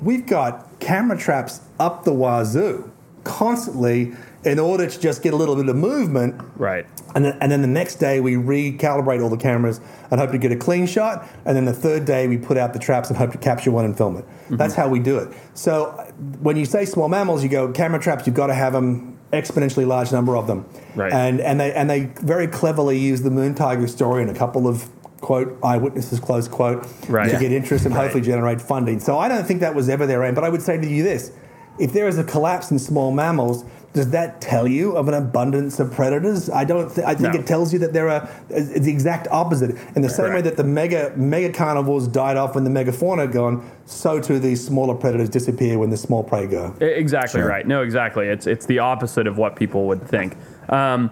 We've 0.01 0.25
got 0.25 0.79
camera 0.79 1.17
traps 1.17 1.61
up 1.79 2.03
the 2.03 2.13
wazoo 2.13 2.91
constantly 3.23 4.13
in 4.43 4.57
order 4.57 4.87
to 4.87 4.99
just 4.99 5.21
get 5.21 5.33
a 5.33 5.35
little 5.35 5.55
bit 5.55 5.69
of 5.69 5.75
movement. 5.75 6.41
Right. 6.55 6.87
And 7.13 7.25
then, 7.25 7.37
and 7.39 7.51
then 7.51 7.61
the 7.61 7.67
next 7.67 7.95
day 7.95 8.19
we 8.19 8.33
recalibrate 8.33 9.21
all 9.21 9.29
the 9.29 9.37
cameras 9.37 9.79
and 10.09 10.19
hope 10.19 10.31
to 10.31 10.37
get 10.37 10.51
a 10.51 10.55
clean 10.55 10.87
shot. 10.87 11.27
And 11.45 11.55
then 11.55 11.65
the 11.65 11.73
third 11.73 12.05
day 12.05 12.27
we 12.27 12.37
put 12.37 12.57
out 12.57 12.73
the 12.73 12.79
traps 12.79 13.09
and 13.09 13.17
hope 13.17 13.31
to 13.33 13.37
capture 13.37 13.71
one 13.71 13.85
and 13.85 13.95
film 13.95 14.17
it. 14.17 14.25
Mm-hmm. 14.25 14.55
That's 14.57 14.73
how 14.73 14.89
we 14.89 14.99
do 14.99 15.19
it. 15.19 15.31
So 15.53 15.91
when 16.39 16.57
you 16.57 16.65
say 16.65 16.85
small 16.85 17.09
mammals, 17.09 17.43
you 17.43 17.49
go 17.49 17.71
camera 17.71 17.99
traps. 17.99 18.25
You've 18.25 18.35
got 18.35 18.47
to 18.47 18.55
have 18.55 18.73
them 18.73 19.19
exponentially 19.31 19.85
large 19.85 20.11
number 20.11 20.35
of 20.35 20.47
them. 20.47 20.65
Right. 20.95 21.13
And 21.13 21.39
and 21.39 21.59
they 21.59 21.73
and 21.73 21.89
they 21.89 22.05
very 22.21 22.47
cleverly 22.47 22.97
use 22.97 23.21
the 23.21 23.31
moon 23.31 23.53
tiger 23.53 23.87
story 23.87 24.23
and 24.23 24.31
a 24.31 24.35
couple 24.35 24.67
of 24.67 24.89
quote 25.21 25.57
eyewitnesses 25.63 26.19
close 26.19 26.47
quote 26.47 26.85
Right. 27.07 27.27
to 27.27 27.33
Yeah. 27.33 27.39
get 27.39 27.51
interest 27.51 27.85
and 27.85 27.93
hopefully 27.93 28.21
generate 28.21 28.59
funding. 28.61 28.99
So 28.99 29.17
I 29.17 29.27
don't 29.27 29.45
think 29.45 29.59
that 29.61 29.75
was 29.75 29.87
ever 29.87 30.05
their 30.05 30.23
aim. 30.23 30.33
But 30.33 30.43
I 30.43 30.49
would 30.49 30.61
say 30.61 30.77
to 30.79 30.87
you 30.87 31.03
this: 31.03 31.31
if 31.79 31.93
there 31.93 32.07
is 32.07 32.17
a 32.17 32.23
collapse 32.23 32.71
in 32.71 32.79
small 32.79 33.11
mammals, 33.11 33.63
does 33.93 34.09
that 34.11 34.39
tell 34.39 34.67
you 34.67 34.93
of 34.93 35.07
an 35.09 35.13
abundance 35.13 35.77
of 35.79 35.91
predators? 35.91 36.49
I 36.49 36.63
don't. 36.63 36.89
Th- 36.93 37.05
I 37.05 37.13
think 37.13 37.33
No. 37.33 37.39
it 37.41 37.45
tells 37.45 37.73
you 37.73 37.79
that 37.79 37.91
there 37.93 38.09
are 38.09 38.27
it's 38.49 38.79
the 38.85 38.91
exact 38.91 39.27
opposite. 39.31 39.75
In 39.95 40.01
the 40.01 40.09
same 40.09 40.33
way 40.33 40.41
that 40.41 40.55
the 40.57 40.63
mega 40.63 41.11
mega 41.17 41.49
carnivores 41.51 42.07
died 42.07 42.37
off 42.37 42.55
when 42.55 42.63
the 42.63 42.69
megafauna 42.69 43.19
are 43.19 43.27
gone, 43.27 43.61
so 43.85 44.19
too 44.19 44.39
these 44.39 44.65
smaller 44.65 44.93
predators 44.95 45.29
disappear 45.29 45.77
when 45.77 45.89
the 45.89 45.97
small 45.97 46.23
prey 46.23 46.47
go. 46.47 46.73
Exactly 46.79 47.41
Sure. 47.41 47.49
right. 47.49 47.67
No, 47.67 47.81
exactly. 47.83 48.27
It's 48.27 48.47
it's 48.47 48.65
the 48.65 48.79
opposite 48.79 49.27
of 49.27 49.37
what 49.37 49.55
people 49.57 49.85
would 49.87 50.01
think. 50.07 50.35
Um, 50.69 51.11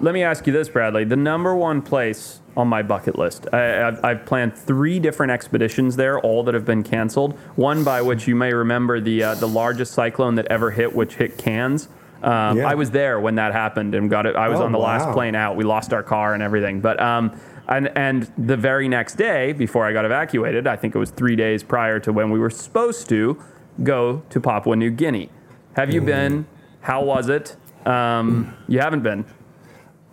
let 0.00 0.14
me 0.14 0.22
ask 0.22 0.46
you 0.46 0.52
this, 0.52 0.68
Bradley. 0.68 1.04
The 1.04 1.16
number 1.16 1.54
one 1.56 1.82
place 1.82 2.38
on 2.56 2.68
my 2.68 2.82
bucket 2.82 3.18
list. 3.18 3.46
I, 3.52 3.88
I've, 3.88 4.04
I've 4.04 4.26
planned 4.26 4.56
three 4.56 5.00
different 5.00 5.32
expeditions 5.32 5.96
there, 5.96 6.20
all 6.20 6.42
that 6.44 6.54
have 6.54 6.64
been 6.64 6.82
canceled. 6.82 7.32
One 7.56 7.82
by 7.84 8.02
which 8.02 8.28
you 8.28 8.36
may 8.36 8.52
remember 8.52 9.00
the 9.00 9.22
uh, 9.22 9.34
the 9.36 9.48
largest 9.48 9.92
cyclone 9.94 10.34
that 10.36 10.46
ever 10.46 10.70
hit, 10.70 10.94
which 10.94 11.14
hit 11.16 11.38
Cairns. 11.38 11.88
Um, 12.22 12.58
Yeah. 12.58 12.68
I 12.68 12.74
was 12.74 12.90
there 12.90 13.18
when 13.20 13.34
that 13.36 13.52
happened 13.52 13.94
and 13.94 14.08
got 14.10 14.26
it. 14.26 14.36
I 14.36 14.48
was 14.48 14.60
Oh, 14.60 14.64
on 14.64 14.72
the 14.72 14.78
last 14.78 15.10
plane 15.12 15.34
out. 15.34 15.56
We 15.56 15.64
lost 15.64 15.92
our 15.92 16.02
car 16.02 16.34
and 16.34 16.42
everything. 16.42 16.80
But 16.80 17.00
um, 17.00 17.32
and 17.68 17.88
and 17.96 18.30
the 18.36 18.56
very 18.56 18.86
next 18.88 19.14
day, 19.14 19.52
before 19.52 19.86
I 19.86 19.92
got 19.92 20.04
evacuated, 20.04 20.66
I 20.66 20.76
think 20.76 20.94
it 20.94 20.98
was 20.98 21.10
three 21.10 21.36
days 21.36 21.62
prior 21.62 21.98
to 22.00 22.12
when 22.12 22.30
we 22.30 22.38
were 22.38 22.50
supposed 22.50 23.08
to 23.08 23.42
go 23.82 24.22
to 24.30 24.40
Papua 24.40 24.76
New 24.76 24.90
Guinea. 24.90 25.30
Have 25.74 25.90
you 25.92 26.00
been? 26.02 26.44
How 26.82 27.02
was 27.02 27.28
it? 27.30 27.56
Um, 27.86 28.54
you 28.68 28.78
haven't 28.80 29.02
been. 29.02 29.24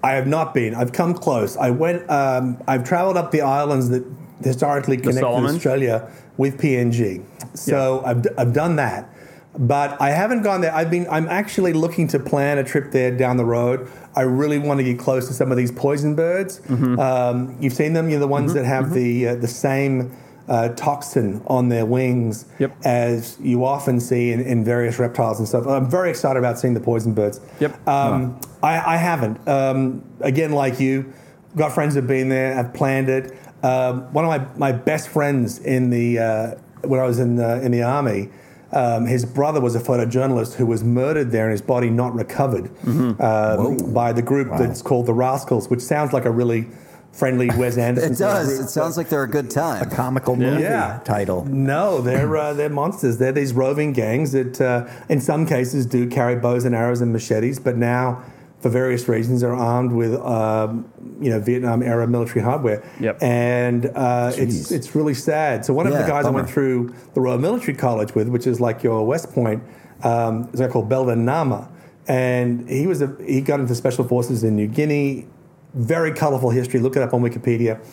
I 0.04 0.14
have 0.14 0.28
not 0.28 0.54
been. 0.54 0.76
I've 0.76 0.94
come 0.94 1.14
close. 1.14 1.58
I 1.58 1.72
went. 1.72 2.10
Um, 2.10 2.62
I've 2.68 2.84
travelled 2.84 3.18
up 3.18 3.32
the 3.32 3.42
islands 3.42 3.90
that 3.90 4.06
historically 4.44 4.98
connect 4.98 5.18
Australia 5.56 6.10
with 6.38 6.58
PNG. 6.60 7.24
So 7.54 8.02
I've, 8.06 8.22
d- 8.22 8.30
I've 8.38 8.54
done 8.54 8.78
that, 8.78 9.10
but 9.58 10.00
I 10.02 10.12
haven't 10.12 10.44
gone 10.44 10.62
there. 10.62 10.74
I've 10.74 10.90
been. 10.90 11.08
I'm 11.10 11.28
actually 11.28 11.74
looking 11.74 12.08
to 12.10 12.20
plan 12.20 12.58
a 12.58 12.64
trip 12.64 12.92
there 12.92 13.12
down 13.16 13.38
the 13.38 13.46
road. 13.46 13.90
I 14.16 14.22
really 14.22 14.58
want 14.60 14.80
to 14.80 14.84
get 14.84 14.98
close 15.00 15.28
to 15.28 15.34
some 15.34 15.52
of 15.52 15.58
these 15.58 15.72
poison 15.72 16.16
birds. 16.16 16.60
Mm-hmm. 16.62 17.00
Um, 17.00 17.58
you've 17.60 17.74
seen 17.74 17.94
them. 17.94 18.10
You're 18.10 18.20
the 18.20 18.28
ones 18.28 18.54
that 18.54 18.66
have 18.66 18.94
the 18.94 19.30
uh, 19.30 19.36
the 19.36 19.48
same. 19.48 20.16
Uh, 20.50 20.70
toxin 20.70 21.44
on 21.46 21.70
their 21.70 21.86
wings, 21.86 22.46
Yep. 22.58 22.76
as 22.84 23.38
you 23.40 23.64
often 23.64 24.00
see 24.00 24.32
in, 24.32 24.40
in 24.42 24.64
various 24.64 24.98
reptiles 24.98 25.38
and 25.38 25.48
stuff. 25.48 25.68
I'm 25.68 25.88
very 25.88 26.10
excited 26.10 26.40
about 26.40 26.58
seeing 26.58 26.74
the 26.74 26.80
poison 26.80 27.14
birds. 27.14 27.40
Yep. 27.60 27.88
Um, 27.88 28.40
I, 28.64 28.96
I 28.96 28.98
haven't. 28.98 29.48
Um, 29.48 30.02
again, 30.22 30.52
like 30.52 30.80
you, 30.80 31.14
got 31.56 31.72
friends 31.72 31.94
who've 31.94 32.08
been 32.08 32.30
there, 32.30 32.56
have 32.56 32.74
planned 32.74 33.10
it. 33.10 33.38
Um, 33.62 34.12
one 34.12 34.26
of 34.26 34.30
my, 34.30 34.58
my 34.58 34.72
best 34.72 35.10
friends 35.10 35.60
in 35.60 35.92
the 35.92 36.18
uh, 36.18 36.56
when 36.82 37.00
I 37.00 37.04
was 37.06 37.20
in 37.20 37.36
the, 37.36 37.62
in 37.62 37.72
the 37.72 37.84
army, 37.84 38.30
um, 38.72 39.06
his 39.06 39.26
brother 39.26 39.62
was 39.62 39.76
a 39.76 39.80
photojournalist 39.80 40.56
who 40.56 40.66
was 40.66 40.84
murdered 40.84 41.30
there 41.32 41.44
and 41.46 41.52
his 41.52 41.62
body 41.62 41.92
not 41.92 42.16
recovered 42.16 42.72
um, 42.88 43.94
by 43.94 44.14
the 44.14 44.22
group 44.24 44.48
that's 44.58 44.82
called 44.82 45.06
the 45.06 45.14
Rascals, 45.14 45.70
which 45.70 45.82
sounds 45.82 46.12
like 46.14 46.26
a 46.26 46.32
really 46.32 46.68
friendly 47.12 47.50
Wes 47.58 47.78
Anderson. 47.78 48.14
It 48.14 48.18
does. 48.18 48.48
group, 48.48 48.62
It 48.62 48.70
sounds 48.70 48.98
like 48.98 49.10
they're 49.10 49.24
a 49.24 49.28
good 49.30 49.50
time. 49.50 49.82
A 49.82 49.86
comical 49.96 50.36
movie 50.36 50.64
Yeah. 50.64 51.00
title. 51.04 51.46
No, 51.46 52.02
they're 52.02 52.36
uh, 52.38 52.54
they're 52.54 52.70
monsters. 52.70 53.18
They're 53.18 53.32
these 53.32 53.54
roving 53.54 53.94
gangs 53.94 54.32
that, 54.32 54.60
uh, 54.62 54.88
in 55.10 55.20
some 55.22 55.46
cases, 55.46 55.86
do 55.86 56.08
carry 56.08 56.36
bows 56.36 56.66
and 56.66 56.74
arrows 56.76 57.02
and 57.02 57.12
machetes, 57.12 57.60
but 57.60 57.76
now, 57.78 58.24
for 58.62 58.70
various 58.70 59.08
reasons, 59.08 59.42
are 59.44 59.54
armed 59.56 59.92
with 59.94 60.16
um, 60.22 60.86
you 61.22 61.30
know 61.30 61.40
Vietnam 61.40 61.82
era 61.82 62.08
military 62.08 62.42
hardware. 62.42 62.84
Yep. 63.00 63.22
And 63.24 63.86
uh, 63.96 64.32
it's 64.36 64.72
it's 64.72 64.96
really 64.96 65.14
sad. 65.14 65.66
So 65.66 65.74
one 65.74 65.88
of 65.88 65.94
the 65.94 66.00
Yeah, 66.00 66.08
guys 66.08 66.26
I 66.26 66.30
went 66.30 66.50
through 66.50 66.94
the 67.14 67.22
Royal 67.22 67.38
Military 67.40 67.76
College 67.76 68.16
with, 68.16 68.28
which 68.30 68.46
is 68.48 68.60
like 68.62 68.84
your 68.84 69.06
West 69.06 69.34
Point, 69.34 69.64
um, 70.04 70.50
is 70.54 70.60
a 70.60 70.68
guy 70.68 70.72
called 70.74 70.88
Belden 70.90 71.26
Namah, 71.26 71.68
and 72.08 72.70
he 72.70 72.86
was 72.88 73.02
a 73.02 73.16
he 73.26 73.42
got 73.42 73.60
into 73.60 73.76
special 73.76 74.04
forces 74.08 74.44
in 74.44 74.56
New 74.56 74.68
Guinea. 74.68 75.26
Very 75.74 76.12
colorful 76.12 76.50
history. 76.50 76.80
Look 76.80 76.96
it 76.96 77.02
up 77.02 77.14
on 77.14 77.22
Wikipedia. 77.22 77.84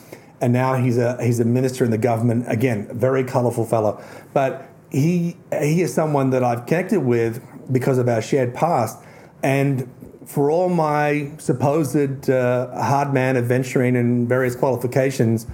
And 0.40 0.52
now 0.52 0.74
he's 0.74 0.98
a 0.98 1.22
he's 1.22 1.40
a 1.40 1.44
minister 1.44 1.84
in 1.84 1.90
the 1.90 1.98
government. 1.98 2.44
Again, 2.48 2.88
very 2.92 3.24
colorful 3.24 3.64
fellow. 3.64 4.02
But 4.34 4.68
he 4.90 5.36
he 5.60 5.82
is 5.82 5.92
someone 5.92 6.30
that 6.30 6.44
I've 6.44 6.66
connected 6.66 7.00
with 7.00 7.42
because 7.72 7.98
of 7.98 8.08
our 8.08 8.22
shared 8.22 8.54
past. 8.54 8.98
And 9.42 9.90
for 10.26 10.50
all 10.50 10.68
my 10.68 11.30
supposed 11.38 12.28
uh, 12.28 12.82
hard 12.82 13.14
man 13.14 13.36
adventuring 13.36 13.96
and 13.96 14.28
various 14.28 14.56
qualifications, 14.56 15.46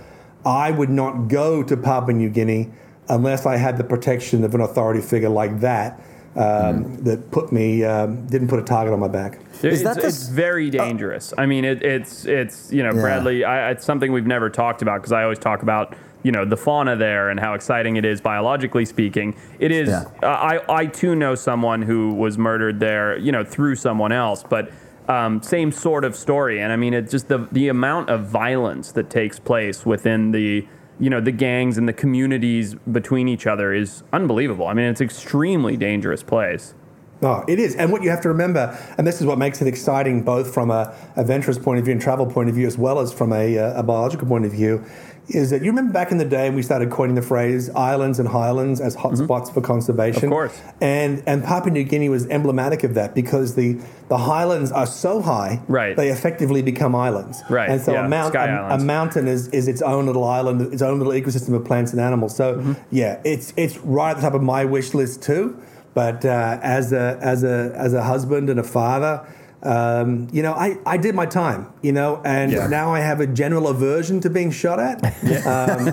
I 0.44 0.70
would 0.70 0.90
not 0.90 1.28
go 1.28 1.62
to 1.62 1.76
Papua 1.76 2.14
New 2.14 2.30
Guinea 2.30 2.70
unless 3.08 3.46
I 3.46 3.56
had 3.56 3.76
the 3.76 3.84
protection 3.84 4.44
of 4.44 4.54
an 4.54 4.60
authority 4.60 5.00
figure 5.00 5.28
like 5.28 5.60
that 5.60 6.00
um, 6.36 6.96
that 7.04 7.30
put 7.30 7.52
me 7.52 7.84
um, 7.84 8.26
didn't 8.26 8.48
put 8.48 8.58
a 8.58 8.62
target 8.62 8.92
on 8.92 9.00
my 9.00 9.08
back. 9.08 9.38
Is 9.62 9.64
it's, 9.64 9.82
that 9.82 10.00
the 10.00 10.06
it's 10.06 10.28
very 10.28 10.70
dangerous. 10.70 11.34
I 11.36 11.46
mean, 11.46 11.64
it, 11.64 11.82
it's 11.82 12.24
it's 12.24 12.72
you 12.72 12.82
know, 12.82 12.94
Yeah. 12.94 13.00
Bradley. 13.00 13.44
I, 13.44 13.70
it's 13.72 13.84
something 13.84 14.12
we've 14.12 14.26
never 14.26 14.48
talked 14.48 14.82
about 14.82 15.00
because 15.00 15.12
I 15.12 15.22
always 15.22 15.38
talk 15.38 15.62
about 15.62 15.94
you 16.22 16.32
know 16.32 16.44
the 16.44 16.56
fauna 16.56 16.96
there 16.96 17.28
and 17.30 17.38
how 17.38 17.54
exciting 17.54 17.96
it 17.96 18.04
is 18.04 18.20
biologically 18.20 18.84
speaking. 18.84 19.36
It 19.58 19.72
is. 19.72 19.88
Yeah. 19.88 20.04
uh, 20.22 20.26
I 20.26 20.60
I 20.68 20.86
too 20.86 21.14
know 21.14 21.34
someone 21.34 21.82
who 21.82 22.14
was 22.14 22.38
murdered 22.38 22.80
there. 22.80 23.18
You 23.18 23.32
know, 23.32 23.44
through 23.44 23.76
someone 23.76 24.12
else, 24.12 24.44
but. 24.48 24.70
Um, 25.08 25.42
same 25.42 25.72
sort 25.72 26.04
of 26.04 26.14
story, 26.14 26.60
and 26.60 26.72
I 26.72 26.76
mean, 26.76 26.94
it's 26.94 27.10
just 27.10 27.26
the 27.26 27.48
the 27.50 27.66
amount 27.66 28.08
of 28.08 28.26
violence 28.28 28.92
that 28.92 29.10
takes 29.10 29.36
place 29.36 29.84
within 29.84 30.30
the 30.30 30.64
you 31.02 31.10
know 31.10 31.20
the 31.20 31.32
gangs 31.32 31.78
and 31.78 31.88
the 31.88 31.92
communities 31.92 32.76
between 32.92 33.26
each 33.26 33.44
other 33.48 33.74
is 33.74 34.04
unbelievable. 34.12 34.68
I 34.68 34.72
mean, 34.72 34.84
it's 34.84 35.00
an 35.00 35.06
extremely 35.06 35.76
dangerous 35.76 36.22
place. 36.22 36.74
Oh, 37.22 37.44
it 37.46 37.58
is. 37.60 37.76
And 37.76 37.92
what 37.92 38.02
you 38.02 38.10
have 38.10 38.20
to 38.22 38.28
remember, 38.28 38.76
and 38.98 39.06
this 39.06 39.20
is 39.20 39.26
what 39.26 39.38
makes 39.38 39.62
it 39.62 39.68
exciting 39.68 40.22
both 40.22 40.52
from 40.52 40.70
a 40.70 40.94
adventurous 41.16 41.58
point 41.58 41.78
of 41.78 41.84
view 41.84 41.92
and 41.92 42.00
travel 42.02 42.26
point 42.26 42.48
of 42.48 42.54
view, 42.56 42.66
as 42.66 42.76
well 42.76 42.98
as 42.98 43.12
from 43.12 43.32
a, 43.32 43.58
uh, 43.58 43.78
a 43.80 43.82
biological 43.82 44.26
point 44.26 44.44
of 44.44 44.50
view, 44.52 44.84
is 45.28 45.50
that 45.50 45.60
you 45.62 45.68
remember 45.70 45.92
back 45.92 46.10
in 46.10 46.18
the 46.18 46.24
day 46.24 46.50
we 46.50 46.62
started 46.62 46.90
coining 46.90 47.14
the 47.14 47.22
phrase 47.22 47.70
islands 47.70 48.18
and 48.18 48.28
highlands 48.28 48.80
as 48.80 48.96
hotspots 48.96 49.54
for 49.54 49.60
conservation. 49.60 50.22
Mm-hmm. 50.22 50.32
Of 50.32 50.50
course. 50.50 50.60
And 50.80 51.22
and 51.28 51.44
Papua 51.44 51.72
New 51.72 51.84
Guinea 51.84 52.08
was 52.08 52.26
emblematic 52.26 52.82
of 52.82 52.94
that 52.94 53.14
because 53.14 53.54
the, 53.54 53.78
the 54.08 54.18
highlands 54.18 54.72
are 54.72 54.84
so 54.86 55.22
high, 55.22 55.60
Right. 55.68 55.96
they 55.96 56.08
effectively 56.08 56.60
become 56.60 56.96
islands. 56.96 57.40
Right, 57.48 57.70
And 57.70 57.80
so 57.80 57.92
yeah, 57.92 58.04
a, 58.04 58.08
mount, 58.08 58.34
a, 58.34 58.74
a 58.74 58.78
mountain 58.78 59.28
is, 59.28 59.46
is 59.48 59.68
its 59.68 59.80
own 59.80 60.06
little 60.06 60.24
island, 60.24 60.60
its 60.72 60.82
own 60.82 60.98
little 60.98 61.12
ecosystem 61.12 61.54
of 61.54 61.64
plants 61.64 61.92
and 61.92 62.00
animals. 62.00 62.34
So 62.34 62.56
Mm-hmm. 62.56 62.72
yeah, 62.90 63.20
it's 63.24 63.54
it's 63.56 63.78
right 63.78 64.10
at 64.10 64.16
the 64.16 64.22
top 64.22 64.34
of 64.34 64.42
my 64.42 64.64
wish 64.64 64.92
list 64.92 65.22
too. 65.22 65.56
But 65.94 66.24
uh, 66.24 66.58
as 66.62 66.92
a 66.92 67.18
as 67.20 67.44
a 67.44 67.72
as 67.76 67.92
a 67.94 68.02
husband 68.02 68.48
and 68.50 68.58
a 68.58 68.62
father, 68.64 69.26
um, 69.62 70.26
you 70.32 70.42
know, 70.42 70.54
I, 70.54 70.78
I 70.86 70.96
did 70.96 71.14
my 71.14 71.26
time, 71.26 71.72
you 71.82 71.92
know, 71.92 72.20
and 72.24 72.50
Yeah. 72.50 72.66
now 72.66 72.92
I 72.94 73.00
have 73.00 73.20
a 73.20 73.26
general 73.26 73.68
aversion 73.68 74.18
to 74.22 74.30
being 74.30 74.50
shot 74.50 74.80
at. 74.80 74.98
Um, 75.46 75.88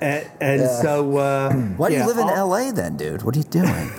and 0.00 0.30
and 0.40 0.60
so 0.82 1.16
uh, 1.16 1.52
Why 1.76 1.88
do 1.88 1.94
yeah, 1.94 2.02
you 2.02 2.06
live 2.08 2.18
in 2.18 2.28
I'll- 2.28 2.48
LA 2.48 2.72
then, 2.72 2.96
dude? 2.96 3.22
What 3.22 3.34
are 3.36 3.38
you 3.38 3.44
doing? 3.44 3.90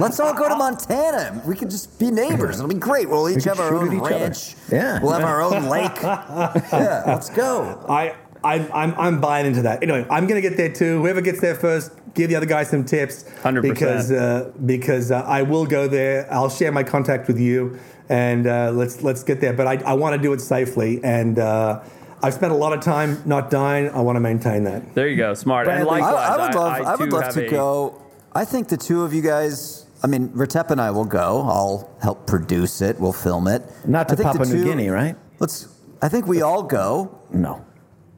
Let's 0.00 0.18
all 0.20 0.34
go 0.34 0.48
to 0.48 0.56
Montana. 0.56 1.40
We 1.46 1.54
can 1.56 1.70
just 1.70 1.98
be 1.98 2.10
neighbors. 2.10 2.56
It'll 2.58 2.68
be 2.68 2.74
great. 2.74 3.08
We'll 3.08 3.28
each 3.30 3.44
can 3.44 3.56
have 3.56 3.60
our 3.60 3.74
own 3.74 3.92
each 3.94 4.00
other. 4.02 4.10
ranch. 4.10 4.56
Yeah. 4.70 5.00
We'll 5.02 5.12
have 5.12 5.24
our 5.24 5.40
own 5.42 5.64
lake. 5.76 5.96
Yeah, 6.02 7.02
let's 7.06 7.30
go. 7.30 7.84
I, 7.88 8.14
I'm, 8.44 8.68
I'm, 8.74 8.94
I'm 8.98 9.20
buying 9.20 9.46
into 9.46 9.62
that. 9.62 9.82
Anyway, 9.82 10.04
I'm 10.10 10.26
going 10.26 10.40
to 10.42 10.46
get 10.48 10.56
there 10.56 10.72
too. 10.72 11.00
Whoever 11.00 11.20
gets 11.20 11.40
there 11.40 11.54
first, 11.54 11.92
give 12.14 12.30
the 12.30 12.36
other 12.36 12.46
guy 12.46 12.62
some 12.64 12.84
tips. 12.84 13.24
100%. 13.42 13.62
Because, 13.62 14.10
uh, 14.12 14.52
because 14.64 15.10
uh, 15.10 15.22
I 15.22 15.42
will 15.42 15.66
go 15.66 15.88
there. 15.88 16.26
I'll 16.32 16.48
share 16.50 16.72
my 16.72 16.82
contact 16.82 17.28
with 17.28 17.38
you, 17.38 17.78
and 18.08 18.46
uh, 18.46 18.70
let's 18.72 19.02
let's 19.02 19.22
get 19.22 19.40
there. 19.40 19.52
But 19.52 19.66
I, 19.66 19.74
I 19.84 19.94
want 19.94 20.14
to 20.16 20.22
do 20.22 20.32
it 20.32 20.40
safely, 20.40 21.00
and 21.04 21.38
uh, 21.38 21.82
I've 22.22 22.34
spent 22.34 22.52
a 22.52 22.56
lot 22.56 22.72
of 22.72 22.80
time 22.80 23.20
not 23.26 23.50
dying. 23.50 23.88
I 23.90 24.00
want 24.00 24.16
to 24.16 24.20
maintain 24.20 24.64
that. 24.64 24.94
There 24.94 25.08
you 25.08 25.16
go, 25.16 25.34
smart. 25.34 25.66
and 25.68 25.86
Bradley, 25.86 26.02
I, 26.02 26.10
I 26.36 26.46
would 26.46 26.54
love. 26.54 26.72
I, 26.72 26.96
too 26.96 27.00
would 27.04 27.12
love 27.12 27.34
to 27.34 27.46
a- 27.46 27.50
go. 27.50 28.02
I 28.34 28.44
think 28.44 28.68
the 28.68 28.76
two 28.76 29.02
of 29.02 29.12
you 29.12 29.22
guys. 29.22 29.86
I 30.04 30.08
mean, 30.08 30.30
Retep 30.30 30.70
and 30.72 30.80
I 30.80 30.90
will 30.90 31.04
go. 31.04 31.42
I'll 31.46 31.88
help 32.02 32.26
produce 32.26 32.80
it. 32.82 32.98
We'll 32.98 33.12
film 33.12 33.46
it. 33.46 33.62
Not 33.86 34.08
to 34.08 34.14
I 34.14 34.16
think 34.16 34.32
the 34.32 34.38
Papua 34.38 34.46
New 34.56 34.64
two- 34.64 34.68
Guinea, 34.70 34.88
right? 34.88 35.16
Let's. 35.38 35.68
I 36.00 36.08
think 36.08 36.26
we 36.26 36.42
all 36.42 36.64
go 36.64 37.16
No, 37.32 37.64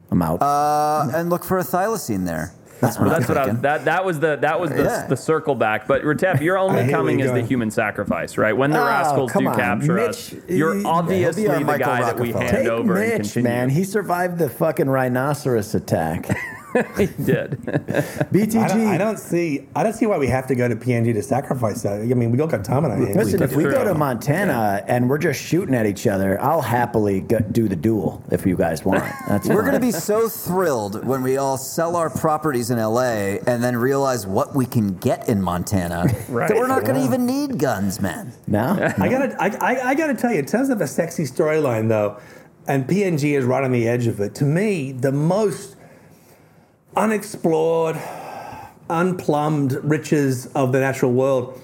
I'm 0.09 0.19
out. 0.23 0.41
uh, 0.41 1.11
and 1.13 1.29
look 1.29 1.43
for 1.43 1.59
a 1.59 1.63
thylacine 1.63 2.25
there. 2.25 2.51
That's 2.81 2.97
what 2.97 3.07
Well, 3.07 3.17
that's 3.19 3.29
what 3.29 3.37
I, 3.37 3.43
thinking. 3.45 3.61
that 3.61 3.85
that 3.85 4.03
was 4.05 4.19
the 4.19 4.35
that 4.37 4.59
was 4.59 4.69
the, 4.71 4.83
Yeah. 4.83 5.07
the 5.07 5.15
circle 5.17 5.55
back. 5.55 5.87
But 5.87 6.01
Retep, 6.03 6.41
you're 6.41 6.57
only 6.57 6.89
coming 6.91 7.19
you're 7.19 7.29
as 7.29 7.33
the 7.33 7.41
human 7.47 7.71
sacrifice, 7.71 8.37
right? 8.37 8.55
When 8.55 8.71
the 8.71 8.81
Oh, 8.81 8.85
rascals 8.85 9.31
do 9.33 9.47
on. 9.47 9.55
capture 9.55 9.93
Mitch, 9.93 10.09
us, 10.09 10.35
you're 10.47 10.85
obviously 10.85 11.43
he'll 11.43 11.51
be 11.51 11.55
our 11.55 11.59
the 11.59 11.65
Michael 11.65 11.85
guy 11.85 12.01
that 12.01 12.19
we 12.19 12.31
hand 12.31 12.49
Take 12.49 12.67
over 12.67 12.95
and 12.97 13.09
Mitch, 13.09 13.21
continue. 13.33 13.49
man. 13.49 13.69
He 13.69 13.83
survived 13.83 14.37
the 14.37 14.49
fucking 14.49 14.89
rhinoceros 14.89 15.73
attack. 15.73 16.27
he 16.97 17.05
did. 17.23 17.51
BTG. 18.31 18.61
I 18.61 18.67
don't, 18.67 18.87
I 18.87 18.97
don't 18.97 19.19
see. 19.19 19.67
I 19.75 19.83
don't 19.83 19.93
see 19.93 20.05
why 20.05 20.17
we 20.17 20.27
have 20.27 20.47
to 20.47 20.55
go 20.55 20.67
to 20.67 20.75
PNG 20.75 21.13
to 21.13 21.21
sacrifice 21.21 21.83
that. 21.83 22.01
I 22.01 22.05
mean, 22.05 22.31
we 22.31 22.37
go 22.37 22.47
got 22.47 22.65
time 22.65 22.83
on 22.85 22.91
our 22.91 22.97
hands. 22.97 23.15
Listen, 23.15 23.41
if 23.43 23.55
we 23.55 23.63
go 23.63 23.83
to 23.83 23.93
Montana 23.93 24.83
and 24.87 25.09
we're 25.09 25.17
just 25.17 25.41
shooting 25.41 25.73
at 25.73 25.85
each 25.85 26.05
other, 26.07 26.41
I'll 26.41 26.61
happily 26.61 27.21
go, 27.21 27.39
do 27.39 27.67
the 27.67 27.75
duel 27.75 28.23
if 28.31 28.45
you 28.45 28.55
guys 28.55 28.83
want. 28.83 29.03
That's 29.27 29.47
We're 29.47 29.61
going 29.61 29.73
to 29.73 29.79
be 29.79 29.91
so 29.91 30.27
thrilled 30.27 31.05
when 31.05 31.23
we 31.23 31.37
all 31.37 31.57
sell 31.57 31.95
our 31.95 32.09
properties 32.09 32.71
in 32.71 32.77
LA 32.77 33.37
and 33.47 33.63
then 33.63 33.77
realize 33.77 34.27
what 34.27 34.55
we 34.55 34.65
can 34.65 34.95
get 34.97 35.29
in 35.29 35.41
Montana. 35.41 36.05
Right. 36.27 36.49
That 36.49 36.57
we're 36.57 36.67
not 36.67 36.83
going 36.83 36.99
to 36.99 37.05
even 37.05 37.25
need 37.25 37.57
guns, 37.59 38.01
man. 38.01 38.33
now. 38.47 38.73
I 38.97 39.09
gotta, 39.09 39.35
I, 39.39 39.47
I, 39.61 39.89
I 39.89 39.95
gotta 39.95 40.13
tell 40.13 40.31
you, 40.31 40.39
in 40.39 40.45
terms 40.45 40.69
of 40.69 40.81
a 40.81 40.87
sexy 40.87 41.23
storyline 41.23 41.89
though, 41.89 42.19
and 42.67 42.87
PNG 42.87 43.37
is 43.37 43.45
right 43.45 43.63
on 43.63 43.71
the 43.71 43.87
edge 43.87 44.07
of 44.07 44.19
it. 44.19 44.33
To 44.35 44.43
me, 44.43 44.91
the 44.91 45.11
most 45.11 45.74
unexplored, 46.95 47.97
unplumbed 48.89 49.73
riches 49.83 50.47
of 50.55 50.71
the 50.71 50.79
natural 50.79 51.11
world 51.11 51.59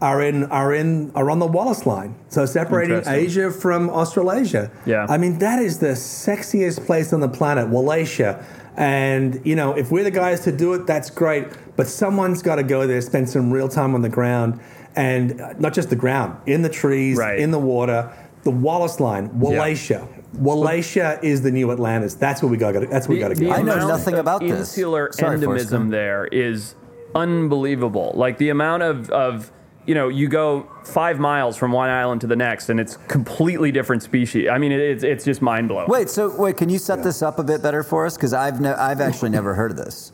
are 0.00 0.20
in 0.20 0.44
are 0.46 0.74
in 0.74 1.12
are 1.14 1.30
on 1.30 1.38
the 1.38 1.46
Wallace 1.46 1.86
line. 1.86 2.14
So 2.28 2.44
separating 2.44 3.02
Asia 3.06 3.50
from 3.52 3.88
Australasia. 3.88 4.70
Yeah. 4.84 5.06
I 5.08 5.16
mean 5.16 5.38
that 5.38 5.60
is 5.60 5.78
the 5.78 5.88
sexiest 5.94 6.84
place 6.86 7.12
on 7.12 7.20
the 7.20 7.28
planet, 7.28 7.68
Wallacea. 7.68 8.44
And 8.76 9.40
you 9.44 9.54
know, 9.54 9.74
if 9.76 9.92
we're 9.92 10.02
the 10.02 10.10
guys 10.10 10.40
to 10.40 10.52
do 10.52 10.74
it, 10.74 10.86
that's 10.86 11.08
great. 11.10 11.46
But 11.76 11.86
someone's 11.86 12.42
got 12.42 12.56
to 12.56 12.62
go 12.64 12.86
there, 12.86 13.00
spend 13.00 13.28
some 13.28 13.52
real 13.52 13.68
time 13.68 13.94
on 13.94 14.02
the 14.02 14.08
ground, 14.08 14.60
and 14.96 15.40
uh, 15.40 15.52
not 15.58 15.72
just 15.72 15.88
the 15.90 15.96
ground, 15.96 16.36
in 16.46 16.62
the 16.62 16.68
trees, 16.68 17.16
Right. 17.16 17.38
in 17.38 17.50
the 17.50 17.58
water. 17.58 18.10
The 18.42 18.50
Wallace 18.50 18.98
line, 18.98 19.28
Wallacea. 19.38 20.08
Wallacea 20.36 21.22
is 21.22 21.42
the 21.42 21.50
new 21.50 21.70
Atlantis. 21.72 22.14
That's 22.14 22.42
where 22.42 22.50
we 22.50 22.56
got. 22.56 22.72
That's 22.90 23.08
where 23.08 23.16
we 23.16 23.20
got 23.20 23.28
to 23.28 23.34
The- 23.34 23.46
go. 23.46 23.52
I 23.52 23.62
know 23.62 23.86
nothing 23.86 24.14
of 24.14 24.20
about 24.20 24.40
this. 24.40 24.58
Insular 24.58 25.10
Sorry, 25.12 25.38
Forrest 25.40 25.66
endemism 25.68 25.70
Gump. 25.70 25.90
there 25.90 26.26
is 26.26 26.74
unbelievable. 27.14 28.12
Like 28.14 28.38
the 28.38 28.48
amount 28.48 28.82
of, 28.82 29.10
of 29.10 29.52
you 29.86 29.94
know, 29.94 30.08
you 30.08 30.28
go 30.28 30.66
five 30.84 31.18
miles 31.18 31.56
from 31.56 31.72
one 31.72 31.90
island 31.90 32.20
to 32.22 32.26
the 32.26 32.36
next, 32.36 32.68
and 32.70 32.78
it's 32.80 32.96
completely 33.08 33.72
different 33.72 34.02
species. 34.02 34.48
I 34.48 34.58
mean, 34.58 34.72
it, 34.72 34.80
it's 34.80 35.04
it's 35.04 35.24
just 35.24 35.42
mind 35.42 35.68
blowing. 35.68 35.88
Wait, 35.88 36.08
so 36.08 36.34
wait, 36.40 36.56
can 36.56 36.68
you 36.70 36.78
set 36.78 37.02
this 37.02 37.20
up 37.22 37.38
a 37.38 37.44
bit 37.44 37.62
better 37.62 37.82
for 37.82 38.06
us? 38.06 38.16
Because 38.16 38.32
I've 38.32 38.60
ne- 38.60 38.68
I've 38.70 39.00
actually 39.00 39.30
never 39.30 39.54
heard 39.54 39.72
of 39.72 39.76
this. 39.76 40.12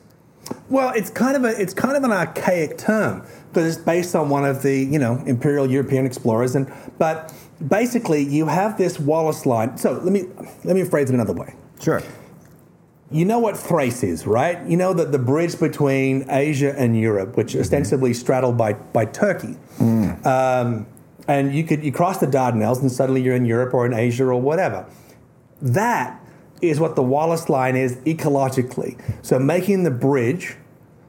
Well, 0.70 0.92
it's 0.96 1.10
kind 1.10 1.36
of 1.36 1.44
a 1.44 1.60
it's 1.60 1.74
kind 1.74 1.96
of 1.96 2.02
an 2.04 2.10
archaic 2.12 2.78
term 2.78 3.22
because 3.50 3.76
it's 3.76 3.84
based 3.84 4.14
on 4.16 4.30
one 4.30 4.44
of 4.46 4.62
the 4.62 4.74
you 4.76 4.98
know 4.98 5.22
imperial 5.26 5.70
European 5.70 6.06
explorers, 6.06 6.54
and 6.56 6.72
but 6.98 7.32
basically 7.66 8.22
you 8.22 8.46
have 8.46 8.78
this 8.78 8.98
Wallace 8.98 9.46
line. 9.46 9.76
So 9.78 9.92
let 9.92 10.12
me 10.12 10.24
let 10.64 10.76
me 10.76 10.84
phrase 10.84 11.11
it 11.11 11.14
another 11.14 11.32
way. 11.32 11.54
Sure. 11.80 12.02
You 13.11 13.24
know 13.24 13.38
what 13.38 13.56
Thrace 13.56 14.02
is, 14.02 14.26
right? 14.26 14.62
You 14.66 14.76
know 14.76 14.92
that 14.92 15.12
the 15.12 15.18
bridge 15.18 15.59
between 15.59 16.26
Asia 16.28 16.74
and 16.76 16.98
Europe, 16.98 17.36
which 17.36 17.56
ostensibly 17.56 18.12
straddled 18.12 18.59
by 18.59 18.74
by 18.74 19.06
Turkey, 19.06 19.56
um, 19.80 20.86
and 21.26 21.54
you 21.54 21.64
could 21.64 21.82
you 21.82 21.92
cross 21.92 22.18
the 22.18 22.26
Dardanelles 22.26 22.80
and 22.80 22.92
suddenly 22.92 23.22
you're 23.22 23.36
in 23.36 23.46
Europe 23.46 23.72
or 23.72 23.86
in 23.86 23.94
Asia 23.94 24.24
or 24.24 24.40
whatever. 24.40 24.86
That 25.62 26.20
is 26.61 26.80
what 26.80 26.96
the 26.96 27.02
Wallace 27.02 27.48
line 27.48 27.76
is 27.76 27.96
ecologically. 27.98 29.00
So 29.22 29.38
making 29.38 29.84
the 29.84 29.90
bridge 29.90 30.56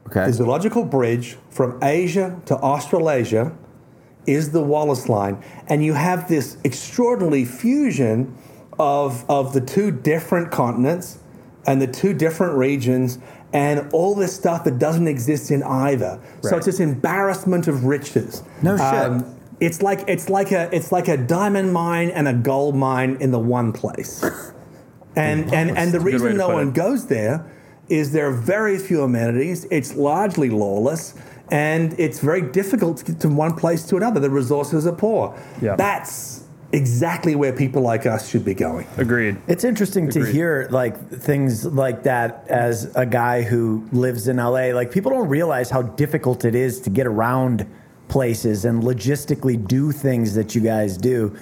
Okay. 0.06 0.26
the 0.26 0.32
zoological 0.32 0.84
bridge 0.84 1.36
from 1.50 1.78
Asia 1.82 2.40
to 2.46 2.56
Australasia 2.56 3.52
is 4.26 4.52
the 4.52 4.62
Wallace 4.62 5.08
line. 5.08 5.42
And 5.68 5.84
you 5.84 5.94
have 5.94 6.28
this 6.28 6.56
extraordinary 6.64 7.44
fusion 7.44 8.36
of, 8.78 9.28
of 9.28 9.52
the 9.52 9.60
two 9.60 9.90
different 9.90 10.50
continents 10.50 11.18
and 11.66 11.80
the 11.80 11.86
two 11.86 12.14
different 12.14 12.56
regions 12.56 13.18
and 13.52 13.92
all 13.92 14.14
this 14.14 14.34
stuff 14.34 14.64
that 14.64 14.78
doesn't 14.78 15.08
exist 15.08 15.50
in 15.50 15.62
either. 15.62 16.20
So 16.42 16.56
it's 16.56 16.66
this 16.66 16.80
embarrassment 16.80 17.68
of 17.68 17.84
riches. 17.84 18.42
No 18.62 18.76
shit. 18.76 18.82
Um, 18.82 19.36
it's 19.58 19.82
like 19.82 20.04
it's 20.08 20.30
like 20.30 20.52
a 20.52 20.74
it's 20.74 20.90
like 20.90 21.08
a 21.08 21.18
diamond 21.18 21.72
mine 21.72 22.10
and 22.10 22.26
a 22.26 22.32
gold 22.32 22.74
mine 22.74 23.18
in 23.20 23.30
the 23.30 23.38
one 23.38 23.72
place. 23.72 24.24
And 25.16 25.52
and 25.52 25.76
and 25.76 25.90
the 25.90 25.98
reason 25.98 26.36
no 26.36 26.50
one 26.50 26.68
it. 26.68 26.74
goes 26.74 27.08
there 27.08 27.44
is 27.88 28.12
there 28.12 28.28
are 28.28 28.32
very 28.32 28.78
few 28.78 29.02
amenities. 29.02 29.66
It's 29.70 29.94
largely 29.96 30.50
lawless, 30.50 31.14
and 31.50 31.98
it's 31.98 32.20
very 32.20 32.42
difficult 32.42 32.98
to 32.98 33.04
get 33.04 33.20
from 33.20 33.36
one 33.36 33.54
place 33.54 33.84
to 33.88 33.96
another. 33.96 34.20
The 34.20 34.30
resources 34.30 34.86
are 34.86 34.94
poor. 34.94 35.38
Yeah. 35.60 35.76
That's 35.76 36.44
exactly 36.72 37.34
where 37.34 37.52
people 37.52 37.82
like 37.82 38.06
us 38.06 38.28
should 38.28 38.44
be 38.44 38.54
going. 38.54 38.86
Agreed. 38.96 39.36
It's 39.48 39.64
interesting 39.64 40.08
to 40.10 40.24
hear 40.24 40.68
like 40.70 41.10
things 41.10 41.66
like 41.66 42.04
that 42.04 42.46
as 42.48 42.94
a 42.94 43.04
guy 43.04 43.42
who 43.42 43.86
lives 43.92 44.28
in 44.28 44.36
LA. 44.36 44.72
Like 44.72 44.92
people 44.92 45.10
don't 45.10 45.28
realize 45.28 45.70
how 45.70 45.82
difficult 45.82 46.44
it 46.44 46.54
is 46.54 46.80
to 46.82 46.90
get 46.90 47.06
around 47.06 47.66
places 48.08 48.64
and 48.64 48.82
logistically 48.82 49.66
do 49.66 49.92
things 49.92 50.34
that 50.34 50.54
you 50.54 50.60
guys 50.60 50.96
do. 50.96 51.36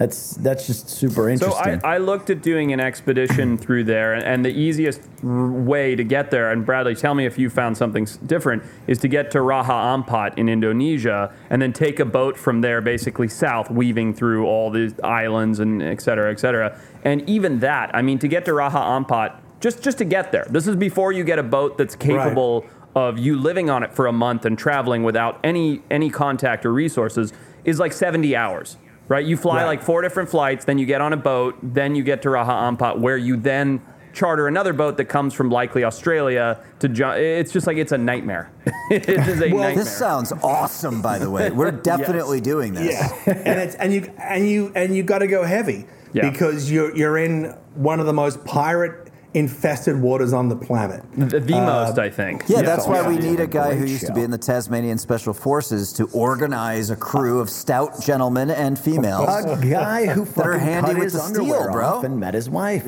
That's 0.00 0.30
that's 0.36 0.66
just 0.66 0.88
super 0.88 1.24
So 1.36 1.48
interesting. 1.48 1.80
I, 1.84 1.96
I 1.96 1.98
looked 1.98 2.30
at 2.30 2.40
doing 2.40 2.72
an 2.72 2.80
expedition 2.80 3.58
through 3.62 3.84
there, 3.84 4.14
and, 4.14 4.24
and 4.24 4.42
the 4.42 4.48
easiest 4.50 5.02
r- 5.22 5.50
way 5.50 5.94
to 5.94 6.02
get 6.02 6.30
there, 6.30 6.50
and 6.52 6.64
Bradley, 6.64 6.94
tell 6.94 7.14
me 7.14 7.26
if 7.26 7.38
you 7.38 7.50
found 7.50 7.76
something 7.76 8.04
s- 8.04 8.16
different, 8.16 8.62
is 8.86 8.96
to 9.00 9.08
get 9.08 9.30
to 9.32 9.42
Raja 9.42 9.68
Ampat 9.68 10.38
in 10.38 10.48
Indonesia, 10.48 11.34
and 11.50 11.60
then 11.60 11.74
take 11.74 12.00
a 12.00 12.06
boat 12.06 12.38
from 12.38 12.62
there, 12.62 12.80
basically 12.80 13.28
south, 13.28 13.70
weaving 13.70 14.14
through 14.14 14.46
all 14.46 14.70
the 14.70 14.90
islands 15.04 15.58
and 15.58 15.82
et 15.82 16.00
cetera, 16.00 16.32
et 16.32 16.40
cetera. 16.40 16.80
And 17.04 17.28
even 17.28 17.58
that, 17.58 17.94
I 17.94 18.00
mean, 18.00 18.18
to 18.20 18.28
get 18.28 18.46
to 18.46 18.54
Raja 18.54 18.78
Ampat, 18.78 19.36
just 19.60 19.82
just 19.82 19.98
to 19.98 20.06
get 20.06 20.32
there. 20.32 20.46
This 20.48 20.66
is 20.66 20.76
before 20.76 21.12
you 21.12 21.24
get 21.24 21.38
a 21.38 21.42
boat 21.42 21.76
that's 21.76 21.94
capable 21.94 22.64
of 22.94 23.18
you 23.18 23.38
living 23.38 23.68
on 23.68 23.82
it 23.82 23.92
for 23.92 24.06
a 24.06 24.12
month 24.12 24.46
and 24.46 24.56
traveling 24.58 25.02
without 25.02 25.38
any 25.44 25.82
any 25.90 26.08
contact 26.08 26.64
or 26.64 26.72
resources. 26.72 27.34
Is 27.64 27.78
like 27.78 27.92
70 27.92 28.34
hours. 28.34 28.78
Right, 29.10 29.26
you 29.26 29.36
fly 29.36 29.56
Right. 29.62 29.66
like 29.66 29.82
four 29.82 30.02
different 30.02 30.28
flights, 30.28 30.64
then 30.64 30.78
you 30.78 30.86
get 30.86 31.00
on 31.00 31.12
a 31.12 31.16
boat, 31.16 31.56
then 31.64 31.96
you 31.96 32.04
get 32.04 32.22
to 32.22 32.30
Raja 32.30 32.52
Ampat, 32.52 33.00
where 33.00 33.16
you 33.16 33.36
then 33.36 33.80
charter 34.12 34.46
another 34.46 34.72
boat 34.72 34.96
that 34.98 35.06
comes 35.06 35.34
from 35.34 35.50
likely 35.50 35.82
Australia 35.82 36.58
to. 36.78 36.88
Jo- 36.88 37.10
it's 37.10 37.52
just 37.52 37.66
like 37.66 37.76
it's 37.76 37.90
a 37.90 37.98
nightmare. 37.98 38.52
it 38.90 39.08
is 39.08 39.40
a 39.42 39.48
Well, 39.50 39.64
nightmare. 39.64 39.74
This 39.74 39.96
sounds 39.96 40.32
awesome, 40.44 41.02
by 41.02 41.18
the 41.18 41.28
way. 41.28 41.50
We're 41.50 41.70
definitely 41.92 42.40
doing 42.40 42.72
this. 42.72 42.94
Yeah, 43.26 43.32
and 43.34 43.58
it's 43.60 43.74
and 43.74 43.92
you 43.92 44.12
and 44.18 44.48
you 44.48 44.70
and 44.76 44.94
you 44.96 45.02
got 45.02 45.18
to 45.18 45.26
go 45.26 45.42
heavy 45.42 45.86
Yeah. 46.12 46.30
because 46.30 46.70
you're 46.70 46.96
you're 46.96 47.18
in 47.18 47.46
one 47.74 47.98
of 47.98 48.06
the 48.06 48.12
most 48.12 48.44
pirate 48.44 49.09
infested 49.34 50.00
waters 50.00 50.32
on 50.32 50.48
the 50.48 50.56
planet. 50.56 51.02
the, 51.16 51.40
the 51.40 51.56
uh, 51.56 51.86
most, 51.86 51.98
I 51.98 52.10
think. 52.10 52.44
Yeah, 52.48 52.62
that's 52.62 52.86
why 52.86 53.06
we 53.06 53.16
need 53.16 53.40
a 53.40 53.46
guy 53.46 53.74
who 53.74 53.80
Great 53.80 53.90
used 53.90 54.06
to 54.06 54.12
be 54.12 54.22
in 54.22 54.30
the 54.30 54.38
Tasmanian 54.38 54.98
Special 54.98 55.32
Forces 55.32 55.92
to 55.94 56.08
organize 56.12 56.90
a 56.90 56.96
crew 56.96 57.40
of 57.40 57.48
stout 57.48 58.02
gentlemen 58.02 58.50
and 58.50 58.78
females. 58.78 59.28
A 59.28 59.56
guy 59.56 60.06
who 60.06 60.22
are 60.22 60.26
fucking 60.26 60.60
handy 60.60 60.88
cut 60.88 60.94
with 60.94 61.04
his 61.04 61.12
the 61.12 61.20
steel, 61.20 61.42
underwear 61.42 61.70
bro. 61.70 61.86
off 61.86 62.04
and 62.04 62.18
met 62.18 62.34
his 62.34 62.50
wife. 62.50 62.84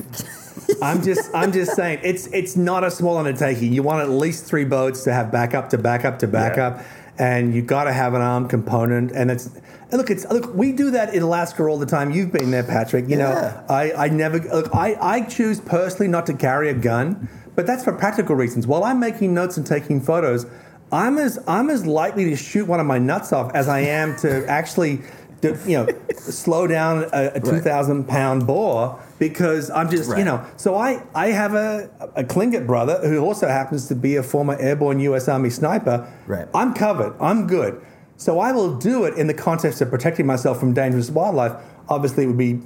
I'm 0.83 1.03
just 1.03 1.31
I'm 1.35 1.53
just 1.53 1.75
saying 1.75 2.01
it's 2.03 2.27
it's 2.29 2.57
not 2.57 2.85
a 2.85 2.91
small 2.91 3.17
undertaking. 3.17 3.73
You 3.73 3.83
want 3.83 4.03
at 4.03 4.11
least 4.11 4.45
three 4.45 4.65
boats 4.65 5.05
to 5.05 5.13
have 5.13 5.31
backup 5.31 5.71
to 5.71 5.79
backup 5.79 6.19
to 6.21 6.27
backup, 6.27 6.85
and 7.19 7.55
you 7.55 7.63
got 7.63 7.85
to 7.85 7.93
have 7.93 8.15
an 8.15 8.23
arm 8.23 8.49
component. 8.49 9.13
And 9.13 9.31
it's 9.31 9.47
and 9.91 9.99
look, 9.99 10.11
it's 10.11 10.29
look 10.31 10.55
we 10.55 10.73
do 10.73 10.91
that 10.93 11.15
in 11.15 11.23
Alaska 11.23 11.63
all 11.65 11.79
the 11.79 11.87
time. 11.87 12.11
You've 12.11 12.33
been 12.33 12.51
there, 12.51 12.63
Patrick. 12.65 13.09
You 13.09 13.19
Yeah. 13.19 13.25
know, 13.25 13.65
I 13.69 13.93
I 13.93 14.09
never 14.09 14.39
look. 14.39 14.69
I 14.75 14.97
I 15.01 15.21
choose 15.23 15.61
personally 15.61 16.09
not 16.09 16.27
to 16.27 16.35
carry 16.35 16.69
a 16.71 16.75
gun, 16.75 17.29
but 17.55 17.67
that's 17.67 17.85
for 17.85 17.93
practical 17.93 18.35
reasons. 18.37 18.67
While 18.67 18.85
I'm 18.85 19.01
making 19.01 19.35
notes 19.35 19.57
and 19.57 19.67
taking 19.67 20.01
photos. 20.01 20.47
I'm 20.95 21.17
as 21.17 21.39
I'm 21.49 21.71
as 21.71 21.87
likely 21.87 22.27
to 22.27 22.37
shoot 22.37 22.69
one 22.69 22.79
of 22.79 22.85
my 22.85 22.99
nuts 22.99 23.33
off 23.33 23.51
as 23.55 23.67
I 23.67 23.79
am 23.81 24.15
to 24.19 24.47
actually, 24.47 25.01
to, 25.43 25.59
you 25.67 25.77
know, 25.77 25.89
slow 26.17 26.67
down 26.67 27.05
a, 27.13 27.33
a 27.35 27.41
two 27.41 27.61
thousand 27.61 28.09
pound 28.09 28.47
boar 28.47 29.01
because 29.19 29.71
I'm 29.71 29.91
just 29.91 30.17
you 30.17 30.25
know. 30.25 30.45
So 30.57 30.77
I 30.77 31.03
I 31.15 31.29
have 31.29 31.55
a 31.55 31.91
a 32.17 32.25
Tlingit 32.25 32.67
brother 32.67 33.01
who 33.07 33.19
also 33.21 33.49
happens 33.49 33.89
to 33.89 33.95
be 33.95 34.17
a 34.17 34.23
former 34.23 34.57
airborne 34.59 35.01
U.S. 35.01 35.29
Army 35.29 35.51
sniper. 35.51 36.11
Right. 36.27 36.49
I'm 36.55 36.75
covered. 36.75 37.15
I'm 37.21 37.47
good. 37.47 37.85
So 38.17 38.39
I 38.39 38.53
will 38.53 38.79
do 38.79 39.05
it 39.05 39.15
in 39.19 39.27
the 39.27 39.35
context 39.35 39.81
of 39.81 39.91
protecting 39.91 40.27
myself 40.27 40.61
from 40.61 40.75
dangerous 40.75 41.11
wildlife. 41.11 41.61
Obviously, 41.89 42.25
it 42.25 42.29
would 42.29 42.39
be 42.39 42.61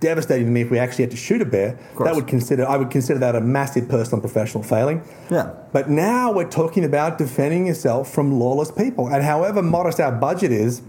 devastating 0.00 0.46
to 0.46 0.50
me 0.50 0.62
if 0.62 0.70
we 0.70 0.78
actually 0.78 1.04
had 1.04 1.10
to 1.10 1.16
shoot 1.16 1.40
a 1.42 1.44
bear. 1.44 1.78
That 2.02 2.14
would 2.14 2.26
consider 2.26 2.66
I 2.66 2.76
would 2.76 2.90
consider 2.90 3.18
that 3.20 3.36
a 3.36 3.40
massive 3.40 3.88
personal 3.88 4.14
and 4.14 4.22
professional 4.22 4.62
failing. 4.62 5.02
Yeah. 5.30 5.54
But 5.72 5.90
now 5.90 6.32
we're 6.32 6.48
talking 6.48 6.84
about 6.84 7.18
defending 7.18 7.66
yourself 7.66 8.10
from 8.10 8.38
lawless 8.38 8.70
people. 8.70 9.08
And 9.08 9.22
however 9.22 9.62
modest 9.62 10.00
our 10.00 10.12
budget 10.12 10.52
is, 10.52 10.82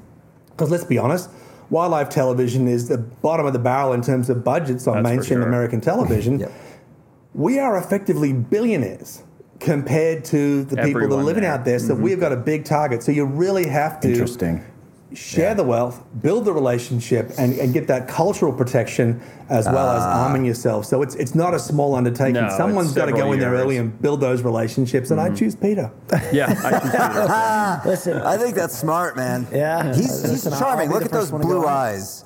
because 0.58 0.72
let's 0.72 0.84
be 0.84 0.98
honest, 0.98 1.30
wildlife 1.70 2.10
television 2.10 2.68
is 2.68 2.90
the 2.90 2.98
bottom 2.98 3.46
of 3.46 3.54
the 3.54 3.60
barrel 3.60 3.94
in 3.94 4.02
terms 4.02 4.28
of 4.30 4.44
budgets 4.44 4.88
on 4.88 5.04
That's 5.04 5.10
mainstream 5.10 5.40
sure. 5.40 5.48
American 5.48 5.82
television. 5.82 6.40
Yep. 6.48 6.52
We 7.34 7.60
are 7.60 7.78
effectively 7.78 8.34
billionaires 8.34 9.22
compared 9.60 10.26
to 10.26 10.64
the 10.64 10.78
people 10.78 11.02
that 11.02 11.12
are 11.12 11.24
living 11.24 11.44
there. 11.44 11.52
out 11.52 11.66
there. 11.66 11.78
So 11.78 11.94
we've 11.94 12.20
got 12.20 12.32
a 12.32 12.38
big 12.38 12.66
target. 12.66 13.04
So 13.04 13.12
you 13.12 13.26
really 13.26 13.68
have 13.68 14.00
to 14.00 14.10
Interesting. 14.10 14.66
Share 15.14 15.56
the 15.56 15.64
wealth, 15.64 16.04
build 16.22 16.46
the 16.46 16.54
relationship, 16.54 17.32
and, 17.38 17.58
and 17.60 17.74
get 17.74 17.88
that 17.88 18.08
cultural 18.08 18.52
protection 18.52 19.22
as 19.50 19.66
well 19.66 19.96
as 19.96 20.04
ah. 20.04 20.26
arming 20.26 20.46
yourself. 20.46 20.86
So 20.86 21.02
it's 21.02 21.16
it's 21.16 21.34
not 21.34 21.54
a 21.54 21.60
small 21.60 21.96
undertaking. 21.96 22.34
No, 22.34 22.50
Someone's 22.58 22.90
it's 22.90 22.98
got 22.98 23.06
to 23.06 23.12
go 23.12 23.20
several 23.20 23.34
in 23.34 23.40
there 23.40 23.52
early 23.52 23.78
and 23.78 24.00
build 24.02 24.20
those 24.20 24.42
relationships, 24.42 25.12
and 25.12 25.20
I 25.20 25.28
mm-hmm. 25.28 25.36
choose 25.36 25.56
Peter. 25.56 25.92
Yeah, 26.32 26.48
I 26.64 27.84
should 27.84 27.84
see. 27.84 27.90
Listen, 27.90 28.22
I 28.22 28.38
think 28.38 28.56
that's 28.56 28.78
smart, 28.78 29.16
man. 29.16 29.48
Yeah. 29.52 29.94
He's, 29.94 30.22
he's 30.22 30.46
Listen, 30.46 30.60
charming. 30.60 30.90
Look 30.90 31.06
at 31.06 31.12
those 31.12 31.32
one 31.32 31.42
to 31.42 31.48
go 31.48 31.62
blue 31.62 31.68
eyes. 31.68 32.24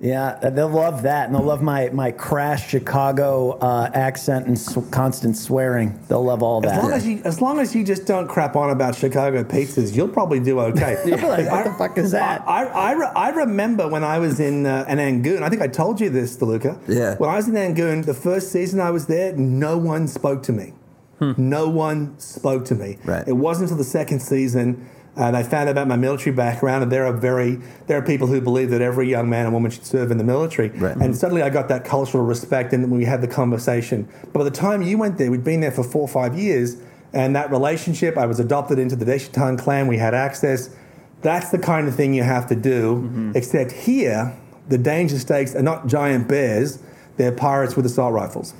Yeah, 0.00 0.38
they'll 0.50 0.68
love 0.68 1.02
that, 1.02 1.26
and 1.26 1.34
they'll 1.34 1.44
love 1.44 1.62
my 1.62 1.88
my 1.90 2.10
crash 2.10 2.68
Chicago 2.68 3.52
uh, 3.52 3.90
accent 3.94 4.46
and 4.46 4.58
sw- 4.58 4.90
constant 4.90 5.36
swearing. 5.36 5.98
They'll 6.08 6.24
love 6.24 6.42
all 6.42 6.64
As 6.66 6.72
that. 6.72 6.82
long 6.82 6.92
as 6.92 7.06
you, 7.06 7.22
as 7.24 7.40
long 7.40 7.60
as 7.60 7.74
you 7.76 7.84
just 7.84 8.04
don't 8.04 8.26
crap 8.26 8.56
on 8.56 8.70
about 8.70 8.96
Chicago 8.96 9.44
pizzas, 9.44 9.94
you'll 9.94 10.08
probably 10.08 10.40
do 10.40 10.58
okay. 10.60 10.96
Like, 11.24 11.50
what 11.50 11.64
the 11.64 11.74
fuck 11.78 11.96
is 11.96 12.10
that? 12.10 12.42
I, 12.46 12.64
I, 12.66 12.92
re- 12.92 13.12
I 13.14 13.30
remember 13.30 13.88
when 13.88 14.02
I 14.04 14.18
was 14.18 14.40
in 14.40 14.66
uh, 14.66 14.84
in 14.88 14.98
Angoon. 14.98 15.42
I 15.42 15.48
think 15.48 15.62
I 15.62 15.68
told 15.68 16.00
you 16.00 16.10
this, 16.10 16.36
DeLuca. 16.36 16.80
Yeah. 16.88 17.16
When 17.16 17.30
I 17.30 17.36
was 17.36 17.48
in 17.48 17.54
Angoon, 17.54 18.04
the 18.04 18.14
first 18.14 18.50
season 18.50 18.80
I 18.80 18.90
was 18.90 19.06
there, 19.06 19.32
no 19.36 19.78
one 19.78 20.08
spoke 20.08 20.42
to 20.44 20.52
me. 20.52 20.72
No 21.38 21.70
one 21.70 22.18
spoke 22.18 22.66
to 22.66 22.74
me. 22.74 22.98
Right. 23.02 23.26
It 23.26 23.32
wasn't 23.32 23.70
until 23.70 23.78
the 23.78 23.88
second 23.88 24.20
season. 24.20 24.86
Uh, 25.16 25.30
they 25.30 25.44
found 25.44 25.68
out 25.68 25.72
about 25.72 25.86
my 25.86 25.96
military 25.96 26.34
background, 26.34 26.82
and 26.82 26.90
there 26.90 27.06
are 27.06 27.12
very 27.12 27.60
there 27.86 27.96
are 27.96 28.02
people 28.02 28.26
who 28.26 28.40
believe 28.40 28.70
that 28.70 28.80
every 28.80 29.08
young 29.08 29.30
man 29.30 29.46
and 29.46 29.54
woman 29.54 29.70
should 29.70 29.86
serve 29.86 30.10
in 30.10 30.18
the 30.18 30.24
military. 30.24 30.70
Right. 30.70 30.96
And 30.96 31.16
suddenly 31.16 31.42
I 31.42 31.50
got 31.50 31.68
that 31.68 31.84
cultural 31.84 32.24
respect, 32.24 32.72
and 32.72 32.90
we 32.90 33.04
had 33.04 33.20
the 33.20 33.28
conversation. 33.28 34.08
But 34.32 34.40
by 34.40 34.44
the 34.44 34.50
time 34.50 34.82
you 34.82 34.98
went 34.98 35.18
there, 35.18 35.30
we'd 35.30 35.44
been 35.44 35.60
there 35.60 35.70
for 35.70 35.84
four 35.84 36.02
or 36.02 36.08
five 36.08 36.36
years, 36.36 36.76
and 37.12 37.36
that 37.36 37.50
relationship, 37.52 38.18
I 38.18 38.26
was 38.26 38.40
adopted 38.40 38.78
into 38.80 38.96
the 38.96 39.04
Deisheetaan 39.04 39.58
clan. 39.58 39.86
We 39.86 39.98
had 39.98 40.14
access. 40.14 40.70
That's 41.22 41.50
the 41.50 41.58
kind 41.58 41.86
of 41.86 41.94
thing 41.94 42.12
you 42.12 42.24
have 42.24 42.48
to 42.48 42.56
do. 42.56 42.96
Mm-hmm. 42.96 43.32
Except 43.36 43.70
here, 43.70 44.36
the 44.68 44.78
danger 44.78 45.18
stakes 45.18 45.54
are 45.54 45.62
not 45.62 45.86
giant 45.86 46.26
bears; 46.26 46.82
they're 47.18 47.30
pirates 47.30 47.76
with 47.76 47.86
assault 47.86 48.12
rifles. 48.12 48.52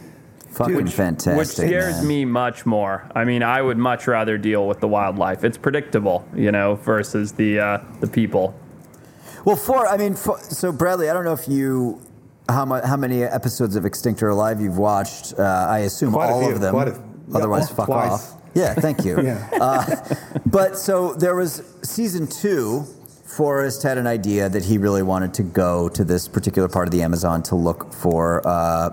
Fucking 0.55 0.87
fantastic. 0.89 1.37
Which 1.37 1.49
scares 1.49 1.99
man. 1.99 2.07
me 2.07 2.25
much 2.25 2.65
more. 2.67 3.11
I 3.15 3.25
mean, 3.25 3.43
I 3.43 3.61
would 3.61 3.79
much 3.79 4.07
rather 4.07 4.39
deal 4.39 4.67
with 4.69 4.81
the 4.81 4.89
wildlife. 4.89 5.45
It's 5.45 5.59
predictable, 5.59 6.27
you 6.35 6.53
know, 6.53 6.77
versus 6.77 7.33
the 7.33 7.59
uh, 7.61 7.79
the 8.01 8.07
people. 8.07 8.55
Well, 9.45 9.57
for 9.57 9.87
I 9.87 9.97
mean, 9.97 10.15
for, 10.15 10.39
so 10.39 10.73
Bradley, 10.73 11.11
I 11.11 11.13
don't 11.13 11.25
know 11.25 11.33
if 11.33 11.49
you 11.49 12.01
how 12.49 12.65
much 12.65 12.85
how 12.85 12.97
many 12.97 13.23
episodes 13.25 13.77
of 13.77 13.85
Extinct 13.85 14.23
or 14.23 14.29
Alive 14.29 14.61
you've 14.61 14.79
watched. 14.79 15.35
Uh, 15.39 15.43
I 15.43 15.81
assume 15.81 16.13
Quite 16.13 16.31
a 16.31 16.33
all 16.33 16.43
few, 16.45 16.53
of 16.55 16.61
them. 16.61 16.73
quite 16.73 16.89
a- 16.89 17.03
Otherwise, 17.35 17.69
yeah, 17.71 17.77
fuck 17.77 17.87
twice. 17.87 18.11
off. 18.13 18.43
Yeah, 18.55 18.75
thank 18.75 19.05
you. 19.05 19.21
Yeah. 19.23 19.49
uh, 19.61 20.15
but 20.47 20.77
so 20.79 21.15
there 21.15 21.35
was 21.35 21.63
season 21.83 22.27
two. 22.27 22.85
Forrest 23.25 23.83
had 23.83 23.99
an 23.99 24.07
idea 24.07 24.49
that 24.49 24.65
he 24.65 24.79
really 24.79 25.03
wanted 25.03 25.35
to 25.35 25.43
go 25.43 25.89
to 25.89 26.05
this 26.05 26.29
particular 26.29 26.69
part 26.69 26.87
of 26.87 26.93
the 26.93 27.03
Amazon 27.03 27.43
to 27.45 27.57
look 27.57 27.93
for 27.93 28.47
uh, 28.47 28.91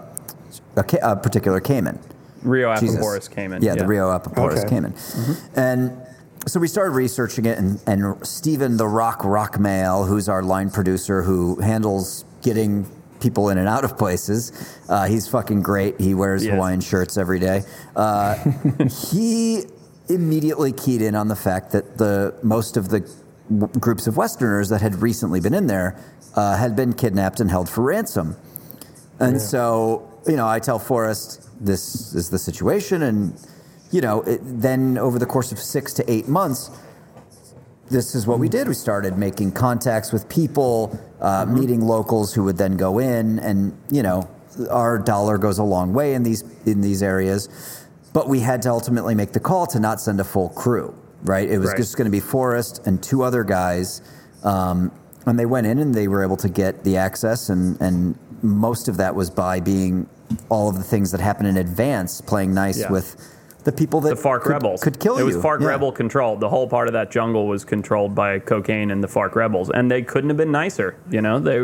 a, 0.75 0.83
ca- 0.83 0.99
a 1.01 1.15
particular 1.15 1.59
caiman. 1.59 1.99
Rio 2.43 2.75
Jesus. 2.77 2.97
Apaporis 2.97 3.29
caiman. 3.29 3.61
Yeah, 3.61 3.75
the 3.75 3.85
Rio 3.85 4.07
Apaporis 4.09 4.59
Okay. 4.59 4.69
caiman. 4.69 4.95
And 5.55 5.95
so 6.47 6.59
we 6.59 6.67
started 6.67 6.91
researching 6.91 7.45
it, 7.45 7.57
and, 7.59 7.79
and 7.85 8.25
Steven 8.25 8.77
the 8.77 8.87
Rock 8.87 9.19
Rockmail, 9.21 10.07
who's 10.07 10.27
our 10.27 10.41
line 10.41 10.71
producer 10.71 11.21
who 11.21 11.59
handles 11.61 12.25
getting 12.41 12.87
people 13.19 13.49
in 13.49 13.59
and 13.59 13.67
out 13.67 13.83
of 13.85 13.95
places, 13.97 14.51
uh, 14.89 15.05
he's 15.05 15.27
fucking 15.27 15.61
great. 15.61 15.99
He 16.01 16.15
wears 16.15 16.41
He 16.41 16.47
is. 16.47 16.53
Hawaiian 16.55 16.81
shirts 16.81 17.15
every 17.17 17.37
day. 17.37 17.61
Uh, 17.95 18.33
he 19.11 19.65
immediately 20.09 20.71
keyed 20.73 21.03
in 21.03 21.13
on 21.13 21.27
the 21.27 21.35
fact 21.35 21.71
that 21.73 21.99
the 21.99 22.33
most 22.41 22.75
of 22.75 22.89
the 22.89 23.01
w- 23.55 23.79
groups 23.79 24.07
of 24.07 24.17
Westerners 24.17 24.69
that 24.69 24.81
had 24.81 24.95
recently 25.03 25.39
been 25.39 25.53
in 25.53 25.67
there 25.67 25.95
uh, 26.35 26.57
had 26.57 26.75
been 26.75 26.93
kidnapped 26.93 27.39
and 27.39 27.51
held 27.51 27.69
for 27.69 27.83
ransom. 27.83 28.35
And 29.19 29.39
so, 29.39 30.10
you 30.27 30.35
know, 30.35 30.47
I 30.47 30.59
tell 30.59 30.79
Forrest 30.79 31.49
this 31.59 32.13
is 32.15 32.29
the 32.29 32.39
situation, 32.39 33.03
and 33.03 33.33
you 33.91 34.01
know, 34.01 34.21
it, 34.21 34.39
then 34.43 34.97
over 34.97 35.19
the 35.19 35.25
course 35.25 35.51
of 35.51 35.59
six 35.59 35.93
to 35.93 36.11
eight 36.11 36.27
months, 36.27 36.69
this 37.89 38.15
is 38.15 38.25
what 38.25 38.39
we 38.39 38.47
did. 38.47 38.67
We 38.67 38.73
started 38.73 39.17
making 39.17 39.51
contacts 39.51 40.11
with 40.13 40.29
people, 40.29 40.97
uh, 41.19 41.45
meeting 41.45 41.81
locals 41.81 42.33
who 42.33 42.43
would 42.45 42.57
then 42.57 42.77
go 42.77 42.99
in, 42.99 43.39
and 43.39 43.77
you 43.89 44.03
know, 44.03 44.29
our 44.69 44.97
dollar 44.97 45.37
goes 45.37 45.57
a 45.59 45.63
long 45.63 45.93
way 45.93 46.13
in 46.13 46.23
these 46.23 46.43
in 46.65 46.81
these 46.81 47.03
areas. 47.03 47.49
But 48.13 48.27
we 48.27 48.41
had 48.41 48.61
to 48.63 48.69
ultimately 48.69 49.15
make 49.15 49.31
the 49.31 49.39
call 49.39 49.65
to 49.67 49.79
not 49.79 50.01
send 50.01 50.19
a 50.19 50.23
full 50.25 50.49
crew. 50.49 50.93
Right? 51.23 51.49
It 51.49 51.59
was 51.59 51.67
Right. 51.69 51.77
just 51.77 51.97
going 51.97 52.05
to 52.05 52.11
be 52.11 52.19
Forrest 52.19 52.81
and 52.87 53.01
two 53.01 53.21
other 53.21 53.43
guys. 53.43 54.01
Um, 54.43 54.91
and 55.27 55.37
they 55.37 55.45
went 55.45 55.67
in 55.67 55.77
and 55.77 55.93
they 55.93 56.07
were 56.07 56.23
able 56.23 56.37
to 56.37 56.49
get 56.49 56.83
the 56.83 56.97
access, 56.97 57.49
and, 57.49 57.79
and 57.79 58.17
most 58.43 58.87
of 58.87 58.97
that 58.97 59.15
was 59.15 59.29
by 59.29 59.59
being 59.59 60.07
all 60.49 60.69
of 60.69 60.75
the 60.77 60.83
things 60.83 61.11
that 61.11 61.19
happen 61.21 61.45
in 61.45 61.57
advance, 61.57 62.21
playing 62.21 62.53
nice 62.53 62.79
Yeah. 62.79 62.91
with 62.91 63.15
the 63.63 63.71
people 63.71 64.01
that 64.01 64.15
The 64.15 64.21
FARC 64.21 64.41
could, 64.43 64.49
rebels 64.53 64.81
could 64.81 64.99
kill 64.99 65.17
it 65.17 65.19
you. 65.19 65.25
was 65.25 65.35
FARC 65.37 65.61
Yeah. 65.61 65.67
rebel 65.67 65.91
controlled. 65.91 66.39
The 66.39 66.49
whole 66.49 66.67
part 66.67 66.87
of 66.87 66.93
that 66.93 67.11
jungle 67.11 67.47
was 67.47 67.63
controlled 67.63 68.15
by 68.15 68.39
cocaine 68.39 68.89
and 68.91 69.03
the 69.03 69.07
FARC 69.07 69.35
rebels, 69.35 69.69
and 69.69 69.91
they 69.91 70.01
couldn't 70.01 70.29
have 70.29 70.37
been 70.37 70.51
nicer. 70.51 70.95
You 71.09 71.21
know, 71.21 71.39
they 71.39 71.57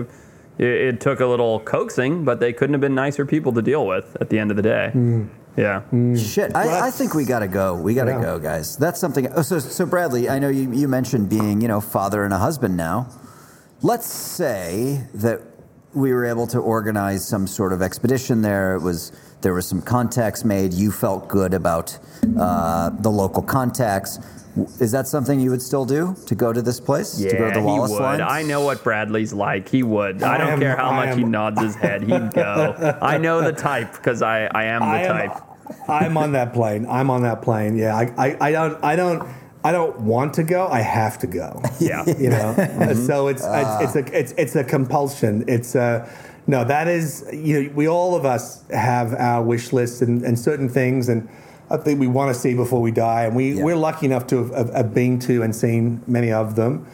it, 0.59 0.65
it 0.65 0.99
took 1.01 1.19
a 1.19 1.25
little 1.25 1.59
coaxing, 1.61 2.23
but 2.25 2.39
they 2.39 2.51
couldn't 2.53 2.73
have 2.73 2.81
been 2.81 2.95
nicer 2.95 3.25
people 3.25 3.51
to 3.53 3.61
deal 3.61 3.85
with 3.87 4.15
at 4.19 4.29
the 4.29 4.37
end 4.39 4.49
of 4.51 4.57
the 4.57 4.63
day. 4.63 4.89
Hmm. 4.91 5.23
Yeah. 5.55 5.81
Shit, 6.15 6.55
I, 6.55 6.87
I 6.87 6.91
think 6.91 7.15
we 7.15 7.25
gotta 7.25 7.47
go. 7.47 7.73
We 7.73 7.95
gotta 7.95 8.11
Yeah. 8.11 8.21
go, 8.21 8.37
guys. 8.39 8.77
That's 8.77 8.99
something. 8.99 9.27
Oh, 9.35 9.41
so, 9.41 9.57
so 9.57 9.85
Bradley, 9.87 10.29
I 10.29 10.37
know 10.37 10.49
you, 10.49 10.71
you 10.71 10.87
mentioned 10.87 11.29
being, 11.29 11.61
you 11.61 11.67
know, 11.67 11.81
father 11.81 12.23
and 12.23 12.31
a 12.33 12.37
husband 12.37 12.77
now. 12.77 13.07
Let's 13.81 14.05
say 14.05 15.03
that 15.15 15.41
we 15.97 16.13
were 16.13 16.25
able 16.25 16.47
to 16.47 16.59
organize 16.59 17.27
some 17.27 17.47
sort 17.47 17.73
of 17.73 17.81
expedition 17.81 18.41
there. 18.41 18.75
It 18.75 18.81
was 18.81 19.11
there 19.41 19.53
was 19.53 19.67
some 19.67 19.81
contacts 19.81 20.45
made. 20.45 20.73
You 20.73 20.91
felt 20.91 21.27
good 21.27 21.53
about 21.53 21.97
uh, 22.39 22.89
the 23.01 23.09
local 23.09 23.41
contacts. 23.41 24.19
Is 24.79 24.91
that 24.91 25.07
something 25.07 25.39
you 25.39 25.51
would 25.51 25.61
still 25.61 25.85
do 25.85 26.15
to 26.25 26.33
go 26.35 26.51
to 26.51 26.61
this 26.63 26.79
place? 26.79 27.19
Yeah, 27.19 27.29
to 27.31 27.37
go 27.37 27.47
to 27.53 27.59
the 27.59 27.65
Wallace 27.65 27.91
he 27.91 27.95
would. 27.97 28.03
Lines? 28.03 28.21
I 28.25 28.41
know 28.43 28.61
what 28.61 28.83
Bradley's 28.83 29.31
like. 29.33 29.69
He 29.69 29.83
would. 29.83 30.23
I 30.23 30.35
I 30.35 30.37
don't 30.39 30.47
am- 30.53 30.59
care 30.59 30.75
how 30.75 30.89
I 30.89 31.05
much 31.07 31.17
he 31.17 31.23
nods 31.23 31.61
his 31.61 31.75
head. 31.75 32.01
He'd 32.01 32.33
go. 32.33 32.97
I 33.01 33.17
know 33.17 33.41
the 33.41 33.53
type 33.53 33.91
because 33.93 34.21
I, 34.21 34.45
I 34.45 34.63
am 34.65 34.81
the 34.81 34.87
I 34.87 35.01
am, 35.01 35.29
type. 35.29 35.43
I'm 35.87 36.17
on 36.17 36.31
that 36.31 36.53
plane. 36.53 36.87
I'm 36.89 37.09
on 37.11 37.21
that 37.23 37.41
plane. 37.41 37.75
Yeah, 37.77 37.95
I, 37.95 38.03
I, 38.17 38.37
I 38.47 38.51
don't, 38.51 38.83
I 38.83 38.95
don't, 38.95 39.29
I 39.67 39.71
don't 39.73 39.99
want 40.01 40.33
to 40.35 40.43
go. 40.43 40.67
I 40.67 40.79
have 40.81 41.19
to 41.19 41.27
go. 41.27 41.61
Yeah. 41.79 42.03
you 42.05 42.29
know. 42.29 42.53
so 43.09 43.27
it's, 43.27 43.43
it's 43.45 43.73
it's 43.83 43.95
a 43.95 44.19
it's 44.19 44.31
it's 44.37 44.55
a 44.55 44.63
compulsion. 44.63 45.43
It's 45.47 45.75
a 45.75 46.07
no. 46.47 46.63
That 46.63 46.87
is 46.87 47.27
you 47.33 47.53
know 47.63 47.71
we 47.75 47.87
all 47.87 48.15
of 48.15 48.23
us 48.25 48.63
have 48.71 49.13
our 49.13 49.43
wish 49.43 49.73
lists 49.73 50.01
and, 50.01 50.23
and 50.23 50.37
certain 50.39 50.69
things 50.69 51.09
and. 51.09 51.27
I 51.69 51.75
think 51.75 51.99
we 51.99 52.07
want 52.07 52.33
to 52.33 52.39
see 52.39 52.53
before 52.53 52.81
we 52.81 52.91
die, 52.91 53.25
and 53.25 53.35
we, 53.35 53.51
Yeah. 53.51 53.65
we're 53.65 53.75
lucky 53.75 54.05
enough 54.05 54.25
to 54.27 54.37
have, 54.37 54.51
have, 54.55 54.73
have 54.73 54.93
been 54.93 55.19
to 55.27 55.43
and 55.43 55.53
seen 55.53 56.01
many 56.07 56.31
of 56.31 56.55
them. 56.55 56.87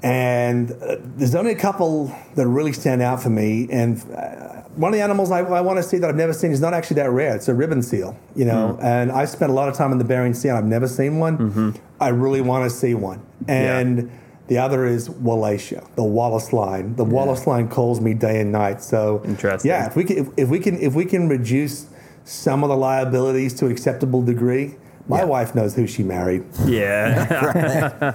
And 0.00 0.70
uh, 0.70 0.96
there's 1.16 1.34
only 1.34 1.50
a 1.50 1.58
couple 1.58 2.16
that 2.36 2.46
really 2.46 2.72
stand 2.72 3.02
out 3.02 3.20
for 3.20 3.30
me. 3.30 3.66
And 3.68 4.00
uh, 4.14 4.59
one 4.76 4.92
of 4.92 4.98
the 4.98 5.02
animals 5.02 5.30
I, 5.30 5.40
I 5.40 5.60
want 5.60 5.78
to 5.78 5.82
see 5.82 5.98
that 5.98 6.08
I've 6.08 6.16
never 6.16 6.32
seen 6.32 6.52
is 6.52 6.60
not 6.60 6.74
actually 6.74 6.96
that 6.96 7.10
rare. 7.10 7.34
It's 7.34 7.48
a 7.48 7.54
ribbon 7.54 7.82
seal, 7.82 8.18
you 8.36 8.44
know. 8.44 8.78
Mm. 8.80 8.84
And 8.84 9.12
I've 9.12 9.28
spent 9.28 9.50
a 9.50 9.54
lot 9.54 9.68
of 9.68 9.74
time 9.74 9.92
in 9.92 9.98
the 9.98 10.04
Bering 10.04 10.34
Sea 10.34 10.48
and 10.48 10.58
I've 10.58 10.64
never 10.64 10.86
seen 10.86 11.18
one. 11.18 11.38
Mm-hmm. 11.38 11.70
I 12.00 12.08
really 12.08 12.40
want 12.40 12.70
to 12.70 12.74
see 12.74 12.94
one. 12.94 13.24
And 13.48 14.10
the 14.46 14.58
other 14.58 14.86
is 14.86 15.08
Wallacea, 15.08 15.94
the 15.96 16.04
Wallace 16.04 16.52
line. 16.52 16.96
The 16.96 17.04
Wallace 17.04 17.46
line 17.46 17.68
calls 17.68 18.00
me 18.00 18.14
day 18.14 18.40
and 18.40 18.52
night. 18.52 18.82
So 18.82 19.22
Interesting. 19.24 19.68
Yeah, 19.68 19.86
if 19.86 19.96
we 19.96 20.04
can, 20.04 20.18
if, 20.18 20.28
if 20.36 20.48
we 20.48 20.60
can, 20.60 20.80
if 20.80 20.94
we 20.94 21.04
can 21.04 21.28
reduce 21.28 21.86
some 22.24 22.62
of 22.62 22.68
the 22.68 22.76
liabilities 22.76 23.54
to 23.54 23.66
acceptable 23.66 24.22
degree. 24.22 24.76
My 25.08 25.24
wife 25.24 25.56
knows 25.56 25.74
who 25.74 25.88
she 25.88 26.04
married. 26.04 26.44
Yeah. 26.66 28.14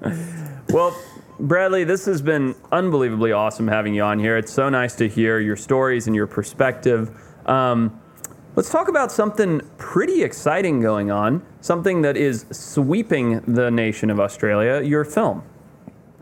well, 0.70 0.96
Bradley, 1.40 1.84
this 1.84 2.04
has 2.06 2.20
been 2.20 2.54
unbelievably 2.70 3.32
awesome 3.32 3.68
having 3.68 3.94
you 3.94 4.02
on 4.02 4.18
here. 4.18 4.36
It's 4.36 4.52
so 4.52 4.68
nice 4.68 4.94
to 4.96 5.08
hear 5.08 5.38
your 5.38 5.56
stories 5.56 6.06
and 6.06 6.14
your 6.14 6.26
perspective. 6.26 7.10
Um, 7.46 7.98
let's 8.56 8.70
talk 8.70 8.88
about 8.88 9.10
something 9.10 9.60
pretty 9.78 10.22
exciting 10.22 10.80
going 10.80 11.10
on, 11.10 11.42
something 11.60 12.02
that 12.02 12.16
is 12.16 12.44
sweeping 12.50 13.40
the 13.40 13.70
nation 13.70 14.10
of 14.10 14.20
Australia 14.20 14.82
your 14.82 15.04
film. 15.04 15.42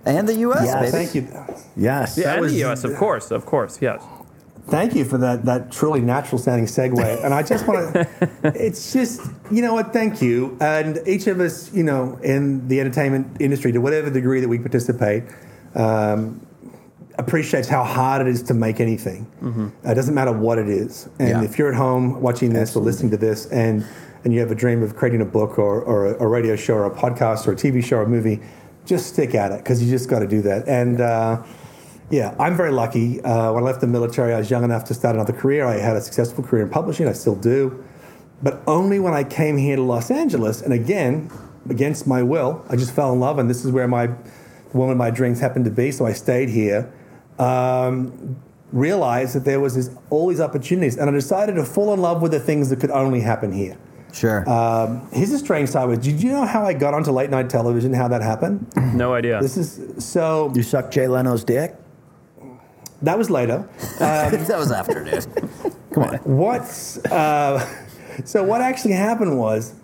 and 0.07 0.29
the 0.29 0.35
U.S. 0.37 0.63
Yes. 0.65 0.81
baby. 0.81 0.91
Thank 0.93 1.15
you. 1.15 1.67
Yes. 1.77 2.17
Yeah, 2.17 2.33
and 2.35 2.43
was- 2.43 2.53
the 2.53 2.59
U.S., 2.61 2.85
of 2.85 2.95
course, 2.97 3.31
of 3.31 3.45
course, 3.45 3.83
yes. 3.83 4.03
Thank 4.71 4.95
you 4.95 5.05
for 5.05 5.17
that, 5.19 5.45
that 5.47 5.73
truly 5.73 6.01
natural 6.01 6.39
sounding 6.39 6.67
segue. 6.67 7.25
And 7.25 7.33
I 7.33 7.43
just 7.43 7.67
want 7.67 7.95
to, 7.95 8.09
it's 8.55 8.93
just, 8.93 9.23
you 9.51 9.63
know 9.63 9.73
what, 9.75 9.93
thank 9.93 10.21
you. 10.21 10.57
And 10.61 11.01
each 11.07 11.27
of 11.27 11.41
us, 11.41 11.73
you 11.73 11.83
know, 11.83 12.19
in 12.23 12.69
the 12.69 12.79
entertainment 12.81 13.41
industry, 13.41 13.73
to 13.73 13.79
whatever 13.81 14.11
degree 14.11 14.41
that 14.41 14.49
we 14.49 14.59
participate, 14.59 15.25
um, 15.75 16.45
appreciates 17.19 17.67
how 17.67 17.83
hard 17.83 18.21
it 18.27 18.29
is 18.31 18.43
to 18.45 18.55
make 18.55 18.79
anything. 18.79 19.27
Uh, 19.87 19.91
it 19.91 19.95
doesn't 19.95 20.15
matter 20.15 20.33
what 20.33 20.59
it 20.59 20.69
is. 20.69 21.09
And 21.19 21.29
Yeah. 21.29 21.43
if 21.43 21.59
you're 21.59 21.69
at 21.71 21.75
home 21.75 22.21
watching 22.21 22.53
this 22.53 22.77
or 22.77 22.83
listening 22.83 23.11
to 23.13 23.17
this 23.17 23.47
and, 23.47 23.85
and 24.25 24.35
you 24.35 24.41
have 24.41 24.51
a 24.51 24.55
dream 24.55 24.83
of 24.83 24.95
creating 24.97 25.21
a 25.23 25.25
book 25.25 25.59
or, 25.59 25.81
or 25.83 26.07
a, 26.15 26.25
a 26.25 26.27
radio 26.27 26.57
show 26.57 26.75
or 26.75 26.85
a 26.87 26.91
podcast 26.95 27.47
or 27.49 27.53
a 27.53 27.57
TV 27.57 27.83
show 27.83 27.97
or 27.99 28.03
a 28.03 28.09
movie, 28.09 28.41
just 28.85 29.07
stick 29.07 29.35
at 29.35 29.51
it 29.51 29.59
because 29.65 29.83
you 29.83 29.91
just 29.91 30.09
got 30.09 30.19
to 30.21 30.27
do 30.29 30.43
that. 30.43 30.69
And, 30.69 31.01
uh, 31.01 31.43
yeah, 32.11 32.35
I'm 32.39 32.57
very 32.57 32.73
lucky. 32.73 33.21
Uh, 33.21 33.53
when 33.53 33.63
I 33.63 33.67
left 33.67 33.81
the 33.81 33.87
military, 33.87 34.33
I 34.33 34.39
was 34.39 34.51
young 34.51 34.65
enough 34.65 34.85
to 34.85 34.95
start 34.95 35.15
another 35.15 35.33
career. 35.33 35.67
I 35.67 35.79
had 35.79 35.97
a 35.97 36.01
successful 36.01 36.43
career 36.45 36.63
in 36.63 36.71
publishing. 36.71 37.07
I 37.07 37.13
still 37.13 37.37
do. 37.37 37.85
But 38.43 38.63
only 38.67 38.99
when 39.01 39.15
I 39.15 39.25
came 39.25 39.57
here 39.57 39.77
to 39.77 39.83
Los 39.83 40.11
Angeles, 40.11 40.63
and 40.63 40.73
again, 40.73 41.31
against 41.69 42.07
my 42.07 42.23
will, 42.23 42.65
I 42.69 42.77
just 42.77 42.95
fell 42.95 43.13
in 43.13 43.21
love, 43.21 43.39
and 43.39 43.51
this 43.51 43.65
is 43.65 43.73
where 43.73 43.89
my 43.89 44.07
the 44.07 44.77
woman 44.77 44.93
of 44.93 44.99
my 44.99 45.11
dreams 45.11 45.41
happened 45.41 45.65
to 45.65 45.71
be. 45.71 45.91
So 45.91 46.07
I 46.07 46.13
stayed 46.13 46.49
here. 46.51 46.93
Um, 47.39 48.37
realized 48.73 49.35
that 49.35 49.45
there 49.45 49.61
was 49.61 49.75
this, 49.75 49.91
all 50.11 50.29
these 50.29 50.41
opportunities, 50.41 50.97
and 50.97 51.09
I 51.09 51.13
decided 51.13 51.55
to 51.55 51.65
fall 51.65 51.95
in 51.95 52.01
love 52.01 52.21
with 52.21 52.33
the 52.33 52.41
things 52.41 52.69
that 52.71 52.81
could 52.81 52.91
only 52.91 53.21
happen 53.21 53.53
here. 53.53 53.79
Sure. 54.13 54.49
Um, 54.49 55.09
here's 55.13 55.33
a 55.33 55.39
strange 55.39 55.69
side. 55.69 55.87
Was 55.87 55.99
did 55.99 56.23
you 56.23 56.33
know 56.33 56.45
how 56.45 56.65
I 56.65 56.73
got 56.73 56.95
onto 56.95 57.11
late 57.11 57.31
night 57.31 57.51
television? 57.51 57.93
How 57.93 58.09
that 58.09 58.23
happened? 58.23 58.67
No 58.95 59.15
idea. 59.15 59.41
This 59.41 59.57
is 59.57 60.05
so. 60.05 60.53
You 60.55 60.63
suck 60.63 60.91
Jay 60.91 61.07
Leno's 61.07 61.45
dick? 61.45 61.77
That 63.03 63.17
was 63.17 63.31
later. 63.31 63.69
that 63.99 64.59
was 64.59 64.73
after, 64.73 65.05
dude. 65.05 65.27
Come 65.93 66.03
on. 66.03 66.17
What's 66.19 66.99
uh, 67.07 67.65
so? 68.25 68.43
What 68.43 68.61
actually 68.61 68.95
happened 68.95 69.39
was, 69.39 69.75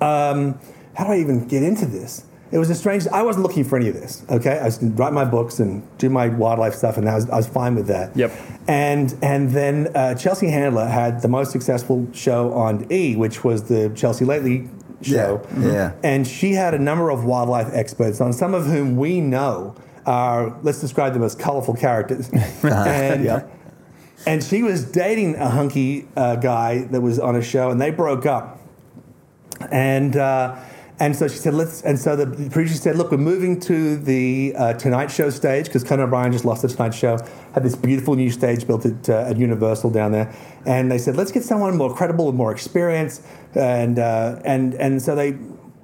um, 0.00 0.58
how 0.94 1.04
do 1.04 1.12
I 1.12 1.18
even 1.18 1.46
get 1.48 1.62
into 1.62 1.86
this? 1.86 2.24
It 2.52 2.58
was 2.58 2.68
a 2.70 2.74
strange. 2.74 3.08
I 3.08 3.22
wasn't 3.22 3.44
looking 3.44 3.64
for 3.64 3.76
any 3.76 3.88
of 3.88 3.94
this. 3.94 4.24
Okay, 4.30 4.58
I 4.58 4.64
was 4.64 4.78
going 4.78 4.94
to 4.94 4.98
write 4.98 5.12
my 5.12 5.24
books 5.24 5.58
and 5.58 5.82
do 5.98 6.10
my 6.10 6.28
wildlife 6.28 6.74
stuff, 6.74 6.96
and 6.98 7.08
I 7.08 7.14
was, 7.14 7.28
I 7.30 7.36
was 7.36 7.48
fine 7.48 7.74
with 7.74 7.86
that. 7.86 8.14
Yep. 8.16 8.30
And 8.68 9.16
and 9.22 9.50
then 9.50 9.88
uh, 9.94 10.14
Chelsea 10.14 10.48
Handler 10.48 10.86
had 10.86 11.22
the 11.22 11.28
most 11.28 11.50
successful 11.50 12.06
show 12.12 12.52
on 12.52 12.86
E, 12.92 13.16
which 13.16 13.42
was 13.42 13.64
the 13.64 13.90
Chelsea 13.96 14.24
Lately 14.24 14.68
show. 15.00 15.44
Yeah, 15.58 15.72
yeah. 15.72 15.92
And 16.04 16.26
she 16.26 16.52
had 16.52 16.74
a 16.74 16.78
number 16.78 17.10
of 17.10 17.24
wildlife 17.24 17.70
experts 17.72 18.20
on, 18.20 18.32
some 18.32 18.54
of 18.54 18.66
whom 18.66 18.96
we 18.96 19.20
know 19.20 19.74
are 20.06 20.58
let's 20.62 20.80
describe 20.80 21.12
them 21.14 21.22
as 21.22 21.34
colorful 21.34 21.74
characters. 21.74 22.28
and 22.62 23.24
Yep. 23.24 23.50
and 24.26 24.42
she 24.42 24.62
was 24.62 24.84
dating 24.84 25.36
a 25.36 25.48
hunky 25.48 26.08
uh, 26.16 26.36
guy 26.36 26.84
that 26.90 27.00
was 27.00 27.18
on 27.18 27.36
a 27.36 27.42
show, 27.42 27.70
and 27.70 27.80
they 27.80 27.90
broke 27.90 28.26
up. 28.26 28.58
And 29.70 30.16
uh, 30.16 30.56
and 30.98 31.16
so 31.16 31.26
she 31.28 31.36
said, 31.36 31.54
"Let's." 31.54 31.82
And 31.82 31.98
so 31.98 32.16
the 32.16 32.26
producer 32.50 32.76
said, 32.76 32.96
"Look, 32.96 33.10
we're 33.10 33.16
moving 33.18 33.58
to 33.60 33.96
the 33.96 34.54
uh, 34.56 34.72
Tonight 34.74 35.10
Show 35.10 35.30
stage 35.30 35.66
because 35.66 35.84
Conan 35.84 36.06
O'Brien 36.06 36.32
just 36.32 36.44
lost 36.44 36.62
the 36.62 36.68
Tonight 36.68 36.94
Show. 36.94 37.18
Had 37.54 37.62
this 37.62 37.76
beautiful 37.76 38.14
new 38.14 38.30
stage 38.30 38.66
built 38.66 38.86
at, 38.86 39.08
uh, 39.08 39.28
at 39.28 39.36
Universal 39.36 39.90
down 39.90 40.12
there, 40.12 40.34
and 40.66 40.90
they 40.90 40.98
said, 40.98 41.16
let's 41.16 41.32
get 41.32 41.42
someone 41.44 41.76
more 41.76 41.94
credible 41.94 42.26
with 42.26 42.34
more 42.34 42.52
experience." 42.52 43.22
And 43.54 43.98
uh, 43.98 44.40
and 44.44 44.74
and 44.74 45.00
so 45.02 45.14
they 45.14 45.36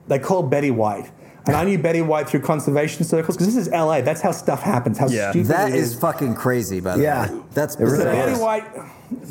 they 0.09 0.19
called 0.19 0.51
Betty 0.51 0.70
White. 0.70 1.11
And 1.49 1.57
I 1.57 1.65
knew 1.65 1.79
Betty 1.79 2.03
White 2.03 2.29
through 2.29 2.41
conservation 2.41 3.05
circles 3.05 3.37
because 3.37 3.53
this 3.53 3.66
is 3.66 3.73
LA. 3.73 4.03
That's 4.03 4.20
how 4.20 4.33
stuff 4.33 4.62
happens. 4.62 4.99
How 4.99 5.09
Yeah. 5.09 5.31
stupid 5.31 5.49
That 5.49 5.70
it 5.70 5.77
is 5.77 5.95
fucking 5.95 6.35
crazy, 6.35 6.79
by 6.81 6.97
the 6.99 7.03
Yeah. 7.03 7.33
way. 7.33 7.41
That's 7.55 7.75
It 7.77 7.85
really 7.85 7.97
so. 7.97 8.05
Betty 8.05 8.33
is. 8.33 8.39
White, 8.39 8.65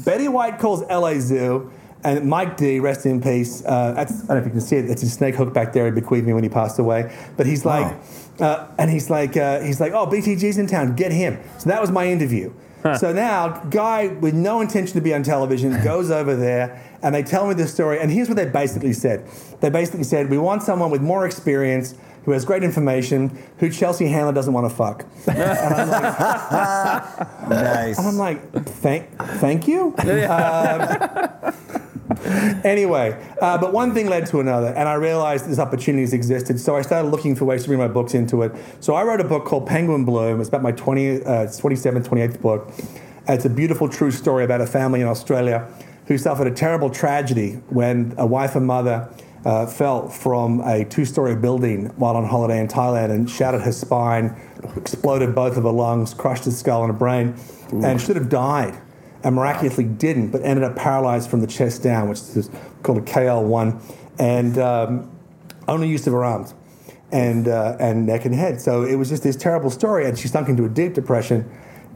Betty 0.03 0.27
White 0.27 0.57
calls 0.60 0.84
LA 0.89 1.19
Zoo, 1.19 1.69
and 2.03 2.26
Mike 2.27 2.57
D, 2.57 2.80
rest 2.80 3.06
in 3.06 3.22
peace. 3.22 3.61
Uh, 3.65 3.94
that's, 3.94 4.11
I 4.14 4.18
don't 4.18 4.27
know 4.30 4.35
if 4.38 4.45
you 4.45 4.52
can 4.52 4.61
see 4.61 4.77
it. 4.77 4.89
It's 4.89 5.03
a 5.03 5.10
snake 5.10 5.35
hook 5.35 5.53
back 5.53 5.73
there. 5.73 5.85
He 5.85 5.91
bequeathed 5.91 6.26
me 6.26 6.34
when 6.34 6.44
he 6.44 6.49
passed 6.49 6.80
away. 6.80 7.11
But 7.38 7.45
he's 7.45 7.65
like, 7.65 7.94
uh, 8.39 8.65
and 8.80 8.89
he's 8.89 9.10
like, 9.10 9.38
uh, 9.38 9.60
he's 9.61 9.80
like, 9.80 9.94
oh, 9.94 10.07
BTG's 10.07 10.57
in 10.57 10.65
town. 10.68 10.95
Get 10.95 11.11
him. 11.11 11.38
So 11.60 11.69
that 11.69 11.81
was 11.81 11.91
my 11.91 12.07
interview. 12.07 12.52
So 12.99 13.14
now, 13.14 13.64
guy 13.69 14.07
with 14.07 14.34
no 14.34 14.61
intention 14.61 14.95
to 14.95 15.01
be 15.01 15.14
on 15.14 15.23
television 15.23 15.84
goes 15.84 16.09
over 16.11 16.35
there, 16.35 16.81
and 17.01 17.14
they 17.14 17.23
tell 17.23 17.47
me 17.47 17.53
this 17.53 17.73
story. 17.73 17.99
And 17.99 18.11
here's 18.11 18.27
what 18.27 18.38
they 18.38 18.45
basically 18.45 18.93
said. 18.93 19.27
They 19.59 19.69
basically 19.69 20.03
said, 20.03 20.30
we 20.30 20.38
want 20.38 20.64
someone 20.64 20.91
with 20.91 21.01
more 21.01 21.26
experience. 21.26 21.95
Who 22.28 22.34
has 22.34 22.44
great 22.44 22.62
information? 22.62 23.41
Who 23.60 23.70
Chelsea 23.70 24.06
Handler 24.08 24.34
doesn't 24.34 24.52
want 24.54 24.70
to 24.70 24.76
fuck? 24.76 25.06
And 25.28 25.74
I'm 25.74 25.90
like, 25.90 27.49
Nice. 27.49 27.98
and 27.98 28.06
I'm 28.06 28.18
like, 28.18 28.52
thank, 28.66 29.10
thank 29.40 29.66
you. 29.66 29.95
Um, 29.98 31.54
anyway, 32.66 33.18
uh, 33.41 33.58
but 33.58 33.72
one 33.72 33.94
thing 33.94 34.10
led 34.10 34.26
to 34.26 34.41
another, 34.41 34.68
and 34.68 34.90
I 34.90 34.95
realized 34.95 35.48
these 35.48 35.58
opportunities 35.58 36.12
existed. 36.12 36.60
So 36.60 36.76
I 36.76 36.82
started 36.82 37.12
looking 37.12 37.34
for 37.34 37.45
ways 37.45 37.62
to 37.64 37.70
bring 37.70 37.80
my 37.80 37.88
books 37.88 38.14
into 38.14 38.41
it. 38.41 38.52
So 38.82 38.94
I 38.94 39.04
wrote 39.04 39.22
a 39.22 39.24
book 39.24 39.45
called 39.45 39.66
Penguin 39.66 40.04
Bloom. 40.04 40.41
It's 40.41 40.49
about 40.49 40.64
my 40.64 40.74
20, 40.74 41.24
uh, 41.24 41.48
27th, 41.48 42.10
28th 42.10 42.41
book. 42.41 42.70
It's 43.30 43.45
a 43.45 43.49
beautiful, 43.49 43.88
true 43.88 44.12
story 44.12 44.44
about 44.44 44.60
a 44.60 44.68
family 44.68 44.99
in 44.99 45.08
Australia 45.08 45.66
who 46.08 46.18
suffered 46.18 46.48
a 46.48 46.52
terrible 46.54 46.90
tragedy 46.90 47.54
when 47.70 48.14
a 48.18 48.26
wife 48.28 48.58
and 48.58 48.68
mother 48.68 49.08
uh, 49.48 49.65
fell 49.65 50.10
from 50.10 50.60
a 50.60 50.84
two-story 50.84 51.34
building 51.34 51.86
while 51.95 52.18
on 52.18 52.26
holiday 52.26 52.60
in 52.60 52.68
Thailand 52.68 53.11
and 53.11 53.30
shattered 53.30 53.61
her 53.61 53.72
spine, 53.72 54.36
exploded 54.76 55.34
both 55.34 55.56
of 55.56 55.64
her 55.64 55.72
lungs, 55.72 56.14
crushed 56.14 56.44
her 56.44 56.52
skull 56.52 56.84
and 56.84 56.91
her 56.91 56.98
brain, 56.98 57.34
and 57.72 58.02
should 58.02 58.18
have 58.18 58.28
died, 58.28 58.78
and 59.24 59.36
miraculously 59.36 59.86
didn't, 59.86 60.32
but 60.32 60.41
ended 60.44 60.65
up 60.65 60.76
paralyzed 60.76 61.30
from 61.30 61.40
the 61.40 61.48
chest 61.48 61.82
down, 61.82 62.10
which 62.10 62.19
is 62.19 62.49
called 62.84 62.98
a 62.98 63.02
KL1, 63.02 63.82
and 64.19 64.57
um, 64.57 65.10
only 65.69 65.88
use 65.88 66.06
of 66.07 66.11
her 66.11 66.26
arms 66.26 66.53
and 67.14 67.48
uh, 67.48 67.78
and 67.80 68.06
neck 68.06 68.26
and 68.26 68.36
head. 68.36 68.60
So 68.60 68.84
it 68.84 68.95
was 68.95 69.07
just 69.07 69.24
this 69.24 69.38
terrible 69.38 69.69
story, 69.69 70.10
and 70.10 70.19
she 70.19 70.28
sunk 70.28 70.49
into 70.49 70.65
a 70.65 70.69
deep 70.69 70.94
depression. 70.94 71.49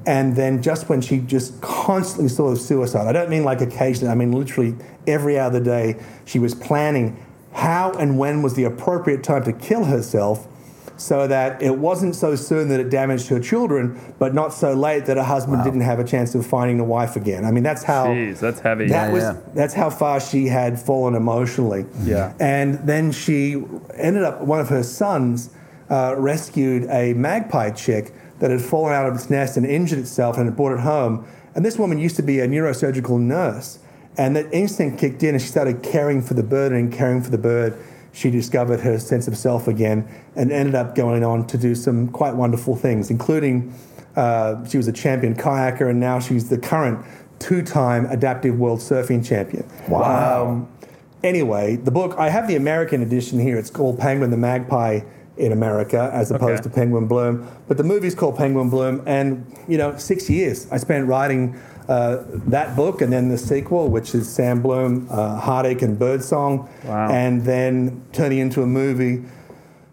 And 0.07 0.35
then 0.35 0.63
just 0.63 0.89
when 0.89 0.99
she 0.99 1.19
just 1.19 1.61
constantly 1.61 2.29
saw 2.29 2.55
suicide, 2.55 3.05
I 3.05 3.11
don't 3.11 3.29
mean 3.29 3.43
like 3.43 3.61
occasionally, 3.61 4.11
I 4.11 4.15
mean 4.15 4.31
literally 4.31 4.75
every 5.05 5.37
other 5.37 5.59
day, 5.59 6.01
she 6.25 6.39
was 6.39 6.55
planning 6.55 7.23
how 7.53 7.91
and 7.93 8.17
when 8.17 8.41
was 8.41 8.53
the 8.55 8.63
appropriate 8.63 9.23
time 9.23 9.43
to 9.43 9.53
kill 9.53 9.85
herself 9.85 10.47
so 10.97 11.25
that 11.27 11.61
it 11.61 11.77
wasn't 11.79 12.15
so 12.15 12.35
soon 12.35 12.69
that 12.69 12.79
it 12.79 12.89
damaged 12.91 13.27
her 13.27 13.39
children, 13.39 13.99
but 14.19 14.35
not 14.35 14.53
so 14.53 14.73
late 14.73 15.05
that 15.07 15.17
her 15.17 15.23
husband 15.23 15.63
didn't 15.63 15.81
have 15.81 15.99
a 15.99 16.03
chance 16.03 16.35
of 16.35 16.45
finding 16.45 16.79
a 16.79 16.83
wife 16.83 17.15
again. 17.15 17.43
I 17.43 17.49
mean, 17.51 17.63
that's 17.63 17.83
how. 17.83 18.05
Jeez, 18.07 18.39
that's 18.39 18.59
heavy. 18.59 18.87
That 18.87 19.07
Yeah, 19.07 19.13
was 19.13 19.23
yeah. 19.23 19.37
that's 19.55 19.73
how 19.73 19.89
far 19.89 20.19
she 20.19 20.45
had 20.45 20.79
fallen 20.79 21.15
emotionally. 21.15 21.85
Yeah. 22.03 22.33
And 22.39 22.75
then 22.87 23.11
she 23.11 23.63
ended 23.95 24.23
up 24.23 24.41
one 24.41 24.59
of 24.59 24.69
her 24.69 24.83
sons 24.83 25.49
uh, 25.89 26.15
rescued 26.17 26.87
a 26.89 27.13
magpie 27.13 27.71
chick 27.71 28.13
that 28.39 28.51
had 28.51 28.61
fallen 28.61 28.93
out 28.93 29.07
of 29.07 29.15
its 29.15 29.29
nest 29.29 29.57
and 29.57 29.65
injured 29.65 29.99
itself 29.99 30.37
and 30.37 30.45
had 30.45 30.55
brought 30.55 30.73
it 30.73 30.79
home. 30.81 31.25
And 31.55 31.65
this 31.65 31.77
woman 31.79 31.97
used 31.97 32.15
to 32.17 32.23
be 32.23 32.39
a 32.39 32.47
neurosurgical 32.47 33.19
nurse. 33.19 33.79
And 34.17 34.35
that 34.35 34.53
instinct 34.53 34.99
kicked 34.99 35.23
in 35.23 35.35
and 35.35 35.41
she 35.41 35.47
started 35.47 35.83
caring 35.83 36.21
for 36.21 36.33
the 36.33 36.43
bird 36.43 36.71
and 36.73 36.91
caring 36.91 37.21
for 37.21 37.29
the 37.29 37.37
bird 37.37 37.77
she 38.13 38.29
discovered 38.29 38.81
her 38.81 38.99
sense 38.99 39.27
of 39.27 39.37
self 39.37 39.67
again 39.67 40.07
and 40.35 40.51
ended 40.51 40.75
up 40.75 40.95
going 40.95 41.23
on 41.23 41.47
to 41.47 41.57
do 41.57 41.73
some 41.73 42.09
quite 42.09 42.35
wonderful 42.35 42.75
things, 42.75 43.09
including 43.09 43.73
uh, 44.15 44.65
she 44.67 44.77
was 44.77 44.87
a 44.87 44.91
champion 44.91 45.35
kayaker 45.35 45.89
and 45.89 45.99
now 45.99 46.19
she's 46.19 46.49
the 46.49 46.57
current 46.57 47.03
two-time 47.39 48.05
adaptive 48.07 48.59
world 48.59 48.79
surfing 48.79 49.25
champion. 49.25 49.65
Wow. 49.87 50.47
Um, 50.47 50.67
anyway, 51.23 51.77
the 51.77 51.91
book 51.91 52.15
I 52.17 52.29
have 52.29 52.47
the 52.47 52.55
American 52.55 53.01
edition 53.01 53.39
here. 53.39 53.57
It's 53.57 53.69
called 53.69 53.97
Penguin 53.97 54.29
the 54.29 54.37
Magpie 54.37 55.01
in 55.37 55.51
America, 55.51 56.11
as 56.13 56.29
opposed 56.29 56.59
Okay. 56.59 56.63
to 56.63 56.69
Penguin 56.69 57.07
Bloom. 57.07 57.47
But 57.67 57.77
the 57.77 57.83
movie's 57.83 58.13
called 58.13 58.37
Penguin 58.37 58.69
Bloom, 58.69 59.01
and 59.07 59.45
you 59.67 59.77
know, 59.77 59.97
six 59.97 60.29
years 60.29 60.67
I 60.71 60.77
spent 60.77 61.07
writing 61.07 61.59
uh, 61.87 62.23
that 62.47 62.75
book, 62.75 63.01
and 63.01 63.11
then 63.11 63.29
the 63.29 63.37
sequel, 63.37 63.89
which 63.89 64.13
is 64.15 64.29
Sam 64.29 64.61
Bloom, 64.61 65.07
uh, 65.09 65.39
Heartache 65.39 65.81
and 65.81 65.97
Birdsong, 65.97 66.69
Wow. 66.85 67.09
and 67.11 67.43
then 67.43 68.03
turning 68.13 68.39
into 68.39 68.61
a 68.61 68.67
movie. 68.67 69.23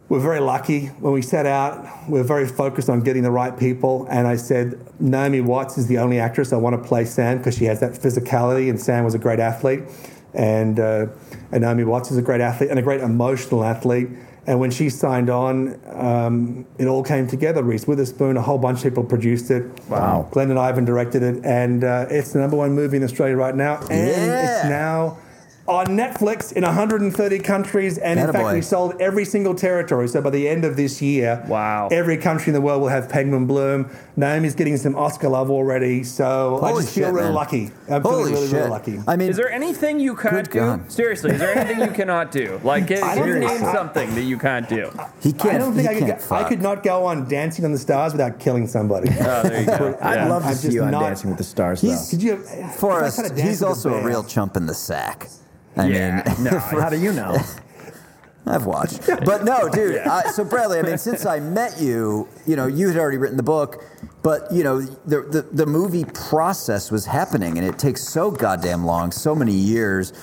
We're 0.09 0.20
very 0.20 0.40
lucky 0.40 0.86
when 1.01 1.12
we 1.12 1.20
set 1.20 1.44
out. 1.44 1.86
We're 2.09 2.23
very 2.23 2.47
focused 2.48 2.89
on 2.89 3.01
getting 3.02 3.23
the 3.23 3.31
right 3.31 3.59
people. 3.59 4.06
And 4.10 4.27
I 4.27 4.36
said, 4.36 4.81
Naomi 4.98 5.43
Watts 5.43 5.77
is 5.77 5.86
the 5.86 5.98
only 5.98 6.19
actress 6.19 6.52
I 6.52 6.56
want 6.56 6.81
to 6.82 6.89
play 6.89 7.05
Sam 7.05 7.39
because 7.39 7.56
she 7.59 7.66
has 7.66 7.81
that 7.81 7.93
physicality, 7.93 8.70
and 8.70 8.81
Sam 8.81 9.05
was 9.05 9.15
a 9.15 9.19
great 9.19 9.39
athlete. 9.39 9.82
And, 10.35 10.78
uh, 10.81 11.06
and 11.52 11.62
Naomi 11.62 11.85
Watts 11.85 12.10
is 12.10 12.16
a 12.16 12.23
great 12.23 12.40
athlete 12.40 12.70
and 12.70 12.78
a 12.78 12.82
great 12.82 13.01
emotional 13.02 13.65
athlete. 13.65 14.09
And 14.48 14.58
when 14.58 14.70
she 14.70 14.88
signed 14.88 15.28
on, 15.28 15.78
um, 15.94 16.64
it 16.78 16.86
all 16.86 17.04
came 17.04 17.26
together. 17.28 17.62
Reese 17.62 17.86
Witherspoon, 17.86 18.38
a 18.38 18.40
whole 18.40 18.56
bunch 18.56 18.78
of 18.78 18.84
people 18.84 19.04
produced 19.04 19.50
it. 19.50 19.64
Wow. 19.90 20.26
Glendyn 20.32 20.56
Ivin 20.56 20.86
directed 20.86 21.22
it, 21.22 21.44
and 21.44 21.84
uh, 21.84 22.06
it's 22.08 22.32
the 22.32 22.38
number 22.38 22.56
one 22.56 22.72
movie 22.72 22.96
in 22.96 23.04
Australia 23.04 23.36
right 23.36 23.54
now. 23.54 23.76
And 23.90 24.08
it's 24.08 24.64
now 24.64 25.18
on 25.68 25.86
Netflix 25.88 26.52
in 26.52 26.64
130 26.64 27.38
countries, 27.40 27.98
and 27.98 28.18
in 28.18 28.26
fact, 28.32 28.38
Attaboy. 28.38 28.54
we 28.54 28.62
sold 28.62 28.94
every 29.00 29.24
single 29.26 29.54
territory. 29.54 30.08
So 30.08 30.22
by 30.22 30.30
the 30.30 30.48
end 30.48 30.64
of 30.64 30.76
this 30.76 31.02
year, 31.02 31.44
Wow. 31.46 31.88
every 31.92 32.16
country 32.16 32.46
in 32.48 32.54
the 32.54 32.60
world 32.60 32.80
will 32.80 32.88
have 32.88 33.08
Penguin 33.08 33.46
Bloom. 33.46 33.90
Naomi's 34.16 34.54
getting 34.54 34.76
some 34.78 34.96
Oscar 34.96 35.28
love 35.28 35.50
already, 35.50 36.02
so 36.04 36.58
I 36.62 36.70
Holy 36.70 36.82
just 36.82 36.94
feel 36.94 37.04
shit, 37.08 37.12
really 37.14 37.26
man. 37.26 37.34
lucky. 37.34 37.70
I'm 37.90 38.00
Holy 38.02 38.16
feeling 38.16 38.32
really, 38.34 38.46
shit. 38.46 38.56
really 38.56 38.70
lucky. 38.70 39.00
I 39.06 39.16
mean, 39.16 39.28
Is 39.28 39.36
there 39.36 39.50
anything 39.52 40.00
you 40.00 40.16
can't 40.16 40.50
do? 40.50 40.58
God. 40.58 40.90
Seriously, 40.90 41.32
is 41.32 41.38
there 41.38 41.56
anything 41.56 41.80
you 41.80 41.94
cannot 41.94 42.32
do? 42.32 42.60
Like, 42.64 42.88
can, 42.88 43.02
I 43.02 43.14
can 43.14 43.18
don't 43.18 43.28
you 43.28 43.38
name 43.40 43.64
I- 43.64 43.72
something 43.74 44.14
that 44.14 44.22
you 44.22 44.38
can't 44.38 44.68
do? 44.68 44.90
he 45.20 45.32
can't. 45.34 45.54
I 45.54 45.58
don't 45.58 45.74
think 45.74 45.88
I 45.88 45.94
could. 45.98 46.08
can't 46.08 46.28
Go, 46.28 46.34
I 46.34 46.44
could 46.44 46.62
not 46.62 46.82
go 46.82 47.04
on 47.04 47.28
Dancing 47.28 47.64
on 47.66 47.72
the 47.72 47.78
Stars 47.78 48.12
without 48.12 48.40
killing 48.40 48.66
somebody. 48.66 49.10
Oh, 49.20 49.42
there 49.42 49.60
you 49.60 49.66
go. 49.66 49.98
I'd 50.02 50.14
Yeah. 50.14 50.28
love 50.28 50.42
to 50.44 50.48
I'm 50.48 50.54
see 50.54 50.72
you 50.72 50.82
on 50.82 50.90
not- 50.92 51.02
Dancing 51.02 51.28
with 51.28 51.38
the 51.38 51.44
Stars, 51.44 51.82
He's- 51.82 52.06
though. 52.10 52.16
Could 52.16 52.22
you? 52.22 52.36
Forrest, 52.78 53.18
if 53.18 53.24
I 53.26 53.28
tried 53.28 53.36
to 53.36 53.42
dance 53.42 53.48
he's 53.50 53.62
also 53.62 53.90
a 53.90 53.92
bear- 54.00 54.06
real 54.08 54.24
chump 54.24 54.56
in 54.56 54.64
the 54.66 54.74
sack. 54.74 55.28
I 55.78 55.86
Yeah. 55.88 56.22
mean, 56.38 56.44
No, 56.44 56.59
How 56.59 56.90
do 56.90 56.98
you 56.98 57.12
know? 57.12 57.36
I've 58.46 58.64
watched. 58.64 59.06
But 59.06 59.44
no, 59.44 59.68
dude. 59.68 59.98
I, 59.98 60.30
so 60.30 60.42
Bradley, 60.42 60.78
I 60.78 60.82
mean, 60.82 60.96
since 60.96 61.26
I 61.26 61.38
met 61.38 61.78
you, 61.78 62.26
you 62.46 62.56
know, 62.56 62.66
you 62.66 62.88
had 62.88 62.96
already 62.96 63.18
written 63.18 63.36
the 63.36 63.42
book, 63.42 63.84
but 64.22 64.50
you 64.50 64.64
know, 64.64 64.80
the, 64.80 65.20
the 65.22 65.42
the 65.52 65.66
movie 65.66 66.05
process 66.06 66.90
was 66.90 67.05
happening, 67.05 67.59
and 67.59 67.66
it 67.66 67.78
takes 67.78 68.02
so 68.09 68.30
goddamn 68.30 68.86
long, 68.86 69.12
so 69.12 69.34
many 69.34 69.52
years. 69.52 70.14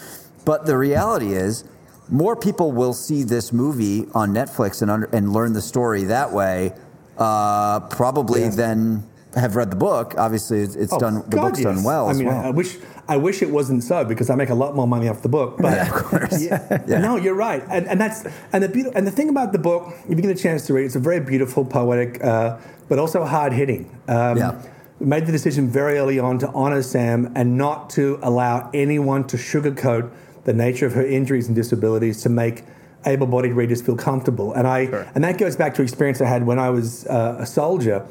But 0.43 0.65
the 0.65 0.75
reality 0.75 1.33
is, 1.33 1.65
more 2.09 2.35
people 2.35 2.71
will 2.71 2.93
see 2.93 3.21
this 3.21 3.53
movie 3.53 4.07
on 4.15 4.33
Netflix 4.33 4.81
and 4.81 4.89
under, 4.89 5.07
and 5.13 5.31
learn 5.31 5.53
the 5.53 5.61
story 5.61 6.05
that 6.05 6.31
way, 6.33 6.73
uh, 7.19 7.81
probably 7.91 8.41
Yeah. 8.41 8.49
than 8.49 9.03
have 9.35 9.55
read 9.55 9.69
the 9.69 9.75
book. 9.75 10.15
Obviously, 10.17 10.61
it's, 10.61 10.75
it's 10.75 10.93
Oh, 10.93 10.97
done. 10.99 11.15
The 11.29 11.35
God, 11.37 11.41
book's 11.49 11.61
done 11.61 11.83
well 11.83 12.07
I 12.07 12.11
as 12.11 12.17
mean, 12.17 12.27
well. 12.27 12.41
I 12.41 12.49
wish 12.49 12.77
I 13.07 13.17
wish 13.17 13.41
it 13.41 13.49
wasn't 13.51 13.83
so 13.83 14.03
because 14.03 14.29
I 14.29 14.35
make 14.35 14.49
a 14.49 14.55
lot 14.55 14.75
more 14.75 14.87
money 14.87 15.07
off 15.07 15.21
the 15.21 15.29
book. 15.29 15.57
But 15.59 15.73
Yeah, 15.77 15.87
of 15.87 15.93
course. 15.93 16.41
Yeah. 16.43 16.83
Yeah. 16.87 16.99
No, 16.99 17.15
you're 17.17 17.35
right, 17.35 17.63
and, 17.69 17.87
and 17.87 17.99
that's 17.99 18.25
and 18.53 18.63
the 18.63 18.69
beauty, 18.69 18.89
and 18.95 19.05
the 19.05 19.11
thing 19.11 19.29
about 19.29 19.51
the 19.51 19.59
book, 19.59 19.93
if 20.09 20.15
you 20.17 20.21
get 20.21 20.31
a 20.31 20.35
chance 20.41 20.65
to 20.67 20.73
read, 20.73 20.83
it, 20.83 20.85
it's 20.87 20.95
a 20.95 20.99
very 20.99 21.19
beautiful, 21.19 21.63
poetic, 21.65 22.23
uh, 22.23 22.57
but 22.89 22.99
also 22.99 23.23
hard 23.25 23.53
hitting. 23.53 23.83
Um, 24.07 24.37
Yeah. 24.37 24.61
We 24.99 25.07
made 25.07 25.25
the 25.25 25.31
decision 25.33 25.67
very 25.69 25.97
early 25.97 26.19
on 26.19 26.39
to 26.39 26.47
honor 26.53 26.81
Sam 26.81 27.31
and 27.35 27.57
not 27.57 27.89
to 27.91 28.17
allow 28.23 28.69
anyone 28.73 29.25
to 29.27 29.35
sugarcoat 29.37 30.09
the 30.45 30.53
nature 30.53 30.85
of 30.85 30.93
her 30.93 31.05
injuries 31.05 31.47
and 31.47 31.55
disabilities 31.55 32.21
to 32.23 32.29
make 32.29 32.63
able-bodied 33.05 33.51
readers 33.53 33.81
feel 33.81 33.97
comfortable. 33.97 34.53
And 34.53 34.65
I 34.65 34.85
Sure. 34.87 35.05
and 35.13 35.23
that 35.25 35.37
goes 35.37 35.55
back 35.57 35.73
to 35.75 35.81
experience 35.81 36.21
I 36.21 36.25
had 36.27 36.45
when 36.45 36.59
I 36.59 36.69
was 36.69 37.05
uh, 37.07 37.35
a 37.39 37.45
soldier, 37.45 38.05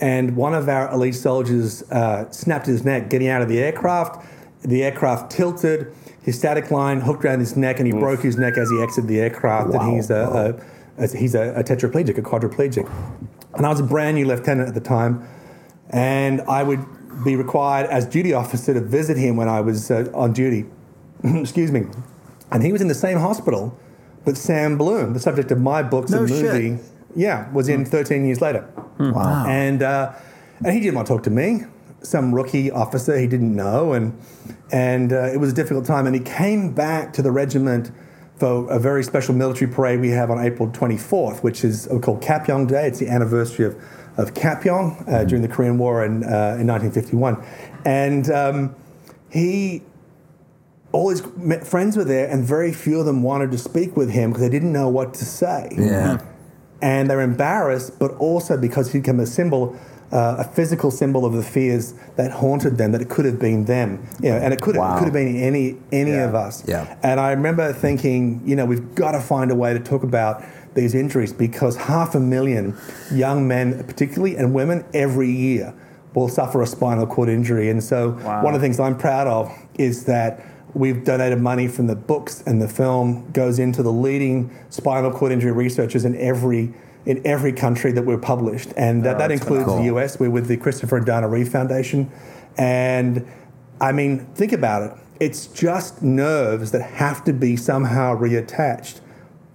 and 0.00 0.36
one 0.36 0.54
of 0.54 0.68
our 0.68 0.90
elite 0.92 1.16
soldiers 1.16 1.82
uh, 1.90 2.30
snapped 2.30 2.66
his 2.66 2.84
neck 2.84 3.10
getting 3.10 3.28
out 3.28 3.42
of 3.42 3.48
the 3.48 3.58
aircraft. 3.58 4.24
The 4.62 4.82
aircraft 4.84 5.30
tilted. 5.32 5.92
His 6.22 6.36
static 6.36 6.70
line 6.70 7.00
hooked 7.00 7.24
around 7.24 7.40
his 7.40 7.56
neck, 7.56 7.78
and 7.78 7.86
he 7.86 7.92
broke 7.92 8.20
his 8.20 8.36
neck 8.36 8.58
as 8.58 8.68
he 8.70 8.82
exited 8.82 9.08
the 9.08 9.20
aircraft. 9.20 9.72
And 9.72 9.94
he's 9.94 10.10
a, 10.10 10.60
a, 10.98 11.04
a 11.04 11.16
he's 11.16 11.34
a, 11.34 11.54
a 11.54 11.64
tetraplegic, 11.64 12.18
a 12.18 12.22
quadriplegic. 12.22 12.90
And 13.54 13.64
I 13.64 13.70
was 13.70 13.80
a 13.80 13.84
brand 13.84 14.16
new 14.16 14.26
lieutenant 14.26 14.68
at 14.68 14.74
the 14.74 14.80
time, 14.80 15.26
and 15.90 16.42
I 16.42 16.62
would 16.62 16.84
be 17.24 17.34
required 17.34 17.88
as 17.88 18.04
duty 18.06 18.32
officer 18.32 18.74
to 18.74 18.80
visit 18.80 19.16
him 19.16 19.36
when 19.36 19.48
I 19.48 19.60
was 19.60 19.90
uh, 19.90 20.10
on 20.14 20.32
duty. 20.32 20.66
Excuse 21.24 21.72
me. 21.72 21.86
And 22.50 22.62
he 22.62 22.72
was 22.72 22.80
in 22.80 22.88
the 22.88 22.94
same 22.94 23.18
hospital 23.18 23.76
that 24.24 24.36
Sam 24.36 24.76
Bloom, 24.78 25.14
the 25.14 25.20
subject 25.20 25.50
of 25.50 25.60
my 25.60 25.82
books 25.82 26.10
No 26.10 26.20
and 26.20 26.28
shit. 26.28 26.42
movie, 26.42 26.82
yeah, 27.16 27.50
was 27.52 27.68
in 27.68 27.84
13 27.84 28.24
years 28.26 28.40
later. 28.40 28.68
Wow. 28.98 29.46
And 29.46 29.82
uh, 29.82 30.12
and 30.64 30.74
he 30.74 30.80
didn't 30.80 30.94
want 30.94 31.06
to 31.06 31.14
talk 31.14 31.22
to 31.24 31.30
me, 31.30 31.62
some 32.02 32.34
rookie 32.34 32.70
officer 32.70 33.18
he 33.18 33.26
didn't 33.26 33.54
know, 33.54 33.92
and 33.92 34.18
and 34.72 35.12
uh, 35.12 35.30
it 35.32 35.38
was 35.38 35.52
a 35.52 35.54
difficult 35.54 35.84
time. 35.84 36.06
And 36.06 36.14
he 36.14 36.22
came 36.22 36.74
back 36.74 37.12
to 37.14 37.22
the 37.22 37.30
regiment 37.30 37.90
for 38.36 38.70
a 38.70 38.78
very 38.78 39.02
special 39.02 39.34
military 39.34 39.70
parade 39.70 40.00
we 40.00 40.10
have 40.10 40.30
on 40.30 40.38
April 40.38 40.68
24th, 40.68 41.42
which 41.42 41.64
is 41.64 41.88
called 42.02 42.22
Kapyong 42.22 42.68
Day. 42.68 42.86
It's 42.86 42.98
the 42.98 43.08
anniversary 43.08 43.66
of 43.66 43.76
of 44.16 44.34
Kapyong 44.34 45.08
uh, 45.08 45.24
during 45.24 45.42
the 45.42 45.48
Korean 45.48 45.78
War 45.78 46.04
in 46.04 46.24
uh, 46.24 46.58
in 46.58 46.66
1951, 46.66 47.44
and 47.84 48.30
um, 48.30 48.74
he 49.30 49.82
all 50.92 51.10
his 51.10 51.20
friends 51.64 51.96
were 51.96 52.04
there, 52.04 52.28
and 52.28 52.44
very 52.44 52.72
few 52.72 53.00
of 53.00 53.06
them 53.06 53.22
wanted 53.22 53.50
to 53.50 53.58
speak 53.58 53.96
with 53.96 54.10
him 54.10 54.30
because 54.30 54.42
they 54.42 54.48
didn't 54.48 54.72
know 54.72 54.88
what 54.88 55.14
to 55.14 55.24
say 55.24 55.68
yeah. 55.72 56.18
and 56.80 57.10
they're 57.10 57.20
embarrassed, 57.20 57.98
but 57.98 58.12
also 58.12 58.56
because 58.56 58.92
he 58.92 58.98
became 59.00 59.20
a 59.20 59.26
symbol, 59.26 59.78
uh, 60.12 60.36
a 60.38 60.44
physical 60.44 60.90
symbol 60.90 61.24
of 61.26 61.32
the 61.34 61.42
fears 61.42 61.94
that 62.16 62.30
haunted 62.30 62.78
them. 62.78 62.92
That 62.92 63.02
it 63.02 63.08
could 63.10 63.24
have 63.26 63.38
been 63.38 63.64
them, 63.66 64.06
you 64.22 64.30
know, 64.30 64.36
and 64.36 64.52
it 64.54 64.60
could 64.60 64.74
have, 64.74 64.82
Wow. 64.82 64.94
it 64.94 64.98
could 64.98 65.04
have 65.04 65.12
been 65.14 65.36
any 65.36 65.76
any 65.92 66.12
Yeah. 66.12 66.28
of 66.28 66.34
us. 66.34 66.64
Yeah. 66.66 66.86
And 67.02 67.20
I 67.20 67.30
remember 67.32 67.72
thinking, 67.72 68.40
you 68.44 68.56
know, 68.56 68.64
we've 68.64 68.94
got 68.94 69.12
to 69.12 69.20
find 69.20 69.50
a 69.50 69.54
way 69.54 69.72
to 69.74 69.80
talk 69.80 70.02
about 70.02 70.42
these 70.74 70.94
injuries 70.94 71.32
because 71.32 71.76
half 71.76 72.14
a 72.14 72.20
million 72.20 72.74
young 73.12 73.46
men, 73.48 73.82
particularly, 73.86 74.36
and 74.36 74.54
women 74.54 74.84
every 74.94 75.30
year 75.30 75.74
will 76.14 76.28
suffer 76.28 76.62
a 76.62 76.66
spinal 76.66 77.06
cord 77.06 77.28
injury. 77.28 77.68
And 77.68 77.82
so, 77.84 78.16
Wow. 78.24 78.42
one 78.44 78.54
of 78.54 78.60
the 78.60 78.64
things 78.66 78.80
I'm 78.80 78.96
proud 78.96 79.26
of 79.26 79.50
is 79.78 80.04
that 80.04 80.40
we've 80.74 81.04
donated 81.04 81.40
money 81.40 81.66
from 81.66 81.86
the 81.86 81.96
books 81.96 82.42
and 82.46 82.60
the 82.62 82.68
film 82.68 83.24
goes 83.32 83.58
into 83.58 83.82
the 83.82 83.92
leading 83.92 84.50
spinal 84.70 85.10
cord 85.10 85.32
injury 85.32 85.52
researchers 85.52 86.04
in 86.04 86.14
every 86.16 86.72
in 87.08 87.26
every 87.26 87.52
country 87.52 87.90
that 87.90 88.04
we're 88.04 88.18
published, 88.18 88.68
and 88.76 89.02
that, 89.02 89.16
oh, 89.16 89.18
that 89.18 89.28
that's 89.28 89.40
includes 89.40 89.64
the. 89.66 89.84
US. 89.96 90.20
We're 90.20 90.30
with 90.30 90.46
the 90.46 90.58
Christopher 90.58 90.98
and 90.98 91.06
Dana 91.06 91.26
Reeve 91.26 91.48
Foundation, 91.48 92.12
and 92.58 93.26
I 93.80 93.92
mean, 93.92 94.26
think 94.34 94.52
about 94.52 94.82
it. 94.82 94.92
It's 95.18 95.46
just 95.46 96.02
nerves 96.02 96.70
that 96.72 96.82
have 96.82 97.24
to 97.24 97.32
be 97.32 97.56
somehow 97.56 98.14
reattached, 98.16 99.00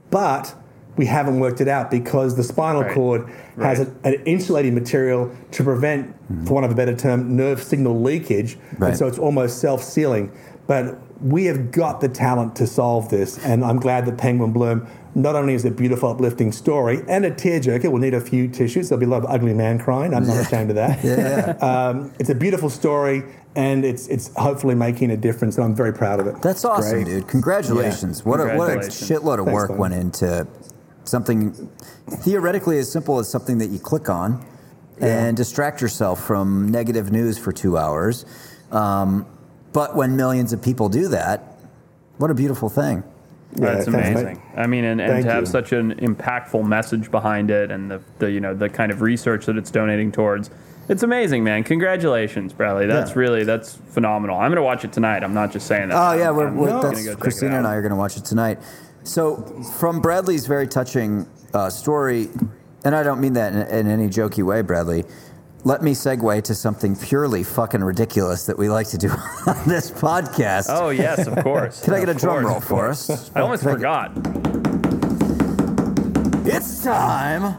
but 0.10 0.56
we 0.98 1.06
haven't 1.06 1.40
worked 1.40 1.62
it 1.62 1.68
out 1.68 1.90
because 1.92 2.36
the 2.36 2.44
spinal 2.44 2.82
Right. 2.84 2.94
cord 2.94 3.26
has 3.60 3.80
Right. 3.80 3.88
a, 4.04 4.08
an 4.08 4.14
insulating 4.26 4.74
material 4.74 5.30
to 5.52 5.64
prevent, 5.64 6.08
mm-hmm. 6.08 6.46
for 6.46 6.56
want 6.56 6.66
of 6.66 6.72
a 6.72 6.76
better 6.76 6.96
term, 6.96 7.36
nerve 7.36 7.62
signal 7.62 8.02
leakage, 8.02 8.58
Right. 8.78 8.90
and 8.90 8.98
so 8.98 9.08
it's 9.08 9.20
almost 9.20 9.60
self-sealing. 9.60 10.32
But 10.66 10.98
we 11.22 11.46
have 11.46 11.72
got 11.72 12.02
the 12.02 12.10
talent 12.10 12.56
to 12.58 12.68
solve 12.68 13.10
this, 13.10 13.38
and 13.46 13.64
I'm 13.64 13.80
glad 13.80 14.06
that 14.06 14.18
Penguin 14.18 14.52
Bloom 14.54 14.88
not 15.16 15.36
only 15.36 15.54
is 15.54 15.64
it 15.66 15.74
a 15.74 15.76
beautiful, 15.76 16.10
uplifting 16.10 16.52
story 16.52 17.02
and 17.08 17.26
a 17.26 17.32
tearjerker. 17.32 17.92
We'll 17.92 18.02
need 18.02 18.14
a 18.14 18.22
few 18.22 18.48
tissues. 18.48 18.90
There'll 18.90 19.00
be 19.00 19.06
a 19.06 19.10
lot 19.10 19.24
of 19.24 19.30
ugly 19.30 19.54
man 19.54 19.78
crying. 19.78 20.14
I'm 20.14 20.26
not 20.26 20.38
ashamed 20.38 20.72
of 20.72 20.76
that. 20.76 21.04
Yeah. 21.04 21.58
Um, 21.62 22.12
it's 22.20 22.30
a 22.30 22.36
beautiful 22.36 22.70
story, 22.70 23.24
and 23.56 23.86
it's 23.86 24.08
it's 24.08 24.34
hopefully 24.36 24.74
making 24.74 25.12
a 25.12 25.18
difference, 25.18 25.58
and 25.58 25.66
I'm 25.66 25.76
very 25.76 25.94
proud 25.94 26.20
of 26.20 26.28
it. 26.28 26.42
That's 26.42 26.66
awesome, 26.66 27.04
great. 27.04 27.06
dude. 27.06 27.28
Congratulations. 27.28 28.26
What 28.26 28.40
a 28.40 28.56
what 28.56 28.72
a 28.72 28.78
shitload 28.80 29.40
of 29.40 29.46
Thanks, 29.46 29.54
work 29.54 29.68
Glenn. 29.68 29.80
went 29.80 29.94
into 29.94 30.48
something 31.04 31.52
theoretically 32.10 32.80
as 32.80 32.92
simple 32.92 33.20
as 33.20 33.30
something 33.30 33.58
that 33.60 33.68
you 33.68 33.80
click 33.80 34.10
on 34.10 34.44
and 35.00 35.36
distract 35.36 35.82
yourself 35.82 36.24
from 36.26 36.70
negative 36.70 37.12
news 37.12 37.38
for 37.38 37.52
two 37.52 37.78
hours. 37.78 38.26
Um, 38.72 39.26
but 39.74 39.96
when 39.96 40.16
millions 40.16 40.54
of 40.54 40.62
people 40.62 40.90
do 40.90 41.08
that, 41.10 41.58
what 42.18 42.32
a 42.32 42.34
beautiful 42.34 42.70
thing. 42.70 43.04
Yeah, 43.56 43.76
That's 43.76 43.86
thanks, 43.86 44.10
amazing. 44.10 44.26
mate. 44.26 44.38
I 44.56 44.68
mean, 44.68 44.84
and, 44.84 45.00
and 45.02 45.24
to 45.24 45.30
have 45.30 45.44
you. 45.44 45.46
such 45.48 45.72
an 45.74 45.94
impactful 45.96 46.66
message 46.68 47.12
behind 47.12 47.52
it, 47.52 47.72
and 47.72 47.92
the, 47.92 48.02
the 48.20 48.32
you 48.32 48.40
know 48.40 48.54
the 48.54 48.70
kind 48.70 48.92
of 48.92 49.02
research 49.02 49.46
that 49.46 49.58
it's 49.58 49.70
donating 49.70 50.12
towards, 50.12 50.50
it's 50.90 51.04
amazing, 51.04 51.44
man. 51.44 51.64
Congratulations, 51.64 52.52
Bradley. 52.54 52.88
That's 52.88 53.12
Yeah. 53.12 53.20
really 53.20 53.44
that's 53.44 53.76
phenomenal. 53.76 54.38
I'm 54.40 54.50
gonna 54.52 54.64
watch 54.64 54.84
it 54.86 54.92
tonight. 54.92 55.24
I'm 55.24 55.34
not 55.34 55.52
just 55.52 55.68
saying 55.68 55.90
that. 55.90 55.96
Oh 55.98 56.14
yeah, 56.18 56.26
I'm- 56.26 56.36
we're, 56.36 56.52
we're, 56.52 56.68
gonna 56.70 56.90
that's, 56.90 57.06
go 57.06 57.16
Christina 57.16 57.58
and. 57.58 57.68
I 57.68 57.76
are 57.76 57.82
going 57.82 57.92
to 57.92 57.96
watch 57.96 58.18
it 58.18 58.26
tonight. 58.26 58.60
So 59.04 59.38
from 59.78 60.00
Bradley's 60.02 60.48
very 60.48 60.68
touching 60.68 61.28
uh, 61.54 61.70
story, 61.70 62.30
and 62.86 62.96
I 62.96 63.04
don't 63.04 63.20
mean 63.22 63.34
that 63.34 63.54
in, 63.54 63.86
in 63.86 63.88
any 63.88 64.08
jokey 64.08 64.44
way, 64.44 64.62
Bradley. 64.62 65.04
Let 65.66 65.82
me 65.82 65.94
segue 65.94 66.44
to 66.44 66.56
something 66.56 66.94
purely 66.96 67.44
fucking 67.44 67.82
ridiculous 67.82 68.46
that 68.48 68.58
we 68.58 68.68
like 68.70 68.88
to 68.90 68.98
do 68.98 69.10
on 69.48 69.68
this 69.68 69.90
podcast. 69.92 70.66
Oh 70.70 70.90
yes, 70.90 71.26
of 71.26 71.42
course. 71.44 71.82
Can 71.84 71.94
I 71.94 72.00
get 72.00 72.10
a 72.10 72.12
Of 72.12 72.18
drum 72.18 72.46
roll 72.46 72.60
for 72.60 72.90
us? 72.90 73.32
I 73.34 73.40
almost 73.42 73.62
Can 73.64 73.72
I 73.72 73.74
forgot. 73.76 74.14
get- 76.44 76.56
It's 76.56 76.84
time. 76.84 77.56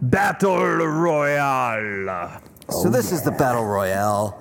Battle 0.00 0.86
Royale. 0.86 2.40
So 2.70 2.88
this 2.88 3.10
is 3.12 3.22
the 3.22 3.32
battle 3.32 3.64
royale. 3.66 4.38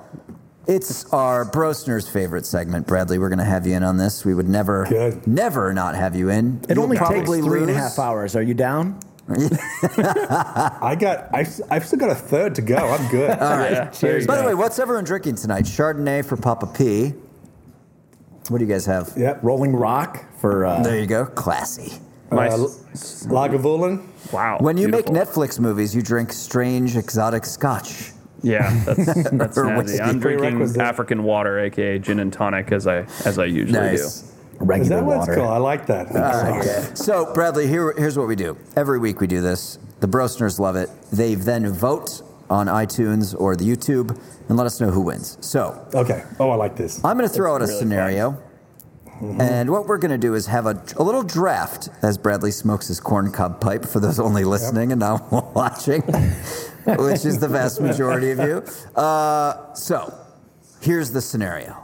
It's 0.68 1.06
our 1.11 1.44
Brosner's 1.44 2.07
favorite 2.07 2.45
segment, 2.45 2.86
Bradley. 2.88 3.18
We're 3.19 3.30
going 3.30 3.40
to 3.40 3.45
have 3.45 3.65
you 3.68 3.76
in 3.76 3.84
on 3.84 3.98
this. 3.98 4.23
We 4.23 4.34
would 4.36 4.48
never, 4.48 4.86
Good. 4.86 5.26
never 5.28 5.73
not 5.73 5.95
have 5.95 6.15
you 6.15 6.30
in. 6.30 6.61
It 6.69 6.76
You'll 6.76 6.84
only 6.84 6.98
takes 6.98 7.10
probably 7.10 7.41
three 7.41 7.61
and 7.61 7.72
a 7.72 7.73
half 7.73 7.98
hours. 7.99 8.36
Are 8.36 8.41
you 8.44 8.53
down? 8.53 8.99
I 9.30 10.95
got. 10.99 11.30
I've, 11.34 11.48
I've 11.69 11.85
still 11.85 11.99
got 11.99 12.10
a 12.10 12.15
third 12.15 12.56
to 12.56 12.61
go. 12.61 12.76
I'm 12.76 13.10
good. 13.10 13.30
All 13.39 13.57
right. 13.57 13.72
Yeah, 13.72 13.89
there 13.91 14.19
you 14.19 14.27
By 14.27 14.38
the 14.41 14.48
way, 14.48 14.53
what's 14.53 14.80
everyone 14.80 15.03
drinking 15.03 15.35
tonight? 15.35 15.65
Chardonnay 15.65 16.26
for 16.26 16.38
Papa 16.38 16.68
P. 16.68 17.14
What 18.49 18.57
do 18.57 18.65
you 18.65 18.72
guys 18.72 18.85
have? 18.88 19.14
Yep. 19.15 19.39
Rolling 19.43 19.73
Rock 19.76 20.26
for. 20.39 20.65
Uh, 20.65 20.81
There 20.84 20.99
you 20.99 21.06
go. 21.06 21.26
Classy. 21.26 21.93
My 22.31 22.48
Uh, 22.48 22.64
s- 22.91 23.26
Lagavulin. 23.30 24.02
wow. 24.31 24.57
When 24.60 24.77
you 24.77 24.88
beautiful. 24.88 25.14
make 25.14 25.27
Netflix 25.27 25.60
movies, 25.60 25.93
you 25.95 26.02
drink 26.02 26.31
strange 26.34 26.95
exotic 26.98 27.45
scotch. 27.45 28.11
Yeah, 28.41 28.73
that's 28.85 28.98
that's 29.31 29.57
Or 29.57 29.65
snazzy. 29.65 29.77
whiskey. 29.77 30.02
I'm 30.02 30.19
drinking 30.19 30.81
African 30.81 31.23
water, 31.23 31.60
aka 31.60 31.99
gin 31.99 32.19
and 32.19 32.34
tonic, 32.34 32.72
as 32.72 32.88
I 32.88 33.06
as 33.26 33.38
I 33.38 33.45
usually 33.45 33.73
do. 33.73 33.80
Nice. 33.80 34.31
Regular 34.62 34.82
Is 34.84 34.90
that 34.90 35.04
water. 35.04 35.32
it's 35.34 35.40
called? 35.42 35.54
I 35.54 35.58
like 35.58 35.86
that. 35.88 36.10
Sorry. 36.10 36.96
So, 36.96 37.34
Bradley, 37.34 37.68
here, 37.68 37.94
here's 37.98 38.18
what 38.18 38.28
we 38.28 38.36
do. 38.36 38.58
Every 38.76 39.00
week 39.00 39.20
we 39.20 39.28
do 39.28 39.42
this. 39.42 39.78
The 40.00 40.08
Brosners 40.08 40.60
love 40.60 40.76
it. 40.76 40.90
They 41.12 41.36
then 41.36 41.68
vote 41.72 42.22
on 42.50 42.68
iTunes 42.68 43.40
or 43.40 43.56
the 43.56 43.64
YouTube 43.66 44.20
and 44.50 44.58
let 44.58 44.66
us 44.68 44.82
know 44.82 44.90
who 44.92 45.02
wins. 45.02 45.38
So, 45.42 45.88
Okay. 45.94 46.24
Oh, 46.40 46.50
I 46.50 46.56
like 46.56 46.76
this. 46.76 47.04
I'm 47.04 47.18
going 47.18 47.30
to 47.30 47.34
throw 47.34 47.56
out 47.56 47.62
a 47.62 47.66
really 47.66 47.80
scenario. 47.80 48.38
And 49.22 49.70
what 49.70 49.86
we're 49.86 50.00
going 50.00 50.12
to 50.12 50.18
do 50.18 50.34
is 50.34 50.48
have 50.48 50.66
a, 50.66 50.84
a 50.98 51.04
little 51.04 51.22
draft 51.22 51.90
as 52.02 52.18
Bradley 52.18 52.50
smokes 52.50 52.88
his 52.88 53.00
corncob 53.00 53.62
pipe 53.62 53.86
for 53.86 54.00
those 54.00 54.20
only 54.20 54.44
listening 54.44 54.92
and 54.92 55.00
not 55.00 55.32
watching, 55.56 56.02
which 56.02 57.24
is 57.24 57.38
the 57.40 57.48
vast 57.48 57.80
majority 57.82 58.32
of 58.32 58.40
you. 58.40 58.64
Uh, 59.00 59.76
so, 59.76 60.12
here's 60.82 61.12
the 61.12 61.22
scenario. 61.22 61.78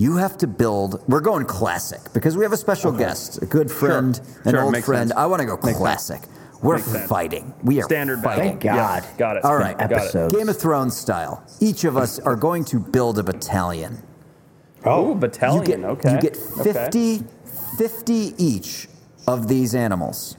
You 0.00 0.16
have 0.16 0.38
to 0.38 0.46
build, 0.46 1.02
we're 1.08 1.20
going 1.20 1.44
classic 1.44 2.00
because 2.14 2.36
we 2.36 2.44
have 2.44 2.52
a 2.52 2.56
special 2.56 2.92
guest, 2.92 3.42
a 3.42 3.46
good 3.46 3.70
friend, 3.70 4.20
an 4.44 4.52
Sure, 4.52 4.62
old 4.62 4.84
friend. 4.84 5.08
sense. 5.10 5.12
I 5.18 5.26
want 5.26 5.40
to 5.40 5.46
go 5.46 5.56
classic. 5.56 6.20
We're 6.62 6.76
Makes 6.76 6.86
sense. 6.92 7.08
fighting. 7.08 7.54
We 7.64 7.80
are 7.80 7.84
Standard 7.84 8.20
fighting. 8.22 8.44
Thank 8.50 8.60
God. 8.62 9.02
Yeah, 9.04 9.16
got 9.16 9.36
it. 9.36 9.44
All 9.44 9.56
right. 9.56 9.76
got. 9.76 9.92
Episode. 9.92 10.30
Game 10.32 10.48
of 10.48 10.56
Thrones 10.56 10.96
style. 10.96 11.44
Each 11.60 11.84
of 11.84 11.96
us 11.96 12.18
are 12.20 12.36
going 12.36 12.64
to 12.66 12.78
build 12.80 13.18
a 13.18 13.22
battalion. 13.24 14.02
Oh. 14.84 15.08
Ooh, 15.08 15.10
Oh, 15.10 15.14
battalion. 15.14 15.60
You 15.62 15.76
get, 15.76 15.84
okay. 15.84 16.12
you 16.14 16.20
get 16.20 16.36
Okay. 16.60 16.72
50, 16.72 17.24
50 17.78 18.34
each 18.38 18.88
of 19.26 19.48
these 19.48 19.74
animals. 19.74 20.36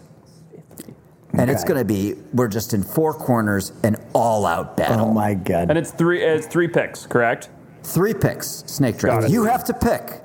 And 1.34 1.50
it's 1.50 1.64
going 1.64 1.78
to 1.78 1.86
be, 1.86 2.16
we're 2.34 2.48
just 2.48 2.74
in 2.74 2.84
four 2.84 3.14
corners, 3.14 3.72
an 3.84 3.96
all 4.14 4.46
out 4.46 4.76
battle. 4.78 5.08
Oh 5.10 5.14
my 5.14 5.34
God. 5.36 5.70
And 5.70 5.78
it's 5.78 5.92
three. 5.92 6.22
It's 6.24 6.48
three 6.48 6.68
picks, 6.68 7.06
correct? 7.06 7.50
Three 7.84 8.14
picks, 8.14 8.64
snake 8.68 8.96
Got 9.00 9.20
draft. 9.22 9.30
You 9.30 9.44
have 9.46 9.64
to 9.66 9.74
pick 9.74 10.22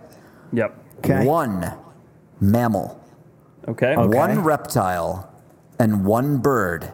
Yep. 0.52 0.78
Okay. 0.98 1.24
one 1.24 1.72
mammal, 2.40 3.01
Okay. 3.68 3.94
Okay. 3.97 4.16
one 4.18 4.43
reptile, 4.43 5.31
and 5.78 6.05
one 6.05 6.39
bird. 6.39 6.90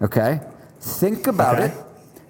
Okay? 0.00 0.40
Think 0.80 1.26
about 1.26 1.56
Okay. 1.56 1.66
it. 1.66 1.74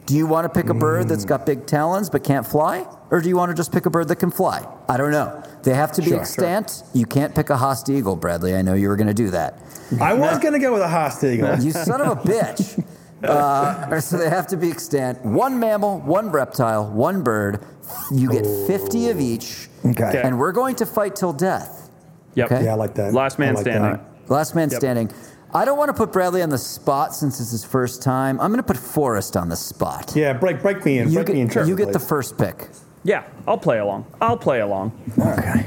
Do 0.04 0.16
you 0.16 0.26
want 0.26 0.44
to 0.44 0.48
pick 0.48 0.68
a 0.68 0.74
bird 0.74 1.08
that's 1.08 1.22
hmm. 1.22 1.28
got 1.28 1.46
big 1.46 1.64
talons 1.66 2.10
but 2.10 2.24
can't 2.24 2.46
fly? 2.46 2.84
Or 3.10 3.20
do 3.20 3.28
you 3.28 3.36
want 3.36 3.50
to 3.50 3.54
just 3.54 3.70
pick 3.72 3.86
a 3.86 3.90
bird 3.90 4.08
that 4.08 4.16
can 4.16 4.30
fly? 4.30 4.66
I 4.88 4.96
don't 4.96 5.12
know. 5.12 5.42
They 5.62 5.74
have 5.74 5.92
to 5.92 6.02
be 6.02 6.08
Sure, 6.08 6.24
sure. 6.26 6.44
extant. 6.44 6.82
You 6.92 7.06
can't 7.06 7.34
pick 7.34 7.50
a 7.50 7.56
Haast 7.56 7.88
eagle, 7.88 8.16
Bradley. 8.16 8.56
I 8.56 8.62
know 8.62 8.74
you 8.74 8.88
were 8.88 8.96
going 8.96 9.06
to 9.06 9.14
do 9.14 9.30
that. 9.30 9.58
I 10.00 10.12
was 10.14 10.38
going 10.38 10.54
to 10.54 10.58
go 10.58 10.72
with 10.72 10.82
a 10.82 10.88
Haast 10.88 11.22
Eagle. 11.22 11.56
You 11.60 11.70
son 11.70 12.00
of 12.00 12.18
a 12.18 12.20
bitch. 12.20 12.82
Uh, 13.24 14.00
so 14.00 14.16
they 14.18 14.28
have 14.28 14.46
to 14.48 14.56
be 14.56 14.70
extant. 14.70 15.24
One 15.24 15.58
mammal, 15.60 16.00
one 16.00 16.30
reptile, 16.30 16.90
one 16.90 17.22
bird. 17.22 17.64
You 18.12 18.30
get 18.30 18.44
50 18.66 19.10
of 19.10 19.20
each. 19.20 19.68
Okay. 19.84 20.20
And 20.24 20.38
we're 20.38 20.52
going 20.52 20.76
to 20.76 20.86
fight 20.86 21.16
till 21.16 21.32
death. 21.32 21.90
Yep. 22.34 22.52
Okay. 22.52 22.64
Yeah, 22.64 22.72
I 22.72 22.74
like 22.74 22.94
that. 22.94 23.12
Last 23.12 23.38
man 23.38 23.50
I 23.50 23.52
like 23.52 23.62
standing. 23.62 23.92
that. 23.92 24.30
Last 24.30 24.54
man 24.54 24.70
Yep. 24.70 24.78
standing. 24.80 25.10
I 25.54 25.64
don't 25.66 25.76
want 25.76 25.88
to 25.88 25.94
put 25.94 26.12
Bradley 26.12 26.40
on 26.42 26.48
the 26.48 26.56
spot 26.58 27.14
since 27.14 27.38
it's 27.38 27.50
his 27.50 27.64
first 27.64 28.02
time. 28.02 28.40
I'm 28.40 28.50
going 28.50 28.62
to 28.62 28.66
put 28.66 28.78
Forrest 28.78 29.36
on 29.36 29.50
the 29.50 29.56
spot. 29.56 30.12
Yeah, 30.16 30.32
break 30.32 30.62
break 30.62 30.82
me 30.84 30.98
in. 30.98 31.08
You 31.10 31.16
break 31.22 31.28
me 31.28 31.40
in. 31.42 31.48
get, 31.48 31.66
you 31.68 31.76
get 31.76 31.92
the 31.92 31.98
first 31.98 32.38
pick. 32.38 32.68
Yeah. 33.04 33.24
I'll 33.46 33.58
play 33.58 33.78
along. 33.78 34.06
I'll 34.20 34.38
play 34.38 34.60
along. 34.60 34.92
Okay. 35.18 35.66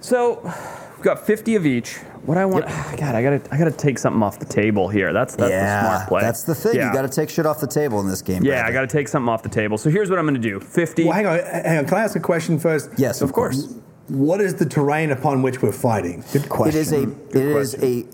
So 0.00 0.40
we've 0.44 1.02
got 1.02 1.26
50 1.26 1.56
of 1.56 1.66
each. 1.66 1.98
What 2.26 2.38
I 2.38 2.44
want, 2.44 2.66
God, 2.96 3.14
I 3.14 3.22
gotta, 3.22 3.40
I 3.52 3.56
gotta 3.56 3.70
take 3.70 3.98
something 3.98 4.22
off 4.22 4.38
the 4.38 4.46
table 4.46 4.88
here. 4.88 5.12
That's 5.12 5.36
that's 5.36 5.50
yeah, 5.50 5.82
the 5.82 5.88
smart 5.88 6.08
play. 6.08 6.20
that's 6.22 6.42
the 6.42 6.54
thing. 6.54 6.74
Yeah. 6.74 6.88
You 6.88 6.92
got 6.92 7.02
to 7.02 7.08
take 7.08 7.30
shit 7.30 7.46
off 7.46 7.60
the 7.60 7.66
table 7.66 8.00
in 8.00 8.08
this 8.08 8.20
game. 8.20 8.44
Yeah, 8.44 8.66
I 8.66 8.72
got 8.72 8.80
to 8.80 8.86
take 8.86 9.08
something 9.08 9.28
off 9.28 9.42
the 9.42 9.48
table. 9.48 9.78
So 9.78 9.90
here's 9.90 10.10
what 10.10 10.18
I'm 10.18 10.26
going 10.26 10.40
to 10.40 10.40
do 10.40 10.58
50. 10.58 11.04
Well, 11.04 11.12
hang 11.12 11.26
on, 11.26 11.38
hang 11.38 11.78
on. 11.78 11.86
Can 11.86 11.98
I 11.98 12.02
ask 12.02 12.16
a 12.16 12.20
question 12.20 12.58
first? 12.58 12.90
Yes, 12.98 13.22
of 13.22 13.32
course. 13.32 13.74
What 14.08 14.40
is 14.40 14.54
the 14.54 14.66
terrain 14.66 15.10
upon 15.10 15.42
which 15.42 15.62
we're 15.62 15.72
fighting? 15.72 16.24
Good 16.32 16.48
question. 16.48 16.76
It 16.76 16.80
is 16.80 16.92
a. 16.92 17.02
It 17.30 17.36
is 17.36 17.74
a. 17.82 18.04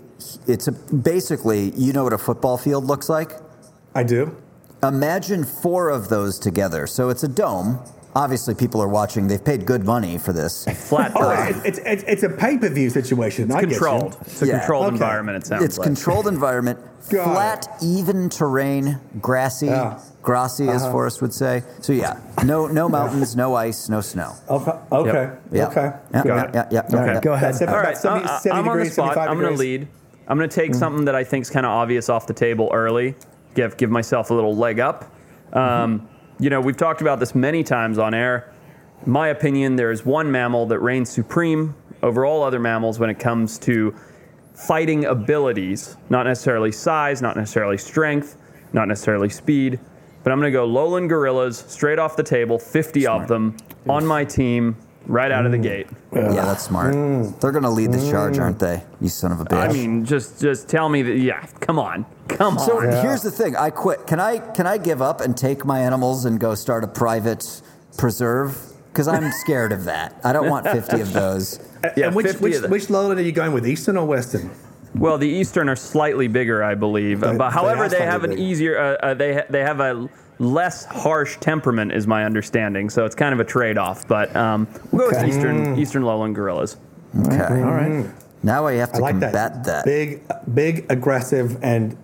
It's 0.47 0.67
a 0.67 0.71
basically. 0.71 1.71
You 1.71 1.93
know 1.93 2.03
what 2.03 2.13
a 2.13 2.17
football 2.17 2.57
field 2.57 2.85
looks 2.85 3.09
like. 3.09 3.31
I 3.95 4.03
do. 4.03 4.35
Imagine 4.83 5.43
four 5.43 5.89
of 5.89 6.09
those 6.09 6.37
together. 6.37 6.87
So 6.87 7.09
it's 7.09 7.23
a 7.23 7.27
dome. 7.27 7.79
Obviously, 8.15 8.53
people 8.53 8.81
are 8.81 8.87
watching. 8.87 9.27
They've 9.27 9.43
paid 9.43 9.65
good 9.65 9.85
money 9.85 10.17
for 10.19 10.33
this. 10.33 10.65
Flat 10.87 11.13
Oh, 11.15 11.21
dome. 11.35 11.61
it's, 11.65 11.79
it's, 11.79 12.03
it's 12.03 12.23
a 12.23 12.29
pay 12.29 12.57
per 12.57 12.69
view 12.69 12.89
situation. 12.89 13.51
I 13.51 13.61
controlled. 13.61 14.17
It's 14.21 14.41
a 14.41 14.47
Yeah. 14.47 14.59
controlled 14.59 14.85
Okay. 14.87 14.93
environment, 14.95 15.37
it 15.37 15.47
sounds 15.47 15.63
It's 15.63 15.77
like. 15.79 15.85
controlled 15.87 16.27
environment, 16.27 16.79
flat, 17.01 17.67
even 17.81 18.29
terrain, 18.29 18.99
grassy, 19.19 19.65
Yeah. 19.65 19.99
grassy, 20.21 20.69
as 20.69 20.83
Uh-huh. 20.83 20.91
Forrest 20.91 21.21
would 21.23 21.33
say. 21.33 21.63
So 21.81 21.91
yeah, 21.91 22.17
no, 22.45 22.67
no 22.67 22.87
mountains, 22.87 23.35
no 23.35 23.55
ice, 23.55 23.89
no 23.89 23.99
snow. 24.01 24.33
Okay. 24.49 24.71
Okay. 24.91 25.29
Yeah. 25.51 25.67
Okay. 25.69 25.91
Yeah, 26.13 26.23
Got 26.23 26.25
yeah, 26.25 26.43
it. 26.43 26.49
yeah, 26.53 26.65
yeah, 26.69 26.81
yeah, 26.91 27.01
Okay, 27.13 27.19
go 27.21 27.33
ahead. 27.33 27.61
All 27.67 27.75
right, 27.77 27.97
70 27.97 28.25
I- 28.25 28.39
70 28.39 28.59
I'm 28.61 28.69
on 28.69 28.79
the 28.79 28.85
spot. 28.91 29.17
I'm 29.17 29.39
going 29.39 29.53
to 29.53 29.59
lead. 29.59 29.87
I'm 30.27 30.37
going 30.37 30.49
to 30.49 30.55
take 30.55 30.75
something 30.75 31.05
that 31.05 31.15
I 31.15 31.23
think 31.23 31.41
is 31.41 31.49
kind 31.49 31.65
of 31.65 31.71
obvious 31.71 32.09
off 32.09 32.27
the 32.27 32.33
table 32.33 32.69
early. 32.73 33.15
Give 33.55 33.75
give 33.75 33.89
myself 33.89 34.29
a 34.29 34.33
little 34.33 34.55
leg 34.55 34.79
up. 34.79 35.11
Um, 35.51 36.07
you 36.39 36.49
know, 36.49 36.61
we've 36.61 36.77
talked 36.77 37.01
about 37.01 37.19
this 37.19 37.35
many 37.35 37.63
times 37.63 37.97
on 37.97 38.13
air. 38.13 38.51
In 39.05 39.11
my 39.11 39.29
opinion, 39.29 39.75
there 39.75 39.91
is 39.91 40.05
one 40.05 40.31
mammal 40.31 40.65
that 40.67 40.79
reigns 40.79 41.09
supreme 41.09 41.75
over 42.01 42.25
all 42.25 42.43
other 42.43 42.59
mammals 42.59 42.99
when 42.99 43.09
it 43.09 43.19
comes 43.19 43.57
to 43.59 43.95
fighting 44.53 45.05
abilities, 45.05 45.97
not 46.09 46.25
necessarily 46.25 46.71
size, 46.71 47.21
not 47.21 47.35
necessarily 47.35 47.77
strength, 47.77 48.37
not 48.71 48.87
necessarily 48.87 49.29
speed. 49.29 49.79
But 50.23 50.31
I'm 50.31 50.39
going 50.39 50.51
to 50.51 50.57
go 50.57 50.65
lowland 50.65 51.09
gorillas 51.09 51.57
straight 51.57 51.99
off 51.99 52.15
the 52.15 52.23
table, 52.23 52.57
50 52.57 53.07
of 53.07 53.27
them 53.27 53.57
on 53.89 54.05
my 54.05 54.23
team 54.23 54.77
right 55.07 55.31
out 55.31 55.45
of 55.45 55.51
the 55.51 55.57
gate. 55.57 55.87
Yeah, 56.13 56.31
that's 56.31 56.63
smart. 56.63 56.93
They're 57.41 57.51
going 57.51 57.63
to 57.63 57.69
lead 57.69 57.91
the 57.91 58.09
charge, 58.09 58.37
aren't 58.39 58.59
they? 58.59 58.83
You 59.01 59.09
son 59.09 59.31
of 59.31 59.39
a 59.41 59.45
bitch. 59.45 59.69
I 59.69 59.71
mean, 59.71 60.05
just 60.05 60.39
just 60.41 60.67
tell 60.69 60.89
me 60.89 61.01
that. 61.03 61.17
Yeah, 61.17 61.45
come 61.59 61.79
on, 61.79 62.05
come 62.29 62.57
on. 62.57 62.65
So 62.65 62.79
here's 62.79 63.21
the 63.21 63.31
thing. 63.31 63.55
I 63.55 63.69
quit. 63.69 64.07
Can 64.07 64.19
I 64.19 64.37
can 64.39 64.67
I 64.67 64.77
give 64.77 65.01
up 65.01 65.21
and 65.21 65.35
take 65.37 65.65
my 65.65 65.79
animals 65.79 66.25
and 66.25 66.39
go 66.39 66.55
start 66.55 66.83
a 66.83 66.87
private 66.87 67.61
preserve? 67.97 68.57
Because 68.91 69.07
I'm 69.07 69.31
scared 69.43 69.71
of 69.71 69.85
that. 69.85 70.19
I 70.23 70.33
don't 70.33 70.49
want 70.49 70.67
50 70.67 71.01
of 71.01 71.13
those. 71.13 71.59
Yeah, 71.97 72.07
and 72.07 72.15
which 72.15 72.27
50 72.27 72.41
which, 72.43 72.55
of 72.55 72.61
them. 72.61 72.71
which 72.71 72.89
lowland 72.89 73.19
are 73.19 73.23
you 73.23 73.33
going 73.33 73.51
with, 73.51 73.67
Eastern 73.67 73.97
or 73.97 74.05
Western? 74.07 74.49
well, 74.95 75.17
the 75.17 75.27
Eastern 75.27 75.67
are 75.67 75.75
slightly 75.75 76.29
bigger, 76.29 76.63
I 76.63 76.75
believe. 76.75 77.19
They- 77.19 77.35
but 77.35 77.49
they 77.49 77.53
however, 77.53 77.83
are 77.83 77.89
they 77.89 77.97
slightly 77.97 78.11
have 78.11 78.23
an 78.23 78.29
bigger. 78.29 78.41
easier. 78.41 78.79
Uh, 78.79 78.93
uh, 79.07 79.13
they 79.15 79.33
ha- 79.33 79.45
they 79.49 79.59
have 79.63 79.81
a 79.81 80.07
less 80.39 80.85
harsh 80.85 81.37
temperament, 81.39 81.91
is 81.91 82.07
my 82.07 82.25
understanding. 82.25 82.89
So 82.89 83.05
it's 83.05 83.15
kind 83.15 83.33
of 83.33 83.39
a 83.39 83.45
trade-off. 83.45 84.07
But 84.07 84.35
um, 84.35 84.67
we'll 84.91 85.09
go 85.09 85.15
Okay. 85.17 85.25
with 85.27 85.35
Eastern 85.35 85.77
Eastern 85.79 86.03
lowland 86.03 86.35
gorillas. 86.35 86.77
Okay. 87.27 87.39
All 87.61 87.71
right. 87.71 88.05
Now 88.41 88.65
I 88.67 88.73
have 88.73 88.89
I 88.89 88.97
to 88.97 89.01
like 89.01 89.11
combat 89.13 89.33
that. 89.33 89.63
that. 89.65 89.85
Big, 89.85 90.21
big, 90.53 90.85
aggressive, 90.91 91.57
and 91.63 91.95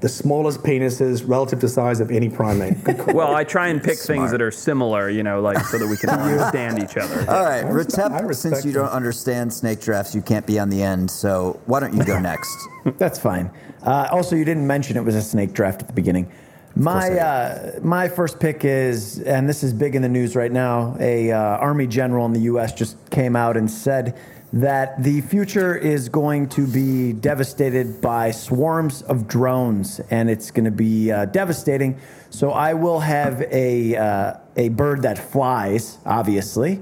the 0.00 0.08
smallest 0.08 0.62
penises 0.62 1.24
relative 1.28 1.58
to 1.58 1.68
size 1.68 1.98
of 1.98 2.12
any 2.12 2.28
primate. 2.28 2.76
Well, 3.12 3.34
I 3.34 3.42
try 3.42 3.66
and 3.66 3.82
pick 3.82 3.94
Smart. 3.98 4.18
things 4.18 4.30
that 4.30 4.40
are 4.40 4.52
similar, 4.52 5.08
you 5.10 5.24
know, 5.24 5.40
like 5.40 5.58
so 5.64 5.76
that 5.78 5.88
we 5.88 5.96
can 5.96 6.10
understand 6.10 6.80
each 6.80 6.96
other. 6.96 7.18
All 7.28 7.42
right, 7.42 7.64
I 7.64 7.68
Retep, 7.68 8.32
since 8.36 8.64
you 8.64 8.70
you. 8.70 8.74
don't 8.76 8.90
understand 8.90 9.52
snake 9.52 9.80
drafts, 9.80 10.14
you 10.14 10.22
can't 10.22 10.46
be 10.46 10.56
on 10.60 10.70
the 10.70 10.80
end, 10.80 11.10
so 11.10 11.60
why 11.66 11.80
don't 11.80 11.96
you 11.96 12.04
go 12.04 12.16
next? 12.20 12.56
That's 12.96 13.18
fine. 13.18 13.50
Uh, 13.82 14.06
also, 14.12 14.36
you 14.36 14.44
didn't 14.44 14.66
mention 14.68 14.96
it 14.96 15.02
was 15.04 15.16
a 15.16 15.22
snake 15.22 15.52
draft 15.52 15.80
at 15.82 15.88
the 15.88 15.94
beginning. 15.94 16.30
My 16.76 17.10
uh, 17.10 17.80
my 17.82 18.08
first 18.08 18.38
pick 18.38 18.64
is, 18.64 19.20
and 19.20 19.48
this 19.48 19.62
is 19.62 19.72
big 19.72 19.96
in 19.96 20.02
the 20.02 20.08
news 20.08 20.36
right 20.36 20.52
now. 20.52 20.96
A 21.00 21.32
uh, 21.32 21.38
army 21.38 21.86
general 21.86 22.24
in 22.26 22.32
the 22.32 22.42
U.S. 22.42 22.72
just 22.72 22.96
came 23.10 23.34
out 23.34 23.56
and 23.56 23.70
said 23.70 24.16
that 24.52 25.02
the 25.02 25.20
future 25.22 25.76
is 25.76 26.08
going 26.08 26.48
to 26.48 26.66
be 26.66 27.12
devastated 27.12 28.00
by 28.00 28.30
swarms 28.30 29.02
of 29.02 29.26
drones, 29.26 30.00
and 30.10 30.30
it's 30.30 30.50
going 30.50 30.64
to 30.64 30.70
be 30.70 31.10
uh, 31.10 31.26
devastating. 31.26 31.98
So 32.30 32.50
I 32.50 32.74
will 32.74 33.00
have 33.00 33.42
a 33.50 33.96
uh, 33.96 34.34
a 34.56 34.68
bird 34.68 35.02
that 35.02 35.18
flies, 35.18 35.98
obviously, 36.06 36.80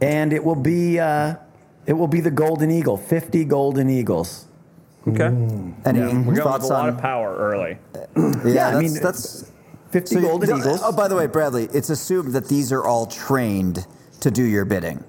and 0.00 0.32
it 0.32 0.44
will 0.44 0.56
be 0.56 0.98
uh, 0.98 1.36
it 1.86 1.94
will 1.94 2.08
be 2.08 2.20
the 2.20 2.30
golden 2.30 2.70
eagle. 2.70 2.96
Fifty 2.96 3.44
golden 3.44 3.88
eagles. 3.88 4.46
Okay. 5.08 5.18
Mm. 5.24 5.74
Any 5.86 6.00
We're 6.00 6.06
going 6.08 6.26
with 6.26 6.38
thoughts 6.38 6.64
a 6.66 6.68
lot 6.72 6.88
on? 6.88 6.94
of 6.94 6.98
power 7.00 7.34
early. 7.36 7.78
yeah, 8.16 8.32
Yeah, 8.44 8.68
I 8.68 8.70
that's, 8.72 8.78
mean, 8.82 9.02
that's 9.02 9.52
50 9.90 10.14
so 10.14 10.20
you- 10.20 10.26
golden 10.26 10.48
th- 10.50 10.60
eagles. 10.60 10.80
Oh, 10.82 10.92
by 10.92 11.08
the 11.08 11.16
way, 11.16 11.26
Bradley, 11.26 11.68
it's 11.72 11.90
assumed 11.90 12.32
that 12.34 12.48
these 12.48 12.70
are 12.72 12.84
all 12.84 13.06
trained 13.06 13.86
to 14.20 14.30
do 14.30 14.44
your 14.44 14.64
bidding. 14.64 15.02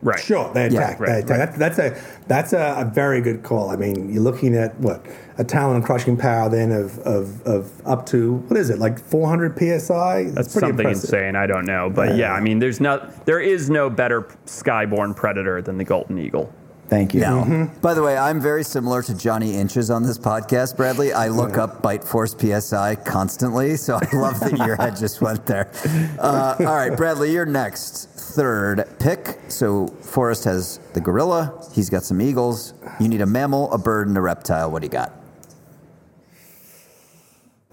Right. 0.00 0.20
Sure, 0.20 0.52
they 0.54 0.68
Yeah, 0.68 0.78
attack. 0.90 1.00
right, 1.00 1.26
they 1.26 1.34
attack. 1.34 1.56
That, 1.56 1.58
that's 1.58 1.78
a 1.80 2.00
that's 2.28 2.52
a, 2.52 2.76
a 2.78 2.84
very 2.84 3.20
good 3.20 3.42
call. 3.42 3.70
I 3.70 3.74
mean, 3.74 4.12
you're 4.12 4.22
looking 4.22 4.54
at 4.54 4.78
what 4.78 5.04
a 5.38 5.42
talent 5.42 5.84
crushing 5.84 6.16
power 6.16 6.48
then 6.48 6.70
of, 6.70 7.00
of, 7.00 7.42
of 7.42 7.84
up 7.84 8.06
to 8.06 8.34
what 8.46 8.56
is 8.56 8.70
it 8.70 8.78
like 8.78 9.00
400 9.00 9.58
psi? 9.58 10.30
That's 10.30 10.52
pretty 10.52 10.68
something 10.68 10.86
impressive. 10.86 11.02
insane. 11.12 11.34
I 11.34 11.48
don't 11.48 11.64
know, 11.64 11.90
but 11.90 12.14
yeah, 12.14 12.32
I 12.32 12.38
mean, 12.40 12.60
there's 12.60 12.80
not, 12.80 13.26
there 13.26 13.40
is 13.40 13.68
no 13.70 13.90
better 13.90 14.22
skyborn 14.46 15.16
predator 15.16 15.60
than 15.62 15.78
the 15.78 15.84
golden 15.84 16.16
eagle. 16.20 16.52
Thank 16.88 17.12
you. 17.12 17.20
No. 17.20 17.70
By 17.82 17.92
the 17.92 18.02
way, 18.02 18.16
I'm 18.16 18.40
very 18.40 18.64
similar 18.64 19.02
to 19.02 19.14
Johnny 19.14 19.54
Inches 19.54 19.90
on 19.90 20.02
this 20.02 20.16
podcast, 20.16 20.76
Bradley. 20.76 21.12
I 21.12 21.28
look 21.28 21.58
up 21.58 21.82
Bite 21.82 22.02
Force 22.02 22.34
PSI 22.34 22.94
constantly, 22.96 23.76
so 23.76 23.98
I 24.00 24.16
love 24.16 24.40
that 24.40 24.56
your 24.56 24.76
head 24.76 24.96
just 24.96 25.20
went 25.20 25.44
there. 25.44 25.70
Uh, 26.18 26.56
all 26.60 26.64
right, 26.64 26.96
Bradley, 26.96 27.30
you're 27.32 27.44
next. 27.44 28.08
Third 28.08 28.88
pick. 28.98 29.38
So 29.48 29.88
Forrest 29.88 30.44
has 30.44 30.78
the 30.94 31.00
gorilla. 31.00 31.62
He's 31.74 31.90
got 31.90 32.04
some 32.04 32.22
eagles. 32.22 32.72
You 32.98 33.08
need 33.08 33.20
a 33.20 33.26
mammal, 33.26 33.70
a 33.72 33.78
bird, 33.78 34.08
and 34.08 34.16
a 34.16 34.20
reptile. 34.22 34.70
What 34.70 34.80
do 34.80 34.86
you 34.86 34.90
got? 34.90 35.12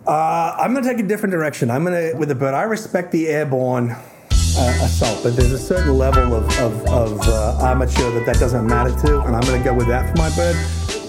Uh, 0.06 0.56
I'm 0.60 0.74
going 0.74 0.84
to 0.84 0.90
take 0.90 1.00
a 1.00 1.08
different 1.08 1.32
direction. 1.32 1.72
I'm 1.72 1.84
going 1.86 2.12
to 2.12 2.18
with 2.18 2.30
the 2.30 2.36
bird. 2.36 2.54
I 2.54 2.64
respect 2.64 3.12
the 3.12 3.28
airborne 3.28 3.96
uh, 4.58 4.80
assault, 4.86 5.20
but 5.24 5.36
there's 5.36 5.52
a 5.52 5.58
certain 5.60 5.98
level 5.98 6.34
of, 6.34 6.46
of, 6.60 6.86
of 6.88 7.20
uh, 7.28 7.66
amateur 7.66 8.10
that 8.12 8.26
that 8.26 8.38
doesn't 8.40 8.66
matter 8.66 8.92
to, 9.08 9.22
and 9.22 9.36
I'm 9.36 9.42
going 9.42 9.62
to 9.62 9.64
go 9.64 9.74
with 9.74 9.88
that 9.88 10.10
for 10.12 10.18
my 10.22 10.34
bird. 10.36 10.56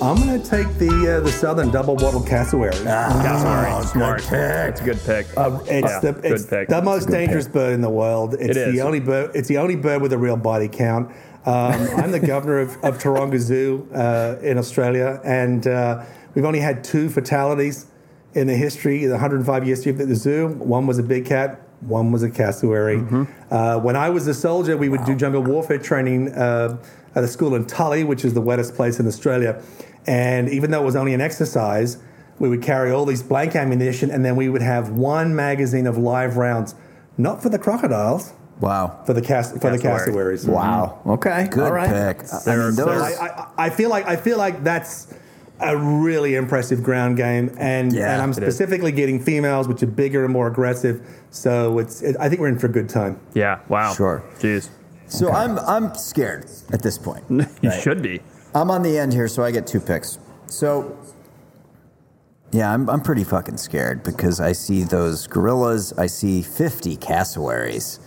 I'm 0.03 0.17
going 0.17 0.41
to 0.41 0.47
take 0.51 0.67
the 0.79 1.17
uh, 1.17 1.21
the 1.21 1.33
southern 1.33 1.71
double 1.71 1.97
wattled 1.97 2.27
cassowary. 2.27 2.73
Cassowary, 2.85 3.85
smart. 3.87 4.23
It's 4.31 4.81
a 4.81 4.85
good 4.85 5.01
pick. 5.07 5.27
Uh, 5.37 5.59
it's 5.65 5.71
Yeah, 5.91 6.01
the 6.01 6.13
good 6.13 6.25
it's 6.33 6.47
pick. 6.47 6.69
the 6.69 6.83
most 6.83 7.09
dangerous 7.09 7.49
bird 7.49 7.73
in 7.73 7.81
the 7.81 7.89
world. 7.91 8.35
It's 8.35 8.51
It 8.51 8.57
is. 8.59 8.75
the 8.75 8.83
only 8.83 9.01
bird. 9.01 9.31
It's 9.35 9.49
the 9.49 9.59
only 9.59 9.77
bird 9.77 10.03
with 10.03 10.13
a 10.13 10.19
real 10.19 10.37
body 10.37 10.69
count. 10.69 11.09
Um, 11.47 11.55
I'm 11.97 12.11
the 12.11 12.21
governor 12.21 12.59
of, 12.59 12.77
of 12.85 12.99
Taronga 12.99 13.39
Zoo 13.39 13.89
uh, 13.95 14.37
in 14.43 14.59
Australia, 14.59 15.21
and 15.25 15.67
uh, 15.67 16.05
we've 16.35 16.45
only 16.45 16.61
had 16.61 16.85
two 16.85 17.09
fatalities 17.09 17.87
in 18.35 18.49
the 18.49 18.55
history, 18.57 19.07
the 19.07 19.13
105 19.13 19.65
year 19.65 19.75
history 19.77 19.93
of 19.93 19.99
the 19.99 20.15
zoo. 20.15 20.49
One 20.49 20.87
was 20.87 20.99
a 20.99 21.03
big 21.03 21.25
cat. 21.25 21.63
One 21.81 22.11
was 22.13 22.23
a 22.23 22.31
cassowary. 22.31 22.97
Mm-hmm. 22.99 23.25
Uh, 23.53 23.79
when 23.79 23.97
I 23.97 24.09
was 24.11 24.27
a 24.27 24.35
soldier, 24.35 24.77
we 24.77 24.89
would 24.89 25.05
do 25.05 25.15
jungle 25.15 25.43
warfare 25.43 25.79
training 25.79 26.33
uh, 26.33 26.79
at 27.15 27.23
a 27.25 27.29
school 27.29 27.55
in 27.55 27.67
Tully, 27.67 28.03
which 28.05 28.25
is 28.25 28.35
the 28.35 28.41
wettest 28.41 28.75
place 28.75 28.99
in 28.99 29.07
Australia. 29.07 29.63
And 30.07 30.49
even 30.49 30.71
though 30.71 30.83
it 30.83 30.85
was 30.87 30.97
only 30.97 31.15
an 31.15 31.21
exercise, 31.21 31.99
we 32.39 32.49
would 32.49 32.63
carry 32.63 32.91
all 32.91 33.05
these 33.05 33.23
blank 33.23 33.55
ammunition, 33.57 34.11
and 34.11 34.25
then 34.25 34.37
we 34.37 34.49
would 34.49 34.63
have 34.63 34.91
one 34.91 35.35
magazine 35.35 35.87
of 35.87 35.97
live 35.99 36.37
rounds, 36.37 36.75
not 37.19 37.43
for 37.43 37.49
the 37.49 37.59
crocodiles, 37.59 38.33
Wow. 38.61 39.01
for 39.05 39.13
the 39.13 39.21
cas- 39.23 39.53
for 39.53 39.71
the 39.71 39.79
Cassowary. 39.79 39.99
cassowaries. 40.07 40.47
Wow. 40.47 40.99
Okay. 41.07 41.47
Good 41.51 41.65
All 41.65 41.73
right. 41.73 41.89
pick. 42.17 42.27
I 42.33 42.39
There 42.45 42.57
mean, 42.57 42.67
are- 42.69 42.73
those, 42.73 43.03
I, 43.03 43.27
I, 43.27 43.47
I 43.67 43.71
feel 43.71 43.91
like 43.91 44.07
I 44.07 44.17
feel 44.17 44.39
like 44.39 44.65
that's 44.65 45.13
a 45.61 45.77
really 45.77 46.35
impressive 46.35 46.83
ground 46.83 47.17
game, 47.17 47.55
and 47.59 47.93
Yeah, 47.93 48.13
and 48.13 48.23
I'm 48.23 48.31
it 48.31 48.39
is. 48.39 48.55
specifically 48.57 48.93
getting 48.93 49.21
females, 49.23 49.67
which 49.69 49.83
are 49.83 49.87
bigger 49.87 50.25
and 50.25 50.33
more 50.33 50.47
aggressive. 50.49 51.01
So 51.31 51.79
it's 51.79 52.03
it, 52.03 52.17
I 52.21 52.29
think 52.29 52.41
we're 52.41 52.49
in 52.49 52.59
for 52.59 52.67
a 52.67 52.73
good 52.73 52.89
time. 52.89 53.19
yeah, 53.35 53.61
wow. 53.69 53.93
Sure. 53.95 54.23
Jeez. 54.39 54.69
so 55.07 55.31
I'm 55.31 55.59
I'm 55.61 55.95
scared 55.95 56.47
at 56.73 56.83
this 56.83 56.99
point. 56.99 57.25
You 57.63 57.71
should 57.71 58.03
be. 58.03 58.21
I'm 58.55 58.71
on 58.71 58.83
the 58.83 58.99
end 58.99 59.13
here, 59.13 59.29
so 59.29 59.43
I 59.45 59.51
get 59.51 59.67
two 59.67 59.81
picks. 59.81 60.19
So, 60.47 60.97
yeah, 62.53 62.73
I'm, 62.73 62.89
I'm 62.89 63.01
pretty 63.03 63.25
fucking 63.25 63.57
scared 63.59 64.03
because 64.03 64.41
I 64.41 64.53
see 64.53 64.83
those 64.85 65.27
gorillas. 65.27 65.93
I 65.99 66.07
see 66.07 66.41
50 66.43 66.97
cassowaries. 66.97 67.99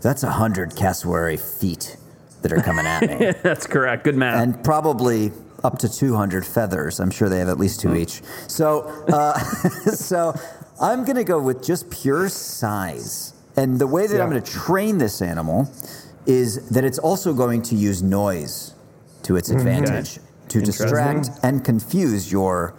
That's 0.00 0.22
100 0.22 0.76
cassowary 0.76 1.36
feet 1.36 1.96
that 2.42 2.52
are 2.52 2.62
coming 2.62 2.86
at 2.86 3.02
me. 3.02 3.32
That's 3.42 3.66
correct. 3.66 4.04
Good 4.04 4.16
math. 4.16 4.40
and 4.42 4.62
probably 4.64 5.32
up 5.64 5.78
to 5.78 5.88
200 5.88 6.46
feathers. 6.46 7.00
I'm 7.00 7.10
sure 7.10 7.28
they 7.28 7.38
have 7.38 7.48
at 7.48 7.58
least 7.58 7.80
two 7.80 7.94
each. 7.96 8.22
So, 8.46 8.82
uh, 9.08 9.38
so 9.90 10.38
I'm 10.80 11.04
going 11.04 11.16
to 11.16 11.24
go 11.24 11.40
with 11.40 11.64
just 11.64 11.90
pure 11.90 12.28
size. 12.28 13.32
And 13.56 13.78
the 13.78 13.86
way 13.86 14.06
that 14.06 14.20
I'm 14.20 14.30
going 14.30 14.42
to 14.42 14.52
train 14.52 14.98
this 14.98 15.22
animal 15.22 15.70
is 16.26 16.68
that 16.70 16.84
it's 16.84 16.98
also 16.98 17.32
going 17.32 17.62
to 17.62 17.74
use 17.74 18.02
noise 18.02 18.74
to 19.22 19.36
its 19.36 19.50
advantage 19.50 20.18
to 20.48 20.60
distract 20.60 21.30
and 21.42 21.64
confuse 21.64 22.30
your 22.30 22.74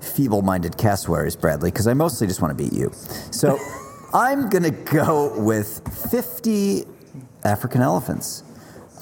feeble-minded 0.00 0.76
cassowaries, 0.76 1.34
Bradley, 1.34 1.70
because 1.70 1.86
I 1.86 1.94
mostly 1.94 2.26
just 2.26 2.40
want 2.40 2.56
to 2.56 2.62
beat 2.62 2.72
you. 2.72 2.92
So 3.30 3.58
I'm 4.14 4.48
going 4.48 4.62
to 4.62 4.70
go 4.70 5.38
with 5.40 5.82
50 6.10 6.84
African 7.44 7.82
elephants. 7.82 8.44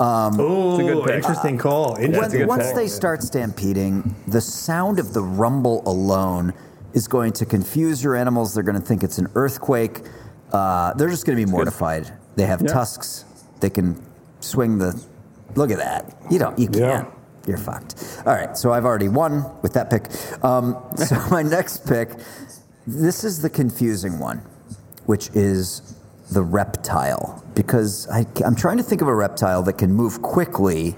Ooh, 0.01 0.77
good 0.79 1.05
pick. 1.07 1.15
interesting 1.17 1.59
call. 1.59 1.93
When- 1.95 2.03
Interesting 2.05 2.41
good 2.41 2.49
once 2.49 2.67
pick. 2.67 2.75
they 2.77 2.89
start 2.89 3.23
stampeding, 3.23 4.15
the 4.27 4.41
sound 4.41 4.99
of 4.99 5.13
the 5.15 5.23
rumble 5.23 5.83
alone 5.87 6.53
is 6.93 7.07
going 7.09 7.33
to 7.35 7.47
confuse 7.47 8.03
your 8.03 8.15
animals. 8.17 8.55
They're 8.55 8.63
going 8.63 8.81
to 8.81 8.87
think 8.87 9.03
it's 9.03 9.19
an 9.19 9.29
earthquake. 9.35 10.03
Uh, 10.53 10.93
they're 10.95 11.09
just 11.11 11.27
going 11.27 11.39
to 11.39 11.45
be 11.45 11.51
mortified. 11.51 12.13
They 12.37 12.47
have 12.47 12.61
Yeah. 12.63 12.69
tusks. 12.73 13.25
They 13.61 13.71
can 13.71 14.01
swing 14.41 14.79
the. 14.79 15.01
Look 15.55 15.71
at 15.71 15.79
that. 15.79 16.17
You 16.31 16.39
don't. 16.39 16.59
You 16.59 16.69
can't. 16.69 17.09
You're 17.47 17.59
fucked. 17.59 18.23
All 18.27 18.33
right. 18.35 18.57
So 18.57 18.73
I've 18.73 18.85
already 18.85 19.09
won 19.09 19.45
with 19.63 19.73
that 19.75 19.91
pick. 19.91 20.07
Um, 20.45 20.77
so 20.97 21.17
my 21.31 21.43
next 21.43 21.87
pick. 21.87 22.11
This 22.87 23.23
is 23.25 23.41
the 23.43 23.51
confusing 23.51 24.19
one, 24.19 24.39
which 25.07 25.31
is 25.35 25.95
the 26.31 26.43
reptile, 26.43 27.45
because 27.55 28.09
I, 28.09 28.27
I'm 28.45 28.57
trying 28.57 28.79
to 28.79 28.83
think 28.83 29.03
of 29.03 29.09
a 29.09 29.15
reptile 29.15 29.63
that 29.65 29.79
can 29.79 29.93
move 29.93 30.23
quickly 30.23 30.97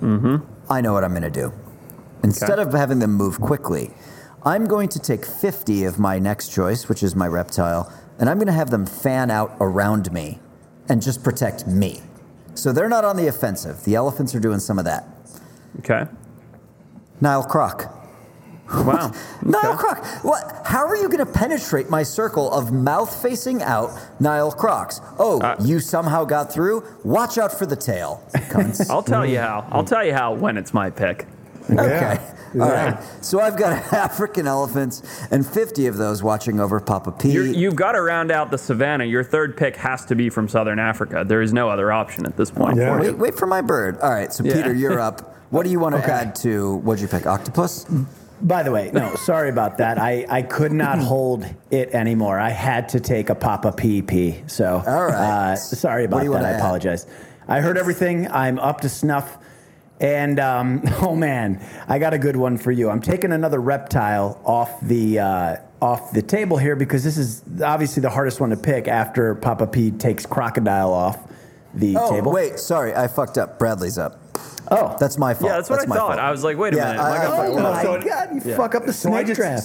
mm-hmm. 0.00 0.36
I 0.70 0.80
know 0.80 0.92
what 0.92 1.04
I'm 1.04 1.10
going 1.10 1.22
to 1.22 1.30
do. 1.30 1.52
Instead 2.22 2.58
of 2.58 2.72
having 2.72 3.00
them 3.00 3.12
move 3.12 3.40
quickly, 3.40 3.90
I'm 4.44 4.66
going 4.66 4.88
to 4.90 4.98
take 4.98 5.24
50 5.24 5.84
of 5.84 5.98
my 5.98 6.18
next 6.18 6.48
choice, 6.48 6.88
which 6.88 7.02
is 7.02 7.14
my 7.14 7.26
reptile, 7.26 7.92
and 8.18 8.30
I'm 8.30 8.38
going 8.38 8.46
to 8.46 8.52
have 8.52 8.70
them 8.70 8.86
fan 8.86 9.30
out 9.30 9.56
around 9.60 10.12
me 10.12 10.40
and 10.88 11.02
just 11.02 11.22
protect 11.22 11.66
me. 11.66 12.02
So 12.54 12.72
they're 12.72 12.88
not 12.88 13.04
on 13.04 13.16
the 13.16 13.26
offensive. 13.26 13.84
The 13.84 13.94
elephants 13.94 14.34
are 14.34 14.40
doing 14.40 14.60
some 14.60 14.78
of 14.78 14.84
that. 14.84 15.06
okay. 15.80 16.06
Nile 17.20 17.42
croc. 17.42 17.93
Wow. 18.72 19.12
Nile 19.42 19.72
Okay. 19.72 19.76
croc. 19.76 20.04
What? 20.24 20.62
How 20.64 20.86
are 20.86 20.96
you 20.96 21.08
going 21.08 21.24
to 21.24 21.30
penetrate 21.32 21.90
my 21.90 22.02
circle 22.02 22.50
of 22.52 22.72
mouth 22.72 23.14
facing 23.22 23.62
out 23.62 23.90
Nile 24.20 24.50
crocs? 24.50 25.00
Oh, 25.18 25.40
Uh, 25.40 25.56
you 25.60 25.80
somehow 25.80 26.24
got 26.24 26.52
through? 26.52 26.82
Watch 27.04 27.36
out 27.38 27.52
for 27.52 27.66
the 27.66 27.76
tail. 27.76 28.22
cunts. 28.34 28.86
I'll 28.90 29.02
tell 29.02 29.26
you 29.26 29.38
how. 29.38 29.66
I'll 29.70 29.84
tell 29.84 30.04
you 30.04 30.14
how 30.14 30.34
when 30.34 30.56
it's 30.56 30.72
my 30.72 30.90
pick. 30.90 31.26
Okay. 31.70 32.18
All 32.54 32.60
Yeah. 32.68 32.84
right. 32.94 32.98
So 33.20 33.40
I've 33.40 33.56
got 33.56 33.72
African 33.92 34.46
elephants 34.46 35.02
and 35.30 35.46
50 35.46 35.86
of 35.86 35.96
those 35.96 36.22
watching 36.22 36.60
over 36.60 36.78
Papa 36.80 37.12
P. 37.12 37.32
You're, 37.32 37.46
you've 37.46 37.74
got 37.76 37.92
to 37.92 38.02
round 38.02 38.30
out 38.30 38.50
the 38.50 38.58
savannah. 38.58 39.04
Your 39.04 39.24
third 39.24 39.56
pick 39.56 39.76
has 39.76 40.04
to 40.06 40.14
be 40.14 40.30
from 40.30 40.48
southern 40.48 40.78
Africa. 40.78 41.24
There 41.26 41.42
is 41.42 41.52
no 41.52 41.68
other 41.68 41.90
option 41.92 42.26
at 42.26 42.36
this 42.36 42.50
point. 42.50 42.76
Yeah. 42.78 42.98
wait, 42.98 43.18
wait 43.18 43.34
for 43.34 43.46
my 43.46 43.60
bird. 43.60 43.98
All 44.00 44.10
right. 44.10 44.32
So 44.32 44.44
Yeah. 44.44 44.54
Peter, 44.54 44.72
you're 44.74 45.00
up. 45.00 45.36
What 45.50 45.64
do 45.64 45.70
you 45.70 45.80
want 45.80 45.94
to 45.96 46.04
add 46.12 46.34
to 46.36 46.76
what'd 46.76 47.00
you 47.02 47.08
pick? 47.08 47.26
Octopus? 47.26 47.86
By 48.40 48.62
the 48.62 48.70
way, 48.70 48.90
no, 48.92 49.14
sorry 49.14 49.48
about 49.48 49.78
that. 49.78 49.98
I, 49.98 50.26
I 50.28 50.42
could 50.42 50.72
not 50.72 50.98
hold 51.12 51.46
it 51.70 51.90
anymore. 51.94 52.38
I 52.38 52.50
had 52.50 52.88
to 52.90 53.00
take 53.00 53.30
a 53.30 53.34
Papa 53.34 53.72
PP. 53.72 54.50
So, 54.50 54.82
All 54.86 55.06
right. 55.06 55.52
uh, 55.52 55.56
sorry 55.56 56.04
about 56.04 56.24
that. 56.24 56.44
I 56.44 56.50
add? 56.50 56.60
apologize. 56.60 57.06
I 57.46 57.60
heard 57.60 57.78
everything. 57.78 58.30
I'm 58.30 58.58
up 58.58 58.80
to 58.82 58.88
snuff. 58.88 59.38
And 60.00 60.40
um, 60.40 60.82
oh 61.02 61.14
man, 61.14 61.64
I 61.88 61.98
got 61.98 62.14
a 62.14 62.18
good 62.18 62.36
one 62.36 62.58
for 62.58 62.72
you. 62.72 62.90
I'm 62.90 63.00
taking 63.00 63.32
another 63.32 63.60
reptile 63.60 64.40
off 64.44 64.80
the 64.80 65.20
uh, 65.20 65.56
off 65.80 66.12
the 66.12 66.22
table 66.22 66.56
here 66.56 66.76
because 66.76 67.04
this 67.04 67.16
is 67.16 67.42
obviously 67.62 68.00
the 68.00 68.10
hardest 68.10 68.40
one 68.40 68.50
to 68.50 68.56
pick 68.56 68.88
after 68.88 69.34
Papa 69.34 69.66
P 69.66 69.90
takes 69.90 70.26
crocodile 70.26 70.92
off 70.92 71.18
the 71.74 71.96
Oh, 71.98 72.10
table. 72.10 72.32
wait, 72.32 72.58
sorry, 72.58 72.94
I 72.94 73.08
fucked 73.08 73.38
up. 73.38 73.58
Bradley's 73.58 73.98
up. 73.98 74.18
Oh, 74.70 74.96
That's 74.98 75.18
my 75.18 75.34
fault. 75.34 75.50
Yeah, 75.50 75.56
that's 75.56 75.68
what 75.68 75.80
I 75.80 75.84
thought. 75.84 75.96
fault. 75.98 76.18
I 76.18 76.30
was 76.30 76.42
like, 76.42 76.56
wait 76.56 76.72
a 76.72 76.76
Yeah, 76.78 76.84
minute. 76.92 77.00
I- 77.02 77.16
I 77.16 77.24
I 77.24 77.46
oh 77.48 77.58
my 77.60 77.82
So- 77.82 78.00
god! 78.00 78.28
You 78.32 78.40
Yeah. 78.44 78.56
fuck 78.56 78.74
up 78.74 78.86
the 78.86 78.94
So 78.94 79.10
snake 79.10 79.26
just 79.26 79.38
draft. 79.38 79.62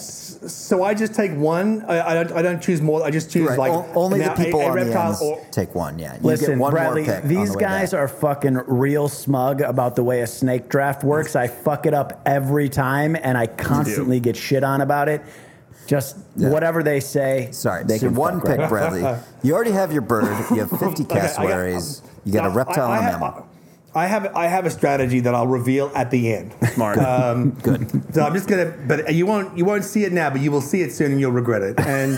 so 0.52 0.84
I 0.84 0.94
just 0.94 1.14
take 1.14 1.32
one. 1.38 1.86
I, 1.88 2.02
I 2.12 2.14
don't 2.16 2.32
I 2.34 2.42
don't 2.42 2.62
choose 2.62 2.82
more. 2.82 3.02
I 3.02 3.10
just 3.10 3.32
choose 3.32 3.48
Right, 3.48 3.58
like 3.58 3.72
o- 3.72 3.86
only 3.96 4.20
the 4.22 4.32
people 4.32 4.60
a, 4.60 4.66
a 4.66 4.70
on 4.72 4.78
the 4.78 4.84
reptile 4.86 5.08
ends 5.12 5.22
or 5.22 5.40
take 5.52 5.74
one. 5.74 6.00
Yeah, 6.00 6.16
you 6.16 6.20
Listen, 6.24 6.50
get 6.50 6.58
one 6.58 6.72
Bradley, 6.74 7.04
more 7.06 7.14
pick. 7.16 7.24
on 7.24 7.30
these 7.30 7.54
the 7.54 7.60
guys 7.60 7.92
back. 7.92 8.00
are 8.02 8.08
fucking 8.10 8.56
real 8.68 9.08
smug 9.08 9.62
about 9.62 9.96
the 9.96 10.04
way 10.04 10.20
a 10.20 10.28
snake 10.28 10.68
draft 10.68 11.06
works. 11.06 11.34
I 11.34 11.48
fuck 11.48 11.86
it 11.86 11.94
up 11.94 12.22
every 12.26 12.68
time, 12.68 13.16
and 13.24 13.38
I 13.38 13.48
constantly 13.48 14.20
get 14.20 14.36
shit 14.36 14.66
on 14.66 14.82
about 14.82 15.08
it. 15.08 15.22
Just 15.88 16.18
Yeah. 16.36 16.50
whatever 16.50 16.84
they 16.84 17.00
say. 17.00 17.50
Sorry, 17.52 17.84
they 17.84 17.98
so 17.98 18.08
can 18.08 18.16
one 18.16 18.40
fuck 18.42 18.50
pick, 18.50 18.60
right. 18.60 18.70
Bradley. 18.70 19.16
You 19.42 19.56
already 19.56 19.72
have 19.72 19.92
your 19.94 20.02
bird. 20.02 20.26
You 20.52 20.58
have 20.66 20.70
50 20.70 20.86
Okay, 21.04 21.04
I 21.04 21.04
got- 21.04 21.08
cassowaries. 21.22 22.02
You 22.26 22.34
got 22.34 22.46
a 22.46 22.50
reptile 22.50 22.92
I, 22.92 22.96
I 22.96 22.98
and 23.00 23.08
a 23.08 23.12
have, 23.12 23.20
mammal. 23.22 23.46
I 23.96 24.06
have 24.06 24.36
I 24.36 24.46
have 24.48 24.68
a 24.68 24.70
strategy 24.70 25.20
that 25.22 25.34
I'll 25.34 25.48
reveal 25.48 25.92
at 25.96 26.12
the 26.12 26.32
end. 26.32 26.54
Smart. 26.74 27.00
Um, 27.00 27.52
Good. 27.64 27.90
So 28.14 28.22
I'm 28.24 28.34
just 28.34 28.48
gonna, 28.48 28.72
but 28.88 29.14
you 29.16 29.26
won't 29.26 29.58
you 29.58 29.66
won't 29.66 29.84
see 29.84 30.04
it 30.04 30.12
now, 30.14 30.30
but 30.30 30.42
you 30.42 30.52
will 30.52 30.62
see 30.62 30.82
it 30.82 30.92
soon, 30.92 31.12
and 31.12 31.20
you'll 31.20 31.32
regret 31.32 31.62
it. 31.64 31.80
And 31.80 32.14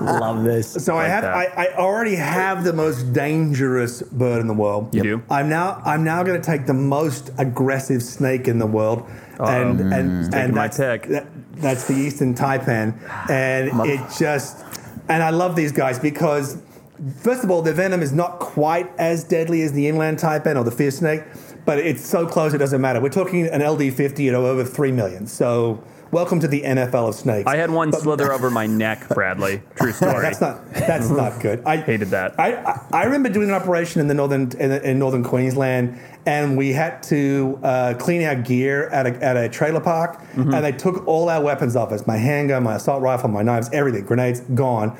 Love 0.00 0.44
this. 0.44 0.72
so 0.72 0.96
I 0.96 1.08
have. 1.08 1.24
I, 1.24 1.46
I 1.46 1.76
already 1.76 2.14
have 2.16 2.64
the 2.64 2.72
most 2.72 3.12
dangerous 3.12 4.02
bird 4.02 4.40
in 4.40 4.46
the 4.46 4.54
world. 4.54 4.94
You 4.94 5.02
do? 5.02 5.22
I'm 5.30 5.48
now 5.48 5.80
I'm 5.84 6.04
now 6.04 6.22
going 6.22 6.40
to 6.40 6.44
take 6.46 6.66
the 6.66 6.74
most 6.74 7.30
aggressive 7.38 8.02
snake 8.02 8.46
in 8.48 8.58
the 8.58 8.66
world, 8.66 9.08
and 9.40 9.80
and 9.80 10.32
mm. 10.32 10.34
and 10.34 10.54
my 10.54 10.68
that's 10.68 10.76
pick. 10.78 11.08
that- 11.08 11.26
that's 11.56 11.86
the 11.86 11.94
eastern 11.94 12.34
taipan, 12.34 12.94
and 13.30 13.88
it 13.88 14.00
just 14.18 14.64
and 15.08 15.22
I 15.22 15.30
love 15.30 15.56
these 15.56 15.72
guys 15.72 15.98
because 15.98 16.60
first 17.18 17.44
of 17.44 17.50
all, 17.50 17.62
their 17.62 17.74
venom 17.74 18.02
is 18.02 18.12
not 18.12 18.38
quite 18.38 18.90
as 18.98 19.24
deadly 19.24 19.62
as 19.62 19.72
the 19.72 19.88
inland 19.88 20.18
taipan 20.18 20.56
or 20.56 20.64
the 20.64 20.70
fierce 20.70 20.98
snake, 20.98 21.22
but 21.64 21.78
it's 21.78 22.04
so 22.04 22.26
close 22.26 22.54
it 22.54 22.58
doesn't 22.58 22.80
matter. 22.80 23.00
We're 23.00 23.08
talking 23.08 23.46
an 23.46 23.60
LD50 23.60 24.28
at 24.28 24.34
over 24.34 24.64
three 24.64 24.92
million. 24.92 25.26
So 25.26 25.82
welcome 26.12 26.38
to 26.38 26.46
the 26.46 26.62
NFL 26.62 27.08
of 27.08 27.14
snakes. 27.14 27.46
I 27.48 27.56
had 27.56 27.70
one 27.70 27.92
slither 27.92 28.32
over 28.32 28.50
my 28.50 28.66
neck, 28.66 29.08
Bradley. 29.14 29.62
True 29.74 29.92
story. 29.92 30.22
That's 30.22 30.40
not 30.40 30.72
that's 30.74 31.08
not 31.10 31.40
good. 31.40 31.62
I 31.64 31.78
Hated 31.78 32.10
that. 32.10 32.38
I, 32.38 32.54
I, 32.54 32.86
I 32.92 33.04
remember 33.04 33.28
doing 33.28 33.48
an 33.48 33.54
operation 33.54 34.00
in 34.00 34.06
the 34.08 34.14
northern 34.14 34.52
in, 34.58 34.70
in 34.70 34.98
northern 34.98 35.24
Queensland, 35.24 35.98
and 36.26 36.56
we 36.56 36.72
had 36.72 37.02
to 37.04 37.58
uh, 37.62 37.94
clean 37.98 38.22
our 38.22 38.36
gear 38.36 38.88
at 38.90 39.06
a, 39.06 39.24
at 39.24 39.36
a 39.36 39.48
trailer 39.48 39.80
park, 39.80 40.20
Mm-hmm. 40.32 40.54
and 40.54 40.64
they 40.64 40.72
took 40.72 41.06
all 41.06 41.28
our 41.28 41.42
weapons 41.42 41.74
off 41.76 41.90
us: 41.92 42.06
my 42.06 42.16
handgun, 42.16 42.62
my 42.62 42.76
assault 42.76 43.02
rifle, 43.02 43.28
my 43.28 43.42
knives, 43.42 43.68
everything, 43.72 44.04
grenades 44.04 44.40
gone. 44.40 44.96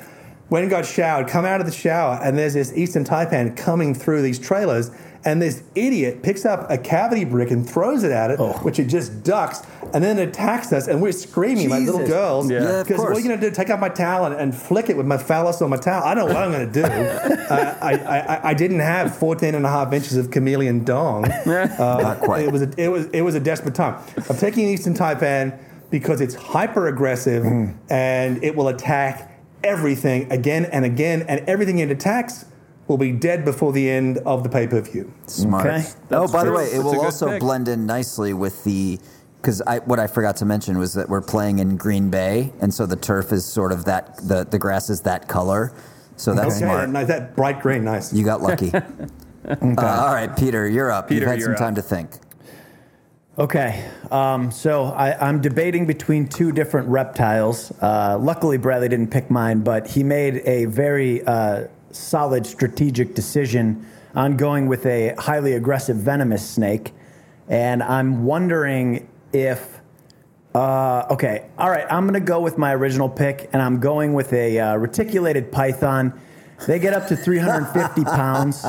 When 0.49 0.67
got 0.69 0.85
showered, 0.85 1.27
come 1.27 1.45
out 1.45 1.61
of 1.61 1.65
the 1.65 1.71
shower, 1.71 2.19
and 2.21 2.37
there's 2.37 2.53
this 2.53 2.71
eastern 2.75 3.03
taipan 3.05 3.55
coming 3.57 3.95
through 3.95 4.21
these 4.21 4.37
trailers, 4.37 4.91
and 5.25 5.41
this 5.41 5.63
idiot 5.75 6.21
picks 6.23 6.45
up 6.45 6.69
a 6.69 6.77
cavity 6.77 7.23
brick 7.25 7.49
and 7.51 7.69
throws 7.69 8.03
it 8.03 8.11
at 8.11 8.31
it, 8.31 8.39
Oh. 8.39 8.53
which 8.63 8.79
it 8.79 8.85
just 8.85 9.23
ducks, 9.23 9.61
and 9.93 10.03
then 10.03 10.19
attacks 10.19 10.73
us, 10.73 10.87
and 10.87 11.01
we're 11.01 11.11
screaming 11.11 11.69
like 11.69 11.83
little 11.83 12.05
girls. 12.05 12.49
Yeah. 12.51 12.61
Yeah, 12.63 12.83
Because 12.83 12.99
what 12.99 13.11
are 13.11 13.19
you 13.19 13.27
going 13.27 13.39
to 13.39 13.49
do? 13.49 13.53
Take 13.55 13.69
out 13.69 13.79
my 13.79 13.89
towel 13.89 14.25
and, 14.25 14.35
and 14.35 14.55
flick 14.55 14.89
it 14.89 14.97
with 14.97 15.05
my 15.05 15.17
phallus 15.17 15.61
on 15.61 15.69
my 15.69 15.77
towel? 15.77 16.03
I 16.03 16.13
don't 16.15 16.27
know 16.27 16.33
what 16.33 16.43
I'm 16.43 16.51
going 16.51 16.71
to 16.71 16.81
do. 16.81 16.83
uh, 16.87 17.77
I, 17.81 17.93
I, 17.93 18.49
I 18.49 18.53
didn't 18.53 18.79
have 18.79 19.15
14 19.17 19.55
and 19.55 19.65
a 19.65 19.69
half 19.69 19.93
inches 19.93 20.17
of 20.17 20.31
chameleon 20.31 20.83
dong. 20.83 21.25
Uh, 21.45 21.99
Not 22.01 22.19
quite. 22.19 22.45
It 22.45 22.51
was, 22.51 22.61
a, 22.63 22.71
it, 22.77 22.87
was, 22.89 23.05
it 23.07 23.21
was 23.21 23.35
a 23.35 23.39
desperate 23.39 23.75
time. 23.75 24.01
I'm 24.29 24.37
taking 24.37 24.67
Eastern 24.69 24.93
Taipan 24.93 25.57
because 25.89 26.19
it's 26.21 26.35
hyper 26.35 26.87
aggressive 26.87 27.43
Mm. 27.43 27.75
and 27.89 28.43
it 28.43 28.55
will 28.55 28.67
attack 28.67 29.39
everything 29.63 30.31
again 30.31 30.65
and 30.65 30.83
again, 30.85 31.21
and 31.27 31.47
everything 31.47 31.79
it 31.79 31.89
attacks 31.91 32.45
will 32.87 32.97
be 32.97 33.11
dead 33.11 33.45
before 33.45 33.71
the 33.73 33.89
end 33.89 34.17
of 34.19 34.43
the 34.43 34.49
pay 34.49 34.67
per 34.67 34.81
view. 34.81 35.11
Smart. 35.27 35.65
Okay. 35.65 35.83
Oh, 36.11 36.21
That's 36.21 36.31
by 36.31 36.43
the 36.43 36.51
way, 36.51 36.65
it 36.65 36.71
That's 36.73 36.83
will 36.83 37.01
also 37.01 37.29
pick. 37.29 37.39
blend 37.39 37.67
in 37.67 37.85
nicely 37.85 38.33
with 38.33 38.63
the 38.63 38.99
because 39.41 39.61
I 39.63 39.79
what 39.79 39.99
I 39.99 40.07
forgot 40.07 40.37
to 40.37 40.45
mention 40.45 40.77
was 40.77 40.93
that 40.93 41.09
we're 41.09 41.21
playing 41.21 41.59
in 41.59 41.75
Green 41.77 42.09
Bay, 42.09 42.53
and 42.61 42.73
so 42.73 42.85
the 42.85 42.95
turf 42.95 43.31
is 43.33 43.45
sort 43.45 43.71
of 43.71 43.85
that 43.85 44.17
the 44.27 44.45
the 44.45 44.59
grass 44.59 44.89
is 44.89 45.01
that 45.01 45.27
color. 45.27 45.73
So 46.15 46.33
that's 46.33 46.55
Okay, 46.57 46.65
smart. 46.65 46.89
nice, 46.89 47.07
that 47.07 47.35
bright 47.35 47.59
green, 47.61 47.83
nice. 47.83 48.13
You 48.13 48.23
got 48.23 48.41
lucky. 48.41 48.71
Uh, 49.45 49.57
all 49.81 50.13
right, 50.13 50.33
Peter, 50.37 50.69
you're 50.69 50.89
up. 50.89 51.09
Peter, 51.09 51.19
You've 51.19 51.29
had 51.29 51.37
you're 51.39 51.47
some 51.47 51.55
up. 51.55 51.59
time 51.59 51.75
to 51.75 51.81
think. 51.81 52.11
Okay, 53.37 53.83
um, 54.09 54.51
so 54.51 54.85
I, 54.85 55.27
I'm 55.27 55.41
debating 55.41 55.85
between 55.85 56.29
two 56.29 56.53
different 56.53 56.87
reptiles. 56.87 57.69
Uh, 57.81 58.17
luckily, 58.21 58.57
Bradley 58.57 58.87
didn't 58.87 59.09
pick 59.11 59.29
mine, 59.29 59.59
but 59.59 59.85
he 59.87 60.01
made 60.01 60.43
a 60.45 60.63
very 60.65 61.23
uh, 61.25 61.65
solid 61.95 62.45
strategic 62.45 63.15
decision 63.15 63.85
on 64.15 64.37
going 64.37 64.67
with 64.67 64.85
a 64.85 65.15
highly 65.17 65.53
aggressive 65.53 65.97
venomous 65.97 66.47
snake. 66.47 66.91
And 67.47 67.81
I'm 67.83 68.25
wondering 68.25 69.07
if. 69.31 69.79
Uh, 70.55 71.07
okay, 71.09 71.49
all 71.57 71.71
right, 71.71 71.87
I'm 71.91 72.03
going 72.03 72.13
to 72.13 72.19
go 72.19 72.39
with 72.39 72.59
my 72.59 72.75
original 72.75 73.09
pick, 73.09 73.49
and 73.53 73.61
I'm 73.61 73.79
going 73.79 74.13
with 74.13 74.31
a 74.33 74.59
uh, 74.59 74.75
reticulated 74.75 75.51
python. 75.51 76.13
They 76.67 76.77
get 76.77 76.93
up 76.93 77.07
to 77.07 77.15
350 77.15 78.03
pounds. 78.03 78.63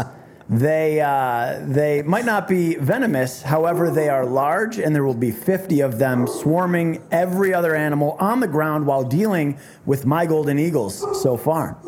They 0.49 1.01
uh, 1.01 1.61
they 1.63 2.03
might 2.03 2.27
not 2.27 2.49
be 2.49 2.75
venomous, 2.77 3.43
however, 3.43 3.91
they 3.91 4.11
are 4.11 4.27
large, 4.27 4.79
and 4.79 4.95
there 4.95 5.05
will 5.05 5.15
be 5.15 5.31
50 5.31 5.81
of 5.81 5.99
them 5.99 6.27
swarming 6.27 7.03
every 7.11 7.55
other 7.55 7.75
animal 7.75 8.17
on 8.21 8.41
the 8.41 8.49
ground 8.49 8.87
while 8.87 9.05
dealing 9.05 9.59
with 9.87 10.05
my 10.05 10.27
golden 10.27 10.59
eagles 10.59 11.01
so 11.23 11.39
far. 11.39 11.79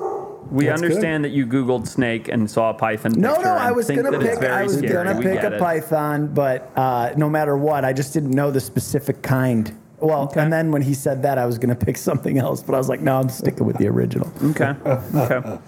We 0.51 0.66
That's 0.66 0.81
good. 0.81 0.90
understand 0.90 1.24
that 1.24 1.31
you 1.31 1.47
Googled 1.47 1.86
snake 1.89 2.28
and 2.28 2.51
saw 2.51 2.70
a 2.70 2.74
python 2.74 3.12
No, 3.16 3.35
no, 3.40 3.51
I 3.55 3.73
was 3.73 3.86
think 3.86 4.02
gonna 4.02 4.16
that 4.18 4.27
it's 4.27 4.39
pick. 4.39 4.48
I 4.48 4.62
was 4.62 4.78
scary. 4.78 4.93
gonna 4.93 5.16
We 5.18 5.24
pick 5.24 5.43
a 5.43 5.55
it. 5.55 5.59
python, 5.59 6.28
but 6.28 6.70
uh, 6.77 7.12
no 7.16 7.28
matter 7.28 7.56
what, 7.56 7.85
I 7.85 7.93
just 7.93 8.12
didn't 8.12 8.31
know 8.31 8.51
the 8.51 8.60
specific 8.60 9.23
kind. 9.23 9.77
Well, 9.98 10.31
and 10.36 10.52
then 10.52 10.70
when 10.73 10.82
he 10.82 10.93
said 10.94 11.23
that, 11.23 11.39
I 11.39 11.47
was 11.47 11.59
gonna 11.59 11.74
pick 11.74 11.97
something 11.97 12.39
else, 12.39 12.62
but 12.62 12.74
I 12.74 12.78
was 12.78 12.89
like, 12.89 13.01
no, 13.01 13.18
I'm 13.18 13.28
sticking 13.28 13.66
with 13.66 13.78
the 13.78 13.89
original. 13.89 14.31
Okay. 14.51 14.74
Okay. 15.14 15.59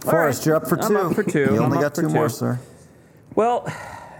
Forrest, 0.00 0.44
you're 0.46 0.56
up 0.56 0.66
for 0.68 0.76
2 0.76 0.82
I'm 0.82 0.96
up 0.96 1.14
for 1.14 1.22
two. 1.22 1.40
You 1.40 1.56
I'm 1.58 1.64
only 1.64 1.78
got 1.78 1.94
two 1.94 2.02
two. 2.02 2.08
more, 2.08 2.28
sir. 2.28 2.58
Well, 3.34 3.64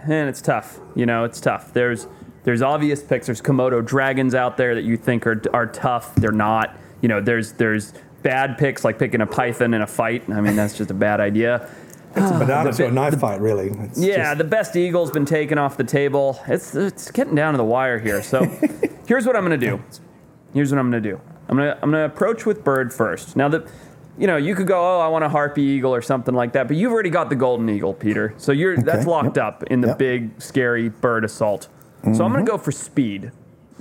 man, 0.07 0.27
it's 0.27 0.41
tough. 0.41 0.79
You 0.95 1.05
know, 1.05 1.23
it's 1.25 1.41
tough. 1.41 1.73
There's 1.73 2.07
there's 2.43 2.61
obvious 2.61 3.03
picks. 3.03 3.25
There's 3.27 3.41
Komodo 3.41 3.85
dragons 3.85 4.33
out 4.35 4.57
there 4.57 4.73
that 4.75 4.83
you 4.83 4.95
think 4.97 5.25
are 5.27 5.41
are 5.53 5.67
tough. 5.67 6.15
They're 6.15 6.31
not. 6.31 6.75
You 7.01 7.09
know, 7.09 7.19
there's 7.19 7.53
there's 7.53 7.93
bad 8.23 8.57
picks 8.57 8.83
like 8.83 8.99
picking 8.99 9.21
a 9.21 9.25
python 9.25 9.73
in 9.73 9.81
a 9.81 9.87
fight. 9.87 10.29
I 10.29 10.41
mean, 10.41 10.55
that's 10.55 10.77
just 10.77 10.91
a 10.91 10.95
bad 10.95 11.19
idea. 11.19 11.69
It's 12.15 12.19
a 12.29 12.35
ah, 12.35 12.39
banana 12.39 12.71
the 12.71 12.77
to 12.77 12.83
a 12.83 12.87
bit- 12.87 12.93
knife 12.93 13.19
fight, 13.19 13.39
really. 13.39 13.69
It's 13.69 13.99
Yeah, 13.99 14.17
just- 14.17 14.37
the 14.39 14.43
best 14.43 14.75
eagle's 14.75 15.11
been 15.11 15.25
taken 15.25 15.57
off 15.57 15.77
the 15.77 15.83
table. 15.83 16.39
It's 16.47 16.75
it's 16.75 17.09
getting 17.11 17.35
down 17.35 17.53
to 17.53 17.57
the 17.57 17.63
wire 17.63 17.99
here. 17.99 18.21
So 18.21 18.43
here's 19.07 19.25
what 19.25 19.35
I'm 19.35 19.43
gonna 19.43 19.57
do. 19.57 19.81
Here's 20.53 20.71
what 20.71 20.79
I'm 20.79 20.87
gonna 20.87 21.01
do. 21.01 21.19
I'm 21.47 21.57
gonna 21.57 21.77
I'm 21.81 21.91
gonna 21.91 22.05
approach 22.05 22.45
with 22.45 22.63
bird 22.63 22.93
first. 22.93 23.35
Now 23.35 23.47
the 23.47 23.69
you 24.17 24.27
know, 24.27 24.37
you 24.37 24.55
could 24.55 24.67
go, 24.67 24.79
oh, 24.79 24.99
I 24.99 25.07
want 25.07 25.23
a 25.23 25.29
harpy 25.29 25.63
eagle 25.63 25.95
or 25.95 26.01
something 26.01 26.35
like 26.35 26.51
that, 26.53 26.67
but 26.67 26.75
you've 26.75 26.91
already 26.91 27.09
got 27.09 27.29
the 27.29 27.35
golden 27.35 27.69
eagle, 27.69 27.93
Peter. 27.93 28.33
So 28.37 28.51
you're 28.51 28.77
that's 28.77 29.07
locked 29.07 29.37
yep. 29.37 29.45
up 29.45 29.63
in 29.63 29.81
the 29.81 29.89
Yep. 29.89 29.97
big, 29.97 30.41
scary 30.41 30.89
bird 30.89 31.23
assault. 31.23 31.69
So 32.03 32.09
I'm 32.09 32.15
gonna 32.17 32.37
mm-hmm. 32.37 32.45
go 32.45 32.57
for 32.57 32.71
speed. 32.71 33.31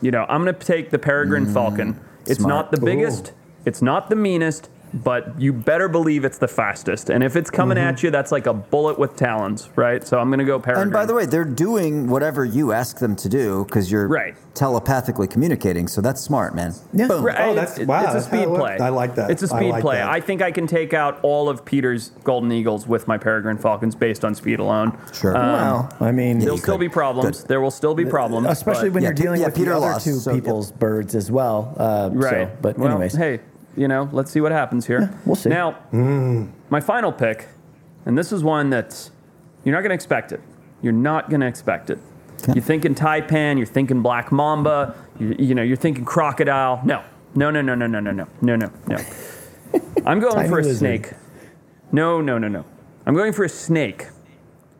You 0.03 0.11
know, 0.13 0.25
I'm 0.29 0.43
gonna 0.43 0.53
take 0.53 0.91
the 0.91 0.99
peregrine 0.99 1.47
mm, 1.47 1.53
falcon. 1.53 2.01
It's 2.27 2.39
smart. 2.39 2.49
not 2.49 2.71
the 2.71 2.81
biggest, 2.81 3.33
it's 3.65 3.83
not 3.83 4.09
the 4.11 4.17
meanest, 4.17 4.69
but 4.93 5.41
you 5.41 5.53
better 5.53 5.87
believe 5.89 6.25
it's 6.25 6.39
the 6.39 6.49
fastest. 6.49 7.11
And 7.11 7.23
if 7.23 7.37
it's 7.37 7.49
coming 7.49 7.79
at 7.79 8.03
you, 8.03 8.11
that's 8.11 8.33
like 8.33 8.47
a 8.47 8.53
bullet 8.53 8.99
with 8.99 9.15
talons, 9.15 9.71
right? 9.77 10.05
So 10.05 10.19
I'm 10.19 10.31
gonna 10.31 10.45
go 10.45 10.59
peregrine. 10.59 10.83
And 10.89 10.93
by 10.93 11.07
the 11.07 11.15
way, 11.15 11.27
they're 11.27 11.45
doing 11.45 12.09
whatever 12.09 12.45
you 12.45 12.73
ask 12.73 12.99
them 12.99 13.15
to 13.15 13.29
do 13.29 13.65
because 13.67 13.89
you're 13.93 14.09
Right. 14.09 14.35
telepathically 14.55 15.29
communicating. 15.29 15.87
So 15.87 16.01
that's 16.01 16.21
smart, 16.21 16.57
man. 16.57 16.75
Yeah. 16.93 17.07
Boom. 17.07 17.25
Right, 17.25 17.37
Oh, 17.39 17.55
that's- 17.55 17.79
wow, 17.87 18.03
It's 18.03 18.15
a 18.17 18.21
speed 18.29 18.49
play. 18.49 18.79
I 18.81 18.89
like 18.89 19.15
that. 19.15 19.31
It's 19.31 19.45
a 19.45 19.47
speed 19.47 19.71
like 19.71 19.83
play. 19.83 19.99
that. 19.99 20.09
I 20.11 20.19
think 20.21 20.43
I 20.43 20.51
can 20.51 20.67
take 20.67 20.93
out 20.93 21.21
all 21.23 21.49
of 21.49 21.65
Peter's 21.65 22.11
Golden 22.25 22.51
Eagles 22.51 22.89
with 22.89 23.07
my 23.07 23.17
Peregrine 23.17 23.59
Falcons 23.59 23.95
based 23.95 24.25
on 24.25 24.35
speed 24.35 24.59
alone. 24.59 24.99
Sure. 25.13 25.35
well, 25.35 25.89
I 26.01 26.11
mean, 26.11 26.41
There'll 26.41 26.59
still 26.59 26.75
could. 26.75 26.81
be 26.81 26.89
problems. 26.89 27.43
Good. 27.43 27.49
There 27.49 27.61
will 27.61 27.71
still 27.71 27.95
be 27.95 28.05
problems. 28.07 28.49
especially 28.51 28.91
when 28.91 29.05
Yeah, 29.05 29.11
you're 29.11 29.15
dealing 29.15 29.41
yeah, 29.41 29.47
with 29.47 29.55
Peter 29.55 29.71
the 29.71 29.77
other 29.77 29.87
lost, 29.87 30.05
two 30.05 30.15
so, 30.15 30.33
yep. 30.33 30.43
people's 30.43 30.73
birds 30.73 31.15
as 31.15 31.31
well. 31.31 31.75
Uh, 31.77 32.11
Right. 32.13 32.31
So, 32.31 32.49
but 32.61 32.77
Well, 32.77 32.89
anyways, 32.91 33.15
hey, 33.15 33.39
you 33.77 33.89
know, 33.89 34.09
let's 34.13 34.31
see 34.31 34.41
what 34.41 34.53
happens 34.53 34.87
here. 34.87 35.13
we'll 35.27 35.37
see. 35.37 35.49
Now, 35.51 35.77
my 36.71 36.81
final 36.81 37.13
pick, 37.13 37.49
and 38.07 38.17
this 38.17 38.33
is 38.33 38.43
one 38.43 38.71
that 38.71 39.11
you're 39.65 39.75
not 39.75 39.81
going 39.83 39.91
to 39.91 39.95
expect 39.95 40.33
it. 40.33 40.41
You're 40.83 40.93
not 40.93 41.29
going 41.29 41.41
to 41.41 41.47
expect 41.47 41.91
it. 41.91 41.99
You're 42.55 42.65
thinking 42.65 42.95
taipan. 42.95 43.59
You're 43.59 43.67
thinking 43.67 44.01
black 44.03 44.33
mamba. 44.33 44.95
You, 45.19 45.37
you 45.39 45.55
know, 45.55 45.63
you're 45.63 45.77
thinking 45.77 46.05
crocodile. 46.07 46.81
No, 46.85 47.03
no, 47.35 47.51
no, 47.51 47.61
no, 47.61 47.75
no, 47.75 47.87
no, 47.87 48.01
no, 48.01 48.11
no, 48.11 48.27
no, 48.41 48.57
no, 48.57 48.71
no. 48.89 48.97
I'm 50.07 50.21
going 50.21 50.49
for 50.49 50.59
a 50.59 50.63
lizard. 50.63 50.79
snake. 50.79 51.13
No, 51.93 52.21
no, 52.23 52.39
no, 52.39 52.49
no. 52.49 52.65
I'm 53.07 53.15
going 53.15 53.33
for 53.35 53.45
a 53.45 53.49
snake 53.49 54.07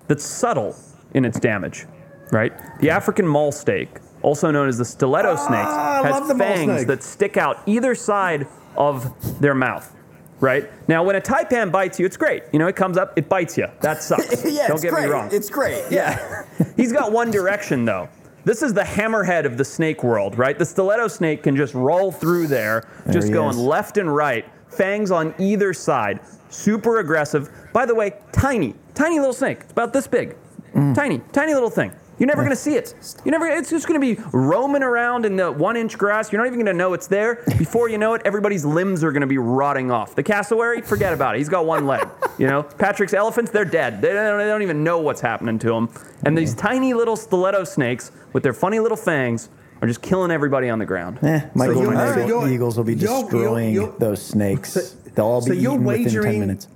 that's 0.09 0.25
subtle 0.25 0.75
in 1.13 1.25
its 1.25 1.39
damage. 1.39 1.87
right? 2.33 2.53
The 2.81 2.89
African 2.91 3.27
mole 3.27 3.53
snake, 3.53 3.91
also 4.23 4.51
known 4.51 4.69
as 4.69 4.79
the 4.79 4.85
stiletto 4.85 5.37
snakes, 5.37 5.69
Ah, 5.69 6.03
I 6.03 6.07
has 6.07 6.13
love 6.21 6.29
the 6.29 6.35
mole 6.35 6.47
fangs 6.47 6.73
snake. 6.73 6.87
that 6.87 7.03
stick 7.03 7.37
out 7.37 7.61
either 7.67 7.95
side 7.95 8.47
of 8.77 9.41
their 9.41 9.55
mouth. 9.55 9.95
Right 10.41 10.71
now, 10.89 11.05
when 11.05 11.17
a 11.17 11.21
taipan 11.21 11.71
bites 11.71 12.01
you, 12.01 12.07
it's 12.07 12.17
great. 12.17 12.45
You 12.51 12.59
know, 12.59 12.67
it 12.67 12.75
comes 12.75 12.97
up, 12.97 13.13
it 13.19 13.29
bites 13.29 13.59
you. 13.59 13.67
That 13.83 14.03
sucks. 14.03 14.43
yeah, 14.51 14.69
Don't 14.69 14.81
get 14.81 14.91
great. 14.93 15.05
me 15.07 15.11
wrong. 15.11 15.29
It's 15.33 15.51
great. 15.51 15.85
Yeah. 15.91 16.47
He's 16.77 16.93
got 16.93 17.13
one 17.13 17.31
direction 17.31 17.85
though. 17.85 18.09
This 18.45 18.63
is 18.63 18.73
the 18.73 18.81
hammerhead 18.81 19.45
of 19.45 19.59
the 19.59 19.65
snake 19.67 20.03
world, 20.03 20.39
right? 20.39 20.59
The 20.59 20.65
stiletto 20.65 21.09
snake 21.09 21.43
can 21.43 21.57
just 21.57 21.75
roll 21.75 22.11
through 22.11 22.47
there, 22.47 22.89
just 23.11 23.31
going 23.33 23.51
is. 23.51 23.59
left 23.59 23.99
and 23.99 24.15
right, 24.17 24.47
fangs 24.71 25.11
on 25.11 25.35
either 25.39 25.75
side, 25.75 26.21
super 26.49 27.01
aggressive. 27.01 27.51
By 27.75 27.85
the 27.85 27.95
way, 27.95 28.15
tiny, 28.33 28.75
tiny 28.95 29.19
little 29.19 29.35
snake, 29.35 29.59
It's 29.61 29.73
about 29.73 29.93
this 29.93 30.07
big, 30.07 30.37
Mm. 30.75 30.95
tiny, 30.95 31.19
tiny 31.33 31.53
little 31.53 31.69
thing. 31.69 31.93
You're 32.21 32.27
never 32.27 32.43
gonna 32.43 32.55
see 32.55 32.75
it. 32.77 32.95
You 33.25 33.31
never. 33.31 33.47
It's 33.47 33.71
just 33.71 33.87
gonna 33.87 33.99
be 33.99 34.17
roaming 34.33 34.83
around 34.83 35.25
in 35.25 35.37
the 35.37 35.51
one-inch 35.51 35.97
grass. 35.97 36.31
You're 36.31 36.41
not 36.43 36.47
even 36.49 36.59
gonna 36.61 36.75
know 36.77 36.93
it's 36.93 37.07
there. 37.07 37.43
Before 37.59 37.89
you 37.89 37.97
know 37.97 38.13
it, 38.13 38.21
everybody's 38.27 38.63
limbs 38.65 39.03
are 39.03 39.11
gonna 39.11 39.27
be 39.27 39.39
rotting 39.39 39.91
off. 39.91 40.15
The 40.15 40.23
cassowary, 40.23 40.83
forget 40.83 41.15
about 41.15 41.35
it. 41.35 41.39
He's 41.39 41.49
got 41.49 41.65
one 41.65 41.87
leg. 41.87 42.07
You 42.39 42.47
know, 42.47 42.63
Patrick's 42.63 43.15
elephants, 43.15 43.51
they're 43.51 43.65
dead. 43.65 44.03
They 44.03 44.13
don't, 44.13 44.37
they 44.39 44.45
don't 44.45 44.61
even 44.63 44.85
know 44.85 44.99
what's 45.01 45.23
happening 45.23 45.59
to 45.61 45.69
them. 45.69 45.89
And 46.27 46.37
these 46.37 46.55
tiny 46.55 46.93
little 46.93 47.17
stiletto 47.17 47.65
snakes 47.65 48.13
with 48.35 48.43
their 48.43 48.53
funny 48.53 48.79
little 48.81 48.99
fangs 48.99 49.49
are 49.81 49.89
just 49.89 50.03
killing 50.03 50.31
everybody 50.31 50.69
on 50.69 50.79
the 50.79 50.85
ground. 50.85 51.19
Eh, 51.23 51.41
my 51.55 51.67
So 51.69 51.73
golden 51.73 51.93
you're- 51.95 52.11
eagle- 52.13 52.27
you're- 52.43 52.55
eagles 52.55 52.77
will 52.77 52.85
be 52.85 52.95
you're- 52.97 53.11
you're- 53.15 53.23
destroying 53.23 53.73
you're- 53.75 53.93
those 53.99 54.21
snakes. 54.21 54.75
They'll 55.15 55.25
all 55.25 55.41
be 55.41 55.47
so 55.47 55.53
you're 55.55 55.73
eaten 55.73 55.85
within 55.85 56.23
ten 56.23 56.41
minutes. 56.41 56.69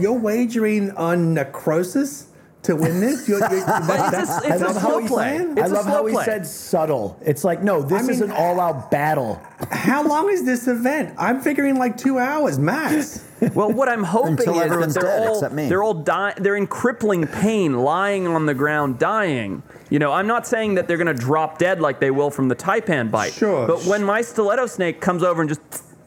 You're 0.00 0.18
wagering 0.18 0.92
on 0.92 1.34
necrosis 1.34 2.28
to 2.62 2.76
win 2.76 3.00
this. 3.00 3.28
You're, 3.28 3.38
you're, 3.40 3.48
that- 3.48 3.82
It's 3.82 4.08
a- 4.08 4.10
that's, 4.10 4.44
it's 4.44 4.56
a 4.56 4.58
that's 4.58 4.72
slow 4.80 4.80
how 4.80 4.98
he's 5.00 5.10
play. 5.10 5.36
playing? 5.38 5.58
It's 5.58 5.72
love 5.72 5.84
slow 5.84 5.92
how 5.92 6.06
he 6.06 6.14
said 6.24 6.46
subtle. 6.46 7.18
It's 7.24 7.42
like, 7.44 7.62
no, 7.62 7.82
this 7.82 8.08
I 8.08 8.12
is 8.12 8.20
an 8.20 8.30
all-out 8.30 8.90
battle. 8.90 9.40
How 9.70 10.06
long 10.06 10.30
is 10.30 10.44
this 10.44 10.68
event? 10.68 11.14
I'm 11.18 11.40
figuring 11.40 11.76
like 11.78 11.96
two 11.96 12.18
hours 12.18 12.58
max. 12.58 13.24
Well, 13.54 13.72
what 13.72 13.88
I'm 13.88 14.04
hoping 14.16 14.32
Until 14.32 14.60
is 14.60 14.94
that 14.94 15.00
they're 15.00 15.10
dead, 15.18 15.26
all 15.28 15.34
except 15.34 15.54
me. 15.54 15.68
they're 15.68 15.82
all 15.82 15.94
dying. 15.94 16.34
They're 16.38 16.56
in 16.56 16.68
crippling 16.68 17.26
pain, 17.26 17.74
lying 17.78 18.26
on 18.28 18.46
the 18.46 18.54
ground, 18.54 18.98
dying. 19.00 19.62
You 19.90 19.98
know, 19.98 20.12
I'm 20.12 20.26
not 20.28 20.46
saying 20.46 20.76
that 20.76 20.86
they're 20.88 20.96
going 20.96 21.14
to 21.14 21.14
drop 21.14 21.58
dead 21.58 21.80
like 21.80 21.98
they 22.00 22.10
will 22.12 22.30
from 22.30 22.48
the 22.48 22.56
taipan 22.56 23.10
bite. 23.10 23.32
Sure. 23.32 23.66
But 23.66 23.84
when 23.84 24.04
my 24.04 24.22
stiletto 24.22 24.66
snake 24.66 25.00
comes 25.00 25.22
over 25.22 25.42
and 25.42 25.48
just 25.48 25.60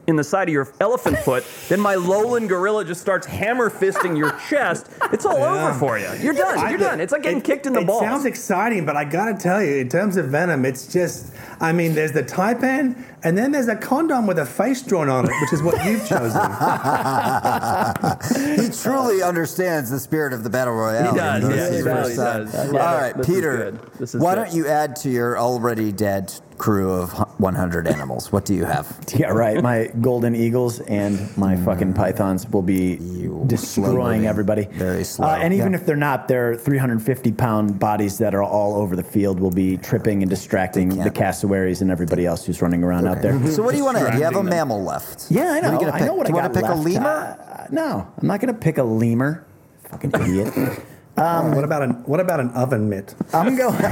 in 0.07 0.15
the 0.15 0.23
side 0.23 0.47
of 0.47 0.53
your 0.53 0.71
elephant 0.79 1.17
foot, 1.19 1.43
then 1.67 1.79
my 1.79 1.95
lowland 1.95 2.47
gorilla 2.49 2.85
just 2.85 3.01
starts 3.01 3.25
hammer 3.25 3.69
fisting 3.69 4.17
your 4.17 4.31
chest. 4.49 4.87
It's 5.11 5.25
all 5.25 5.37
over 5.41 5.73
for 5.79 5.97
you. 5.97 6.07
You're 6.21 6.33
done. 6.35 6.69
You're 6.69 6.77
done. 6.79 7.01
It's 7.01 7.11
like 7.11 7.23
getting 7.23 7.39
it- 7.39 7.43
kicked 7.43 7.65
in 7.65 7.73
the 7.73 7.81
it 7.81 7.87
balls. 7.87 8.01
sounds 8.01 8.25
exciting, 8.25 8.85
but 8.85 8.95
I 8.95 9.03
gotta 9.05 9.33
tell 9.33 9.63
you, 9.63 9.77
in 9.77 9.89
terms 9.89 10.17
of 10.17 10.27
venom, 10.27 10.65
it's 10.65 10.91
just. 10.91 11.33
I 11.59 11.71
mean, 11.71 11.95
there's 11.95 12.11
the 12.11 12.21
taipan, 12.23 13.01
and 13.23 13.37
then 13.37 13.51
there's 13.53 13.69
a 13.69 13.77
condom 13.77 14.27
with 14.27 14.37
a 14.39 14.45
face 14.45 14.81
drawn 14.81 15.07
on 15.09 15.25
it, 15.25 15.31
which 15.41 15.53
is 15.53 15.63
what 15.63 15.83
you've 15.85 16.05
chosen. 16.07 16.41
He 18.55 18.69
truly 18.69 19.21
understands 19.23 19.89
the 19.89 19.99
spirit 19.99 20.33
of 20.33 20.43
the 20.43 20.49
battle 20.49 20.73
royale. 20.73 21.11
He 21.13 21.17
does, 21.17 21.43
yeah, 21.43 21.69
he 21.71 21.77
the 21.81 21.83
really 21.83 22.15
does. 22.15 22.55
I 22.55 22.67
All 22.67 22.73
love 22.73 22.73
it. 22.73 22.77
right, 23.03 23.17
This 23.17 23.25
Peter. 23.27 23.57
good. 23.57 23.79
This 23.99 24.15
is 24.15 24.21
why 24.21 24.35
good. 24.35 24.45
don't 24.45 24.53
you 24.53 24.67
add 24.67 24.95
to 24.97 25.09
your 25.09 25.37
already 25.37 25.91
dead 25.91 26.33
crew 26.57 26.91
of 26.91 27.11
100 27.39 27.87
animals? 27.87 28.31
What 28.31 28.45
do 28.45 28.53
you 28.53 28.65
have? 28.65 28.85
Yeah, 29.15 29.27
right. 29.27 29.61
My 29.63 29.87
golden 30.01 30.35
eagles 30.35 30.81
and 30.81 31.35
my 31.37 31.55
fucking 31.55 31.93
pythons 31.93 32.45
will 32.49 32.61
be 32.61 32.95
You 32.95 33.43
destroying 33.47 34.25
everybody. 34.27 34.65
very 34.65 35.03
slow. 35.05 35.27
Uh, 35.27 35.37
and 35.41 35.53
even 35.53 35.71
Yeah. 35.71 35.79
if 35.79 35.85
they're 35.85 35.95
not, 35.95 36.27
their 36.27 36.55
350 36.55 37.31
pound 37.31 37.79
bodies 37.79 38.17
that 38.17 38.35
are 38.35 38.43
all 38.43 38.75
over 38.75 38.95
the 38.97 39.03
field 39.03 39.39
will 39.39 39.51
be 39.51 39.77
tripping 39.77 40.21
and 40.21 40.29
distracting 40.29 40.89
the 40.89 41.09
cassowaries 41.09 41.81
and 41.81 41.89
everybody 41.91 42.25
else 42.25 42.45
who's 42.45 42.61
running 42.61 42.83
around 42.83 43.07
out 43.07 43.21
there. 43.21 43.33
So 43.47 43.63
what 43.63 43.71
do 43.71 43.77
you 43.77 43.85
want 43.85 43.97
to 43.97 44.07
add? 44.09 44.15
You 44.17 44.23
have 44.23 44.33
a 44.33 44.37
them. 44.37 44.49
mammal 44.49 44.83
left. 44.83 45.27
Yeah, 45.31 45.51
I 45.53 45.61
know. 45.61 45.71
you 45.73 45.79
gonna 45.79 45.91
I 45.93 45.99
pick? 45.99 46.07
know 46.07 46.13
what 46.15 46.27
do 46.27 46.33
you 46.33 46.39
I 46.39 46.41
want 46.41 46.53
to 46.53 46.59
pick 46.61 46.69
a 46.69 46.75
lemur? 46.75 47.07
Uh, 47.09 47.67
no, 47.71 48.07
I'm 48.21 48.27
not 48.27 48.41
going 48.41 48.53
to 48.53 48.59
pick 48.59 48.77
a 48.77 48.83
lemur. 48.83 49.45
Fucking 49.89 50.11
idiot. 50.21 50.53
what 51.15 51.63
about 51.63 51.83
an 51.83 51.91
What 52.05 52.19
about 52.19 52.39
an 52.41 52.49
oven 52.51 52.89
mitt? 52.89 53.15
I'm 53.33 53.55
going. 53.55 53.79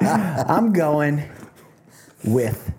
I'm 0.00 0.72
going 0.72 1.24
with 2.24 2.72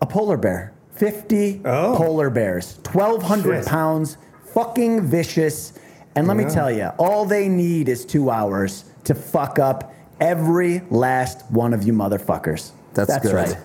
a 0.00 0.06
polar 0.06 0.36
bear. 0.36 0.72
50 0.94 1.62
Oh. 1.64 1.94
polar 1.96 2.30
bears, 2.30 2.78
1,200 2.92 3.62
Shit. 3.62 3.66
pounds, 3.66 4.18
fucking 4.52 5.02
vicious. 5.02 5.72
And 6.14 6.28
let 6.28 6.36
me 6.36 6.44
tell 6.44 6.70
you, 6.70 6.90
all 6.98 7.24
they 7.24 7.48
need 7.48 7.88
is 7.88 8.04
two 8.04 8.30
hours 8.30 8.84
to 9.04 9.14
fuck 9.14 9.58
up 9.58 9.94
every 10.20 10.82
last 10.90 11.50
one 11.50 11.72
of 11.72 11.82
you 11.82 11.92
motherfuckers. 11.92 12.70
That's 12.94 13.18
good. 13.18 13.32
right. 13.32 13.56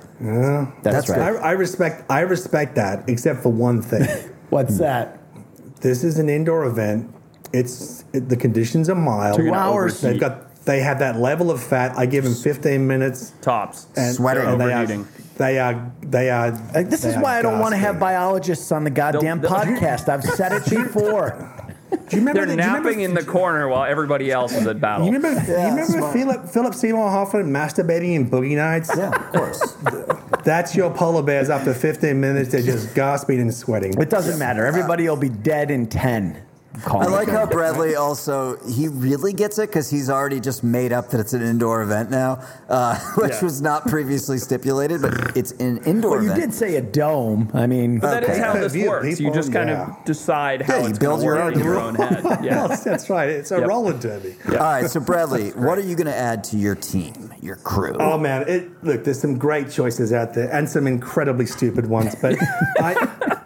That's, 0.81 1.07
That's 1.07 1.09
right. 1.09 1.35
I, 1.35 1.49
I 1.49 1.51
respect. 1.51 2.09
I 2.09 2.21
respect 2.21 2.75
that, 2.75 3.07
except 3.07 3.43
for 3.43 3.51
one 3.51 3.81
thing. 3.81 4.07
What's 4.49 4.77
hmm. 4.77 4.83
that? 4.83 5.19
this 5.81 6.03
is 6.03 6.17
an 6.17 6.29
indoor 6.29 6.65
event. 6.65 7.13
It's 7.53 8.03
it, 8.13 8.29
the 8.29 8.37
conditions 8.37 8.89
are 8.89 8.95
mild. 8.95 9.37
Two 9.37 9.53
hours. 9.53 10.01
They've 10.01 10.19
got. 10.19 10.46
They 10.67 10.81
have 10.81 10.99
that 10.99 11.17
level 11.17 11.49
of 11.49 11.63
fat. 11.63 11.97
I 11.97 12.05
give 12.05 12.23
them 12.23 12.35
15 12.35 12.85
minutes. 12.85 13.31
Tops. 13.41 13.87
And, 13.95 14.13
Sweating. 14.15 14.43
and 14.45 14.61
they 14.61 14.65
are, 14.73 14.83
Overeating. 14.83 15.07
they 15.37 15.57
are. 15.59 15.91
They 16.01 16.29
are. 16.29 16.51
Like, 16.75 16.89
this 16.89 17.01
they 17.01 17.09
is 17.09 17.15
are 17.15 17.23
why 17.23 17.39
I 17.39 17.41
don't 17.41 17.59
want 17.59 17.71
to 17.73 17.77
have 17.77 17.95
gasping. 17.95 17.99
biologists 18.01 18.71
on 18.71 18.83
the 18.83 18.89
goddamn 18.91 19.41
They'll- 19.41 19.49
they'll- 19.49 19.59
podcast. 19.77 20.09
I've 20.09 20.23
said 20.23 20.51
it 20.51 20.69
before. 20.69 21.53
Do 21.89 21.95
you 22.17 22.19
remember? 22.19 22.45
They're 22.45 22.45
the- 22.47 22.55
do 22.57 22.61
you 22.61 22.67
remember- 22.67 22.89
napping 22.89 23.01
in 23.01 23.13
the 23.13 23.23
corner 23.23 23.67
while 23.69 23.85
everybody 23.85 24.29
else 24.29 24.51
is 24.53 24.67
at 24.67 24.81
battle. 24.81 25.05
You 25.07 25.13
remember? 25.13 25.41
Yeah, 25.49 25.63
you 25.63 25.69
remember 25.69 25.97
smart. 25.99 26.13
Philip, 26.13 26.49
Philip 26.49 26.73
Seymour 26.75 27.09
Hoffman 27.09 27.45
masturbating 27.49 28.15
in 28.15 28.29
Boogie 28.29 28.57
Nights? 28.57 28.91
Yeah, 28.95 29.09
of 29.11 29.31
course. 29.31 29.77
That's 30.43 30.75
your 30.75 30.89
polar 30.93 31.23
bears 31.23 31.49
after 31.49 31.73
15 31.73 32.19
minutes. 32.19 32.51
They're 32.51 32.61
just 32.61 32.93
gasping 32.93 33.39
and 33.39 33.53
sweating. 33.53 33.93
It 34.01 34.09
doesn't 34.09 34.37
matter. 34.37 34.65
Everybody 34.65 35.07
will 35.07 35.15
be 35.15 35.29
dead 35.29 35.71
in 35.71 35.87
10. 35.87 36.41
Call 36.83 37.01
I 37.01 37.05
like 37.05 37.27
how 37.29 37.45
Bradley 37.45 37.95
also 37.95 38.57
he 38.67 38.87
really 38.87 39.33
gets 39.33 39.57
it 39.57 39.69
because 39.69 39.89
he's 39.89 40.09
already 40.09 40.39
just 40.39 40.63
made 40.63 40.91
up 40.93 41.09
that 41.11 41.19
it's 41.19 41.33
an 41.33 41.41
indoor 41.41 41.81
event 41.81 42.09
now, 42.11 42.41
uh, 42.69 42.97
which 43.15 43.31
Yeah. 43.33 43.43
was 43.43 43.61
not 43.61 43.87
previously 43.87 44.37
stipulated, 44.37 45.01
but 45.01 45.35
it's 45.37 45.51
an 45.53 45.77
indoor 45.85 46.11
Well, 46.17 46.23
you 46.23 46.31
event. 46.31 46.51
did 46.51 46.53
say 46.53 46.75
a 46.75 46.81
dome. 46.81 47.49
I 47.53 47.67
mean, 47.67 47.99
But 47.99 48.11
that 48.11 48.23
is 48.23 48.29
Okay. 48.31 48.39
how 48.39 48.53
this 48.53 48.73
People- 48.73 48.89
works. 48.89 49.19
You 49.19 49.31
just 49.33 49.51
kind 49.51 49.69
yeah. 49.69 49.87
of 49.97 50.05
decide 50.05 50.61
how 50.61 50.75
Yeah, 50.77 50.81
you 50.83 50.89
it's 50.89 50.99
build 50.99 51.23
your 51.23 51.35
work 51.35 51.43
own 51.45 51.53
in 51.53 51.59
your 51.63 51.79
own 51.79 51.95
head. 51.95 52.23
Well, 52.23 52.39
Yeah. 52.43 52.67
that's 52.67 53.09
right. 53.09 53.29
It's 53.29 53.51
a 53.51 53.59
Yep. 53.59 53.67
roller 53.67 53.93
derby. 53.93 54.35
All 54.49 54.55
right, 54.55 54.89
so 54.89 54.99
Bradley, 54.99 55.49
what 55.55 55.77
are 55.77 55.81
you 55.81 55.95
going 55.95 56.07
to 56.07 56.15
add 56.15 56.43
to 56.45 56.57
your 56.57 56.75
team, 56.75 57.31
your 57.41 57.55
crew? 57.57 57.95
Oh 57.99 58.17
man, 58.17 58.43
it, 58.47 58.69
look, 58.83 59.03
there's 59.03 59.19
some 59.19 59.37
great 59.37 59.69
choices 59.69 60.13
out 60.13 60.33
there 60.33 60.49
and 60.53 60.69
some 60.69 60.87
incredibly 60.87 61.45
stupid 61.45 61.87
ones. 61.87 62.15
But 62.21 62.35
I, 62.79 63.36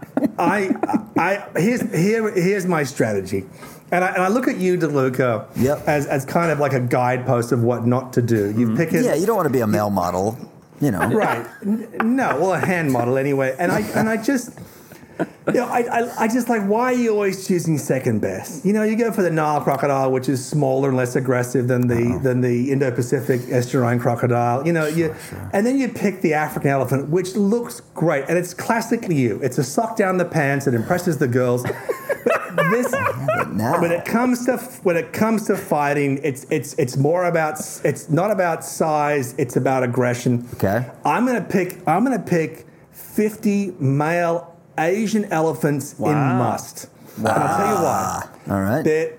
I, 0.41 0.69
I, 1.17 1.59
here's 1.59 1.81
here, 1.93 2.31
here's 2.31 2.65
my 2.65 2.83
strategy, 2.83 3.45
and 3.91 4.03
I, 4.03 4.07
and 4.13 4.23
I 4.23 4.27
look 4.27 4.47
at 4.47 4.57
you, 4.57 4.77
DeLuca, 4.77 5.47
Yep. 5.55 5.87
as 5.87 6.07
as 6.07 6.25
kind 6.25 6.51
of 6.51 6.59
like 6.59 6.73
a 6.73 6.79
guidepost 6.79 7.51
of 7.51 7.63
what 7.63 7.85
not 7.85 8.13
to 8.13 8.21
do. 8.21 8.51
You 8.51 8.67
mm-hmm. 8.67 8.77
pick 8.77 8.93
it, 8.93 9.05
yeah, 9.05 9.15
you 9.15 9.25
don't 9.25 9.35
want 9.35 9.47
to 9.47 9.53
be 9.53 9.61
a 9.61 9.67
male 9.67 9.89
model, 9.89 10.37
you 10.79 10.91
know. 10.91 10.99
right? 11.09 11.45
No, 11.63 12.39
well, 12.39 12.53
a 12.53 12.59
hand 12.59 12.91
model 12.91 13.17
anyway. 13.17 13.55
And 13.59 13.71
I 13.71 13.81
and 13.95 14.09
I 14.09 14.17
just. 14.17 14.57
You 15.47 15.53
know, 15.53 15.65
I, 15.65 15.79
I, 15.79 16.23
I 16.23 16.27
just 16.27 16.49
like 16.49 16.61
why 16.67 16.93
are 16.93 16.93
you 16.93 17.11
always 17.11 17.47
choosing 17.47 17.77
second 17.77 18.21
best? 18.21 18.63
You 18.63 18.73
know, 18.73 18.83
you 18.83 18.95
go 18.95 19.11
for 19.11 19.21
the 19.23 19.31
Nile 19.31 19.59
crocodile, 19.59 20.11
which 20.11 20.29
is 20.29 20.45
smaller 20.45 20.89
and 20.89 20.97
less 20.97 21.15
aggressive 21.15 21.67
than 21.67 21.87
the 21.87 22.19
than 22.21 22.41
the 22.41 22.71
Indo-Pacific 22.71 23.41
estuarine 23.41 23.99
crocodile. 23.99 24.65
You 24.65 24.71
know, 24.71 24.85
you 24.85 25.15
and 25.51 25.65
then 25.65 25.79
you 25.79 25.89
pick 25.89 26.21
the 26.21 26.35
African 26.35 26.69
elephant, 26.69 27.09
which 27.09 27.35
looks 27.35 27.81
great 27.95 28.25
and 28.29 28.37
it's 28.37 28.53
classically 28.53 29.15
you. 29.15 29.41
It's 29.41 29.57
a 29.57 29.63
sock 29.63 29.97
down 29.97 30.17
the 30.17 30.25
pants. 30.25 30.67
It 30.67 30.73
impresses 30.73 31.17
the 31.17 31.27
girls. 31.27 31.63
But 31.63 32.69
this, 32.71 32.91
now. 32.91 33.81
when 33.81 33.91
it 33.91 34.05
comes 34.05 34.45
to 34.45 34.57
when 34.83 34.95
it 34.95 35.11
comes 35.11 35.47
to 35.47 35.57
fighting, 35.57 36.19
it's 36.23 36.45
it's 36.49 36.75
it's 36.75 36.97
more 36.97 37.25
about 37.25 37.59
it's 37.83 38.09
not 38.09 38.31
about 38.31 38.63
size. 38.63 39.33
It's 39.37 39.55
about 39.55 39.83
aggression. 39.83 40.47
Okay. 40.55 40.85
I'm 41.03 41.25
gonna 41.25 41.41
pick. 41.41 41.79
I'm 41.87 42.03
gonna 42.03 42.19
pick 42.19 42.67
50 42.91 43.71
male 43.79 44.50
Asian 44.77 45.25
elephants 45.25 45.93
in 45.99 46.05
Wow. 46.05 46.37
musth. 46.37 46.87
And 47.17 47.27
I'll 47.27 47.57
tell 47.57 47.75
you 47.77 47.83
why. 47.83 48.23
All 48.49 48.61
right. 48.61 48.83
They're 48.83 49.11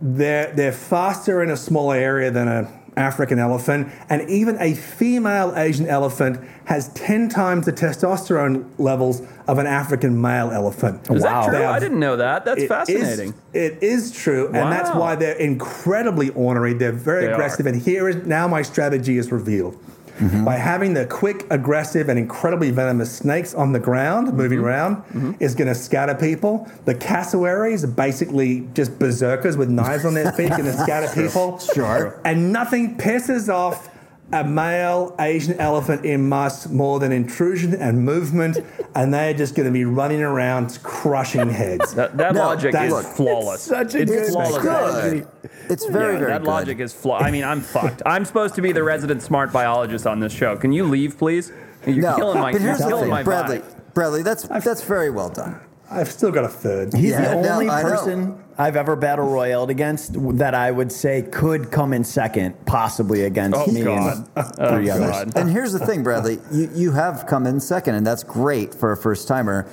they're 0.00 0.52
they're 0.54 0.72
faster 0.72 1.42
in 1.42 1.50
a 1.50 1.56
smaller 1.56 1.94
area 1.96 2.30
than 2.30 2.48
an 2.48 2.66
African 2.96 3.38
elephant, 3.38 3.88
and 4.10 4.28
even 4.28 4.56
a 4.60 4.74
female 4.74 5.54
Asian 5.56 5.86
elephant 5.86 6.38
has 6.66 6.88
10 6.88 7.28
times 7.30 7.64
the 7.66 7.72
testosterone 7.72 8.64
levels 8.78 9.22
of 9.48 9.58
an 9.58 9.66
African 9.66 10.20
male 10.20 10.50
elephant. 10.50 11.08
Is 11.10 11.22
Wow. 11.22 11.42
that 11.42 11.48
true? 11.48 11.58
They 11.58 11.64
are- 11.64 11.72
I 11.72 11.78
didn't 11.78 12.00
know 12.00 12.16
that. 12.16 12.44
That's 12.44 12.58
it 12.60 12.64
is- 12.64 12.68
fascinating. 12.68 13.34
it 13.54 13.78
is 13.80 14.10
true, 14.12 14.48
and 14.52 14.70
that's 14.70 14.90
why 14.94 15.14
they're 15.14 15.36
incredibly 15.36 16.28
ornery. 16.30 16.74
They're 16.74 16.92
very 16.92 17.26
They 17.26 17.32
aggressive. 17.32 17.64
are. 17.64 17.70
And 17.70 17.80
here 17.80 18.08
is 18.08 18.16
now 18.26 18.46
my 18.46 18.60
strategy 18.62 19.16
is 19.18 19.32
revealed. 19.32 19.76
Mm-hmm. 20.22 20.44
by 20.44 20.54
having 20.54 20.94
the 20.94 21.04
quick, 21.04 21.46
aggressive, 21.50 22.08
and 22.08 22.16
incredibly 22.16 22.70
venomous 22.70 23.10
snakes 23.10 23.54
on 23.54 23.72
the 23.72 23.80
ground, 23.80 24.32
moving 24.32 24.58
mm-hmm. 24.58 24.66
around, 24.66 24.96
mm-hmm. 24.96 25.32
is 25.40 25.56
going 25.56 25.66
to 25.66 25.74
scatter 25.74 26.14
people. 26.14 26.70
The 26.84 26.94
cassowaries 26.94 27.82
are 27.82 27.88
basically 27.88 28.68
just 28.72 28.98
berserkers 29.00 29.56
with 29.56 29.68
knives 29.68 30.04
on 30.04 30.14
their 30.14 30.30
feet, 30.32 30.50
going 30.50 30.64
to 30.64 30.72
scatter 30.74 31.12
people. 31.12 31.58
Sure. 31.58 32.20
And 32.24 32.52
nothing 32.52 32.96
pisses 32.96 33.52
off 33.52 33.91
a 34.30 34.44
male 34.44 35.14
Asian 35.18 35.58
elephant 35.58 36.04
in 36.04 36.28
musth 36.28 36.70
more 36.70 36.98
than 37.00 37.12
intrusion 37.12 37.74
and 37.74 38.02
movement, 38.04 38.58
and 38.94 39.12
they're 39.12 39.34
just 39.34 39.54
going 39.54 39.66
to 39.66 39.72
be 39.72 39.84
running 39.84 40.22
around 40.22 40.78
crushing 40.82 41.50
heads. 41.50 41.94
That, 41.94 42.16
that 42.16 42.32
No, 42.34 42.40
logic 42.46 42.74
is 42.74 42.90
look, 42.92 43.04
flawless. 43.04 43.62
such 43.62 43.94
a 43.94 44.00
it's 44.02 44.10
good 44.10 44.32
flawless. 44.32 44.62
Good. 44.62 45.28
It's 45.68 45.84
very, 45.86 46.14
Yeah, 46.14 46.18
very 46.20 46.32
that 46.32 46.40
good. 46.42 46.48
logic 46.48 46.80
is 46.80 46.94
flawed. 46.94 47.22
I 47.22 47.30
mean, 47.30 47.44
I'm 47.44 47.60
fucked. 47.60 48.00
I'm 48.06 48.24
supposed 48.24 48.54
to 48.54 48.62
be 48.62 48.72
the 48.72 48.82
resident 48.82 49.22
smart 49.22 49.52
biologist 49.52 50.06
on 50.06 50.20
this 50.20 50.32
show. 50.32 50.56
Can 50.56 50.72
you 50.72 50.84
leave, 50.84 51.18
please? 51.18 51.52
You're 51.86 51.96
no, 51.96 52.16
killing 52.16 52.40
my, 52.40 52.52
but 52.52 52.60
you're 52.60 52.68
here's 52.70 52.78
the 52.80 52.86
killing 52.88 53.02
thing, 53.04 53.10
my 53.10 53.22
Bradley. 53.22 53.58
vibe. 53.58 53.94
Bradley, 53.94 54.22
that's 54.22 54.44
that's 54.44 54.82
very 54.84 55.10
well 55.10 55.28
done. 55.28 55.60
I've 55.92 56.10
still 56.10 56.30
got 56.30 56.44
a 56.44 56.48
third. 56.48 56.94
He's 56.94 57.10
Yeah, 57.10 57.34
the 57.34 57.50
only 57.52 57.68
I 57.68 57.82
know. 57.82 57.88
person 57.88 58.44
I've 58.58 58.76
ever 58.76 58.96
battle 58.96 59.28
royaled 59.28 59.70
against 59.70 60.14
that 60.38 60.54
I 60.54 60.70
would 60.70 60.90
say 60.92 61.22
could 61.22 61.70
come 61.70 61.92
in 61.92 62.04
second, 62.04 62.54
possibly 62.66 63.24
against 63.24 63.58
Oh, 63.58 63.66
me 63.72 63.82
God. 63.84 64.28
and 64.36 64.46
Oh, 64.58 64.76
three 64.76 64.90
others. 64.90 65.10
God. 65.10 65.32
And 65.36 65.50
here's 65.50 65.72
the 65.72 65.78
thing, 65.84 66.02
Bradley. 66.02 66.38
You, 66.52 66.70
you 66.74 66.92
have 66.92 67.26
come 67.26 67.46
in 67.46 67.60
second, 67.60 67.94
and 67.94 68.06
that's 68.06 68.22
great 68.24 68.74
for 68.74 68.92
a 68.92 68.96
first 68.96 69.26
timer, 69.28 69.66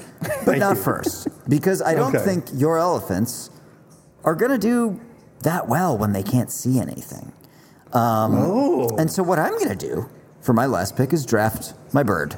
but 0.45 0.57
not 0.57 0.77
you. 0.77 0.83
first. 0.83 1.27
Because 1.49 1.81
I 1.81 1.93
don't 1.95 2.15
Okay. 2.15 2.23
think 2.25 2.45
your 2.53 2.77
elephants 2.77 3.49
are 4.23 4.35
going 4.35 4.51
to 4.51 4.57
do 4.57 4.99
that 5.43 5.67
well 5.67 5.97
when 5.97 6.13
they 6.13 6.23
can't 6.23 6.51
see 6.51 6.79
anything. 6.79 7.31
Um, 7.93 8.35
Oh. 8.35 8.89
And 8.97 9.09
so, 9.11 9.23
what 9.23 9.39
I'm 9.39 9.53
going 9.57 9.69
to 9.69 9.87
do 9.87 10.09
for 10.41 10.53
my 10.53 10.65
last 10.65 10.95
pick 10.95 11.11
is 11.13 11.25
draft 11.25 11.73
my 11.93 12.03
bird, 12.03 12.35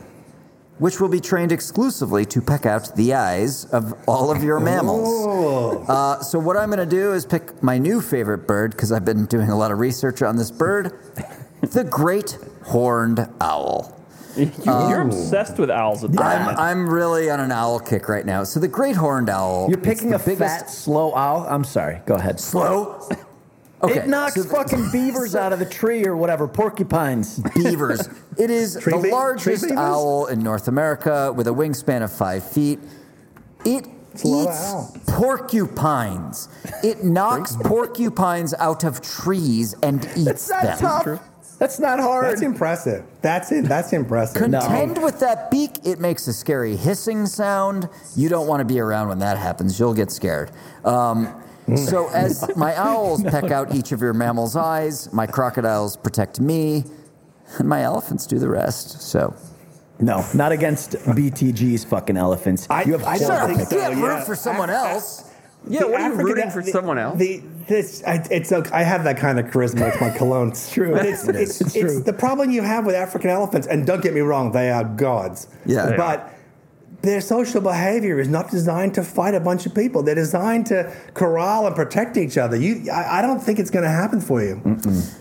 which 0.82 1.00
will 1.00 1.08
be 1.08 1.20
trained 1.20 1.52
exclusively 1.52 2.26
to 2.26 2.42
peck 2.42 2.66
out 2.66 2.96
the 2.96 3.14
eyes 3.14 3.66
of 3.66 3.94
all 4.08 4.32
of 4.32 4.44
your 4.44 4.60
mammals. 4.60 5.88
Uh, 5.88 6.20
so, 6.24 6.40
what 6.40 6.58
I'm 6.58 6.72
going 6.72 6.80
to 6.80 6.96
do 6.96 7.14
is 7.14 7.24
pick 7.24 7.62
my 7.62 7.78
new 7.78 8.02
favorite 8.02 8.48
bird 8.48 8.72
because 8.72 8.92
I've 8.92 9.06
been 9.06 9.28
doing 9.28 9.50
a 9.50 9.56
lot 9.56 9.72
of 9.72 9.78
research 9.78 10.24
on 10.24 10.38
this 10.38 10.50
bird 10.50 11.00
the 11.62 11.84
great 11.84 12.36
horned 12.64 13.30
owl. 13.40 13.96
You, 14.36 14.50
are 14.66 15.02
obsessed 15.02 15.60
with 15.60 15.70
owls 15.70 16.04
at 16.04 16.14
the 16.14 16.24
I'm. 16.24 16.58
I'm 16.58 16.90
really 16.90 17.30
on 17.30 17.40
an 17.40 17.52
owl 17.52 17.80
kick 17.80 18.10
right 18.10 18.26
now. 18.26 18.44
So, 18.44 18.60
the 18.60 18.68
great 18.68 18.96
horned 18.96 19.30
owl. 19.30 19.68
You're 19.70 19.78
picking 19.78 20.10
the 20.10 20.16
a 20.16 20.36
fat, 20.36 20.68
slow 20.68 21.14
owl. 21.14 21.46
I'm 21.48 21.64
sorry. 21.64 22.02
Go 22.08 22.16
ahead. 22.16 22.40
slow. 22.40 23.08
Okay, 23.84 24.00
it 24.00 24.08
knocks 24.08 24.36
so 24.36 24.44
the- 24.44 24.50
fucking 24.50 24.92
beavers 24.92 25.36
out 25.44 25.54
of 25.54 25.60
the 25.60 25.66
tree 25.66 26.06
or 26.06 26.16
whatever, 26.16 26.48
porcupines. 26.48 27.40
beavers. 27.56 28.08
It 28.38 28.50
is 28.52 28.78
Tree 28.82 28.94
the 28.94 29.02
be- 29.04 29.12
largest 29.12 29.72
owl 29.72 30.28
in 30.28 30.40
North 30.40 30.68
America 30.68 31.34
with 31.36 31.48
a 31.48 31.52
wingspan 31.52 32.04
of 32.04 32.12
five 32.12 32.44
feet. 32.50 32.80
It 33.66 33.86
a 33.86 34.18
eats 34.26 34.74
porcupines. 35.08 36.50
It 36.84 37.04
knocks 37.04 37.56
porcupines 37.64 38.54
out 38.56 38.84
of 38.84 39.02
trees 39.02 39.74
and 39.84 40.04
eats 40.16 40.48
That's 40.48 40.50
not 40.50 40.64
them. 40.64 40.78
tough. 41.18 41.28
That's 41.60 41.80
not 41.80 42.00
hard. 42.00 42.26
That's 42.26 42.42
impressive. 42.42 43.06
That's 43.22 43.52
it. 43.52 43.66
That's 43.66 43.94
impressive. 43.94 44.42
Contend 44.42 45.02
with 45.04 45.20
that 45.20 45.52
beak, 45.52 45.86
it 45.86 46.00
makes 46.00 46.28
a 46.28 46.34
scary 46.34 46.76
hissing 46.76 47.28
sound. 47.28 47.88
You 48.16 48.30
don't 48.30 48.48
want 48.48 48.62
to 48.62 48.66
be 48.66 48.80
around 48.80 49.10
when 49.10 49.20
that 49.20 49.38
happens. 49.38 49.80
You'll 49.80 49.94
get 49.94 50.10
scared. 50.12 50.50
Um, 50.84 51.28
so, 51.78 52.10
as 52.10 52.56
my 52.56 52.76
owls 52.78 53.24
peck 53.24 53.52
out 53.52 53.74
each 53.76 53.92
of 53.92 54.02
your 54.02 54.14
mammal's 54.14 54.56
eyes, 54.56 55.12
my 55.14 55.28
crocodiles 55.28 55.98
protect 55.98 56.40
me, 56.40 56.84
and 57.60 57.68
my 57.68 57.82
elephants 57.84 58.26
do 58.28 58.40
the 58.40 58.50
rest. 58.50 59.02
So, 59.02 59.36
no, 60.00 60.26
not 60.34 60.52
against 60.52 60.92
BTG's 60.94 61.84
fucking 61.86 62.18
elephants. 62.18 62.68
I- 62.70 62.84
you 62.84 62.94
have 62.94 63.04
I 63.04 63.18
don't 63.18 63.28
shut 63.28 63.48
think 63.48 63.60
You 63.60 63.66
so, 63.66 63.80
can't 63.80 63.98
yeah. 63.98 64.06
root 64.18 64.26
for 64.26 64.36
someone 64.36 64.70
else. 64.70 65.30
yeah, 65.68 65.82
The 65.82 65.88
what 65.88 66.02
are 66.02 66.10
you 66.10 66.16
rooting 66.16 66.50
for 66.50 66.64
the- 66.64 66.72
someone 66.72 66.98
else? 66.98 67.20
The, 67.20 67.44
this, 67.68 68.04
I, 68.06 68.26
it's 68.32 68.52
okay. 68.52 68.70
I 68.74 68.82
have 68.84 69.04
that 69.04 69.18
kind 69.18 69.40
of 69.40 69.46
charisma. 69.48 69.92
It's 69.92 70.02
my 70.02 70.10
cologne. 70.18 70.50
It's 70.50 70.72
true. 70.74 70.92
But 70.94 71.06
it's, 71.06 71.28
It 71.28 71.36
it's, 71.36 71.52
is. 71.52 71.62
It's 71.62 71.76
it's 71.76 71.94
true. 71.94 72.04
the 72.04 72.14
problem 72.14 72.50
you 72.52 72.64
have 72.64 72.86
with 72.86 72.96
African 72.96 73.30
elephants, 73.30 73.68
and 73.68 73.86
don't 73.86 74.02
get 74.02 74.14
me 74.14 74.22
wrong, 74.22 74.52
they 74.52 74.72
are 74.72 74.84
gods. 74.84 75.48
Yeah. 75.66 75.86
They 75.86 75.98
But 75.98 76.34
their 77.02 77.22
social 77.22 77.62
behavior 77.62 78.20
is 78.20 78.28
not 78.28 78.52
designed 78.52 78.94
to 78.96 79.04
fight 79.04 79.34
a 79.34 79.40
bunch 79.40 79.66
of 79.66 79.74
people. 79.74 80.04
They're 80.04 80.16
designed 80.16 80.68
to 80.68 80.96
corral 81.14 81.66
and 81.68 81.76
protect 81.76 82.18
each 82.18 82.38
other. 82.38 82.56
You, 82.56 82.92
I, 82.92 83.20
I 83.20 83.22
don't 83.22 83.40
think 83.40 83.60
it's 83.60 83.72
going 83.72 83.84
to 83.84 83.90
happen 83.90 84.22
for 84.22 84.42
you. 84.44 84.62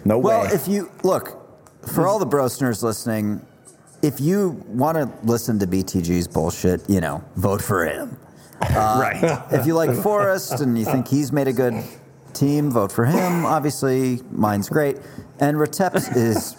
no 0.04 0.18
Well, 0.18 0.42
way. 0.42 0.46
Well, 0.46 0.54
if 0.54 0.68
you 0.68 0.90
look 1.02 1.36
for 1.94 2.06
all 2.06 2.18
the 2.18 2.26
brosners 2.26 2.82
listening, 2.82 3.44
if 4.02 4.20
you 4.20 4.62
want 4.68 4.96
to 4.96 5.10
listen 5.26 5.58
to 5.58 5.66
BTG's 5.66 6.28
bullshit, 6.28 6.88
you 6.88 7.00
know, 7.00 7.24
vote 7.36 7.62
for 7.62 7.86
him. 7.86 8.18
Uh, 8.60 8.98
right. 9.00 9.46
If 9.52 9.66
you 9.66 9.74
like 9.74 9.94
Forrest 9.94 10.60
and 10.60 10.78
you 10.78 10.84
think 10.84 11.08
he's 11.08 11.32
made 11.32 11.48
a 11.48 11.52
good 11.52 11.82
team, 12.34 12.70
vote 12.70 12.92
for 12.92 13.06
him. 13.06 13.46
Obviously, 13.46 14.20
mine's 14.30 14.68
great. 14.68 14.98
And 15.38 15.56
Reteps 15.56 16.14
is 16.16 16.56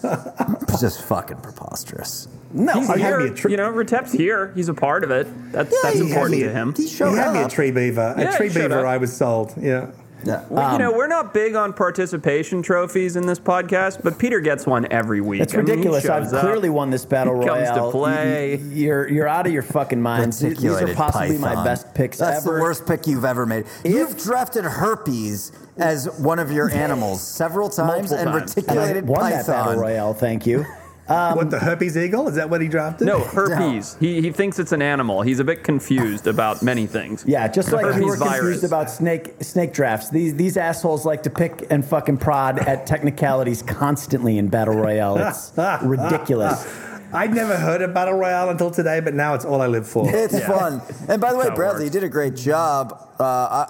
just 0.81 1.03
fucking 1.03 1.37
preposterous. 1.37 2.27
No, 2.53 2.73
He's 2.79 2.89
I 2.89 2.97
had 2.97 3.17
me 3.17 3.23
here. 3.25 3.33
a 3.33 3.35
tri- 3.35 3.51
you 3.51 3.57
know, 3.57 3.71
Retep's 3.71 4.11
here. 4.11 4.51
He's 4.55 4.69
a 4.69 4.73
part 4.73 5.03
of 5.03 5.11
it. 5.11 5.27
That's 5.51 5.81
that's 5.81 5.99
important 5.99 6.37
he- 6.37 6.43
to 6.43 6.51
him. 6.51 6.73
He 6.75 6.87
showed 6.87 7.11
he 7.11 7.17
had 7.17 7.33
me 7.33 7.41
a 7.41 7.49
tree 7.49 7.71
beaver. 7.71 8.15
Yeah, 8.17 8.33
a 8.33 8.37
tree 8.37 8.49
beaver, 8.49 8.79
up. 8.79 8.85
I 8.85 8.97
was 8.97 9.15
sold. 9.15 9.53
Yeah. 9.59 9.91
Yeah. 10.23 10.45
Well, 10.49 10.67
you 10.69 10.75
um, 10.75 10.81
know, 10.81 10.91
we're 10.95 11.07
not 11.07 11.33
big 11.33 11.55
on 11.55 11.73
participation 11.73 12.61
trophies 12.61 13.15
in 13.15 13.25
this 13.25 13.39
podcast, 13.39 14.03
but 14.03 14.19
Peter 14.19 14.39
gets 14.39 14.67
one 14.67 14.85
every 14.91 15.19
week. 15.19 15.39
That's 15.39 15.55
I 15.55 15.57
mean, 15.57 15.65
ridiculous. 15.65 16.05
I've 16.07 16.31
up. 16.31 16.41
clearly 16.41 16.69
won 16.69 16.91
this 16.91 17.05
battle 17.05 17.41
He 17.41 17.47
comes 17.47 17.67
to 17.69 17.73
royale. 17.75 17.91
play. 17.91 18.57
Y- 18.57 18.63
y- 18.63 18.69
You're 18.75 19.09
you're 19.09 19.27
out 19.27 19.47
of 19.47 19.51
your 19.53 19.63
fucking 19.63 19.99
mind. 19.99 20.33
These 20.33 20.39
these 20.41 20.49
are 20.65 20.73
Reticulated 20.85 20.95
possibly 20.95 21.37
my 21.39 21.47
python. 21.49 21.65
best 21.65 21.93
picks 21.95 22.19
That's 22.19 22.45
ever. 22.45 22.55
the 22.57 22.61
worst 22.61 22.85
pick 22.85 23.07
you've 23.07 23.25
ever 23.25 23.47
made. 23.47 23.65
You've 23.83 24.15
drafted 24.21 24.63
herpes 24.63 25.53
as 25.77 26.07
one 26.19 26.37
of 26.37 26.51
your 26.51 26.69
animals 26.85 27.21
several 27.27 27.69
times 27.69 28.11
Multiple 28.11 28.17
and 28.17 28.27
times. 28.31 28.57
And 28.57 28.69
I 28.69 28.73
reticulated 28.73 29.07
won 29.07 29.31
that 29.31 29.47
battle 29.47 29.75
royale. 29.81 30.13
Thank 30.13 30.45
you. 30.45 30.67
What, 31.07 31.49
the 31.49 31.59
herpes 31.59 31.97
eagle? 31.97 32.27
Is 32.27 32.35
that 32.35 32.49
what 32.49 32.61
he 32.61 32.67
drafted? 32.67 33.07
No, 33.11 33.19
herpes. 33.19 33.97
He, 33.99 34.21
he 34.21 34.31
thinks 34.31 34.59
it's 34.59 34.71
an 34.71 34.81
animal. 34.81 35.21
He's 35.21 35.39
a 35.39 35.43
bit 35.43 35.63
confused 35.63 36.27
about 36.27 36.61
many 36.63 36.85
things. 36.87 37.23
Yeah, 37.27 37.47
just 37.47 37.69
The 37.69 37.75
like 37.77 37.85
you 37.95 38.05
were 38.05 38.15
herpes 38.15 38.19
virus. 38.19 38.39
confused 38.39 38.63
about 38.63 38.89
snake 38.89 39.33
snake 39.41 39.73
drafts. 39.73 40.09
These 40.09 40.35
these 40.35 40.55
assholes 40.57 41.05
like 41.05 41.23
to 41.23 41.29
pick 41.29 41.67
and 41.69 41.83
fucking 41.83 42.17
prod 42.17 42.59
at 42.59 42.85
technicalities 42.85 43.61
constantly 43.61 44.37
in 44.37 44.47
battle 44.47 44.75
royale. 44.75 45.17
It's 45.17 45.51
ridiculous. 45.83 46.65
I'd 47.13 47.33
never 47.33 47.57
heard 47.57 47.81
of 47.81 47.93
Battle 47.93 48.13
Royale 48.13 48.51
until 48.51 48.71
today, 48.71 49.01
but 49.01 49.13
now 49.13 49.33
it's 49.33 49.43
all 49.43 49.61
I 49.61 49.67
live 49.67 49.85
for. 49.85 50.05
It's 50.07 50.39
fun. 50.45 50.81
And 51.09 51.19
by 51.19 51.33
the 51.33 51.37
way, 51.39 51.47
how 51.47 51.51
it 51.51 51.55
Bradley, 51.55 51.83
you 51.83 51.89
did 51.89 52.05
a 52.05 52.09
great 52.09 52.37
job. 52.37 52.93
Uh, 53.19 53.23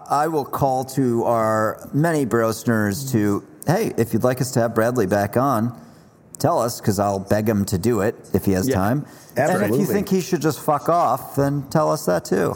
I, 0.09 0.25
I 0.25 0.27
will 0.27 0.45
call 0.45 0.83
to 0.85 1.23
our 1.23 1.89
many 1.91 2.23
brosners 2.23 3.11
to, 3.13 3.43
hey, 3.65 3.93
if 3.97 4.13
you'd 4.13 4.23
like 4.23 4.41
us 4.41 4.51
to 4.51 4.59
have 4.59 4.75
Bradley 4.75 5.07
back 5.07 5.37
on, 5.37 5.75
tell 6.41 6.59
us 6.59 6.81
because 6.81 6.99
I'll 6.99 7.19
beg 7.19 7.47
him 7.47 7.63
to 7.65 7.77
do 7.77 8.01
it 8.01 8.15
if 8.33 8.45
he 8.45 8.51
has 8.53 8.67
Yeah, 8.67 8.75
time. 8.75 9.05
And 9.37 9.63
if 9.63 9.79
you 9.79 9.85
think 9.85 10.09
he 10.09 10.19
should 10.21 10.41
just 10.41 10.59
fuck 10.59 10.89
off, 10.89 11.35
then 11.35 11.63
tell 11.69 11.91
us 11.91 12.05
that 12.07 12.25
too. 12.25 12.55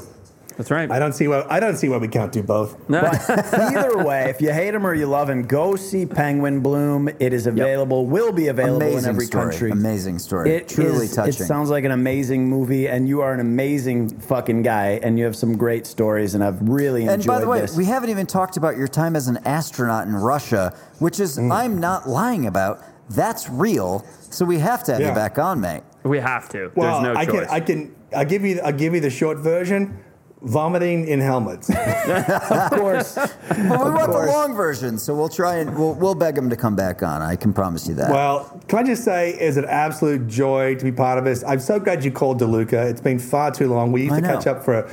That's 0.57 0.71
right. 0.71 0.89
I 0.89 0.99
don't 0.99 1.11
see 1.11 1.27
why 1.27 1.45
I 1.49 1.59
don't 1.59 1.75
see 1.75 1.89
why 1.89 1.97
we 1.97 2.07
can't 2.07 2.31
do 2.31 2.41
both. 2.41 2.77
But 2.87 3.29
either 3.53 3.97
way, 4.05 4.29
if 4.29 4.39
you 4.39 4.53
hate 4.53 4.73
him 4.73 4.87
or 4.87 4.93
you 4.93 5.05
love 5.05 5.29
him, 5.29 5.41
go 5.43 5.75
see 5.75 6.05
Penguin 6.05 6.61
Bloom. 6.61 7.09
It 7.19 7.33
is 7.33 7.45
available, 7.45 8.05
will 8.05 8.31
be 8.31 8.47
available 8.47 8.97
in 8.97 9.03
every 9.05 9.25
story. 9.25 9.49
country. 9.51 9.71
Amazing 9.71 10.19
story. 10.19 10.51
It 10.51 10.69
Truly 10.69 11.07
is- 11.07 11.13
touching. 11.15 11.33
It 11.43 11.45
sounds 11.45 11.69
like 11.69 11.83
an 11.83 11.91
amazing 11.91 12.47
movie, 12.49 12.87
and 12.87 13.05
you 13.05 13.19
are 13.19 13.33
an 13.33 13.41
amazing 13.41 14.17
fucking 14.17 14.61
guy, 14.61 14.97
and 15.03 15.19
you 15.19 15.25
have 15.25 15.35
some 15.35 15.57
great 15.57 15.85
stories, 15.85 16.35
and 16.35 16.41
I've 16.43 16.61
really 16.61 17.01
enjoyed 17.01 17.13
and 17.15 17.25
by 17.25 17.39
the 17.41 17.47
way, 17.49 17.59
this. 17.59 17.75
we 17.75 17.83
haven't 17.83 18.09
even 18.09 18.25
talked 18.25 18.55
about 18.55 18.77
your 18.77 18.87
time 18.87 19.17
as 19.17 19.27
an 19.27 19.39
astronaut 19.43 20.07
in 20.07 20.15
Russia, 20.15 20.73
which 20.99 21.19
is, 21.19 21.37
Mm. 21.37 21.51
I'm 21.53 21.79
not 21.81 22.07
lying 22.07 22.45
about. 22.47 22.81
That's 23.09 23.49
real. 23.49 24.05
So 24.29 24.45
we 24.45 24.59
have 24.59 24.83
to 24.85 24.93
have 24.93 25.01
you 25.01 25.13
back 25.13 25.37
on, 25.39 25.61
mate. 25.61 25.83
we 26.03 26.19
have 26.19 26.49
to. 26.49 26.71
Well, 26.75 27.01
There's 27.01 27.15
no 27.15 27.19
I 27.19 27.25
choice. 27.25 27.47
can 27.47 27.49
I 27.49 27.59
can 27.59 27.95
I 28.15 28.23
give 28.25 28.43
you 28.43 28.61
I 28.63 28.71
give 28.71 28.93
you 28.93 28.99
the 29.01 29.09
short 29.09 29.37
version. 29.39 29.99
Vomiting 30.41 31.07
in 31.07 31.19
helmets. 31.21 31.69
of 31.75 32.69
course. 32.71 33.17
Well, 33.57 33.85
we 33.85 33.91
want 33.95 34.11
the 34.11 34.25
long 34.31 34.53
version, 34.55 34.99
so 34.99 35.15
we'll 35.15 35.29
try 35.29 35.55
and 35.57 35.75
we'll, 35.77 35.93
we'll 35.95 36.13
beg 36.13 36.37
him 36.37 36.49
to 36.51 36.55
come 36.55 36.75
back 36.75 37.01
on. 37.01 37.21
I 37.21 37.35
can 37.35 37.51
promise 37.53 37.87
you 37.87 37.95
that. 37.95 38.11
well, 38.11 38.61
can 38.67 38.79
I 38.79 38.83
just 38.83 39.03
say, 39.03 39.31
it's 39.33 39.57
an 39.57 39.65
absolute 39.65 40.27
joy 40.27 40.75
to 40.75 40.83
be 40.83 40.91
part 40.91 41.17
of 41.17 41.23
this. 41.25 41.43
I'm 41.45 41.59
so 41.59 41.79
glad 41.79 42.03
you 42.03 42.11
called 42.11 42.39
DeLuca. 42.39 42.89
It's 42.91 43.01
been 43.01 43.17
far 43.17 43.49
too 43.51 43.67
long. 43.67 43.91
We 43.91 44.03
used 44.03 44.13
I 44.13 44.19
to 44.19 44.27
know. 44.27 44.33
catch 44.35 44.45
up 44.47 44.63
for 44.63 44.83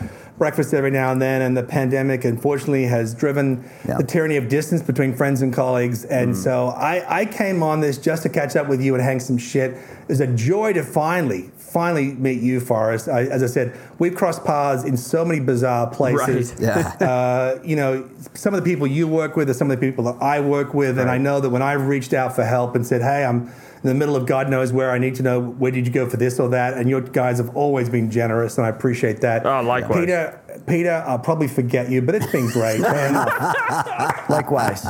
breakfast 0.43 0.75
every 0.75 0.91
now 0.91 1.13
and 1.13 1.23
then, 1.23 1.41
and 1.41 1.57
the 1.57 1.63
pandemic, 1.63 2.25
unfortunately, 2.25 2.83
has 2.85 3.15
driven 3.15 3.63
Yeah. 3.87 3.99
the 3.99 4.03
tyranny 4.03 4.37
of 4.37 4.49
distance 4.49 4.83
between 4.83 5.15
friends 5.15 5.41
and 5.41 5.53
colleagues. 5.55 6.05
And 6.07 6.37
so 6.37 6.71
I, 6.71 7.21
I 7.21 7.27
came 7.27 7.63
on 7.63 7.81
this 7.81 7.97
just 7.97 8.25
to 8.25 8.29
catch 8.29 8.57
up 8.57 8.67
with 8.67 8.81
you 8.83 8.93
and 8.97 9.01
hang 9.05 9.21
some 9.21 9.39
shit. 9.39 9.77
It's 10.09 10.19
a 10.19 10.27
joy 10.27 10.73
to 10.73 10.83
finally, 10.83 11.53
finally 11.59 12.15
meet 12.15 12.43
you, 12.43 12.59
Forrest. 12.59 13.09
I, 13.09 13.21
as 13.27 13.45
I 13.45 13.47
said, 13.47 13.79
we've 14.01 14.17
crossed 14.17 14.45
paths 14.45 14.83
in 14.83 14.97
so 14.97 15.25
many 15.25 15.39
bizarre 15.39 15.89
places. 15.89 16.51
Right. 16.55 16.61
Yeah. 16.61 16.97
Uh, 17.13 17.59
you 17.63 17.77
know, 17.77 18.09
some 18.35 18.53
of 18.53 18.65
the 18.65 18.69
people 18.69 18.87
you 18.87 19.07
work 19.07 19.37
with 19.37 19.49
are 19.49 19.55
some 19.55 19.71
of 19.71 19.79
the 19.79 19.87
people 19.87 20.03
that 20.05 20.21
I 20.21 20.41
work 20.41 20.75
with, 20.75 20.99
and 20.99 21.09
I 21.09 21.19
know 21.19 21.39
that 21.41 21.51
when 21.51 21.63
I've 21.63 21.87
reached 21.87 22.13
out 22.15 22.35
for 22.35 22.43
help 22.45 22.75
and 22.75 22.85
said, 22.87 23.01
"Hey, 23.03 23.25
I'm 23.25 23.51
in 23.83 23.89
the 23.89 23.95
middle 23.95 24.15
of 24.15 24.27
God 24.27 24.49
knows 24.49 24.73
where. 24.73 24.93
I 24.93 24.99
need 24.99 25.17
to 25.17 25.23
know 25.23 25.41
where 25.41 25.73
did 25.73 25.87
you 25.87 25.93
go 25.93 26.09
for 26.09 26.17
this 26.17 26.39
or 26.39 26.49
that. 26.51 26.75
And 26.75 26.89
your 26.89 27.01
guys 27.01 27.39
have 27.39 27.57
always 27.57 27.89
been 27.89 28.11
generous, 28.11 28.57
and 28.57 28.67
I 28.67 28.71
appreciate 28.71 29.21
that. 29.23 29.45
Oh, 29.45 29.61
likewise. 29.63 30.01
Peter, 30.01 30.41
Peter, 30.67 31.05
I'll 31.07 31.19
probably 31.19 31.49
forget 31.49 31.91
you, 31.91 32.01
but 32.01 32.15
it's 32.15 32.31
been 32.31 32.49
great. 32.51 32.81
and, 32.85 33.15
Likewise. 34.29 34.85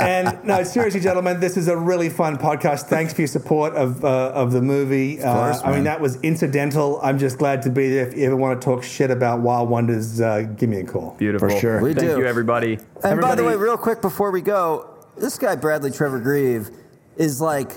and 0.00 0.42
no, 0.44 0.64
seriously, 0.64 1.00
gentlemen, 1.00 1.38
this 1.38 1.56
is 1.56 1.68
a 1.68 1.76
really 1.76 2.08
fun 2.08 2.36
podcast. 2.36 2.82
Thanks 2.88 3.12
for 3.12 3.20
your 3.20 3.28
support 3.28 3.74
of 3.74 4.04
uh, 4.04 4.32
of 4.34 4.52
the 4.52 4.60
movie. 4.62 5.16
course, 5.16 5.60
uh, 5.60 5.62
I 5.64 5.74
mean, 5.74 5.84
that 5.84 6.00
was 6.00 6.20
incidental. 6.22 7.00
I'm 7.02 7.18
just 7.18 7.38
glad 7.38 7.62
to 7.62 7.70
be 7.70 7.88
there. 7.88 8.06
If 8.06 8.16
you 8.16 8.24
ever 8.26 8.36
want 8.36 8.60
to 8.60 8.64
talk 8.64 8.82
shit 8.82 9.10
about 9.10 9.40
Wild 9.40 9.68
Wonders, 9.68 10.20
uh, 10.20 10.42
give 10.42 10.68
me 10.68 10.80
a 10.80 10.84
call. 10.84 11.14
Beautiful. 11.18 11.48
For 11.48 11.60
sure. 11.60 11.80
We 11.80 11.94
Thank 11.94 12.10
do. 12.10 12.18
you, 12.18 12.26
everybody. 12.26 12.78
And 13.04 13.20
by 13.20 13.34
the 13.34 13.44
way, 13.44 13.54
real 13.56 13.76
quick 13.76 14.00
before 14.00 14.30
we 14.30 14.40
go, 14.40 14.90
this 15.16 15.38
guy 15.38 15.54
Bradley 15.54 15.90
Trevor 15.90 16.20
Greive 16.20 16.70
is 17.16 17.40
like 17.40 17.72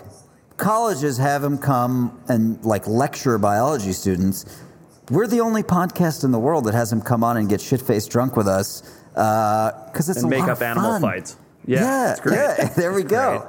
colleges 0.58 1.18
have 1.18 1.44
him 1.44 1.58
come 1.58 2.20
and 2.28 2.64
like 2.66 2.88
lecture 2.88 3.38
biology 3.38 3.94
students. 3.94 4.46
We're 5.10 5.28
the 5.28 5.40
only 5.42 5.64
podcast 5.64 6.24
in 6.24 6.32
the 6.32 6.40
world 6.40 6.66
that 6.66 6.74
has 6.74 6.92
him 6.92 7.02
come 7.02 7.24
on 7.24 7.38
and 7.38 7.48
get 7.48 7.62
shit 7.62 7.82
faced 7.82 8.10
drunk 8.12 8.36
with 8.36 8.48
us 8.48 8.82
because 9.14 10.10
it's 10.10 10.18
And 10.22 10.28
a 10.28 10.30
make 10.30 10.40
lot 10.42 10.50
up 10.50 10.58
of 10.58 10.62
animal 10.64 10.92
fun. 10.92 11.02
fights. 11.02 11.38
Yeah, 11.66 11.82
yeah, 11.82 12.12
it's 12.12 12.20
great. 12.20 12.36
yeah, 12.36 12.68
There 12.76 12.94
we 12.94 13.04
go. 13.04 13.48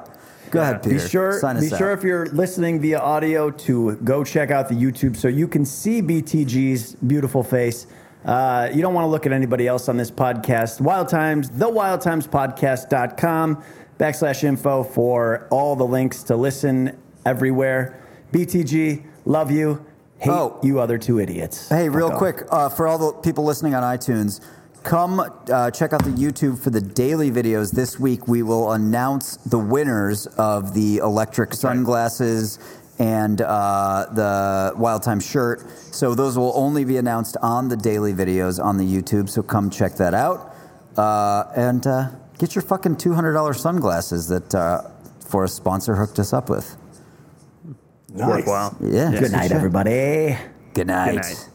Go 0.51 0.63
ahead, 0.63 0.83
Peter. 0.83 0.95
Be 0.95 1.01
sure, 1.09 1.39
Sign 1.41 1.57
us 1.59 1.69
be 1.71 1.77
sure 1.77 1.93
out. 1.93 1.99
if 1.99 2.05
you're 2.05 2.25
listening 2.27 2.81
via 2.81 2.99
audio 3.01 3.51
to 3.51 3.97
go 3.97 4.25
check 4.25 4.51
out 4.51 4.69
the 4.71 4.75
YouTube 4.75 5.15
so 5.17 5.29
you 5.29 5.47
can 5.47 5.67
see 5.67 6.01
BTG's 6.01 6.95
beautiful 6.95 7.43
face. 7.43 7.87
Uh, 8.25 8.69
you 8.73 8.81
don't 8.83 8.95
want 8.95 9.05
to 9.05 9.09
look 9.09 9.27
at 9.27 9.33
anybody 9.33 9.67
else 9.69 9.89
on 9.91 9.97
this 9.99 10.11
podcast. 10.11 10.81
Wild 10.81 11.09
Times, 11.09 11.51
thewildtimespodcast.com 11.51 13.63
backslash 13.99 14.45
info 14.45 14.83
for 14.83 15.47
all 15.51 15.77
the 15.77 15.87
links 15.87 16.23
to 16.25 16.37
listen 16.37 16.97
everywhere. 17.27 18.01
BTG, 18.33 19.05
love 19.25 19.51
you. 19.51 19.85
Hate 20.19 20.31
Oh. 20.31 20.59
you 20.63 20.81
other 20.81 20.99
two 20.99 21.21
idiots. 21.21 21.69
Hey, 21.69 21.89
real 21.89 22.09
off. 22.09 22.19
quick, 22.19 22.45
uh, 22.51 22.69
for 22.69 22.87
all 22.89 22.99
the 22.99 23.13
people 23.21 23.45
listening 23.45 23.75
on 23.75 23.83
iTunes, 23.83 24.41
come 24.83 25.21
uh, 25.21 25.71
check 25.71 25.93
out 25.93 26.03
the 26.05 26.11
YouTube 26.11 26.59
for 26.59 26.71
the 26.71 26.81
daily 26.81 27.31
videos. 27.31 27.71
This 27.73 28.01
week, 28.01 28.27
we 28.27 28.43
will 28.43 28.73
announce 28.73 29.37
the 29.39 29.59
winners 29.59 30.27
of 30.39 30.75
the 30.75 30.99
electric 30.99 31.55
sunglasses 31.55 32.59
and 32.99 33.41
uh, 33.43 34.07
the 34.13 34.73
Wild 34.77 35.03
Time 35.05 35.21
shirt. 35.21 35.63
So 35.93 36.15
those 36.17 36.37
will 36.37 36.53
only 36.57 36.85
be 36.85 36.97
announced 36.97 37.37
on 37.43 37.69
the 37.69 37.77
daily 37.77 38.13
videos 38.13 38.63
on 38.63 38.77
the 38.77 38.85
YouTube. 38.85 39.29
So 39.29 39.41
come 39.43 39.71
check 39.71 39.95
that 39.97 40.15
out 40.15 40.53
uh, 40.97 41.45
and 41.55 41.87
uh, 41.87 42.09
get 42.39 42.55
your 42.55 42.63
fucking 42.63 42.97
two 42.97 43.13
hundred 43.15 43.33
dollars 43.33 43.61
sunglasses 43.61 44.29
that 44.29 44.55
uh, 44.55 44.83
Forrest 45.27 45.57
sponsor 45.57 45.95
hooked 45.97 46.19
us 46.19 46.33
up 46.33 46.49
with. 46.49 46.77
Nice. 48.11 48.29
Worthwhile. 48.29 48.77
Yeah. 48.81 49.11
Good 49.19 49.33
night, 49.33 49.53
everybody. 49.53 50.37
Good 50.75 50.87
night. 50.87 51.13
Good 51.13 51.23
night. 51.23 51.49